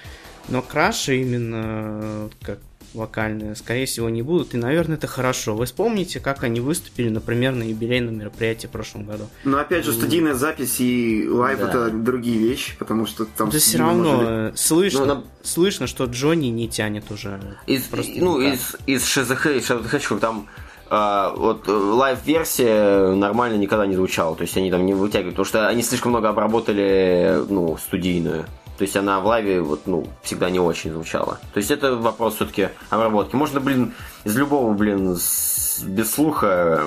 Но 0.48 0.60
Краши 0.60 1.22
именно 1.22 2.28
как 2.42 2.58
вокальные, 2.94 3.54
скорее 3.56 3.86
всего, 3.86 4.08
не 4.08 4.22
будут, 4.22 4.54
и, 4.54 4.56
наверное, 4.56 4.96
это 4.96 5.06
хорошо. 5.06 5.54
Вы 5.54 5.66
вспомните, 5.66 6.20
как 6.20 6.44
они 6.44 6.60
выступили, 6.60 7.08
например, 7.08 7.52
на 7.52 7.62
юбилейном 7.64 8.18
мероприятии 8.18 8.66
в 8.66 8.70
прошлом 8.70 9.04
году. 9.04 9.24
Но 9.44 9.58
опять 9.58 9.84
же, 9.84 9.92
студийная 9.92 10.34
запись 10.34 10.80
и 10.80 11.28
лайв 11.28 11.58
Да. 11.58 11.68
это 11.68 11.90
другие 11.90 12.38
вещи, 12.38 12.76
потому 12.78 13.06
что 13.06 13.24
там... 13.24 13.50
Да 13.50 13.58
все 13.58 13.78
равно 13.78 14.12
может 14.12 14.28
э, 14.28 14.52
слышно, 14.56 15.04
нам- 15.06 15.24
слышно, 15.42 15.86
что 15.86 16.04
Джонни 16.04 16.46
не 16.46 16.68
тянет 16.68 17.10
уже. 17.10 17.40
Из, 17.66 17.82
Просто 17.82 18.12
ну, 18.16 18.40
никак. 18.40 18.54
из, 18.54 18.76
из 18.86 19.06
ШЗХ 19.06 19.46
и 19.46 19.58
Hedgehog 19.58 20.18
там 20.20 20.48
а, 20.90 21.34
вот 21.34 21.66
э, 21.68 21.72
лайв-версия 21.72 23.14
нормально 23.14 23.56
никогда 23.56 23.86
не 23.86 23.96
звучала, 23.96 24.36
то 24.36 24.42
есть 24.42 24.56
они 24.56 24.70
там 24.70 24.84
не 24.86 24.94
вытягивают, 24.94 25.34
потому 25.34 25.46
что 25.46 25.66
они 25.66 25.82
слишком 25.82 26.12
много 26.12 26.28
обработали, 26.28 27.42
ну, 27.48 27.76
студийную. 27.76 28.44
То 28.78 28.82
есть 28.82 28.96
она 28.96 29.20
в 29.20 29.26
лайве 29.26 29.60
вот, 29.60 29.86
ну, 29.86 30.06
всегда 30.22 30.50
не 30.50 30.58
очень 30.58 30.90
звучала. 30.92 31.38
То 31.52 31.58
есть 31.58 31.70
это 31.70 31.94
вопрос 31.96 32.36
все-таки 32.36 32.70
обработки. 32.90 33.36
Можно, 33.36 33.60
блин, 33.60 33.94
из 34.24 34.36
любого, 34.36 34.72
блин, 34.74 35.16
с- 35.16 35.80
без 35.82 36.10
слуха 36.12 36.84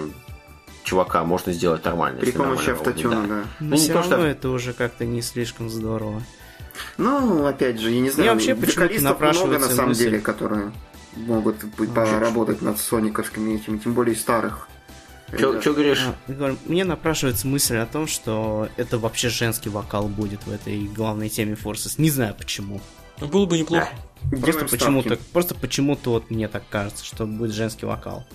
чувака 0.84 1.24
можно 1.24 1.54
сделать 1.54 1.84
нормально. 1.86 2.20
При 2.20 2.32
помощи 2.32 2.70
автотюна, 2.72 3.16
работать, 3.16 3.30
да. 3.30 3.44
Но 3.60 3.66
Ну, 3.70 3.76
не 3.76 3.78
все 3.78 3.94
то, 3.94 4.00
равно 4.00 4.16
что- 4.18 4.26
это 4.26 4.50
уже 4.50 4.74
как-то 4.74 5.06
не 5.06 5.22
слишком 5.22 5.70
здорово. 5.70 6.22
Ну, 6.98 7.46
опять 7.46 7.80
же, 7.80 7.90
я 7.92 8.02
не 8.02 8.10
знаю, 8.10 8.32
вообще 8.34 8.54
почему-то 8.56 8.82
вокалистов 8.82 9.20
много 9.20 9.60
на 9.60 9.68
самом 9.68 9.90
мысль. 9.90 10.04
деле, 10.04 10.20
которые 10.20 10.72
могут 11.16 11.64
быть- 11.78 11.94
поработать 11.94 12.62
над 12.62 12.78
сониковскими 12.80 13.56
этими, 13.56 13.78
тем 13.78 13.94
более 13.94 14.16
старых. 14.16 14.68
Чё 15.36 15.74
говоришь? 15.74 16.06
А, 16.28 16.56
Мне 16.66 16.86
напрашивается 16.86 17.48
мысль 17.48 17.78
о 17.78 17.86
том, 17.86 18.08
что 18.08 18.70
это 18.78 18.98
вообще 18.98 19.30
женский 19.30 19.70
вокал 19.70 20.08
будет 20.08 20.46
в 20.46 20.52
этой 20.52 20.88
главной 20.88 21.30
теме 21.30 21.54
Forces. 21.62 21.96
Не 21.98 22.10
знаю 22.10 22.34
почему. 22.38 22.82
Ну, 23.20 23.28
было 23.28 23.46
бы 23.46 23.58
неплохо. 23.58 23.90
Просто 24.30 24.46
Делаем 24.52 24.70
почему-то, 24.70 25.20
просто 25.34 25.56
почему-то 25.56 26.12
вот 26.12 26.32
мне 26.32 26.48
так 26.48 26.64
кажется, 26.70 27.04
что 27.04 27.26
будет 27.26 27.54
женский 27.54 27.86
вокал. 27.86 28.26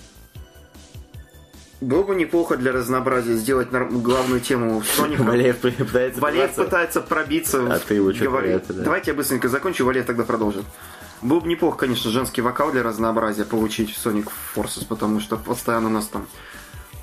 Было 1.80 2.04
бы 2.04 2.14
неплохо 2.14 2.56
для 2.56 2.70
разнообразия 2.70 3.34
сделать 3.34 3.72
нар- 3.72 3.88
главную 3.90 4.40
тему 4.40 4.82
Соника. 4.82 5.22
Валеев 5.24 5.58
пытается 5.58 6.20
Валеев 6.20 6.54
пытается 6.54 7.00
пробиться. 7.00 7.74
А 7.74 7.78
ты 7.80 7.94
его 7.94 8.10
это, 8.10 8.72
да? 8.72 8.84
Давайте 8.84 9.10
я 9.10 9.16
быстренько 9.16 9.48
закончу, 9.48 9.84
Валеев 9.84 10.06
тогда 10.06 10.22
продолжит. 10.22 10.64
Было 11.22 11.40
бы 11.40 11.48
неплохо, 11.48 11.78
конечно, 11.78 12.10
женский 12.10 12.40
вокал 12.40 12.70
для 12.70 12.82
разнообразия 12.84 13.44
получить 13.44 13.94
в 13.94 14.06
Sonic 14.06 14.28
Forces, 14.54 14.86
потому 14.86 15.20
что 15.20 15.36
постоянно 15.36 15.88
у 15.88 15.92
нас 15.92 16.06
там... 16.06 16.28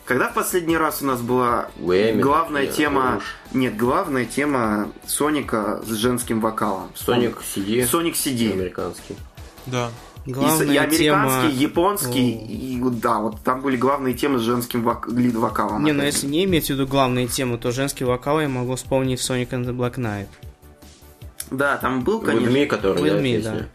Когда 0.09 0.27
в 0.29 0.33
последний 0.33 0.75
раз 0.75 1.03
у 1.03 1.05
нас 1.05 1.21
была 1.21 1.67
Грэмми, 1.77 2.19
главная 2.19 2.63
нет, 2.63 2.73
тема... 2.73 3.17
уж. 3.17 3.35
Нет, 3.53 3.77
главная 3.77 4.25
тема 4.25 4.91
Соника 5.05 5.83
с 5.85 5.91
женским 5.91 6.41
вокалом. 6.41 6.89
Соник 6.95 7.37
CD. 7.37 7.83
Sonic 7.83 8.13
CD. 8.13 8.53
Американский. 8.53 9.15
Да. 9.67 9.91
И, 10.25 10.31
Главная 10.31 10.65
и 10.65 10.77
американский, 10.77 10.97
тема... 10.97 11.49
японский, 11.51 12.81
О. 12.83 12.89
и 12.89 12.99
да, 12.99 13.19
вот 13.19 13.39
там 13.43 13.61
были 13.61 13.77
главные 13.77 14.15
темы 14.15 14.39
с 14.39 14.41
женским 14.41 14.81
вок- 14.81 15.15
лид-вокалом. 15.15 15.83
Не, 15.83 15.91
ну 15.91 16.01
если 16.01 16.25
не 16.25 16.43
иметь 16.45 16.65
в 16.65 16.69
виду 16.71 16.87
главные 16.87 17.27
темы, 17.27 17.59
то 17.59 17.71
женский 17.71 18.03
вокал 18.03 18.41
я 18.41 18.49
могу 18.49 18.77
вспомнить 18.77 19.19
в 19.19 19.29
Sonic 19.29 19.49
and 19.49 19.65
the 19.65 19.77
Black 19.77 19.97
Knight. 19.97 20.27
Да, 21.51 21.77
там 21.77 22.01
был, 22.01 22.23
With 22.23 22.25
конечно. 22.25 22.49
Me, 22.49 22.65
который, 22.65 23.03
With 23.03 23.11
да, 23.11 23.19
Me, 23.19 23.35
песня. 23.37 23.69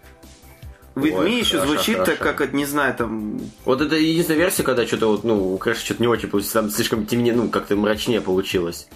With 0.94 1.18
Ой, 1.18 1.28
Me 1.28 1.38
еще 1.40 1.58
хорошо, 1.58 1.74
звучит 1.74 1.96
так, 1.98 2.18
хорошо. 2.18 2.24
как, 2.24 2.40
это, 2.40 2.56
не 2.56 2.66
знаю, 2.66 2.94
там... 2.94 3.40
Вот 3.64 3.80
это 3.80 3.96
единственная 3.96 4.38
версия, 4.38 4.62
когда 4.62 4.86
что-то 4.86 5.08
вот, 5.08 5.24
ну, 5.24 5.54
у 5.54 5.58
Крэша 5.58 5.84
что-то 5.84 6.02
не 6.02 6.06
очень 6.06 6.28
получилось, 6.28 6.52
там 6.52 6.70
слишком 6.70 7.04
темнее, 7.06 7.34
ну, 7.34 7.48
как-то 7.48 7.74
мрачнее 7.74 8.20
получилось. 8.20 8.86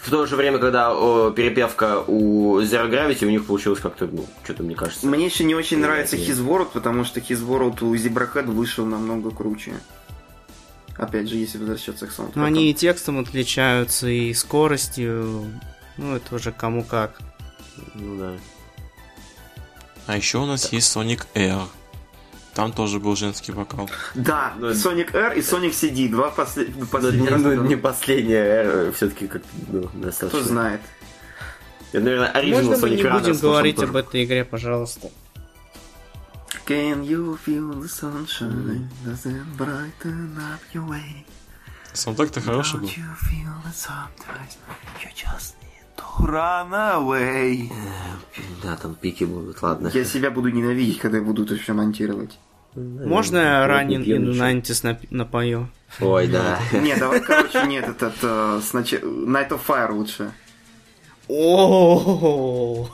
В 0.00 0.10
то 0.10 0.26
же 0.26 0.36
время, 0.36 0.58
когда 0.58 0.92
о, 0.92 1.30
перепевка 1.30 2.00
у 2.00 2.60
Zero 2.60 2.90
Gravity, 2.90 3.26
у 3.26 3.30
них 3.30 3.46
получилось 3.46 3.80
как-то, 3.80 4.06
ну, 4.06 4.26
что-то, 4.44 4.62
мне 4.62 4.74
кажется. 4.74 5.06
Мне 5.06 5.26
еще 5.26 5.44
не 5.44 5.54
очень 5.54 5.78
нравится. 5.78 6.16
His 6.16 6.44
World, 6.44 6.68
потому 6.72 7.04
что 7.04 7.20
His 7.20 7.44
World 7.46 7.82
у 7.82 7.94
Zebrahead 7.94 8.46
вышел 8.46 8.84
намного 8.84 9.30
круче. 9.30 9.74
Опять 10.96 11.28
же, 11.28 11.36
если 11.36 11.58
возвращаться 11.58 12.06
к 12.06 12.12
саундтреку. 12.12 12.40
Но 12.40 12.46
они 12.46 12.70
и 12.70 12.74
текстом 12.74 13.18
отличаются, 13.18 14.08
и 14.08 14.32
скоростью. 14.32 15.44
Ну, 15.96 16.16
это 16.16 16.34
уже 16.34 16.52
кому 16.52 16.84
как. 16.84 17.18
Ну, 17.94 18.18
да. 18.18 18.32
А 20.06 20.16
еще 20.16 20.38
у 20.38 20.46
нас 20.46 20.72
есть 20.72 20.94
Sonic 20.94 21.26
Air. 21.34 21.66
Там 22.54 22.72
тоже 22.72 23.00
был 23.00 23.16
женский 23.16 23.52
вокал. 23.52 23.90
Да, 24.14 24.54
Ну, 24.58 24.70
Sonic 24.70 25.14
R 25.14 25.32
и 25.34 25.40
Sonic 25.40 25.72
CD. 25.72 26.08
Два 26.08 26.30
после- 26.30 26.68
Ну, 26.74 26.86
последних 26.86 27.22
не, 27.22 27.28
раза. 27.28 27.48
ну, 27.54 27.64
не 27.64 27.76
последняя, 27.76 28.92
все-таки 28.92 29.26
как 29.28 29.42
ну, 29.68 29.90
достаточно. 29.94 30.38
Кто 30.40 30.48
знает. 30.48 30.80
Это, 31.92 32.04
наверное, 32.04 32.28
оригинал 32.30 32.62
Можно 32.62 32.76
мы 32.78 32.88
Sonic 32.92 32.96
не 32.96 33.02
Runners 33.02 33.20
будем 33.28 33.40
говорить 33.40 33.76
тоже. 33.76 33.88
об 33.88 33.96
этой 33.96 34.24
игре, 34.24 34.44
пожалуйста? 34.44 35.10
Can 36.66 37.04
you 37.04 37.38
feel 37.46 37.74
the 37.80 37.88
sunshine? 37.88 38.88
Does 39.04 39.24
it 39.26 39.44
brighten 39.56 40.36
up 40.38 40.60
your 40.72 40.88
way? 40.88 41.24
Саундтрек-то 41.92 42.40
хороший 42.40 42.80
был. 42.80 42.88
Don't 42.88 42.96
you 42.96 43.16
feel 43.20 43.52
that 43.64 43.74
sometimes 43.74 44.56
you 45.02 45.10
just 45.14 45.54
to 45.96 46.26
run 46.26 46.70
away? 46.70 47.70
Да, 48.62 48.76
там 48.76 48.94
пики 48.94 49.24
будут, 49.24 49.62
ладно. 49.62 49.90
Я 49.92 50.04
себя 50.04 50.30
буду 50.30 50.48
ненавидеть, 50.50 50.98
когда 50.98 51.18
я 51.18 51.24
буду 51.24 51.44
это 51.44 51.56
все 51.56 51.72
монтировать. 51.72 52.38
Можно 52.74 53.38
я 53.38 53.66
ранен. 53.66 54.02
Nantis 54.02 54.84
нап- 54.84 55.06
напою? 55.10 55.68
Ой, 56.00 56.28
да. 56.28 56.58
Не, 56.72 56.96
давай, 56.96 57.20
короче, 57.26 57.66
нет, 57.66 57.88
этот 57.88 58.14
э, 58.22 58.60
Night 58.72 59.48
of 59.48 59.60
Fire 59.66 59.92
лучше. 59.92 60.32
О, 61.28 62.88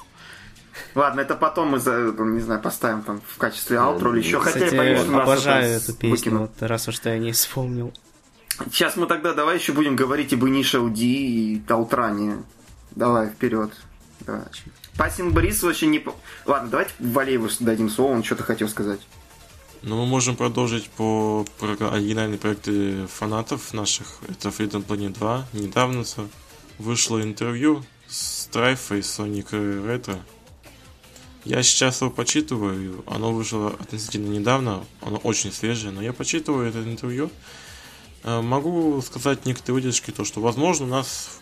Ладно, 0.95 1.21
это 1.21 1.37
потом 1.37 1.71
мы, 1.71 1.79
за, 1.79 2.15
не 2.19 2.41
знаю, 2.41 2.61
поставим 2.61 3.03
там 3.03 3.21
в 3.27 3.39
качестве 3.39 3.79
аутро 3.79 4.13
или 4.13 4.19
еще. 4.19 4.41
Хотя 4.41 4.67
я 4.67 5.03
обожаю 5.03 5.77
эту 5.77 5.95
песню, 5.95 6.39
вот, 6.39 6.53
раз 6.61 6.89
уж 6.89 7.01
я 7.05 7.19
не 7.19 7.33
вспомнил. 7.33 7.93
Сейчас 8.71 8.97
мы 8.97 9.07
тогда 9.07 9.33
давай 9.33 9.57
еще 9.57 9.73
будем 9.73 9.97
говорить 9.97 10.33
об 10.33 10.45
Initial 10.45 10.91
D 10.91 11.01
и 11.01 11.63
Талтране. 11.67 12.43
Давай, 12.97 13.29
вперед. 13.31 13.73
Давай. 14.21 14.45
Пассинг 14.97 15.33
Борис 15.33 15.63
вообще 15.63 15.87
не... 15.87 16.05
Ладно, 16.45 16.69
давайте 16.69 16.93
Валееву 16.99 17.49
дадим 17.61 17.89
слово, 17.89 18.13
он 18.13 18.23
что-то 18.25 18.43
хотел 18.43 18.69
сказать. 18.69 19.01
Но 19.83 19.97
мы 19.97 20.07
можем 20.07 20.37
продолжить 20.37 20.89
по 20.91 21.45
про 21.59 21.73
оригинальные 21.91 22.39
проекты 22.39 23.07
фанатов 23.09 23.75
наших. 23.75 24.07
Это 24.29 24.51
Freedom 24.51 24.85
Planet 24.87 25.15
2. 25.15 25.47
Недавно 25.55 26.05
вышло 26.79 27.21
интервью 27.21 27.83
с 28.07 28.47
Трайфа 28.47 28.97
и 28.97 29.01
Sonic 29.01 29.51
Retro. 29.51 30.21
Я 31.45 31.65
сейчас 31.65 32.01
его 32.01 32.11
почитываю. 32.11 33.03
Оно 33.09 33.33
вышло 33.33 33.71
относительно 33.71 34.29
недавно. 34.29 34.85
Оно 35.01 35.17
очень 35.17 35.51
свежее, 35.53 35.91
но 35.91 36.01
я 36.01 36.13
почитываю 36.13 36.69
это 36.69 36.81
интервью. 36.85 37.31
Э, 38.23 38.41
Могу 38.41 39.03
сказать 39.03 39.45
некоторые 39.47 39.75
выдержки, 39.75 40.13
то 40.13 40.25
что 40.25 40.41
возможно 40.41 40.87
у 40.87 40.89
нас 40.89 41.41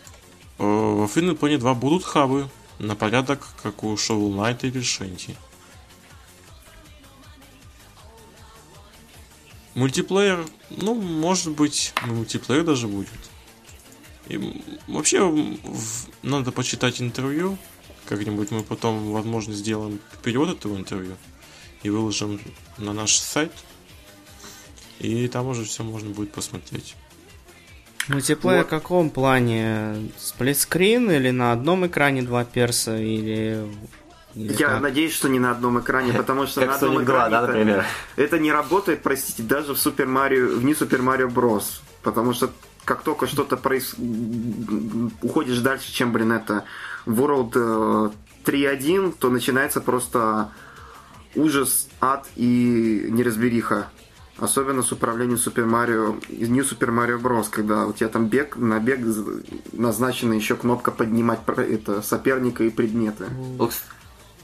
во 0.61 1.05
Freedom 1.05 1.37
Planet 1.37 1.57
2 1.57 1.73
будут 1.73 2.03
хабы 2.03 2.49
на 2.77 2.95
порядок, 2.95 3.47
как 3.63 3.83
у 3.83 3.95
Shovel 3.95 4.31
Knight 4.35 4.59
или 4.61 4.81
Shanty. 4.81 5.35
Мультиплеер, 9.73 10.45
ну, 10.69 10.93
может 10.93 11.51
быть, 11.53 11.93
мультиплеер 12.05 12.63
даже 12.63 12.87
будет. 12.87 13.09
И 14.27 14.63
вообще 14.87 15.21
в- 15.23 16.09
надо 16.21 16.51
почитать 16.51 17.01
интервью. 17.01 17.57
Как-нибудь 18.05 18.51
мы 18.51 18.63
потом, 18.63 19.11
возможно, 19.13 19.53
сделаем 19.53 19.99
перевод 20.23 20.49
этого 20.49 20.77
интервью 20.77 21.15
и 21.83 21.89
выложим 21.89 22.39
на 22.77 22.93
наш 22.93 23.15
сайт. 23.15 23.53
И 24.99 25.27
там 25.27 25.47
уже 25.47 25.63
все 25.63 25.83
можно 25.83 26.09
будет 26.09 26.33
посмотреть. 26.33 26.95
Мультиплеер 28.07 28.59
Вот. 28.59 28.67
в 28.67 28.69
каком 28.69 29.09
плане? 29.09 30.11
Сплитскрин 30.17 31.11
или 31.11 31.29
на 31.31 31.51
одном 31.51 31.85
экране 31.87 32.21
два 32.23 32.43
перса, 32.43 32.97
или... 32.97 33.65
или 34.35 34.53
Я 34.53 34.69
как? 34.69 34.81
надеюсь, 34.81 35.13
что 35.13 35.29
не 35.29 35.39
на 35.39 35.51
одном 35.51 35.79
экране, 35.79 36.13
потому 36.17 36.47
что 36.47 36.65
на 36.65 36.75
одном 36.75 36.97
Sonic 36.97 37.05
2, 37.05 37.27
экране 37.27 37.83
это- 38.17 38.39
не 38.39 38.51
работает, 38.51 39.01
простите, 39.03 39.43
даже 39.43 39.73
в 39.73 39.79
Супер 39.79 40.07
Марио, 40.07 40.47
в 40.47 40.63
не 40.63 40.73
Супер 40.73 41.01
Марио 41.01 41.29
Брос. 41.29 41.81
Потому 42.01 42.33
что 42.33 42.51
как 42.85 43.03
только 43.03 43.27
что-то 43.27 43.57
проис... 43.57 43.95
уходишь 45.21 45.59
дальше, 45.59 45.91
чем, 45.93 46.11
блин, 46.11 46.31
это 46.31 46.63
World 47.05 47.51
э, 47.55 48.09
3.1, 48.49 49.15
то 49.19 49.29
начинается 49.29 49.81
просто 49.81 50.49
ужас, 51.35 51.87
ад 51.99 52.27
и 52.35 53.07
неразбериха. 53.09 53.87
Особенно 54.41 54.81
с 54.81 54.91
управлением 54.91 55.37
Марио, 55.69 56.15
из 56.27 56.49
New 56.49 56.63
Super 56.63 56.89
Mario 56.89 57.21
Bros, 57.21 57.45
когда 57.51 57.85
у 57.85 57.93
тебя 57.93 58.09
там 58.09 58.25
бег, 58.25 58.57
на 58.57 58.79
бег 58.79 58.99
назначена 59.71 60.33
еще 60.33 60.55
кнопка 60.55 60.89
поднимать 60.89 61.41
это, 61.47 62.01
соперника 62.01 62.63
и 62.63 62.71
предметы. 62.71 63.25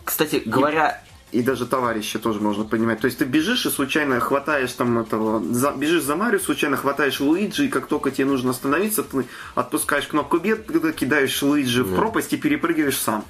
Кстати, 0.06 0.44
говоря, 0.46 1.02
И 1.32 1.42
даже 1.42 1.66
товарища 1.66 2.20
тоже 2.20 2.40
можно 2.40 2.64
понимать. 2.64 3.00
То 3.00 3.06
есть 3.06 3.18
ты 3.18 3.26
бежишь 3.26 3.66
и 3.66 3.72
случайно 3.72 4.20
хватаешь 4.20 4.72
там 4.72 5.00
этого... 5.00 5.44
за- 5.52 5.74
бежишь 5.76 6.04
за 6.04 6.16
Марио, 6.16 6.38
случайно 6.38 6.78
хватаешь 6.78 7.20
Луиджи, 7.20 7.66
и 7.66 7.70
как 7.70 7.88
только 7.88 8.12
тебе 8.12 8.26
нужно 8.26 8.52
остановиться, 8.52 9.02
ты 9.02 9.26
отпускаешь 9.56 10.06
кнопку 10.06 10.38
бед, 10.38 10.68
когда 10.68 10.92
кидаешь 10.92 11.42
Луиджи 11.42 11.84
в 11.84 11.96
пропасть 11.96 12.34
и 12.34 12.38
перепрыгиваешь 12.38 13.00
сам. 13.00 13.26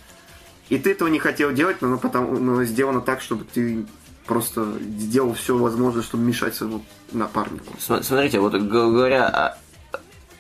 И 0.68 0.78
ты 0.78 0.92
этого 0.92 1.08
не 1.08 1.20
хотел 1.20 1.54
делать, 1.54 1.82
но, 1.82 1.98
потому, 1.98 2.38
но 2.38 2.62
сделано 2.66 3.00
так, 3.00 3.22
чтобы 3.22 3.46
ты 3.46 3.86
просто 4.28 4.74
сделал 5.00 5.34
все 5.34 5.58
возможное, 5.58 6.04
чтобы 6.04 6.24
мешать 6.24 6.56
своему 6.56 6.84
напарнику. 7.12 7.74
Смотрите, 7.80 8.40
вот 8.40 8.54
говоря 8.54 9.58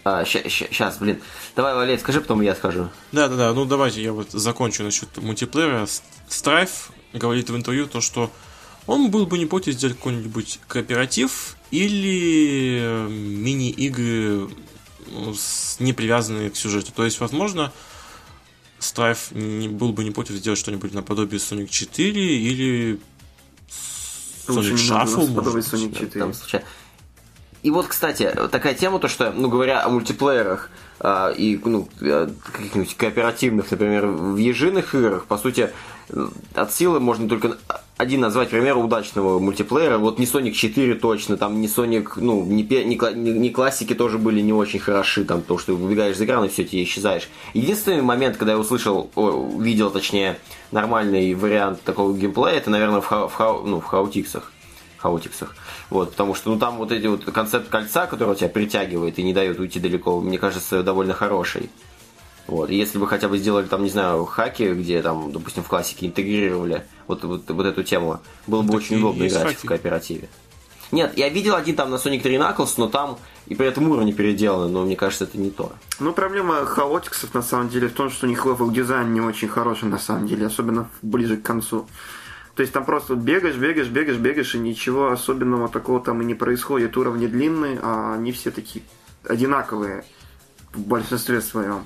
а, 0.08 0.24
сейчас, 0.24 1.00
блин. 1.00 1.22
Давай, 1.56 1.76
Валерий, 1.76 2.00
скажи, 2.00 2.22
потом 2.22 2.42
я 2.42 2.56
скажу. 2.56 2.90
Да, 3.12 3.28
да, 3.28 3.36
да. 3.36 3.54
Ну 3.54 3.66
давайте 3.66 4.02
я 4.02 4.14
вот 4.14 4.32
закончу 4.32 4.84
насчет 4.84 5.18
мультиплеера. 5.18 5.86
Страйф 6.30 6.92
говорит 7.14 7.50
в 7.50 7.56
интервью 7.56 7.88
то, 7.88 8.00
что 8.00 8.32
он 8.86 9.12
был 9.12 9.26
бы 9.26 9.38
не 9.38 9.46
против 9.46 9.74
сделать 9.74 9.98
какой-нибудь 9.98 10.62
кооператив 10.68 11.58
или 11.72 12.80
э, 12.82 13.08
мини-игры 13.10 14.50
ну, 15.12 15.36
не 15.80 15.92
привязанные 15.92 16.52
к 16.52 16.56
сюжету. 16.56 16.94
То 16.96 17.04
есть, 17.04 17.20
возможно, 17.20 17.74
Страйф 18.80 19.32
не 19.32 19.68
был 19.68 19.92
бы 19.92 20.06
не 20.06 20.12
против 20.12 20.36
сделать 20.36 20.60
что-нибудь 20.60 20.94
наподобие 20.94 21.40
Sonic 21.40 21.68
4 21.68 22.38
или 22.38 23.00
Sonic 24.48 24.76
Shuffle, 24.76 25.28
может 25.28 25.54
быть. 25.54 25.66
Sonic 25.66 25.98
4. 25.98 26.08
Там, 26.20 26.34
и 27.64 27.72
вот, 27.72 27.88
кстати, 27.88 28.32
такая 28.52 28.76
тема, 28.76 29.00
то 29.00 29.08
что, 29.08 29.32
ну, 29.32 29.50
говоря 29.50 29.84
о 29.84 29.90
мультиплеерах 29.90 30.70
э, 31.00 31.34
и, 31.36 31.60
ну, 31.66 31.90
э, 32.00 32.30
каких-нибудь 32.54 32.96
кооперативных, 32.96 33.72
например, 33.72 34.06
в 34.08 34.38
ежиных 34.38 34.94
играх, 34.96 35.26
по 35.26 35.38
сути, 35.38 35.72
от 36.54 36.74
силы 36.74 37.00
можно 37.00 37.28
только 37.28 37.58
один 37.98 38.22
назвать 38.22 38.50
пример 38.50 38.78
удачного 38.78 39.40
мультиплеера. 39.40 39.98
Вот 39.98 40.20
не 40.20 40.26
Sonic 40.26 40.52
4 40.52 40.96
точно, 40.96 41.36
там 41.36 41.60
не 41.60 41.68
Sonic, 41.68 42.12
ну, 42.18 42.46
не, 42.46 42.64
не, 42.64 42.96
не 43.16 43.50
классики 43.50 43.96
тоже 43.96 44.20
были 44.20 44.40
не 44.40 44.54
очень 44.54 44.80
хороши, 44.80 45.26
там, 45.26 45.42
то, 45.42 45.58
что 45.58 45.76
выбегаешь 45.76 46.16
из 46.16 46.22
экрана 46.22 46.46
и 46.46 46.50
все, 46.50 46.64
тебе 46.64 46.84
исчезаешь. 46.84 47.28
Единственный 47.54 48.04
момент, 48.04 48.38
когда 48.38 48.54
я 48.54 48.60
услышал, 48.60 49.10
о, 49.16 49.50
видел, 49.60 49.90
точнее, 49.90 50.38
нормальный 50.72 51.34
вариант 51.34 51.82
такого 51.82 52.16
геймплея, 52.16 52.58
это, 52.58 52.70
наверное, 52.70 53.02
в, 53.02 53.06
ха, 53.06 53.28
в, 53.28 53.66
ну, 53.66 53.80
в 53.80 53.86
хаутиксах. 53.86 54.52
Chaotix 54.98 55.35
ах. 55.35 55.56
Вот, 55.90 56.12
потому 56.12 56.36
что, 56.36 56.52
ну, 56.52 56.60
там 56.60 56.78
вот 56.78 56.92
эти 56.92 57.08
вот 57.08 57.26
концепт 57.26 57.70
кольца, 57.70 58.06
который 58.06 58.36
тебя 58.36 58.50
притягивает 58.50 59.18
и 59.18 59.24
не 59.24 59.34
дает 59.34 59.60
уйти 59.60 59.80
далеко, 59.80 60.20
мне 60.20 60.38
кажется, 60.38 60.84
довольно 60.84 61.14
хороший. 61.14 61.70
Вот. 62.48 62.70
Если 62.70 62.98
бы 62.98 63.08
хотя 63.08 63.28
бы 63.28 63.38
сделали 63.38 63.66
там, 63.66 63.84
не 63.84 63.90
знаю, 63.90 64.26
хаки, 64.26 64.72
где 64.74 65.02
там, 65.02 65.32
допустим, 65.32 65.64
в 65.64 65.68
классике 65.68 66.08
интегрировали 66.08 66.86
вот, 67.08 67.24
вот, 67.24 67.50
вот 67.50 67.66
эту 67.66 67.84
тему, 67.84 68.20
было 68.46 68.62
бы 68.62 68.70
так 68.70 68.78
очень 68.78 68.98
удобно 68.98 69.28
играть 69.28 69.44
хаки. 69.44 69.66
в 69.66 69.70
кооперативе. 69.70 70.30
Нет, 70.92 71.18
я 71.18 71.30
видел 71.30 71.56
один 71.56 71.76
там 71.76 71.90
на 71.90 71.96
Sonic 71.96 72.22
3 72.22 72.36
Knuckles, 72.36 72.76
но 72.78 72.88
там 72.88 73.18
и 73.48 73.56
при 73.56 73.68
этом 73.68 73.90
уровни 73.90 74.12
переделаны, 74.12 74.72
но 74.72 74.86
мне 74.86 74.96
кажется, 74.96 75.26
это 75.26 75.38
не 75.38 75.52
то. 75.52 75.74
Ну, 76.00 76.14
проблема 76.14 76.66
Chaotix 76.66 77.19
ов 77.19 77.34
на 77.34 77.42
самом 77.42 77.70
деле 77.70 77.90
в 77.90 77.94
том, 77.94 78.10
что 78.10 78.26
у 78.26 78.30
них 78.30 78.46
level 78.46 78.72
design 78.72 79.14
не 79.14 79.22
очень 79.22 79.48
хороший 79.48 79.90
на 79.90 80.00
самом 80.00 80.28
деле, 80.28 80.46
особенно 80.46 80.90
ближе 81.02 81.38
к 81.38 81.44
концу. 81.44 81.88
То 82.56 82.62
есть 82.62 82.74
там 82.74 82.86
просто 82.86 83.16
бегаешь, 83.16 83.56
бегаешь, 83.56 83.88
бегаешь, 83.88 84.18
бегаешь, 84.18 84.56
и 84.56 84.60
ничего 84.60 85.12
особенного 85.12 85.70
такого 85.70 86.00
там 86.00 86.22
и 86.22 86.26
не 86.26 86.34
происходит. 86.34 86.98
Уровни 86.98 87.28
длинные, 87.28 87.80
а 87.82 88.16
они 88.16 88.32
все 88.32 88.50
такие 88.50 88.84
одинаковые 89.24 90.06
в 90.74 90.80
большинстве 90.80 91.42
своем. 91.42 91.86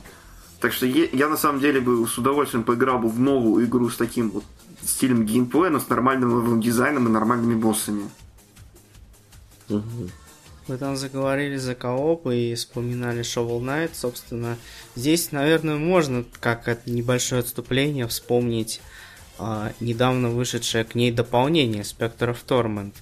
Так 0.61 0.73
что 0.73 0.85
я 0.85 1.27
на 1.27 1.37
самом 1.37 1.59
деле 1.59 1.81
бы 1.81 2.07
с 2.07 2.17
удовольствием 2.17 2.63
поиграл 2.63 2.99
бы 2.99 3.09
в 3.09 3.19
новую 3.19 3.65
игру 3.65 3.89
с 3.89 3.97
таким 3.97 4.29
вот 4.29 4.43
стилем 4.85 5.25
геймплея, 5.25 5.69
но 5.69 5.79
с 5.79 5.89
нормальным 5.89 6.61
дизайном 6.61 7.07
и 7.07 7.11
нормальными 7.11 7.55
боссами. 7.55 8.03
Вы 10.67 10.77
там 10.77 10.95
заговорили 10.95 11.57
за 11.57 11.75
кооп 11.75 12.27
и 12.27 12.53
вспоминали 12.55 13.21
Shovel 13.21 13.61
Knight, 13.61 13.91
собственно. 13.93 14.57
Здесь, 14.95 15.31
наверное, 15.31 15.77
можно, 15.77 16.23
как 16.39 16.67
это 16.67 16.89
небольшое 16.89 17.39
отступление, 17.39 18.07
вспомнить 18.07 18.79
а, 19.39 19.73
недавно 19.79 20.29
вышедшее 20.29 20.83
к 20.83 20.93
ней 20.93 21.11
дополнение 21.11 21.81
Spectre 21.81 22.35
of 22.35 22.37
Torment. 22.47 22.93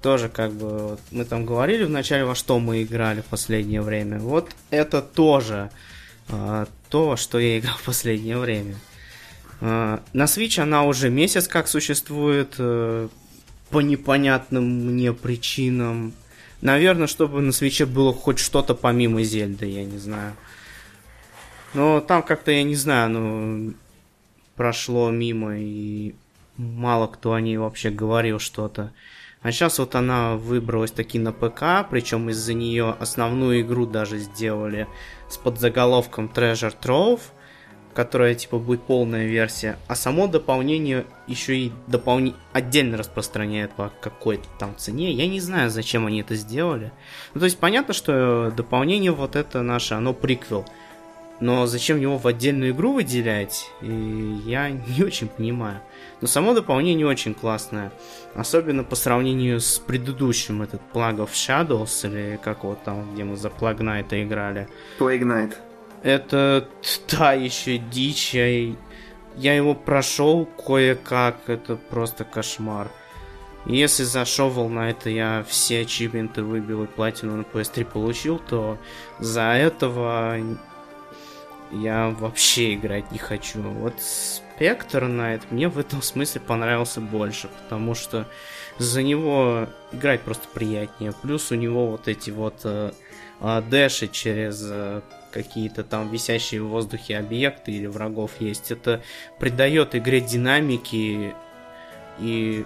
Тоже 0.00 0.28
как 0.28 0.52
бы 0.52 0.88
вот, 0.88 1.00
мы 1.10 1.24
там 1.24 1.44
говорили 1.44 1.84
вначале, 1.84 2.24
во 2.24 2.34
что 2.34 2.58
мы 2.58 2.82
играли 2.82 3.20
в 3.20 3.26
последнее 3.26 3.82
время. 3.82 4.18
Вот 4.18 4.50
это 4.70 5.02
тоже 5.02 5.70
а, 6.28 6.66
то, 6.88 7.16
что 7.16 7.38
я 7.38 7.58
играл 7.58 7.76
в 7.76 7.84
последнее 7.84 8.38
время. 8.38 8.74
А, 9.64 10.02
на 10.12 10.24
Switch 10.24 10.60
она 10.60 10.82
уже 10.82 11.08
месяц 11.08 11.46
как 11.46 11.68
существует 11.68 12.56
э, 12.58 13.08
по 13.70 13.80
непонятным 13.80 14.64
мне 14.64 15.12
причинам. 15.12 16.14
Наверное, 16.62 17.06
чтобы 17.06 17.40
на 17.40 17.52
свече 17.52 17.86
было 17.86 18.12
хоть 18.12 18.40
что-то 18.40 18.74
помимо 18.74 19.22
Зельды, 19.22 19.66
я 19.66 19.84
не 19.84 19.98
знаю. 19.98 20.34
Но 21.74 22.00
там 22.00 22.24
как-то, 22.24 22.50
я 22.50 22.64
не 22.64 22.74
знаю, 22.74 23.10
ну, 23.10 23.74
прошло 24.56 25.10
мимо, 25.10 25.56
и 25.56 26.16
мало 26.56 27.06
кто 27.06 27.32
о 27.32 27.40
ней 27.40 27.56
вообще 27.56 27.90
говорил 27.90 28.40
что-то. 28.40 28.92
А 29.42 29.52
сейчас 29.52 29.78
вот 29.78 29.94
она 29.94 30.34
выбралась 30.34 30.90
таки 30.90 31.20
на 31.20 31.32
ПК, 31.32 31.88
причем 31.88 32.30
из-за 32.30 32.54
нее 32.54 32.96
основную 32.98 33.60
игру 33.60 33.86
даже 33.86 34.18
сделали 34.18 34.88
с 35.28 35.36
подзаголовком 35.36 36.26
Treasure 36.34 36.74
Trove, 36.80 37.20
которая 37.94 38.34
типа 38.34 38.58
будет 38.58 38.82
полная 38.82 39.26
версия, 39.26 39.76
а 39.88 39.94
само 39.94 40.26
дополнение 40.26 41.04
еще 41.26 41.56
и 41.56 41.72
дополни... 41.86 42.34
отдельно 42.52 42.96
распространяет 42.96 43.72
по 43.72 43.92
какой-то 44.00 44.48
там 44.58 44.74
цене. 44.76 45.12
Я 45.12 45.26
не 45.26 45.40
знаю, 45.40 45.70
зачем 45.70 46.06
они 46.06 46.20
это 46.20 46.34
сделали. 46.34 46.92
Ну, 47.34 47.40
то 47.40 47.44
есть 47.44 47.58
понятно, 47.58 47.94
что 47.94 48.52
дополнение 48.56 49.12
вот 49.12 49.36
это 49.36 49.62
наше, 49.62 49.94
оно 49.94 50.12
приквел. 50.12 50.66
Но 51.40 51.66
зачем 51.66 52.00
его 52.00 52.18
в 52.18 52.26
отдельную 52.28 52.70
игру 52.70 52.92
выделять, 52.92 53.68
я 53.80 54.70
не 54.70 55.02
очень 55.02 55.26
понимаю. 55.26 55.80
Но 56.20 56.28
само 56.28 56.54
дополнение 56.54 57.04
очень 57.04 57.34
классное. 57.34 57.90
Особенно 58.36 58.84
по 58.84 58.94
сравнению 58.94 59.58
с 59.58 59.78
предыдущим, 59.80 60.62
этот 60.62 60.80
Plug 60.92 61.16
of 61.16 61.32
Shadows, 61.32 62.06
или 62.06 62.38
как 62.40 62.62
вот 62.62 62.84
там, 62.84 63.12
где 63.12 63.24
мы 63.24 63.36
за 63.36 63.48
Plug 63.48 63.78
Knight 63.78 64.22
играли. 64.22 64.68
Plague 65.00 65.22
Knight. 65.22 65.54
Это 66.02 66.68
та 67.06 67.32
еще 67.32 67.78
дичь. 67.78 68.34
Я, 68.34 68.74
я 69.36 69.54
его 69.54 69.74
прошел 69.74 70.46
кое-как, 70.46 71.48
это 71.48 71.76
просто 71.76 72.24
кошмар. 72.24 72.90
Если 73.64 74.02
за 74.02 74.22
Shovel 74.22 74.68
Knight 74.68 75.08
я 75.08 75.44
все 75.48 75.82
ачивменты 75.82 76.42
выбил 76.42 76.82
и 76.82 76.86
платину 76.86 77.36
на 77.36 77.42
PS3 77.42 77.84
получил, 77.84 78.40
то 78.40 78.76
за 79.20 79.52
этого 79.52 80.36
я 81.70 82.10
вообще 82.10 82.74
играть 82.74 83.12
не 83.12 83.18
хочу. 83.18 83.62
Вот 83.62 83.94
Spectre 83.98 85.08
Knight 85.08 85.42
мне 85.50 85.68
в 85.68 85.78
этом 85.78 86.02
смысле 86.02 86.40
понравился 86.40 87.00
больше, 87.00 87.48
потому 87.62 87.94
что 87.94 88.26
за 88.78 89.02
него 89.04 89.68
играть 89.92 90.22
просто 90.22 90.48
приятнее. 90.52 91.12
Плюс 91.22 91.52
у 91.52 91.54
него 91.54 91.86
вот 91.86 92.08
эти 92.08 92.30
вот 92.30 92.62
э, 92.64 92.92
э, 93.40 93.62
дэши 93.70 94.08
через 94.08 94.60
э, 94.68 95.02
какие-то 95.32 95.82
там 95.82 96.10
висящие 96.10 96.62
в 96.62 96.68
воздухе 96.68 97.18
объекты 97.18 97.72
или 97.72 97.86
врагов 97.86 98.32
есть. 98.40 98.70
Это 98.70 99.02
придает 99.38 99.94
игре 99.94 100.20
динамики 100.20 101.34
и, 102.20 102.64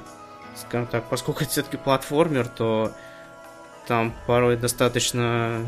скажем 0.56 0.86
так, 0.88 1.08
поскольку 1.08 1.42
это 1.42 1.50
все-таки 1.50 1.76
платформер, 1.76 2.48
то 2.48 2.92
там 3.86 4.12
порой 4.26 4.56
достаточно 4.56 5.66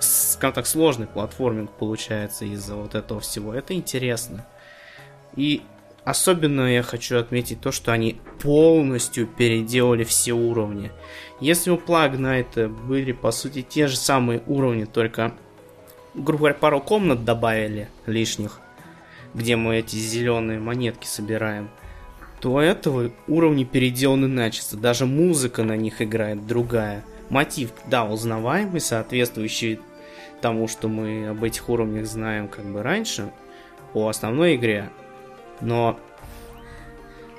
скажем 0.00 0.54
так, 0.54 0.66
сложный 0.66 1.06
платформинг 1.06 1.70
получается 1.70 2.44
из-за 2.46 2.74
вот 2.74 2.94
этого 2.94 3.20
всего. 3.20 3.54
Это 3.54 3.74
интересно. 3.74 4.46
И 5.36 5.62
особенно 6.04 6.72
я 6.72 6.82
хочу 6.82 7.18
отметить 7.18 7.60
то, 7.60 7.72
что 7.72 7.92
они 7.92 8.20
полностью 8.42 9.26
переделали 9.26 10.04
все 10.04 10.32
уровни. 10.32 10.90
Если 11.40 11.70
у 11.70 11.76
Plug 11.76 12.16
Night 12.16 12.68
были, 12.68 13.12
по 13.12 13.30
сути, 13.30 13.62
те 13.62 13.86
же 13.86 13.96
самые 13.96 14.42
уровни, 14.46 14.84
только, 14.84 15.34
грубо 16.14 16.38
говоря, 16.38 16.54
пару 16.54 16.80
комнат 16.80 17.24
добавили 17.24 17.88
лишних, 18.06 18.60
где 19.34 19.56
мы 19.56 19.76
эти 19.76 19.96
зеленые 19.96 20.58
монетки 20.58 21.06
собираем, 21.06 21.70
то 22.40 22.60
этого 22.60 23.10
уровни 23.28 23.64
переделаны 23.64 24.26
начисто. 24.26 24.76
Даже 24.76 25.06
музыка 25.06 25.62
на 25.62 25.76
них 25.76 26.00
играет 26.00 26.46
другая. 26.46 27.04
Мотив, 27.28 27.70
да, 27.86 28.04
узнаваемый, 28.04 28.80
соответствующий 28.80 29.80
тому, 30.40 30.66
что 30.68 30.88
мы 30.88 31.28
об 31.28 31.44
этих 31.44 31.68
уровнях 31.68 32.06
знаем 32.06 32.48
как 32.48 32.64
бы 32.64 32.82
раньше, 32.82 33.30
по 33.92 34.08
основной 34.08 34.56
игре, 34.56 34.88
но 35.60 35.98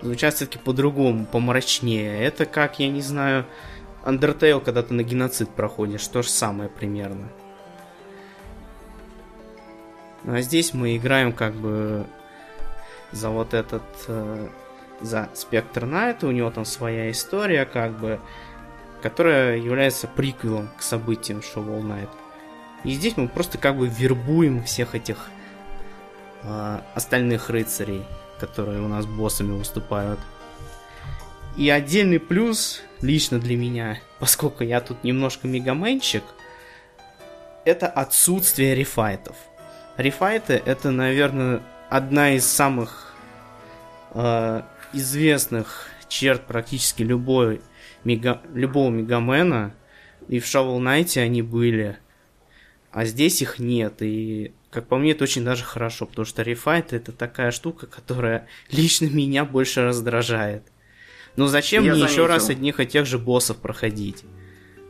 звучат 0.02 0.35
все-таки 0.35 0.60
по-другому, 0.60 1.26
помрачнее. 1.26 2.22
Это 2.23 2.45
как, 2.45 2.80
я 2.80 2.89
не 2.89 3.02
знаю, 3.02 3.45
Undertale, 4.06 4.61
когда 4.61 4.84
ты 4.84 4.93
на 4.93 5.03
геноцид 5.03 5.49
проходишь, 5.49 6.07
то 6.07 6.22
же 6.22 6.30
самое 6.30 6.69
примерно. 6.69 7.30
А 10.26 10.41
здесь 10.41 10.73
мы 10.73 10.98
играем 10.98 11.34
как 11.34 11.53
бы 11.53 12.06
за 13.11 13.30
вот 13.30 13.53
этот... 13.53 13.84
Э, 14.07 14.49
за 15.02 15.30
Spectre 15.34 15.89
Knight, 15.89 16.26
у 16.26 16.31
него 16.31 16.52
там 16.52 16.65
своя 16.65 17.10
история, 17.11 17.65
как 17.65 17.99
бы, 17.99 18.19
которая 19.02 19.57
является 19.57 20.07
приквелом 20.07 20.69
к 20.77 20.81
событиям 20.81 21.39
Shovel 21.39 21.81
Knight. 21.81 22.10
И 22.84 22.93
здесь 22.93 23.18
мы 23.18 23.27
просто 23.27 23.57
как 23.57 23.77
бы 23.77 23.88
вербуем 23.88 24.64
всех 24.64 24.95
этих 24.95 25.30
э, 26.43 26.80
остальных 26.95 27.49
рыцарей, 27.49 28.03
которые 28.39 28.81
у 28.81 28.88
нас 28.88 29.06
боссами 29.06 29.57
выступают. 29.57 30.19
И 31.57 31.69
отдельный 31.69 32.19
плюс 32.19 32.81
лично 33.02 33.39
для 33.39 33.57
меня, 33.57 33.99
поскольку 34.19 34.64
я 34.64 34.80
тут 34.81 35.03
немножко 35.03 35.48
мегаменчик, 35.48 36.23
это 37.65 37.88
отсутствие 37.88 38.73
рефайтов. 38.73 39.35
Рефайты 40.02 40.53
это, 40.65 40.90
наверное, 40.90 41.61
одна 41.90 42.34
из 42.36 42.45
самых 42.45 43.14
э, 44.15 44.64
известных 44.94 45.88
черт 46.07 46.48
практически 46.48 47.03
любой 47.03 47.61
мега, 48.03 48.41
любого 48.53 48.90
мегамена. 48.90 49.76
И 50.28 50.40
в 50.40 50.45
Shovel 50.45 50.80
Knight 50.80 51.22
они 51.22 51.44
были. 51.44 51.99
А 52.91 53.06
здесь 53.06 53.44
их 53.44 53.60
нет. 53.60 54.02
И, 54.02 54.53
как 54.72 54.88
по 54.88 54.98
мне, 54.98 55.11
это 55.11 55.26
очень 55.26 55.44
даже 55.44 55.64
хорошо, 55.64 56.07
потому 56.07 56.26
что 56.26 56.41
рефайт 56.41 56.94
это 56.94 57.11
такая 57.11 57.52
штука, 57.52 57.86
которая 57.86 58.48
лично 58.72 59.06
меня 59.06 59.45
больше 59.45 59.84
раздражает. 59.84 60.64
Ну 61.36 61.45
зачем 61.45 61.84
Я 61.84 61.91
мне 61.91 61.99
заметил. 61.99 62.14
еще 62.23 62.26
раз 62.26 62.49
одних 62.49 62.80
и 62.80 62.88
тех 62.88 63.06
же 63.06 63.19
боссов 63.19 63.57
проходить? 63.57 64.23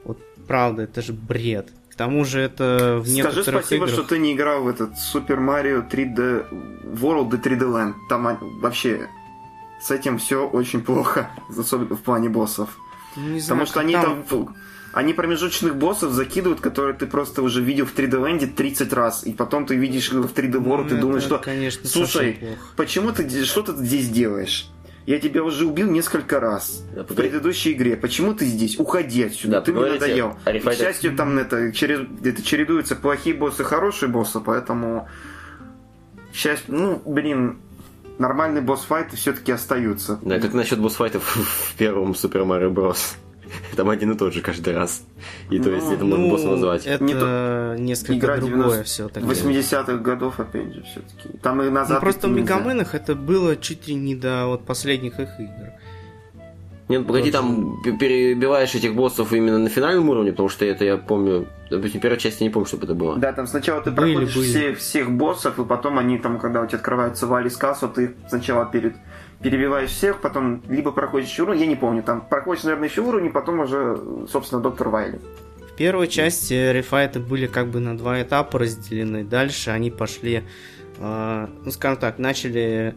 Вот 0.05 0.19
правда, 0.47 0.83
это 0.83 1.01
же 1.01 1.11
бред. 1.11 1.69
К 1.91 1.95
тому 1.95 2.23
же 2.25 2.39
это 2.39 3.01
в 3.03 3.07
Скажи 3.07 3.43
спасибо, 3.43 3.85
играх... 3.85 3.89
что 3.89 4.03
ты 4.03 4.17
не 4.17 4.33
играл 4.33 4.63
в 4.63 4.67
этот 4.67 4.91
Super 4.93 5.37
Mario 5.37 5.87
3D 5.89 6.45
World 6.99 7.35
и 7.35 7.37
3D 7.37 7.59
Land. 7.59 7.93
Там 8.09 8.37
вообще 8.61 9.09
с 9.81 9.91
этим 9.91 10.17
все 10.17 10.47
очень 10.47 10.81
плохо, 10.81 11.29
особенно 11.57 11.95
в 11.95 12.01
плане 12.01 12.29
боссов. 12.29 12.69
Ну, 13.17 13.23
не 13.23 13.41
Потому 13.41 13.65
знаю, 13.65 13.65
что 13.65 13.73
как 13.75 13.83
они 13.83 13.93
там- 13.93 14.23
там... 14.23 14.55
Они 14.93 15.13
промежуточных 15.13 15.77
боссов 15.77 16.11
закидывают, 16.11 16.59
которые 16.59 16.93
ты 16.93 17.05
просто 17.07 17.41
уже 17.43 17.61
видел 17.61 17.85
в 17.85 17.95
3D 17.95 18.09
Land 18.09 18.45
30 18.47 18.91
раз, 18.91 19.25
и 19.25 19.31
потом 19.31 19.65
ты 19.65 19.75
видишь 19.75 20.11
в 20.11 20.33
3D 20.33 20.61
World 20.61 20.87
Ну, 20.89 20.97
и 20.97 20.99
думаешь, 20.99 21.23
что 21.23 21.37
конечно, 21.37 21.87
слушай, 21.87 22.57
почему 22.75 23.13
ты 23.13 23.45
что 23.45 23.61
ты 23.61 23.73
здесь 23.85 24.09
делаешь? 24.09 24.69
Я 25.05 25.19
тебя 25.19 25.43
уже 25.43 25.65
убил 25.65 25.89
несколько 25.89 26.39
раз 26.39 26.83
Да, 26.95 27.03
в 27.03 27.07
предыдущей 27.07 27.73
игре. 27.73 27.97
Почему 27.97 28.33
ты 28.33 28.45
здесь? 28.45 28.79
Уходи 28.79 29.23
отсюда. 29.23 29.53
Да, 29.53 29.61
ты 29.61 29.73
мне 29.73 29.91
надоел. 29.91 30.37
И, 30.45 30.59
к 30.59 30.73
счастью, 30.73 31.15
там 31.15 31.37
это, 31.37 31.71
через, 31.71 32.01
это 32.23 32.43
чередуются 32.43 32.95
плохие 32.95 33.35
боссы, 33.35 33.63
хорошие 33.63 34.09
боссы, 34.09 34.39
поэтому 34.39 35.07
к 36.31 36.35
счастью, 36.35 36.75
ну, 36.75 37.01
блин, 37.05 37.59
нормальные 38.19 38.61
босс-файты 38.61 39.17
все-таки 39.17 39.51
остаются. 39.51 40.19
Да, 40.21 40.39
как 40.39 40.53
насчет 40.53 40.79
боссфайтов 40.79 41.35
в 41.35 41.75
первом 41.75 42.11
Super 42.11 42.45
Mario 42.45 42.71
Bros. 42.71 43.15
Там 43.75 43.89
один 43.89 44.11
и 44.11 44.17
тот 44.17 44.33
же 44.33 44.41
каждый 44.41 44.75
раз. 44.75 45.03
И 45.49 45.59
то 45.59 45.69
есть 45.71 45.87
Ну, 45.87 45.93
это 45.93 46.05
можно 46.05 46.29
босса 46.29 46.47
назвать. 46.47 46.85
это 46.85 47.03
Не 47.03 47.79
несколько 47.79 48.13
Игра 48.13 48.37
другое 48.37 48.83
90 48.83 48.83
все 48.83 49.09
так 49.09 49.23
80-х 49.23 49.93
годов, 49.97 50.39
опять 50.39 50.73
же, 50.73 50.83
все-таки. 50.83 51.37
Там 51.39 51.61
и 51.61 51.69
назад 51.69 51.97
Ну, 51.97 52.01
просто 52.01 52.27
в. 52.27 52.31
Мегаменах 52.31 52.95
это 52.95 53.15
было 53.15 53.55
чуть 53.55 53.87
ли 53.87 53.95
не 53.95 54.15
до 54.15 54.47
вот 54.47 54.65
последних 54.65 55.19
их 55.19 55.29
игр. 55.39 55.71
Нет, 56.91 57.01
ну, 57.01 57.07
погоди, 57.07 57.31
там 57.31 57.81
перебиваешь 57.83 58.75
этих 58.75 58.95
боссов 58.95 59.31
именно 59.31 59.57
на 59.57 59.69
финальном 59.69 60.09
уровне, 60.09 60.31
потому 60.31 60.49
что 60.49 60.65
это 60.65 60.83
я 60.83 60.97
помню, 60.97 61.47
допустим, 61.69 62.01
первой 62.01 62.17
части 62.17 62.43
я 62.43 62.49
не 62.49 62.53
помню, 62.53 62.67
чтобы 62.67 62.83
это 62.83 62.93
было. 62.93 63.17
Да, 63.17 63.31
там 63.31 63.47
сначала 63.47 63.81
ты 63.81 63.91
Были, 63.91 64.15
проходишь 64.15 64.35
были. 64.35 64.47
Все, 64.49 64.75
всех 64.75 65.09
боссов, 65.09 65.57
и 65.57 65.63
потом 65.63 65.97
они 65.97 66.17
там, 66.17 66.37
когда 66.37 66.61
у 66.61 66.67
тебя 66.67 66.79
открывается 66.79 67.27
Валис 67.27 67.55
Кассу, 67.55 67.87
ты 67.87 68.13
сначала 68.27 68.65
перед 68.65 68.95
перебиваешь 69.41 69.89
всех, 69.89 70.21
потом 70.21 70.61
либо 70.67 70.91
проходишь 70.91 71.29
еще 71.29 71.43
уровень, 71.43 71.61
я 71.61 71.67
не 71.67 71.75
помню, 71.75 72.03
там 72.03 72.21
проходишь, 72.21 72.63
наверное, 72.63 72.89
еще 72.89 73.01
уровень, 73.01 73.27
и 73.27 73.31
потом 73.31 73.59
уже, 73.59 73.99
собственно, 74.31 74.61
доктор 74.61 74.89
Вайли. 74.89 75.19
В 75.71 75.75
первой 75.75 76.07
части 76.07 76.71
рефайты 76.71 77.19
были 77.19 77.47
как 77.47 77.69
бы 77.69 77.79
на 77.79 77.97
два 77.97 78.21
этапа 78.21 78.59
разделены. 78.59 79.23
Дальше 79.23 79.71
они 79.71 79.89
пошли, 79.89 80.43
э, 80.99 81.47
ну 81.63 81.71
скажем 81.71 81.97
так, 81.97 82.19
начали 82.19 82.95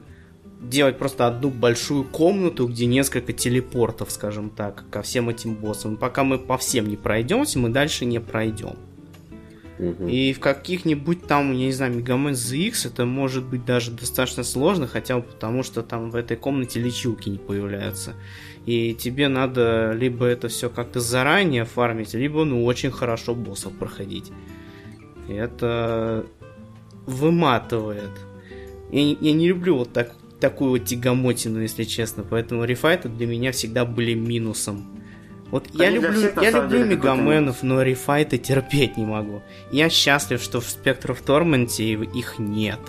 делать 0.60 0.98
просто 0.98 1.26
одну 1.26 1.50
большую 1.50 2.04
комнату, 2.04 2.66
где 2.66 2.86
несколько 2.86 3.32
телепортов, 3.32 4.10
скажем 4.10 4.50
так, 4.50 4.84
ко 4.90 5.02
всем 5.02 5.28
этим 5.28 5.54
боссам. 5.54 5.96
Пока 5.96 6.24
мы 6.24 6.38
по 6.38 6.58
всем 6.58 6.88
не 6.88 6.96
пройдемся, 6.96 7.58
мы 7.58 7.68
дальше 7.68 8.04
не 8.04 8.20
пройдем. 8.20 8.76
И 9.78 10.32
в 10.32 10.40
каких-нибудь 10.40 11.26
там, 11.26 11.52
я 11.52 11.66
не 11.66 11.72
знаю, 11.72 11.94
Мегамен 11.94 12.32
ZX 12.32 12.86
это 12.86 13.06
может 13.06 13.44
быть 13.44 13.64
даже 13.64 13.90
достаточно 13.90 14.44
сложно, 14.44 14.86
хотя 14.86 15.16
бы 15.16 15.22
потому, 15.22 15.62
что 15.62 15.82
там 15.82 16.10
в 16.10 16.16
этой 16.16 16.36
комнате 16.36 16.80
лечилки 16.80 17.28
не 17.28 17.38
появляются. 17.38 18.14
И 18.66 18.94
тебе 18.94 19.28
надо 19.28 19.92
либо 19.92 20.26
это 20.26 20.48
все 20.48 20.70
как-то 20.70 21.00
заранее 21.00 21.64
фармить, 21.64 22.14
либо 22.14 22.44
ну 22.44 22.64
очень 22.64 22.90
хорошо 22.90 23.34
боссов 23.34 23.72
проходить. 23.72 24.30
И 25.28 25.32
это 25.32 26.24
выматывает. 27.06 28.12
Я, 28.92 29.02
я 29.02 29.32
не 29.32 29.48
люблю 29.48 29.76
вот 29.78 29.92
так, 29.92 30.14
такую 30.40 30.70
вот 30.70 30.84
тягомотину, 30.84 31.60
если 31.60 31.84
честно, 31.84 32.22
поэтому 32.22 32.64
рефайты 32.64 33.08
для 33.08 33.26
меня 33.26 33.50
всегда 33.50 33.84
были 33.84 34.14
минусом. 34.14 35.00
Вот 35.54 35.68
я 35.72 35.86
Они 35.86 36.00
для 36.00 36.08
люблю, 36.08 36.20
всех, 36.20 36.42
я 36.42 36.50
люблю 36.50 36.78
деле, 36.78 36.96
мегаменов, 36.96 37.62
но 37.62 37.80
рефайты 37.80 38.38
терпеть 38.38 38.96
не 38.96 39.06
могу. 39.06 39.40
Я 39.70 39.88
счастлив, 39.88 40.42
что 40.42 40.60
в 40.60 40.64
Spectre 40.64 41.16
of 41.16 41.24
Torment 41.24 41.80
их 42.12 42.40
нет. 42.40 42.80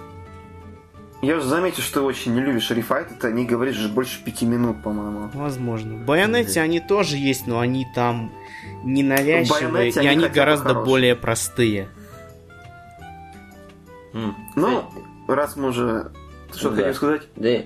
Я 1.22 1.38
уже 1.38 1.46
заметил, 1.46 1.84
что 1.84 2.00
ты 2.00 2.02
очень 2.08 2.34
не 2.34 2.42
любишь 2.42 2.72
рефайт, 2.72 3.12
это 3.12 3.32
не 3.32 3.46
говоришь 3.46 3.78
уже 3.78 3.88
больше 3.88 4.20
пяти 4.24 4.48
минут, 4.48 4.82
по-моему. 4.82 5.30
Возможно. 5.36 5.98
В 5.98 6.06
Байонете 6.06 6.60
они 6.60 6.80
тоже 6.80 7.18
есть, 7.18 7.46
но 7.46 7.60
они 7.60 7.86
там 7.94 8.34
ненавязчивые, 8.84 9.92
и 9.92 10.08
они 10.08 10.28
гораздо 10.28 10.70
хорошие. 10.70 10.86
более 10.86 11.16
простые. 11.16 11.88
М. 14.14 14.36
Ну, 14.56 14.90
раз 15.28 15.56
мы 15.56 15.68
уже... 15.68 16.12
Ты 16.52 16.58
что 16.58 16.70
Ну 16.72 16.76
хотел 16.78 16.88
да. 16.90 16.94
сказать? 16.96 17.22
Да, 17.36 17.62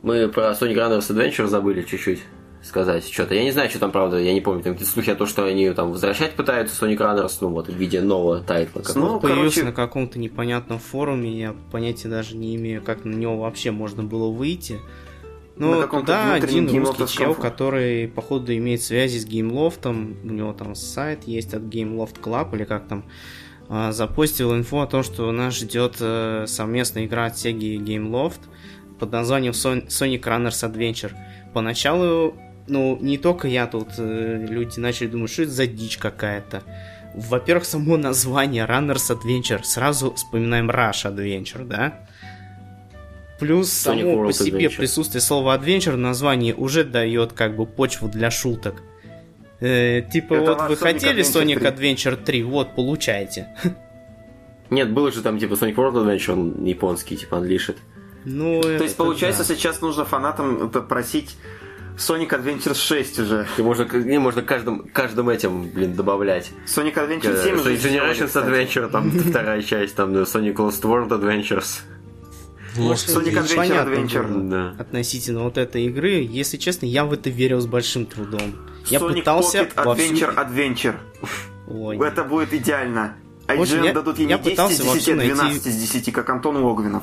мы 0.00 0.28
про 0.28 0.52
Sonic 0.52 0.74
Runners 0.76 1.10
Adventure 1.10 1.48
забыли 1.48 1.82
чуть-чуть 1.82 2.22
сказать 2.62 3.08
что-то. 3.08 3.34
Я 3.34 3.44
не 3.44 3.50
знаю, 3.52 3.70
что 3.70 3.78
там 3.78 3.92
правда, 3.92 4.18
я 4.18 4.32
не 4.34 4.40
помню. 4.40 4.62
Там 4.62 4.72
какие-то 4.74 4.92
слухи 4.92 5.10
о 5.10 5.14
том, 5.14 5.26
что 5.26 5.44
они 5.44 5.70
там 5.70 5.92
возвращать 5.92 6.34
пытаются 6.34 6.84
Sonic 6.84 6.98
Runners, 6.98 7.32
ну 7.40 7.48
вот, 7.50 7.68
в 7.68 7.74
виде 7.74 8.00
нового 8.00 8.40
тайтла. 8.40 8.82
какого-то. 8.82 8.98
Ну, 9.14 9.20
Появился 9.20 9.60
короче- 9.60 9.64
на 9.70 9.72
каком-то 9.72 10.18
непонятном 10.18 10.78
форуме, 10.78 11.38
я 11.38 11.54
понятия 11.72 12.08
даже 12.08 12.36
не 12.36 12.56
имею, 12.56 12.82
как 12.82 13.04
на 13.04 13.14
него 13.14 13.38
вообще 13.38 13.70
можно 13.70 14.02
было 14.02 14.28
выйти. 14.30 14.78
Но 15.56 15.82
туда 15.88 16.36
внутреннем 16.36 16.68
один 16.68 16.84
русский 16.86 17.06
чел, 17.18 17.34
который, 17.34 18.06
походу, 18.06 18.54
имеет 18.54 18.80
связи 18.80 19.18
с 19.18 19.24
геймлофтом, 19.26 20.16
у 20.22 20.28
него 20.28 20.52
там 20.52 20.76
сайт 20.76 21.24
есть 21.26 21.52
от 21.52 21.62
Gameloft 21.62 22.20
Club, 22.22 22.54
или 22.54 22.62
как 22.64 22.86
там, 22.86 23.04
а, 23.68 23.90
запостил 23.90 24.54
инфу 24.54 24.78
о 24.78 24.86
том, 24.86 25.02
что 25.02 25.30
нас 25.32 25.56
ждет 25.56 25.96
э, 26.00 26.44
совместная 26.46 27.06
игра 27.06 27.26
от 27.26 27.34
Sega 27.34 27.58
и 27.58 27.76
Gameloft 27.78 28.38
под 29.00 29.10
названием 29.10 29.52
Son- 29.52 29.88
Sonic 29.88 30.20
Runners 30.22 30.62
Adventure. 30.72 31.12
Поначалу, 31.52 32.36
ну, 32.68 32.98
не 33.00 33.18
только 33.18 33.48
я 33.48 33.66
тут, 33.66 33.88
э, 33.98 34.46
люди 34.48 34.78
начали 34.78 35.08
думать, 35.08 35.30
что 35.30 35.42
это 35.42 35.52
за 35.52 35.66
дичь 35.66 35.98
какая-то. 35.98 36.62
Во-первых, 37.14 37.64
само 37.64 37.96
название 37.96 38.64
Runners 38.66 39.10
Adventure, 39.10 39.62
сразу 39.62 40.12
вспоминаем 40.12 40.70
Rush 40.70 41.04
Adventure, 41.04 41.64
да? 41.64 42.00
Плюс 43.38 43.68
Sonic 43.68 44.00
само 44.00 44.00
World 44.00 44.26
по 44.26 44.32
себе 44.32 44.66
Adventure. 44.66 44.76
присутствие 44.76 45.20
слова 45.20 45.56
Adventure 45.56 45.92
в 45.92 45.98
названии 45.98 46.52
уже 46.52 46.84
дает 46.84 47.32
как 47.32 47.56
бы 47.56 47.66
почву 47.66 48.08
для 48.08 48.30
шуток. 48.30 48.82
Э, 49.60 50.02
типа, 50.02 50.34
Это 50.34 50.54
вот 50.54 50.68
вы 50.68 50.74
Sonic 50.74 50.76
хотели 50.76 51.22
Adventure 51.22 51.58
Sonic 51.60 51.74
3? 51.76 51.92
Adventure 51.92 52.16
3, 52.24 52.42
вот, 52.42 52.74
получайте. 52.74 53.48
Нет, 54.70 54.92
было 54.92 55.10
же 55.10 55.22
там 55.22 55.38
типа 55.38 55.54
Sonic 55.54 55.74
World 55.74 56.04
Adventure, 56.04 56.32
он 56.32 56.64
японский, 56.64 57.16
типа 57.16 57.36
Unleashed. 57.36 57.76
Ну, 58.24 58.60
То 58.60 58.82
есть, 58.82 58.96
получается, 58.96 59.44
сейчас 59.44 59.80
нужно 59.80 60.04
фанатам 60.04 60.66
это 60.66 60.82
просить 60.82 61.36
Sonic 61.98 62.28
Adventure 62.30 62.74
6 62.74 63.18
уже. 63.18 63.46
И 63.58 63.62
можно, 63.62 63.84
к- 63.84 63.94
не, 63.94 64.18
можно 64.18 64.42
каждым, 64.42 64.88
каждым 64.92 65.28
этим, 65.28 65.68
блин, 65.68 65.94
добавлять. 65.94 66.50
Sonic 66.66 66.94
Adventure 66.94 67.34
Э, 67.34 67.42
7 67.44 67.54
уже 67.60 67.72
Sonic 67.72 67.76
сделали, 67.76 68.12
Generations. 68.16 68.32
Adventure, 68.34 68.88
там 68.88 69.10
вторая 69.30 69.62
часть, 69.62 69.94
там 69.96 70.12
да, 70.14 70.20
Sonic 70.22 70.54
Lost 70.54 70.82
World 70.82 71.08
Adventures. 71.08 71.80
Может, 72.76 73.08
Sonic 73.08 73.34
Adventure 73.34 73.56
понятно 73.56 73.90
Adventure. 73.94 74.48
Да. 74.48 74.74
относительно 74.82 75.42
вот 75.42 75.58
этой 75.58 75.86
игры. 75.86 76.26
Если 76.30 76.56
честно, 76.56 76.86
я 76.86 77.04
в 77.04 77.12
это 77.12 77.30
верил 77.30 77.60
с 77.60 77.66
большим 77.66 78.06
трудом. 78.06 78.54
Я 78.86 79.00
Sonic 79.00 79.14
пытался 79.14 79.58
Pocket 79.62 79.84
во 79.84 79.94
всю- 79.96 80.14
Adventure 80.14 80.34
Adventure. 80.36 80.94
Ой, 81.66 81.98
Это 82.06 82.22
будет 82.24 82.54
идеально. 82.54 83.16
В 83.48 83.60
общем, 83.60 83.76
IGN 83.80 83.84
я- 83.86 83.92
дадут 83.94 84.18
ей 84.18 84.28
я 84.28 84.36
не 84.36 84.42
10 84.44 84.50
пытался 84.56 84.74
из 84.82 84.86
во 84.86 84.94
10, 84.94 85.02
всю 85.02 85.12
а 85.12 85.16
найти- 85.16 85.34
12 85.34 85.66
из 85.66 85.76
10, 85.76 86.12
как 86.12 86.30
Антон 86.30 86.56
Логвинов. 86.58 87.02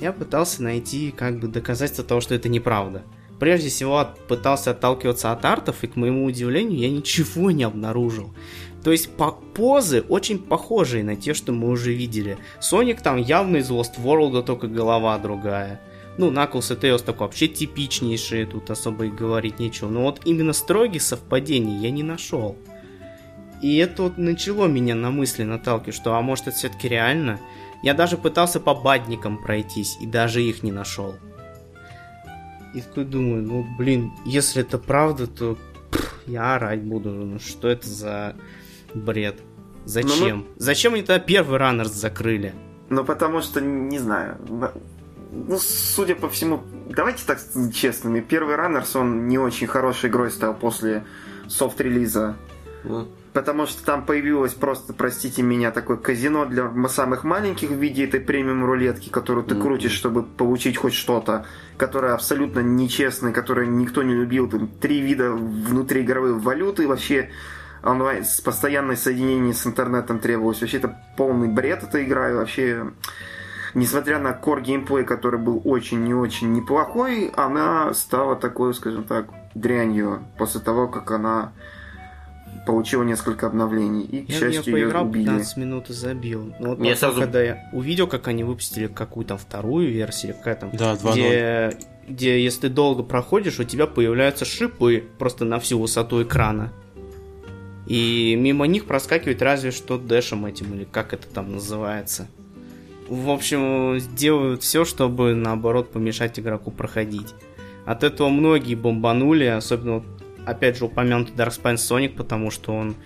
Я 0.00 0.12
пытался 0.12 0.62
найти 0.62 1.12
как 1.16 1.38
бы 1.38 1.48
доказательство 1.48 2.04
того, 2.04 2.20
что 2.20 2.34
это 2.34 2.48
неправда. 2.48 3.02
Прежде 3.38 3.68
всего 3.68 4.08
пытался 4.28 4.70
отталкиваться 4.70 5.32
от 5.32 5.44
артов, 5.44 5.82
и 5.82 5.86
к 5.86 5.96
моему 5.96 6.24
удивлению 6.24 6.78
я 6.78 6.90
ничего 6.90 7.50
не 7.50 7.64
обнаружил. 7.64 8.32
То 8.82 8.92
есть 8.92 9.10
по 9.16 9.32
позы 9.32 10.02
очень 10.02 10.38
похожие 10.38 11.02
на 11.02 11.16
те, 11.16 11.34
что 11.34 11.52
мы 11.52 11.70
уже 11.70 11.92
видели. 11.92 12.36
Соник 12.60 13.00
там 13.00 13.16
явно 13.16 13.58
из 13.58 13.70
Lost 13.70 13.98
World, 13.98 14.42
только 14.44 14.66
голова 14.66 15.18
другая. 15.18 15.80
Ну, 16.16 16.30
Knuckles 16.30 16.72
и 16.72 16.78
Tails 16.78 17.02
такой 17.02 17.26
вообще 17.26 17.48
типичнейшие, 17.48 18.46
тут 18.46 18.70
особо 18.70 19.06
и 19.06 19.10
говорить 19.10 19.58
нечего. 19.58 19.88
Но 19.88 20.02
вот 20.02 20.20
именно 20.24 20.52
строгих 20.52 21.02
совпадений 21.02 21.78
я 21.78 21.90
не 21.90 22.02
нашел. 22.02 22.56
И 23.62 23.78
это 23.78 24.02
вот 24.02 24.18
начало 24.18 24.66
меня 24.66 24.94
на 24.94 25.10
мысли 25.10 25.42
наталкивать, 25.42 25.94
что 25.94 26.14
а 26.14 26.20
может 26.20 26.48
это 26.48 26.56
все-таки 26.56 26.86
реально? 26.86 27.40
Я 27.82 27.94
даже 27.94 28.16
пытался 28.16 28.60
по 28.60 28.74
бадникам 28.74 29.42
пройтись, 29.42 29.96
и 30.00 30.06
даже 30.06 30.42
их 30.42 30.62
не 30.62 30.70
нашел. 30.70 31.16
И 32.74 32.80
такой 32.80 33.04
думаю, 33.04 33.42
ну, 33.42 33.66
блин, 33.78 34.12
если 34.26 34.62
это 34.62 34.78
правда, 34.78 35.26
то 35.26 35.56
пф, 35.90 36.20
я 36.26 36.56
орать 36.56 36.82
буду. 36.82 37.10
Ну, 37.10 37.38
что 37.38 37.68
это 37.68 37.88
за 37.88 38.34
бред? 38.94 39.36
Зачем? 39.84 40.38
Ну, 40.38 40.46
Зачем 40.56 40.94
они 40.94 41.02
тогда 41.02 41.20
первый 41.24 41.58
раннерс 41.58 41.92
закрыли? 41.92 42.54
Ну, 42.90 43.04
потому 43.04 43.40
что, 43.42 43.60
не 43.60 43.98
знаю, 43.98 44.36
на- 44.48 44.72
ну, 45.32 45.58
судя 45.58 46.14
по 46.16 46.28
всему, 46.28 46.62
давайте 46.88 47.24
так 47.26 47.38
честными, 47.72 48.20
первый 48.20 48.54
Раннерс, 48.56 48.94
он 48.96 49.26
не 49.28 49.36
очень 49.38 49.66
хорошей 49.66 50.08
игрой 50.10 50.30
стал 50.30 50.54
после 50.54 51.04
софт-релиза. 51.48 52.36
Ну, 52.84 53.08
Потому 53.34 53.66
что 53.66 53.84
там 53.84 54.06
появилось 54.06 54.54
просто, 54.54 54.92
простите 54.92 55.42
меня, 55.42 55.72
такое 55.72 55.96
казино 55.96 56.46
для 56.46 56.70
самых 56.88 57.24
маленьких 57.24 57.68
в 57.68 57.74
виде 57.74 58.04
этой 58.04 58.20
премиум 58.20 58.64
рулетки, 58.64 59.08
которую 59.08 59.44
ты 59.44 59.56
крутишь, 59.56 59.90
чтобы 59.90 60.22
получить 60.22 60.76
хоть 60.76 60.94
что-то, 60.94 61.44
которая 61.76 62.14
абсолютно 62.14 62.60
нечестная, 62.60 63.32
которую 63.32 63.72
никто 63.72 64.04
не 64.04 64.14
любил. 64.14 64.48
Там 64.48 64.68
три 64.68 65.00
вида 65.00 65.32
внутриигровой 65.32 66.34
валюты, 66.34 66.86
вообще 66.86 67.30
онлайн, 67.82 68.24
с 68.24 68.40
постоянное 68.40 68.94
соединение 68.94 69.52
с 69.52 69.66
интернетом 69.66 70.20
требовалось. 70.20 70.60
Вообще 70.60 70.76
это 70.76 70.96
полный 71.16 71.48
бред 71.48 71.82
эта 71.82 72.04
игра, 72.04 72.30
и 72.30 72.34
вообще 72.34 72.86
несмотря 73.74 74.20
на 74.20 74.30
core 74.30 74.62
геймплей, 74.62 75.04
который 75.04 75.40
был 75.40 75.60
очень 75.64 76.04
не 76.04 76.14
очень 76.14 76.52
неплохой, 76.52 77.32
она 77.34 77.92
стала 77.94 78.36
такой, 78.36 78.74
скажем 78.74 79.02
так, 79.02 79.26
дрянью 79.56 80.24
после 80.38 80.60
того, 80.60 80.86
как 80.86 81.10
она 81.10 81.52
получила 82.66 83.02
несколько 83.02 83.46
обновлений. 83.46 84.02
И, 84.04 84.22
к 84.26 84.28
Я, 84.28 84.38
счастью, 84.38 84.72
я 84.74 84.78
ее 84.78 84.84
поиграл 84.86 85.06
убили. 85.06 85.24
15 85.24 85.56
минут 85.56 85.90
и 85.90 85.92
забил. 85.92 86.52
Но 86.60 86.70
вот 86.70 86.78
Мне 86.78 86.90
потом, 86.94 86.98
сразу- 87.10 87.20
когда 87.20 87.42
я 87.42 87.68
увидел, 87.72 88.06
как 88.06 88.28
они 88.28 88.44
выпустили 88.44 88.86
какую 88.86 89.26
там 89.26 89.38
вторую 89.38 89.90
версию, 89.92 90.34
какая 90.34 90.54
там, 90.56 90.70
Да, 90.72 90.94
2.0. 90.96 91.12
где, 91.12 91.78
где 92.08 92.42
если 92.44 92.62
ты 92.62 92.68
долго 92.70 93.02
проходишь, 93.02 93.58
у 93.60 93.64
тебя 93.64 93.86
появляются 93.86 94.44
шипы 94.44 95.04
просто 95.18 95.44
на 95.44 95.58
всю 95.60 95.78
высоту 95.78 96.22
экрана. 96.22 96.72
И 97.86 98.34
мимо 98.38 98.66
них 98.66 98.86
проскакивает 98.86 99.42
разве 99.42 99.70
что 99.70 99.98
дэшем 99.98 100.46
этим, 100.46 100.72
или 100.74 100.84
как 100.84 101.12
это 101.12 101.26
там 101.28 101.52
называется. 101.52 102.28
В 103.08 103.28
общем, 103.28 103.98
делают 104.16 104.62
все, 104.62 104.86
чтобы 104.86 105.34
наоборот 105.34 105.90
помешать 105.92 106.40
игроку 106.40 106.70
проходить. 106.70 107.34
От 107.84 108.02
этого 108.02 108.30
многие 108.30 108.74
бомбанули, 108.74 109.44
особенно, 109.44 109.96
вот, 109.96 110.04
опять 110.46 110.78
же, 110.78 110.84
упомянутый 110.86 111.34
Dark 111.34 111.50
Spine 111.50 111.74
Sonic, 111.76 112.16
потому 112.16 112.50
что 112.50 112.72
он 112.74 112.96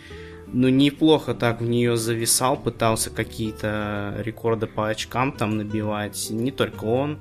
ну, 0.52 0.68
неплохо 0.68 1.34
так 1.34 1.60
в 1.60 1.68
нее 1.68 1.96
зависал, 1.96 2.56
пытался 2.56 3.10
какие-то 3.10 4.14
рекорды 4.18 4.66
по 4.66 4.88
очкам 4.88 5.32
там 5.32 5.56
набивать. 5.56 6.28
Не 6.30 6.50
только 6.50 6.84
он. 6.84 7.18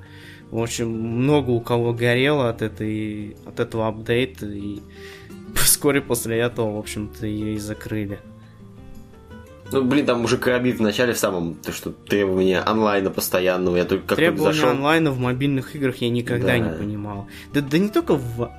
В 0.50 0.62
общем, 0.62 0.88
много 0.90 1.50
у 1.50 1.60
кого 1.60 1.92
горело 1.92 2.48
от, 2.48 2.62
этой, 2.62 3.36
от 3.44 3.60
этого 3.60 3.88
апдейта, 3.88 4.46
и 4.46 4.80
вскоре 5.54 6.00
после 6.00 6.38
этого, 6.38 6.76
в 6.76 6.78
общем-то, 6.78 7.26
ее 7.26 7.54
и 7.54 7.58
закрыли. 7.58 8.18
Ну, 9.70 9.84
блин, 9.84 10.06
там 10.06 10.24
уже 10.24 10.38
корабли 10.38 10.72
в 10.72 10.80
начале 10.80 11.12
в 11.12 11.18
самом, 11.18 11.54
то 11.54 11.72
что 11.72 11.90
требования 11.90 12.60
онлайна 12.60 13.10
постоянного, 13.10 13.76
я 13.76 13.84
только 13.84 14.06
как 14.06 14.16
Требования 14.16 14.54
зашел. 14.54 14.70
онлайна 14.70 15.10
в 15.10 15.18
мобильных 15.18 15.76
играх 15.76 15.96
я 15.96 16.08
никогда 16.08 16.46
Да. 16.46 16.58
не 16.58 16.78
понимал. 16.78 17.26
Да, 17.52 17.60
да 17.60 17.76
не 17.76 17.90
только 17.90 18.14
в 18.14 18.50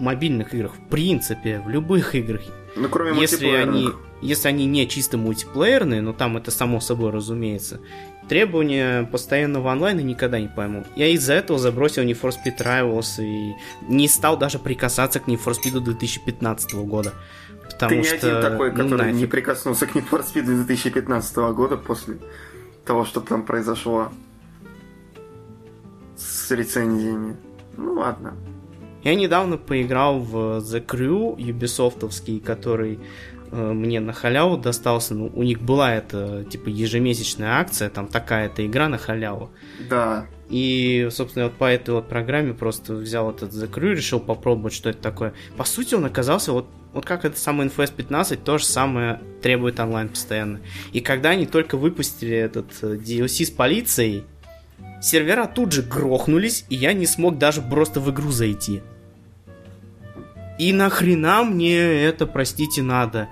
мобильных 0.00 0.54
играх, 0.54 0.74
в 0.74 0.88
принципе, 0.88 1.60
в 1.60 1.68
любых 1.68 2.14
играх. 2.14 2.42
Ну, 2.76 2.88
кроме 2.88 3.20
Если 3.20 3.48
они, 3.48 3.88
если 4.20 4.48
они 4.48 4.66
не 4.66 4.88
чисто 4.88 5.16
мультиплеерные, 5.16 6.00
но 6.00 6.12
там 6.12 6.36
это 6.36 6.50
само 6.50 6.80
собой 6.80 7.10
разумеется, 7.10 7.80
требования 8.28 9.04
постоянного 9.04 9.70
онлайна 9.70 10.00
никогда 10.00 10.40
не 10.40 10.48
пойму. 10.48 10.84
Я 10.96 11.08
из-за 11.08 11.34
этого 11.34 11.58
забросил 11.58 12.02
Need 12.02 12.20
for 12.20 12.30
Speed 12.32 12.58
Rivals 12.58 13.22
и 13.22 13.52
не 13.88 14.08
стал 14.08 14.36
даже 14.36 14.58
прикасаться 14.58 15.20
к 15.20 15.28
Need 15.28 15.40
for 15.44 15.52
Speed 15.52 15.80
2015 15.80 16.74
года. 16.74 17.12
Потому 17.62 17.90
Ты 17.90 17.96
не 17.96 18.04
что, 18.04 18.16
один 18.38 18.50
такой, 18.50 18.72
ну, 18.72 18.76
который 18.76 19.06
не 19.08 19.12
нафиг. 19.12 19.30
прикоснулся 19.30 19.86
к 19.86 19.94
Need 19.94 20.08
for 20.10 20.24
Speed 20.24 20.44
2015 20.44 21.36
года 21.54 21.76
после 21.76 22.18
того, 22.84 23.04
что 23.04 23.20
там 23.20 23.44
произошло 23.44 24.10
с 26.16 26.50
рецензиями. 26.50 27.36
Ну 27.76 27.94
ладно. 27.94 28.34
Я 29.04 29.14
недавно 29.14 29.58
поиграл 29.58 30.18
в 30.18 30.58
The 30.58 30.84
Crew 30.84 31.38
юбисофтовский, 31.38 32.40
который 32.40 32.98
э, 33.52 33.72
мне 33.72 34.00
на 34.00 34.14
халяву 34.14 34.56
достался. 34.56 35.14
Ну, 35.14 35.30
у 35.34 35.42
них 35.42 35.60
была 35.60 35.94
эта, 35.94 36.44
типа, 36.44 36.70
ежемесячная 36.70 37.58
акция, 37.58 37.90
там 37.90 38.08
такая-то 38.08 38.66
игра 38.66 38.88
на 38.88 38.96
халяву. 38.96 39.50
Да. 39.90 40.26
И, 40.48 41.08
собственно, 41.10 41.46
вот 41.46 41.54
по 41.54 41.64
этой 41.64 41.94
вот 41.94 42.08
программе 42.08 42.54
просто 42.54 42.94
взял 42.94 43.30
этот 43.30 43.52
The 43.52 43.70
Crew 43.70 43.92
и 43.92 43.96
решил 43.96 44.20
попробовать, 44.20 44.72
что 44.72 44.88
это 44.88 45.00
такое. 45.00 45.34
По 45.58 45.64
сути, 45.64 45.94
он 45.94 46.06
оказался 46.06 46.52
вот, 46.52 46.66
вот 46.94 47.04
как 47.04 47.26
это 47.26 47.38
самое 47.38 47.68
NFS 47.68 47.92
15, 47.94 48.42
то 48.42 48.56
же 48.56 48.64
самое 48.64 49.20
требует 49.42 49.80
онлайн 49.80 50.08
постоянно. 50.08 50.60
И 50.92 51.00
когда 51.00 51.30
они 51.30 51.44
только 51.44 51.76
выпустили 51.76 52.36
этот 52.36 52.72
э, 52.80 52.94
DLC 52.94 53.44
с 53.44 53.50
полицией, 53.50 54.24
сервера 55.02 55.44
тут 55.46 55.72
же 55.72 55.82
грохнулись, 55.82 56.64
и 56.70 56.74
я 56.74 56.94
не 56.94 57.04
смог 57.04 57.36
даже 57.36 57.60
просто 57.60 58.00
в 58.00 58.10
игру 58.10 58.30
зайти. 58.30 58.80
И 60.58 60.72
нахрена 60.72 61.42
мне 61.44 61.76
это, 61.76 62.26
простите, 62.26 62.82
надо? 62.82 63.28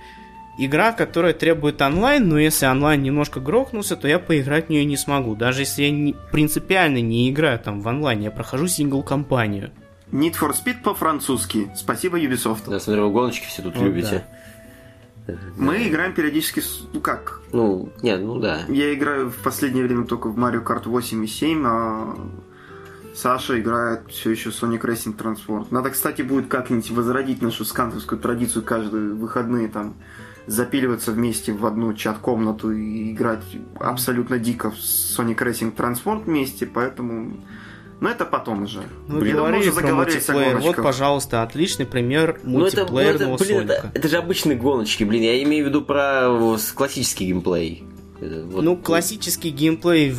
Игра, 0.59 0.93
которая 0.93 1.33
требует 1.33 1.81
онлайн, 1.81 2.29
но 2.29 2.39
если 2.39 2.67
онлайн 2.67 3.03
немножко 3.03 3.41
грохнулся, 3.41 3.97
то 3.97 4.07
я 4.07 4.19
поиграть 4.19 4.67
в 4.67 4.71
нее 4.71 4.85
не 4.85 4.97
смогу. 4.97 5.35
Даже 5.35 5.63
если 5.63 5.85
я 5.85 5.91
не- 5.91 6.15
принципиально 6.31 7.01
не 7.01 7.31
играю 7.31 7.59
там 7.59 7.81
в 7.81 7.87
онлайн, 7.87 8.21
я 8.21 8.31
прохожу 8.31 8.67
сингл-компанию. 8.67 9.71
Need 10.11 10.35
for 10.39 10.53
Speed 10.53 10.83
по-французски. 10.83 11.71
Спасибо 11.75 12.19
Ubisoft. 12.21 12.69
Да, 12.69 12.79
смотрю, 12.81 13.07
вы 13.07 13.13
гоночки 13.13 13.47
все 13.47 13.63
тут 13.63 13.77
Вот 13.77 13.85
любите. 13.85 14.25
Мы 15.57 15.89
играем 15.89 16.13
периодически, 16.15 16.61
с- 16.61 16.83
ну 16.93 17.01
как, 17.01 17.41
Ну, 17.53 17.91
нет, 18.03 18.21
ну 18.21 18.39
да. 18.41 18.63
я 18.69 18.93
играю 18.93 19.31
в 19.31 19.37
последнее 19.37 19.85
время 19.87 20.05
только 20.05 20.29
в 20.29 20.37
Mario 20.39 20.63
Kart 20.65 20.83
8 20.89 21.25
и 21.25 21.29
7, 21.29 21.63
а 21.65 22.15
Саша 23.15 23.61
играет 23.61 24.11
все 24.11 24.31
еще 24.31 24.51
Sonic 24.51 24.81
Racing 24.83 25.17
Transport. 25.17 25.67
Надо, 25.71 25.91
кстати, 25.91 26.23
будет 26.23 26.49
как-нибудь 26.49 26.91
возродить 26.91 27.43
нашу 27.43 27.65
скантовскую 27.65 28.21
традицию 28.21 28.65
каждые 28.65 29.13
выходные 29.13 29.69
там 29.69 29.95
запиливаться 30.47 31.13
вместе 31.13 31.53
в 31.53 31.65
одну 31.67 31.95
чат-комнату 31.95 32.73
и 32.73 33.13
играть 33.13 33.45
абсолютно 33.79 34.39
дико 34.39 34.71
в 34.71 34.75
Sonic 34.77 35.37
Racing 35.39 35.75
Transport 35.75 36.25
вместе, 36.25 36.67
поэтому... 36.67 37.37
Но 38.01 38.11
это 38.11 38.25
потом 38.25 38.65
уже. 38.65 38.83
Ну, 39.07 39.21
Блин, 39.21 39.37
мы 39.37 39.41
говорили 39.43 39.69
уже 39.71 39.81
про 39.81 39.95
мультиплеер. 39.95 40.59
Вот, 40.59 40.75
пожалуйста, 40.75 41.43
отличный 41.43 41.87
пример 41.87 42.41
Ну 42.43 42.67
это, 42.67 42.79
ну, 42.79 42.83
это, 42.83 42.93
мультиплеерного 42.93 43.37
блин, 43.37 43.59
это, 43.61 43.75
Соника. 43.75 43.91
это 43.95 44.09
же 44.09 44.17
обычные 44.17 44.57
гоночки, 44.57 45.05
блин. 45.05 45.23
Я 45.23 45.41
имею 45.45 45.67
в 45.67 45.69
виду 45.69 45.83
про 45.83 46.23
э, 46.25 46.59
классический 46.75 47.27
геймплей. 47.27 47.85
Это 48.21 48.45
вот- 48.45 48.65
Ну, 48.65 48.77
классический 48.77 49.51
геймплей 49.51 50.17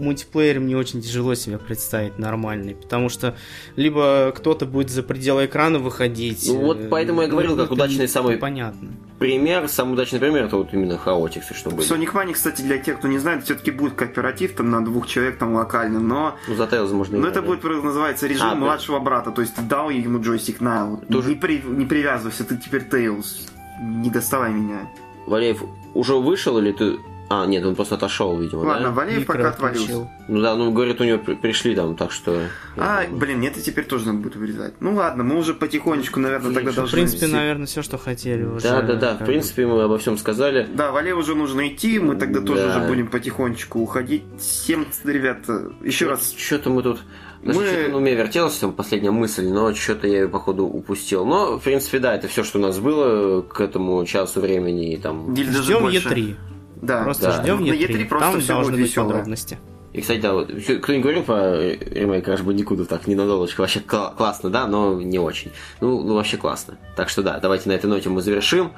в 0.00 0.02
мультиплеере 0.02 0.58
мне 0.60 0.76
очень 0.76 1.02
тяжело 1.02 1.34
себе 1.34 1.58
представить 1.58 2.18
нормальный, 2.18 2.74
потому 2.74 3.10
что 3.10 3.36
либо 3.76 4.32
кто-то 4.34 4.64
будет 4.64 4.88
за 4.90 5.02
пределы 5.02 5.44
экрана 5.44 5.78
выходить. 5.78 6.44
Ну, 6.48 6.56
вот 6.60 6.78
э, 6.80 6.88
поэтому 6.88 7.20
я 7.22 7.28
говорил, 7.28 7.54
как 7.56 7.70
удачный 7.70 8.08
самый- 8.08 8.38
Понятно. 8.38 8.88
Пример, 9.18 9.68
самый 9.68 9.92
удачный 9.92 10.18
пример, 10.18 10.44
это 10.44 10.56
вот 10.56 10.72
именно 10.72 10.96
хаотиксы, 10.96 11.52
что 11.52 11.70
были. 11.70 11.86
Sonic 11.86 12.12
Mania, 12.14 12.32
кстати, 12.32 12.62
для 12.62 12.78
тех, 12.78 12.98
кто 12.98 13.08
не 13.08 13.18
знает, 13.18 13.44
все-таки 13.44 13.70
будет 13.70 13.92
кооператив 13.92 14.54
там 14.54 14.70
на 14.70 14.82
двух 14.82 15.06
человек 15.06 15.36
там 15.38 15.54
локально, 15.54 16.00
но 16.00 16.36
Ну, 16.48 16.54
за 16.54 16.64
Tails 16.64 16.92
можно 16.94 17.16
Но 17.18 17.20
играть, 17.24 17.32
это 17.36 17.42
да. 17.42 17.46
будет, 17.46 17.84
называется, 17.84 18.26
режим 18.26 18.46
А, 18.46 18.50
да. 18.50 18.56
младшего 18.56 18.98
брата. 19.00 19.30
То 19.32 19.42
есть 19.42 19.54
ты 19.54 19.60
дал 19.60 19.90
ему 19.90 20.22
джойстик 20.22 20.62
на, 20.62 20.96
Тоже- 21.10 21.28
не, 21.28 21.34
при- 21.34 21.62
не 21.62 21.84
привязывайся, 21.84 22.44
ты 22.44 22.56
теперь 22.56 22.88
Тейлз. 22.88 23.48
Не 23.82 24.08
доставай 24.08 24.52
меня. 24.52 24.88
Валеев 25.26 25.62
уже 25.92 26.14
вышел 26.16 26.56
или 26.58 26.72
ты... 26.72 26.96
А, 27.32 27.46
нет, 27.46 27.64
он 27.64 27.76
просто 27.76 27.94
отошел, 27.94 28.36
видимо. 28.36 28.62
Ладно, 28.62 28.88
да? 28.88 28.90
Валеев 28.90 29.20
Микро 29.20 29.34
пока 29.34 29.48
отвалился. 29.50 30.08
Ну 30.26 30.40
да, 30.42 30.56
ну 30.56 30.72
говорит, 30.72 31.00
у 31.00 31.04
него 31.04 31.18
пришли 31.18 31.76
там, 31.76 31.94
так 31.94 32.10
что. 32.10 32.36
А, 32.76 33.04
думаю. 33.04 33.20
блин, 33.20 33.44
это 33.44 33.60
теперь 33.60 33.84
тоже 33.84 34.06
надо 34.06 34.18
будет 34.18 34.34
вырезать. 34.34 34.74
Ну 34.80 34.96
ладно, 34.96 35.22
мы 35.22 35.38
уже 35.38 35.54
потихонечку, 35.54 36.18
наверное, 36.18 36.50
и 36.50 36.54
тогда 36.54 36.72
должны. 36.72 36.88
В 36.88 36.92
принципе, 36.92 37.26
идти. 37.26 37.32
наверное, 37.32 37.66
все, 37.66 37.82
что 37.82 37.98
хотели. 37.98 38.42
Уже, 38.42 38.64
да, 38.64 38.82
да, 38.82 38.94
да. 38.94 39.14
В 39.14 39.24
принципе, 39.24 39.64
мы 39.64 39.80
обо 39.80 39.96
всем 39.98 40.18
сказали. 40.18 40.66
Да, 40.74 40.90
Валей 40.90 41.12
уже 41.12 41.36
нужно 41.36 41.68
идти, 41.68 42.00
мы 42.00 42.16
тогда 42.16 42.40
да. 42.40 42.46
тоже 42.46 42.66
уже 42.66 42.80
будем 42.88 43.06
потихонечку 43.06 43.78
уходить. 43.78 44.24
Всем, 44.40 44.88
ребята, 45.04 45.70
еще 45.84 46.08
раз. 46.08 46.34
Что-то 46.36 46.70
мы 46.70 46.82
тут. 46.82 46.98
Мы... 47.44 47.54
что-то 47.54 47.96
у 47.96 48.00
меня 48.00 48.16
вертелась 48.16 48.58
там 48.58 48.72
последняя 48.72 49.12
мысль, 49.12 49.46
но 49.46 49.72
что-то 49.72 50.08
я 50.08 50.22
ее, 50.22 50.28
походу, 50.28 50.64
упустил. 50.64 51.24
Но, 51.24 51.60
в 51.60 51.62
принципе, 51.62 52.00
да, 52.00 52.16
это 52.16 52.26
все, 52.26 52.42
что 52.42 52.58
у 52.58 52.62
нас 52.62 52.80
было 52.80 53.42
к 53.42 53.60
этому 53.60 54.04
часу 54.04 54.40
времени. 54.40 54.94
И, 54.94 54.96
там... 54.96 55.36
Ждем 55.36 55.86
Е3. 55.86 56.34
Да, 56.82 57.02
Просто 57.02 57.24
да. 57.26 57.42
ждем 57.42 57.60
На 57.64 57.72
E3. 57.72 57.88
E3 57.88 58.04
просто 58.06 58.30
Там 58.38 58.46
должны 58.46 58.72
быть 58.72 58.80
весёлое. 58.80 59.10
подробности. 59.12 59.58
И, 59.92 60.00
кстати, 60.02 60.20
да, 60.20 60.32
вот, 60.34 60.50
кто 60.82 60.92
не 60.92 61.00
говорил 61.00 61.24
про 61.24 61.56
ремейк 61.60 62.26
Crash 62.26 62.44
Bandicoot, 62.44 62.84
так, 62.86 63.06
ненадолочко, 63.08 63.60
вообще 63.62 63.80
кла- 63.80 64.14
классно, 64.16 64.48
да, 64.50 64.66
но 64.68 65.00
не 65.00 65.18
очень. 65.18 65.50
Ну, 65.80 66.02
ну, 66.04 66.14
вообще 66.14 66.36
классно. 66.36 66.78
Так 66.96 67.08
что, 67.08 67.22
да, 67.22 67.40
давайте 67.40 67.68
на 67.68 67.72
этой 67.72 67.86
ноте 67.86 68.08
мы 68.08 68.22
завершим. 68.22 68.70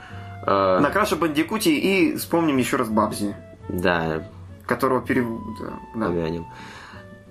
Э, 0.47 0.79
на 0.81 0.89
Краша 0.91 1.17
Бандикуте 1.17 1.71
и 1.73 2.17
вспомним 2.17 2.57
еще 2.57 2.77
раз 2.77 2.89
Бабзи, 2.89 3.37
Да, 3.69 4.27
которого 4.67 5.03
перев... 5.03 5.27
Да, 5.61 5.73
да. 5.95 6.07
помянем. 6.07 6.47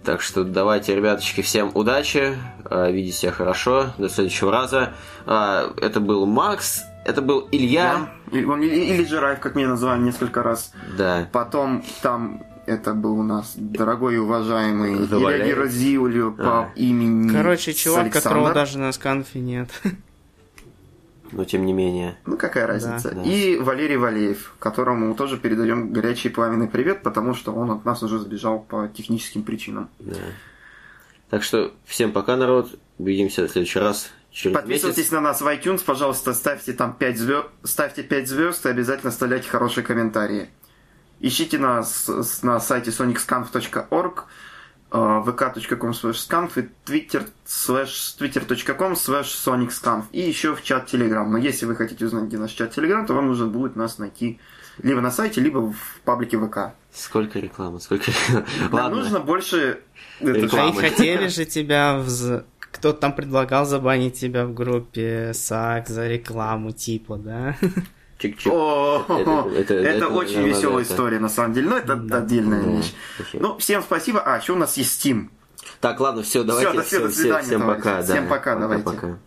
Так 0.03 0.21
что 0.21 0.43
давайте, 0.43 0.95
ребяточки, 0.95 1.41
всем 1.41 1.71
удачи, 1.73 2.35
э, 2.69 2.91
видите 2.91 3.17
себя 3.17 3.31
хорошо, 3.31 3.93
до 3.97 4.09
следующего 4.09 4.51
раза. 4.51 4.93
А, 5.25 5.73
Это 5.81 5.99
был 5.99 6.25
Макс, 6.25 6.83
это 7.05 7.21
был 7.21 7.47
Илья. 7.51 8.09
Он- 8.31 8.61
Или, 8.61 8.75
или 8.95 9.05
Жираев, 9.05 9.39
как 9.39 9.55
меня 9.55 9.69
называли 9.69 10.01
несколько 10.01 10.43
раз. 10.43 10.73
Да. 10.97 11.27
Потом 11.31 11.83
там 12.01 12.43
это 12.65 12.93
был 12.93 13.19
у 13.19 13.23
нас 13.23 13.53
дорогой 13.55 14.15
и 14.15 14.17
уважаемый. 14.17 14.95
Илья 14.95 15.45
Герозиулю 15.47 16.31
по 16.33 16.59
А. 16.65 16.71
имени 16.75 17.29
Короче, 17.31 17.73
чувак, 17.73 18.03
Александр. 18.03 18.29
которого 18.29 18.53
даже 18.53 18.77
на 18.79 18.91
сканфе 18.91 19.39
нет. 19.39 19.69
Но 21.31 21.45
тем 21.45 21.65
не 21.65 21.71
менее. 21.71 22.17
Ну, 22.25 22.35
какая 22.37 22.67
разница. 22.67 23.11
Да. 23.15 23.21
И 23.23 23.57
Валерий 23.57 23.95
Валеев, 23.95 24.53
которому 24.59 25.15
тоже 25.15 25.37
передаем 25.37 25.93
горячий 25.93 26.27
пламенный 26.27 26.67
привет, 26.67 27.03
потому 27.03 27.35
что 27.35 27.53
он 27.53 27.71
от 27.71 27.85
нас 27.85 28.03
уже 28.03 28.19
сбежал 28.19 28.59
по 28.59 28.89
техническим 28.89 29.43
причинам. 29.43 29.89
Да. 29.99 30.15
Так 31.29 31.43
что 31.43 31.73
всем 31.85 32.11
пока, 32.11 32.35
народ. 32.35 32.77
Увидимся 32.97 33.47
в 33.47 33.51
следующий 33.51 33.79
раз 33.79 34.09
через 34.31 34.55
Подписывайтесь 34.55 34.97
месяц. 34.97 35.11
на 35.11 35.21
нас 35.21 35.41
в 35.41 35.47
iTunes, 35.47 35.83
пожалуйста, 35.85 36.33
ставьте 36.33 36.73
там 36.73 36.93
5 36.93 37.17
звезд, 37.17 37.47
ставьте 37.63 38.03
5 38.03 38.27
звезд 38.27 38.65
и 38.65 38.69
обязательно 38.69 39.09
оставляйте 39.09 39.49
хорошие 39.49 39.83
комментарии. 39.83 40.49
Ищите 41.19 41.57
нас 41.59 42.09
на 42.41 42.59
сайте 42.59 42.89
sonicscanf.org, 42.91 44.23
vk.com 44.91 45.91
slash 45.93 46.17
scanf 46.27 46.51
и 46.59 46.69
twitter 46.85 47.27
slash 47.45 48.17
twitter.com 48.17 48.93
slash 48.93 49.27
sonicscanf 49.45 50.05
и 50.11 50.21
еще 50.21 50.55
в 50.55 50.63
чат 50.63 50.91
Telegram. 50.93 51.25
Но 51.27 51.37
если 51.37 51.65
вы 51.65 51.75
хотите 51.75 52.05
узнать, 52.05 52.25
где 52.25 52.37
наш 52.37 52.51
чат 52.51 52.77
Telegram, 52.77 53.05
то 53.05 53.13
вам 53.13 53.27
нужно 53.27 53.47
будет 53.47 53.75
нас 53.75 53.99
найти 53.99 54.39
либо 54.81 55.01
на 55.01 55.11
сайте, 55.11 55.41
либо 55.41 55.59
в 55.71 56.01
паблике 56.03 56.37
ВК. 56.39 56.73
Сколько 56.93 57.39
рекламы, 57.39 57.79
сколько... 57.79 58.11
Нам 58.59 58.73
Ладно. 58.73 58.97
нужно 58.97 59.19
больше... 59.19 59.81
это, 60.19 60.31
А 60.31 60.37
и 60.37 60.41
Рекламы. 60.41 60.81
хотели 60.81 61.27
же 61.27 61.45
тебя 61.45 61.99
в... 61.99 62.43
Кто-то 62.71 62.99
там 62.99 63.13
предлагал 63.13 63.65
забанить 63.65 64.19
тебя 64.19 64.45
в 64.45 64.53
группе 64.53 65.31
САК 65.33 65.87
за 65.89 66.07
рекламу, 66.07 66.71
типа, 66.71 67.17
да? 67.17 67.55
Чик-чик. 68.19 68.51
Это- 69.09 69.49
это- 69.55 69.73
это, 69.73 69.73
это, 69.73 70.07
очень 70.09 70.41
веселая 70.43 70.83
это- 70.83 70.93
история, 70.93 71.19
на 71.19 71.29
самом 71.29 71.53
деле. 71.53 71.69
Но 71.69 71.77
это 71.77 71.93
отдельная 71.93 72.61
Да, 72.63 72.69
вещь. 72.69 72.93
спасибо. 73.15 73.43
Ну, 73.43 73.57
всем 73.57 73.81
спасибо. 73.83 74.21
А, 74.21 74.37
еще 74.37 74.53
у 74.53 74.57
нас 74.57 74.77
есть 74.77 75.05
Steam. 75.05 75.29
Так, 75.79 75.99
ладно, 75.99 76.21
все, 76.23 76.43
давайте. 76.43 76.71
до 76.73 76.83
свидания, 76.83 77.09
всем, 77.09 77.41
всем 77.41 77.61
пока. 77.67 78.01
Всем 78.03 78.23
да. 78.25 78.29
пока, 78.29 78.55
давайте. 78.55 78.83
Пока. 78.83 79.17